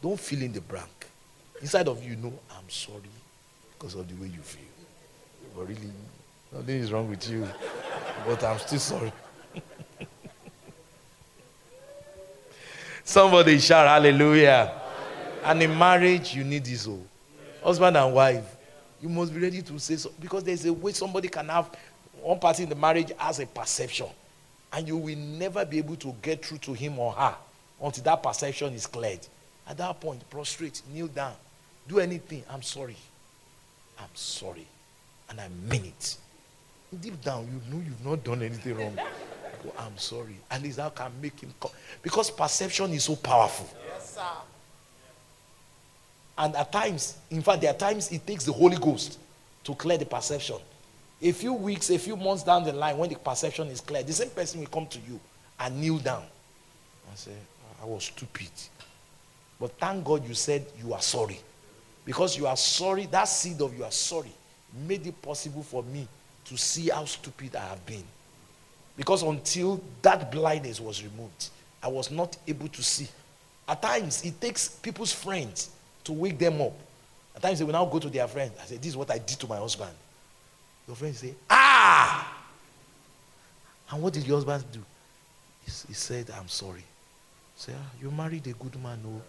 Don't 0.00 0.20
fill 0.20 0.42
in 0.42 0.52
the 0.52 0.60
blank. 0.60 1.08
Inside 1.60 1.88
of 1.88 2.04
you 2.04 2.14
know, 2.14 2.32
I'm 2.52 2.68
sorry 2.68 3.00
because 3.76 3.96
of 3.96 4.06
the 4.06 4.14
way 4.14 4.28
you 4.28 4.42
feel. 4.42 4.62
But 5.56 5.66
really, 5.66 5.90
nothing 6.52 6.76
is 6.76 6.92
wrong 6.92 7.10
with 7.10 7.28
you. 7.28 7.48
But 8.24 8.44
I'm 8.44 8.60
still 8.60 8.78
sorry. 8.78 9.12
Somebody 13.04 13.58
shout 13.58 13.88
hallelujah. 13.88 14.85
And 15.46 15.62
in 15.62 15.78
marriage, 15.78 16.34
you 16.34 16.42
need 16.42 16.64
this 16.64 16.88
all. 16.88 17.06
Husband 17.62 17.96
and 17.96 18.12
wife, 18.12 18.56
you 19.00 19.08
must 19.08 19.32
be 19.32 19.40
ready 19.40 19.62
to 19.62 19.78
say 19.78 19.94
so 19.94 20.10
because 20.18 20.42
there's 20.42 20.64
a 20.64 20.72
way 20.72 20.90
somebody 20.92 21.28
can 21.28 21.48
have 21.48 21.70
one 22.20 22.40
party 22.40 22.64
in 22.64 22.68
the 22.68 22.74
marriage 22.74 23.12
has 23.16 23.38
a 23.38 23.46
perception, 23.46 24.08
and 24.72 24.88
you 24.88 24.96
will 24.96 25.16
never 25.16 25.64
be 25.64 25.78
able 25.78 25.94
to 25.94 26.12
get 26.20 26.44
through 26.44 26.58
to 26.58 26.72
him 26.72 26.98
or 26.98 27.12
her 27.12 27.36
until 27.80 28.02
that 28.02 28.20
perception 28.24 28.74
is 28.74 28.88
cleared. 28.88 29.24
At 29.68 29.76
that 29.76 30.00
point, 30.00 30.28
prostrate, 30.30 30.82
kneel 30.92 31.06
down, 31.06 31.34
do 31.86 32.00
anything. 32.00 32.42
I'm 32.50 32.62
sorry. 32.62 32.96
I'm 34.00 34.14
sorry. 34.14 34.66
And 35.30 35.40
I 35.40 35.48
mean 35.70 35.84
it. 35.84 36.16
Deep 37.00 37.22
down, 37.22 37.46
you 37.46 37.72
know 37.72 37.84
you've 37.84 38.04
not 38.04 38.24
done 38.24 38.42
anything 38.42 38.76
wrong. 38.76 38.98
I'm 39.78 39.96
sorry. 39.96 40.36
At 40.50 40.62
least 40.62 40.80
I 40.80 40.90
can 40.90 41.12
make 41.20 41.38
him 41.38 41.54
come. 41.60 41.70
Because 42.02 42.32
perception 42.32 42.92
is 42.92 43.04
so 43.04 43.14
powerful. 43.14 43.68
Yes, 43.88 44.14
sir. 44.14 44.22
And 46.38 46.54
at 46.54 46.70
times, 46.70 47.16
in 47.30 47.42
fact, 47.42 47.62
there 47.62 47.70
are 47.70 47.76
times 47.76 48.12
it 48.12 48.26
takes 48.26 48.44
the 48.44 48.52
Holy 48.52 48.76
Ghost 48.76 49.18
to 49.64 49.74
clear 49.74 49.98
the 49.98 50.06
perception. 50.06 50.56
A 51.22 51.32
few 51.32 51.54
weeks, 51.54 51.90
a 51.90 51.98
few 51.98 52.16
months 52.16 52.42
down 52.42 52.64
the 52.64 52.72
line, 52.72 52.98
when 52.98 53.08
the 53.08 53.16
perception 53.16 53.68
is 53.68 53.80
clear, 53.80 54.02
the 54.02 54.12
same 54.12 54.30
person 54.30 54.60
will 54.60 54.66
come 54.66 54.86
to 54.86 54.98
you 55.08 55.18
and 55.58 55.80
kneel 55.80 55.98
down 55.98 56.24
and 57.08 57.18
say, 57.18 57.32
I 57.82 57.86
was 57.86 58.04
stupid. 58.04 58.50
But 59.58 59.72
thank 59.78 60.04
God 60.04 60.28
you 60.28 60.34
said 60.34 60.66
you 60.78 60.92
are 60.92 61.00
sorry. 61.00 61.40
Because 62.04 62.36
you 62.36 62.46
are 62.46 62.56
sorry, 62.56 63.06
that 63.06 63.24
seed 63.24 63.60
of 63.62 63.76
you 63.76 63.84
are 63.84 63.90
sorry 63.90 64.32
made 64.86 65.06
it 65.06 65.22
possible 65.22 65.62
for 65.62 65.82
me 65.82 66.06
to 66.44 66.56
see 66.56 66.88
how 66.88 67.04
stupid 67.04 67.56
I 67.56 67.60
have 67.60 67.84
been. 67.86 68.04
Because 68.96 69.22
until 69.22 69.82
that 70.02 70.30
blindness 70.30 70.80
was 70.80 71.02
removed, 71.02 71.50
I 71.82 71.88
was 71.88 72.10
not 72.10 72.36
able 72.46 72.68
to 72.68 72.82
see. 72.82 73.08
At 73.68 73.82
times, 73.82 74.24
it 74.24 74.40
takes 74.40 74.68
people's 74.68 75.12
friends 75.12 75.70
to 76.06 76.12
wake 76.12 76.38
them 76.38 76.60
up. 76.60 76.72
At 77.34 77.42
times, 77.42 77.58
they 77.58 77.64
will 77.64 77.72
now 77.72 77.84
go 77.84 77.98
to 77.98 78.08
their 78.08 78.26
friends. 78.28 78.52
I 78.62 78.64
say, 78.64 78.76
This 78.76 78.86
is 78.88 78.96
what 78.96 79.10
I 79.10 79.18
did 79.18 79.38
to 79.40 79.46
my 79.46 79.58
husband. 79.58 79.90
Your 80.86 80.96
friends 80.96 81.18
say, 81.18 81.34
Ah! 81.50 82.44
And 83.90 84.02
what 84.02 84.12
did 84.12 84.26
your 84.26 84.36
husband 84.36 84.64
do? 84.72 84.80
He, 85.64 85.70
he 85.88 85.94
said, 85.94 86.30
I'm 86.36 86.48
sorry. 86.48 86.84
Say, 87.56 87.72
ah, 87.76 87.90
You 88.00 88.10
married 88.10 88.46
a 88.46 88.52
good 88.52 88.80
man, 88.82 89.00
no? 89.04 89.20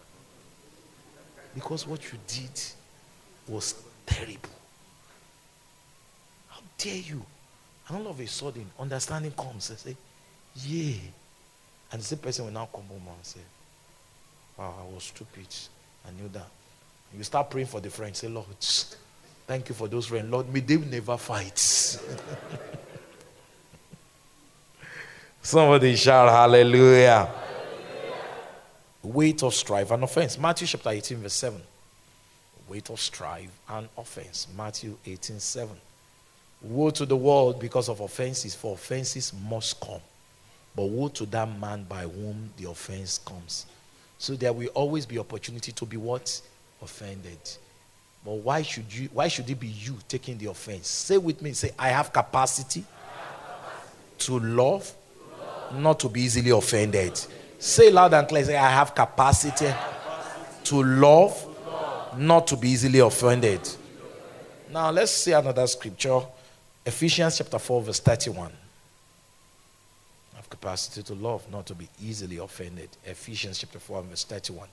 Because 1.54 1.88
what 1.88 2.04
you 2.12 2.20
did 2.28 2.62
was 3.48 3.74
terrible. 4.06 4.50
How 6.50 6.60
dare 6.78 6.96
you? 6.96 7.26
And 7.88 7.98
all 7.98 8.12
of 8.12 8.20
a 8.20 8.28
sudden, 8.28 8.70
understanding 8.80 9.32
comes 9.32 9.72
and 9.72 9.80
say, 9.80 9.96
Yeah. 10.56 10.96
And 11.92 12.02
the 12.02 12.06
same 12.06 12.20
person 12.20 12.46
will 12.46 12.52
now 12.52 12.70
come 12.72 12.84
home 12.84 13.02
and 13.08 13.26
say, 13.26 13.40
Wow, 14.58 14.76
I 14.80 14.94
was 14.94 15.06
stupid. 15.06 15.48
I 16.08 16.12
knew 16.12 16.30
that. 16.30 16.48
You 17.16 17.24
start 17.24 17.50
praying 17.50 17.68
for 17.68 17.80
the 17.80 17.90
friends. 17.90 18.20
Say, 18.20 18.28
Lord, 18.28 18.46
thank 19.48 19.70
you 19.70 19.76
for 19.76 19.88
those 19.88 20.08
friends. 20.08 20.30
Lord, 20.30 20.52
may 20.54 20.60
they 20.60 20.78
never 20.78 21.18
fight. 21.18 21.58
Somebody 25.42 25.96
shout 25.96 26.30
hallelujah. 26.30 27.26
hallelujah. 27.26 27.30
Weight 29.02 29.44
of 29.44 29.54
strife 29.54 29.92
and 29.92 30.04
offense. 30.04 30.38
Matthew 30.38 30.68
chapter 30.68 30.90
18, 30.90 31.18
verse 31.20 31.34
7. 31.34 31.62
Weight 32.68 32.90
of 32.90 33.00
strife 33.00 33.50
and 33.70 33.88
offense. 33.98 34.48
Matthew 34.58 34.98
18, 35.06 35.40
7. 35.40 35.76
Woe 36.64 36.90
to 36.90 37.06
the 37.06 37.16
world 37.16 37.60
because 37.60 37.88
of 37.88 38.02
offenses, 38.02 38.56
for 38.56 38.74
offenses 38.74 39.32
must 39.50 39.80
come. 39.80 40.02
But 40.76 40.86
woe 40.86 41.08
to 41.10 41.26
that 41.28 41.48
man 41.60 41.86
by 41.88 42.02
whom 42.02 42.52
the 42.58 42.70
offense 42.70 43.20
comes. 43.20 43.68
So 44.18 44.36
there 44.36 44.52
will 44.52 44.68
always 44.70 45.06
be 45.06 45.18
opportunity 45.18 45.72
to 45.72 45.86
be 45.86 45.98
what? 45.98 46.42
Offended. 46.82 47.40
But 48.24 48.34
why 48.34 48.62
should 48.62 48.94
you 48.94 49.10
why 49.14 49.28
should 49.28 49.50
it 49.50 49.60
be 49.60 49.68
you 49.68 49.96
taking 50.08 50.38
the 50.38 50.48
offense? 50.48 50.88
Say 50.88 51.18
with 51.18 51.42
me, 51.42 51.54
say, 51.54 51.72
I 51.78 51.90
have 51.90 52.12
capacity, 52.12 52.84
I 52.84 53.20
have 53.20 53.62
capacity. 53.62 54.26
To, 54.26 54.40
love, 54.40 54.94
love, 55.40 55.80
not 55.80 56.00
to 56.02 56.10
be 56.10 56.22
easily 56.22 56.52
offended. 56.52 57.20
Say 57.60 57.90
loud 57.90 58.14
and 58.14 58.28
clear, 58.28 58.44
say, 58.44 58.58
I 58.58 58.70
have 58.70 58.94
capacity, 58.94 59.68
I 59.68 59.72
have 59.72 59.92
capacity. 59.92 60.64
To, 60.66 60.84
love, 60.84 61.66
love, 61.66 62.20
not 62.20 62.48
to 62.48 62.58
be 62.58 62.70
easily 62.70 63.00
offended. 63.00 63.62
Now 64.72 64.92
let's 64.92 65.12
see 65.12 65.32
another 65.32 65.66
scripture. 65.68 66.22
Ephesians 66.86 67.38
chapter 67.38 67.60
4, 67.60 67.82
verse 67.82 68.00
31 68.00 68.52
capacity 70.50 71.04
to 71.04 71.14
love, 71.14 71.50
not 71.52 71.66
to 71.66 71.76
be 71.76 71.88
easily 72.04 72.38
offended. 72.38 72.90
Ephesians 73.06 73.60
chapter 73.60 73.80
4, 73.80 74.04
verse 74.04 74.24
31. 74.24 74.68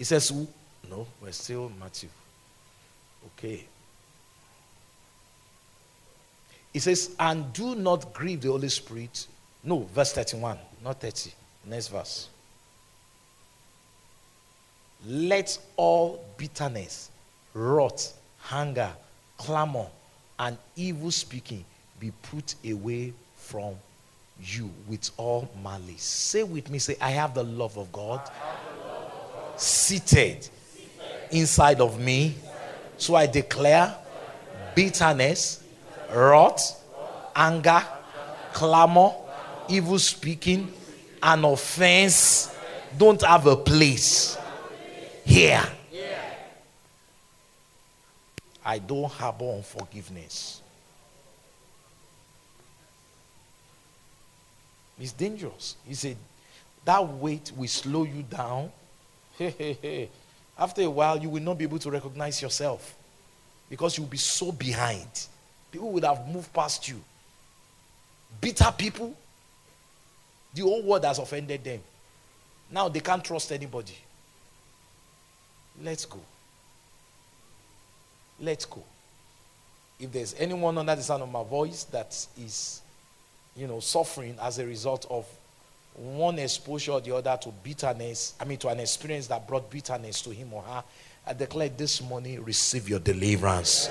It 0.00 0.06
says, 0.06 0.32
No, 0.88 1.06
we're 1.20 1.30
still 1.30 1.70
Matthew. 1.78 2.08
Okay. 3.26 3.66
He 6.72 6.78
says, 6.78 7.14
And 7.20 7.52
do 7.52 7.74
not 7.74 8.14
grieve 8.14 8.40
the 8.40 8.48
Holy 8.48 8.70
Spirit. 8.70 9.26
No, 9.62 9.80
verse 9.94 10.14
31, 10.14 10.58
not 10.82 11.00
30. 11.00 11.32
Next 11.66 11.88
verse. 11.88 12.30
Let 15.06 15.58
all 15.76 16.24
bitterness, 16.38 17.10
wrath, 17.52 18.18
hunger, 18.38 18.90
clamor, 19.36 19.86
and 20.38 20.56
evil 20.76 21.10
speaking 21.10 21.62
be 21.98 22.10
put 22.22 22.54
away 22.66 23.12
from 23.36 23.74
you 24.42 24.70
with 24.88 25.10
all 25.18 25.50
malice. 25.62 26.02
Say 26.02 26.42
with 26.42 26.70
me, 26.70 26.78
say, 26.78 26.96
I 27.02 27.10
have 27.10 27.34
the 27.34 27.44
love 27.44 27.76
of 27.76 27.92
God. 27.92 28.30
Seated, 29.60 30.48
inside 31.30 31.82
of 31.82 32.00
me. 32.00 32.34
So 32.96 33.14
I 33.14 33.26
declare 33.26 33.94
bitterness, 34.74 35.62
wrath, 36.10 36.82
anger, 37.36 37.82
clamor, 38.54 39.12
evil 39.68 39.98
speaking, 39.98 40.72
and 41.22 41.44
offense 41.44 42.56
don't 42.96 43.20
have 43.20 43.46
a 43.46 43.56
place 43.56 44.38
here. 45.26 45.62
I 48.64 48.78
don't 48.78 49.10
harbor 49.10 49.56
unforgiveness. 49.56 50.62
It's 54.98 55.12
dangerous. 55.12 55.76
He 55.86 55.92
said, 55.92 56.16
that 56.86 57.06
weight 57.06 57.52
will 57.54 57.68
slow 57.68 58.04
you 58.04 58.22
down. 58.22 58.72
After 60.58 60.82
a 60.82 60.90
while, 60.90 61.18
you 61.18 61.30
will 61.30 61.42
not 61.42 61.56
be 61.56 61.64
able 61.64 61.78
to 61.78 61.90
recognize 61.90 62.42
yourself 62.42 62.94
because 63.68 63.96
you'll 63.96 64.06
be 64.06 64.18
so 64.18 64.52
behind. 64.52 65.08
People 65.70 65.90
would 65.92 66.04
have 66.04 66.28
moved 66.28 66.52
past 66.52 66.88
you. 66.88 67.00
bitter 68.40 68.72
people. 68.76 69.14
The 70.52 70.62
whole 70.62 70.82
world 70.82 71.04
has 71.04 71.18
offended 71.18 71.62
them. 71.62 71.80
Now 72.70 72.88
they 72.88 73.00
can't 73.00 73.24
trust 73.24 73.52
anybody. 73.52 73.96
Let's 75.82 76.04
go. 76.04 76.18
Let's 78.40 78.64
go. 78.64 78.82
If 79.98 80.12
there's 80.12 80.34
anyone 80.38 80.76
under 80.78 80.96
the 80.96 81.02
sound 81.02 81.22
of 81.22 81.30
my 81.30 81.44
voice 81.44 81.84
that 81.84 82.26
is, 82.38 82.80
you 83.56 83.66
know, 83.66 83.80
suffering 83.80 84.36
as 84.42 84.58
a 84.58 84.66
result 84.66 85.06
of 85.08 85.26
one 86.00 86.38
exposure 86.38 86.92
or 86.92 87.00
the 87.00 87.14
other 87.14 87.38
to 87.42 87.50
bitterness, 87.62 88.34
I 88.40 88.44
mean, 88.46 88.56
to 88.58 88.68
an 88.68 88.80
experience 88.80 89.26
that 89.26 89.46
brought 89.46 89.70
bitterness 89.70 90.22
to 90.22 90.30
him 90.30 90.54
or 90.54 90.62
her, 90.62 90.82
I 91.26 91.34
declare 91.34 91.68
this 91.68 92.00
morning, 92.00 92.42
receive 92.42 92.88
your 92.88 93.00
deliverance. 93.00 93.90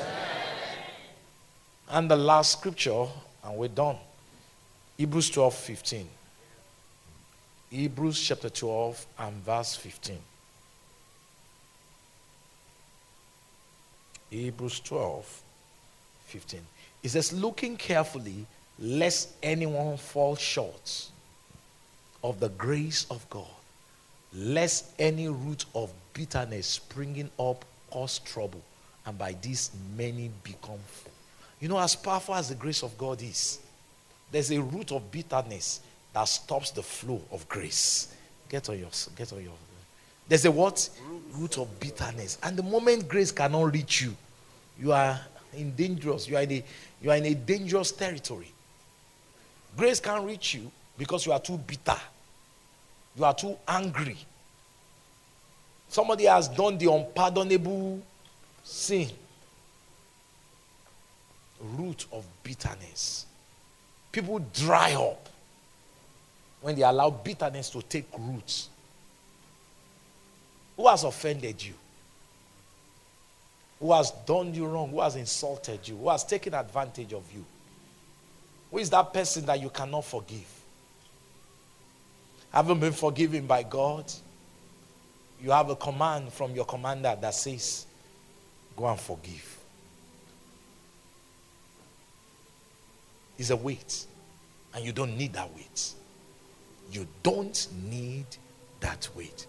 And 1.87 2.09
the 2.09 2.15
last 2.15 2.53
scripture, 2.53 3.05
and 3.43 3.55
we're 3.55 3.67
done. 3.67 3.97
Hebrews 4.97 5.29
12 5.29 5.53
15. 5.53 6.09
Hebrews 7.69 8.19
chapter 8.19 8.49
12 8.49 9.05
and 9.19 9.35
verse 9.45 9.75
15. 9.75 10.17
Hebrews 14.31 14.79
12 14.79 15.41
15. 16.25 16.59
It 17.03 17.09
says, 17.09 17.31
looking 17.31 17.77
carefully, 17.77 18.47
lest 18.79 19.29
anyone 19.43 19.97
fall 19.97 20.35
short 20.35 21.09
of 22.23 22.39
the 22.39 22.49
grace 22.49 23.05
of 23.09 23.27
God, 23.29 23.47
lest 24.33 24.91
any 24.99 25.27
root 25.27 25.65
of 25.73 25.91
bitterness 26.13 26.67
springing 26.67 27.29
up 27.39 27.65
cause 27.89 28.19
trouble, 28.19 28.61
and 29.05 29.17
by 29.17 29.35
this 29.41 29.71
many 29.95 30.29
become 30.43 30.79
full. 30.85 31.11
You 31.59 31.67
know, 31.67 31.79
as 31.79 31.95
powerful 31.95 32.35
as 32.35 32.49
the 32.49 32.55
grace 32.55 32.83
of 32.83 32.97
God 32.97 33.21
is, 33.21 33.59
there's 34.31 34.51
a 34.51 34.61
root 34.61 34.91
of 34.91 35.11
bitterness 35.11 35.81
that 36.13 36.25
stops 36.25 36.71
the 36.71 36.83
flow 36.83 37.21
of 37.31 37.47
grace. 37.49 38.13
Get 38.49 38.69
on 38.69 38.79
your, 38.79 38.89
get 39.15 39.31
on 39.33 39.43
your. 39.43 39.53
There's 40.27 40.45
a 40.45 40.51
what? 40.51 40.89
Root 41.33 41.57
of 41.57 41.79
bitterness. 41.79 42.37
And 42.43 42.55
the 42.55 42.63
moment 42.63 43.07
grace 43.07 43.31
cannot 43.31 43.73
reach 43.73 44.01
you, 44.01 44.15
you 44.79 44.91
are 44.91 45.19
in 45.53 45.75
dangerous, 45.75 46.27
you 46.27 46.37
are 46.37 46.43
in 46.43 46.51
a, 46.51 46.63
you 47.01 47.11
are 47.11 47.17
in 47.17 47.25
a 47.25 47.33
dangerous 47.33 47.91
territory. 47.91 48.51
Grace 49.75 49.99
can't 49.99 50.25
reach 50.25 50.53
you 50.53 50.71
because 50.99 51.25
you 51.25 51.31
are 51.31 51.39
too 51.39 51.57
bitter. 51.57 51.95
You 53.15 53.23
are 53.23 53.33
too 53.33 53.57
angry. 53.65 54.17
Somebody 55.87 56.25
has 56.25 56.49
done 56.49 56.77
the 56.77 56.91
unpardonable 56.91 58.01
sin. 58.63 59.09
Root 61.61 62.05
of 62.11 62.25
bitterness. 62.43 63.25
People 64.11 64.39
dry 64.53 64.93
up 64.93 65.29
when 66.61 66.75
they 66.75 66.83
allow 66.83 67.09
bitterness 67.09 67.69
to 67.69 67.81
take 67.81 68.05
root. 68.17 68.67
Who 70.75 70.87
has 70.87 71.05
offended 71.05 71.63
you? 71.63 71.73
Who 73.79 73.93
has 73.93 74.11
done 74.11 74.53
you 74.53 74.65
wrong? 74.65 74.89
Who 74.89 74.99
has 74.99 75.15
insulted 75.15 75.87
you? 75.87 75.95
Who 75.95 76.09
has 76.09 76.25
taken 76.25 76.53
advantage 76.53 77.13
of 77.13 77.23
you? 77.33 77.45
Who 78.71 78.79
is 78.79 78.89
that 78.89 79.13
person 79.13 79.45
that 79.45 79.61
you 79.61 79.69
cannot 79.69 80.03
forgive? 80.03 80.58
Haven't 82.51 82.79
been 82.79 82.93
forgiven 82.93 83.45
by 83.45 83.63
God? 83.63 84.11
You 85.41 85.51
have 85.51 85.69
a 85.69 85.75
command 85.75 86.33
from 86.33 86.53
your 86.53 86.65
commander 86.65 87.15
that 87.19 87.33
says, 87.33 87.85
Go 88.75 88.87
and 88.87 88.99
forgive. 88.99 89.57
It's 93.37 93.49
a 93.49 93.55
weight, 93.55 94.05
and 94.73 94.83
you 94.83 94.91
don't 94.91 95.17
need 95.17 95.33
that 95.33 95.53
weight. 95.55 95.93
You 96.91 97.07
don't 97.23 97.67
need 97.83 98.25
that 98.81 99.07
weight. 99.15 99.45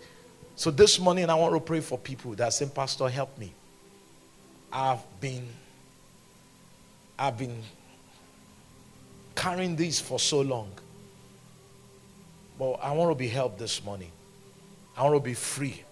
So 0.55 0.70
this 0.70 0.98
morning, 0.98 1.28
I 1.31 1.35
want 1.35 1.55
to 1.55 1.60
pray 1.60 1.81
for 1.81 1.98
people 1.98 2.32
that 2.35 2.52
say, 2.52 2.66
Pastor, 2.66 3.09
help 3.09 3.36
me. 3.39 3.52
I've 4.72 5.02
been, 5.20 5.48
I've 7.18 7.39
been 7.39 7.62
carrying 9.35 9.74
this 9.74 9.98
for 10.01 10.18
so 10.18 10.40
long. 10.43 10.70
But 12.60 12.72
I 12.82 12.92
want 12.92 13.10
to 13.10 13.14
be 13.14 13.26
helped 13.26 13.58
this 13.58 13.82
morning. 13.82 14.12
I 14.94 15.04
want 15.04 15.16
to 15.16 15.20
be 15.20 15.32
free. 15.32 15.82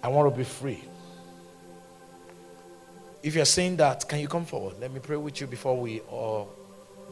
I 0.00 0.06
want 0.06 0.32
to 0.32 0.38
be 0.38 0.44
free. 0.44 0.84
If 3.24 3.34
you're 3.34 3.44
saying 3.44 3.78
that, 3.78 4.08
can 4.08 4.20
you 4.20 4.28
come 4.28 4.44
forward? 4.44 4.76
Let 4.80 4.92
me 4.92 5.00
pray 5.00 5.16
with 5.16 5.40
you 5.40 5.48
before 5.48 5.76
we 5.76 6.02
uh, 6.02 6.44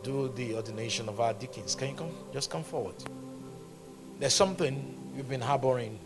do 0.04 0.32
the 0.36 0.54
ordination 0.54 1.08
of 1.08 1.18
our 1.18 1.34
deacons. 1.34 1.74
Can 1.74 1.88
you 1.88 1.96
come? 1.96 2.12
Just 2.32 2.48
come 2.48 2.62
forward. 2.62 2.94
There's 4.20 4.34
something 4.34 5.12
you've 5.16 5.28
been 5.28 5.40
harboring 5.40 5.98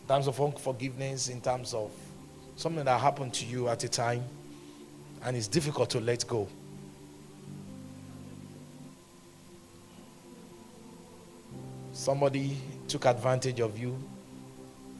in 0.00 0.08
terms 0.08 0.28
of 0.28 0.40
unforgiveness, 0.40 1.28
in 1.28 1.42
terms 1.42 1.74
of 1.74 1.90
something 2.56 2.86
that 2.86 2.98
happened 2.98 3.34
to 3.34 3.44
you 3.44 3.68
at 3.68 3.84
a 3.84 3.88
time, 3.90 4.24
and 5.22 5.36
it's 5.36 5.46
difficult 5.46 5.90
to 5.90 6.00
let 6.00 6.26
go. 6.26 6.48
Somebody 12.04 12.54
took 12.86 13.06
advantage 13.06 13.60
of 13.60 13.78
you, 13.78 13.96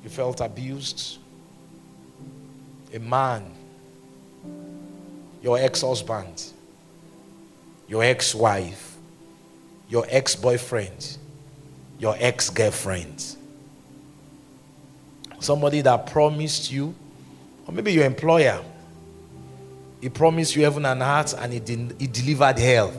you 0.02 0.09
felt 0.09 0.40
abused. 0.40 1.18
A 2.94 2.98
man, 2.98 3.44
your 5.43 5.59
ex 5.59 5.82
husband, 5.82 6.44
your 7.89 8.02
ex 8.02 8.35
wife, 8.35 8.97
your 9.90 10.06
ex 10.09 10.35
boyfriend, 10.35 11.18
your 11.98 12.16
ex 12.18 12.48
girlfriend 12.48 13.36
Somebody 15.40 15.82
that 15.82 16.06
promised 16.06 16.72
you, 16.72 16.94
or 17.66 17.74
maybe 17.74 17.93
your 17.93 18.06
employer, 18.06 18.62
he 20.01 20.09
promised 20.09 20.56
you 20.56 20.62
heaven 20.62 20.86
and 20.86 21.02
earth 21.02 21.35
and 21.39 21.52
he, 21.52 21.60
he 21.98 22.06
delivered 22.06 22.59
hell. 22.59 22.94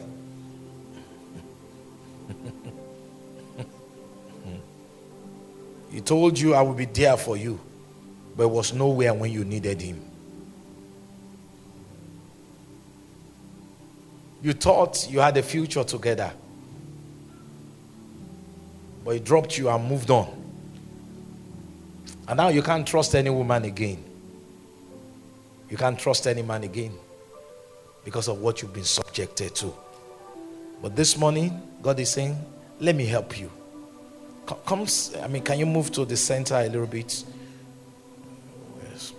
He 5.96 6.02
told 6.02 6.38
you, 6.38 6.54
I 6.54 6.62
will 6.62 6.74
be 6.74 6.84
there 6.84 7.16
for 7.16 7.38
you, 7.38 7.58
but 8.36 8.50
was 8.50 8.74
nowhere 8.74 9.14
when 9.14 9.32
you 9.32 9.46
needed 9.46 9.82
him. 9.82 10.02
You 14.44 14.52
thought 14.52 15.10
you 15.10 15.22
had 15.22 15.38
a 15.38 15.42
future 15.42 15.86
together, 15.86 16.34
but 19.06 19.12
he 19.12 19.20
dropped 19.22 19.58
you 19.58 19.70
and 19.70 19.88
moved 19.88 20.12
on. 20.12 20.36
And 22.28 22.36
now 22.36 22.50
you 22.50 22.62
can't 22.62 22.86
trust 22.86 23.16
any 23.16 23.30
woman 23.30 23.64
again. 23.64 24.04
You 25.70 25.78
can't 25.78 25.98
trust 25.98 26.28
any 26.28 26.42
man 26.42 26.64
again 26.64 26.92
because 28.04 28.28
of 28.28 28.42
what 28.42 28.62
you've 28.62 28.74
been 28.74 28.84
subjected 28.84 29.56
to. 29.56 29.74
But 30.82 30.94
this 30.94 31.18
morning, 31.18 31.62
God 31.82 32.02
is 32.02 32.12
saying, 32.12 32.38
Let 32.82 32.98
me 32.98 33.06
help 33.06 33.40
you. 33.40 33.50
Come, 34.46 34.86
I 35.24 35.28
mean, 35.28 35.44
can 35.44 35.58
you 35.58 35.66
move 35.66 35.92
to 35.94 36.06
the 36.06 36.16
center 36.16 36.56
a 36.56 36.68
little 36.68 36.86
bit? 36.86 37.24
Yes. 38.84 39.14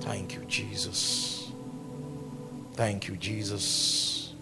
Thank 0.00 0.34
you, 0.34 0.44
Jesus. 0.46 1.50
Thank 2.74 3.08
you, 3.08 3.16
Jesus. 3.16 4.32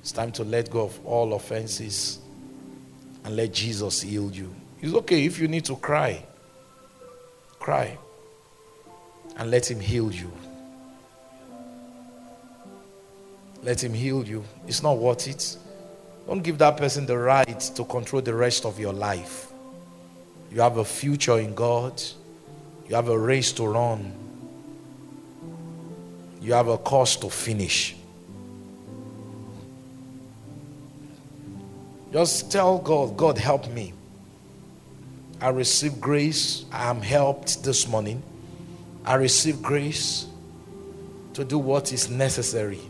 It's 0.00 0.12
time 0.12 0.32
to 0.32 0.44
let 0.44 0.70
go 0.70 0.84
of 0.84 1.04
all 1.04 1.34
offenses 1.34 2.20
and 3.24 3.36
let 3.36 3.52
Jesus 3.52 4.00
heal 4.00 4.30
you. 4.30 4.54
It's 4.80 4.94
okay 4.94 5.26
if 5.26 5.38
you 5.38 5.48
need 5.48 5.66
to 5.66 5.76
cry. 5.76 6.24
Cry. 7.58 7.98
And 9.36 9.50
let 9.50 9.70
Him 9.70 9.80
heal 9.80 10.10
you. 10.10 10.32
Let 13.66 13.82
Him 13.82 13.94
heal 13.94 14.24
you. 14.24 14.44
It's 14.68 14.80
not 14.80 14.96
worth 14.96 15.26
it. 15.26 15.56
Don't 16.28 16.40
give 16.40 16.56
that 16.58 16.76
person 16.76 17.04
the 17.04 17.18
right 17.18 17.60
to 17.74 17.84
control 17.84 18.22
the 18.22 18.32
rest 18.32 18.64
of 18.64 18.78
your 18.78 18.92
life. 18.92 19.48
You 20.52 20.60
have 20.60 20.76
a 20.76 20.84
future 20.84 21.40
in 21.40 21.52
God, 21.52 22.00
you 22.88 22.94
have 22.94 23.08
a 23.08 23.18
race 23.18 23.50
to 23.54 23.66
run, 23.66 24.12
you 26.40 26.52
have 26.52 26.68
a 26.68 26.78
course 26.78 27.16
to 27.16 27.28
finish. 27.28 27.96
Just 32.12 32.52
tell 32.52 32.78
God, 32.78 33.16
God, 33.16 33.36
help 33.36 33.68
me. 33.68 33.92
I 35.40 35.48
receive 35.48 36.00
grace. 36.00 36.64
I 36.70 36.88
am 36.88 37.02
helped 37.02 37.64
this 37.64 37.88
morning. 37.88 38.22
I 39.04 39.14
receive 39.14 39.60
grace 39.60 40.26
to 41.34 41.44
do 41.44 41.58
what 41.58 41.92
is 41.92 42.08
necessary 42.08 42.80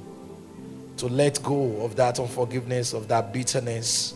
to 0.98 1.06
let 1.06 1.42
go 1.42 1.82
of 1.82 1.96
that 1.96 2.18
unforgiveness, 2.18 2.92
of 2.92 3.08
that 3.08 3.32
bitterness. 3.32 4.14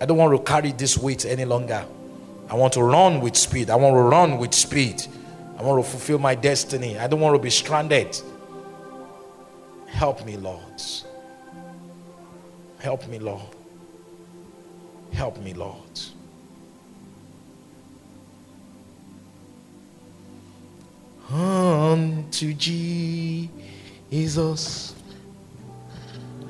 I 0.00 0.06
don't 0.06 0.16
want 0.16 0.36
to 0.36 0.52
carry 0.52 0.72
this 0.72 0.98
weight 0.98 1.24
any 1.24 1.44
longer. 1.44 1.84
I 2.48 2.54
want 2.54 2.72
to 2.74 2.82
run 2.82 3.20
with 3.20 3.36
speed. 3.36 3.70
I 3.70 3.76
want 3.76 3.94
to 3.94 4.00
run 4.00 4.38
with 4.38 4.54
speed. 4.54 5.02
I 5.58 5.62
want 5.62 5.84
to 5.84 5.90
fulfill 5.90 6.18
my 6.18 6.34
destiny. 6.34 6.98
I 6.98 7.06
don't 7.06 7.20
want 7.20 7.36
to 7.36 7.42
be 7.42 7.50
stranded. 7.50 8.20
Help 9.86 10.24
me, 10.26 10.36
Lord. 10.36 10.82
Help 12.78 13.06
me, 13.08 13.18
Lord. 13.18 13.42
Help 15.12 15.38
me, 15.38 15.54
Lord. 15.54 15.78
Unto 21.30 22.52
Jesus 22.52 24.93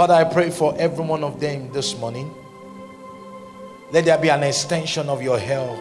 Father, 0.00 0.14
I 0.14 0.24
pray 0.24 0.48
for 0.48 0.74
every 0.78 1.04
one 1.04 1.22
of 1.22 1.40
them 1.40 1.70
this 1.74 1.94
morning. 1.98 2.34
Let 3.92 4.06
there 4.06 4.16
be 4.16 4.30
an 4.30 4.42
extension 4.42 5.10
of 5.10 5.20
your 5.20 5.38
hell. 5.38 5.76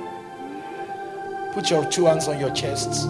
Put 1.53 1.69
your 1.69 1.85
two 1.85 2.03
hands 2.03 2.27
on 2.27 2.37
your 2.37 2.49
chest. 2.51 3.07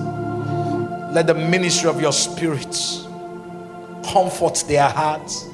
Let 1.11 1.25
the 1.25 1.33
ministry 1.33 1.89
of 1.89 1.99
your 1.99 2.13
spirit 2.13 2.77
comfort 4.05 4.63
their 4.67 4.87
hearts, 4.87 5.47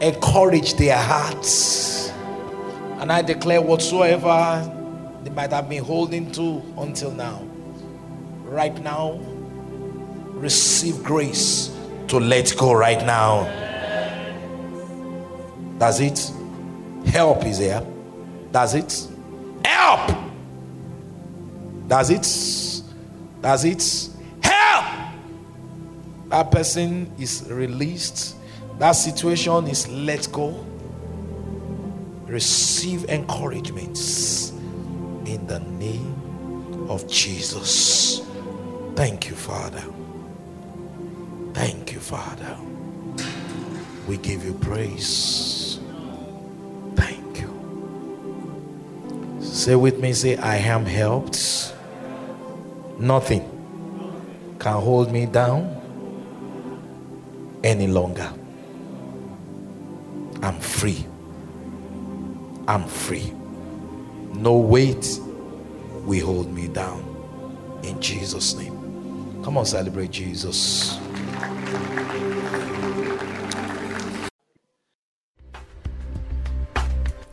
encourage 0.00 0.72
their 0.76 0.96
hearts. 0.96 2.08
And 2.98 3.12
I 3.12 3.20
declare 3.20 3.60
whatsoever 3.60 4.72
they 5.22 5.28
might 5.32 5.50
have 5.50 5.68
been 5.68 5.84
holding 5.84 6.32
to 6.32 6.62
until 6.78 7.10
now, 7.10 7.42
right 8.44 8.82
now, 8.82 9.20
receive 10.30 11.04
grace 11.04 11.76
to 12.08 12.18
let 12.18 12.56
go 12.56 12.72
right 12.72 13.04
now. 13.04 13.61
That's 15.82 15.98
it. 15.98 16.30
Help 17.06 17.44
is 17.44 17.58
there. 17.58 17.84
That's 18.52 18.74
it. 18.74 19.08
Help. 19.64 20.16
Does 21.88 22.10
it. 22.10 22.82
Does 23.42 23.64
it. 23.64 24.08
Help. 24.44 24.84
That 26.28 26.52
person 26.52 27.12
is 27.18 27.48
released. 27.50 28.36
That 28.78 28.92
situation 28.92 29.66
is 29.66 29.88
let 29.88 30.30
go. 30.30 30.64
Receive 32.26 33.06
encouragement 33.06 33.98
in 35.26 35.44
the 35.48 35.58
name 35.80 36.86
of 36.88 37.08
Jesus. 37.08 38.22
Thank 38.94 39.28
you, 39.28 39.34
Father. 39.34 39.82
Thank 41.54 41.92
you, 41.92 41.98
Father. 41.98 42.56
We 44.06 44.18
give 44.18 44.44
you 44.44 44.54
praise. 44.54 45.61
Say 49.62 49.76
with 49.76 50.00
me, 50.00 50.12
say, 50.12 50.36
I 50.38 50.56
am 50.56 50.84
helped. 50.84 51.72
Nothing 52.98 53.42
can 54.58 54.72
hold 54.72 55.12
me 55.12 55.24
down 55.26 55.70
any 57.62 57.86
longer. 57.86 58.28
I'm 60.42 60.58
free. 60.58 61.06
I'm 62.66 62.88
free. 62.88 63.32
No 64.34 64.56
weight 64.56 65.20
will 66.06 66.26
hold 66.26 66.52
me 66.52 66.66
down. 66.66 67.00
In 67.84 68.00
Jesus' 68.00 68.56
name. 68.56 69.42
Come 69.44 69.58
on, 69.58 69.64
celebrate 69.64 70.10
Jesus. 70.10 70.98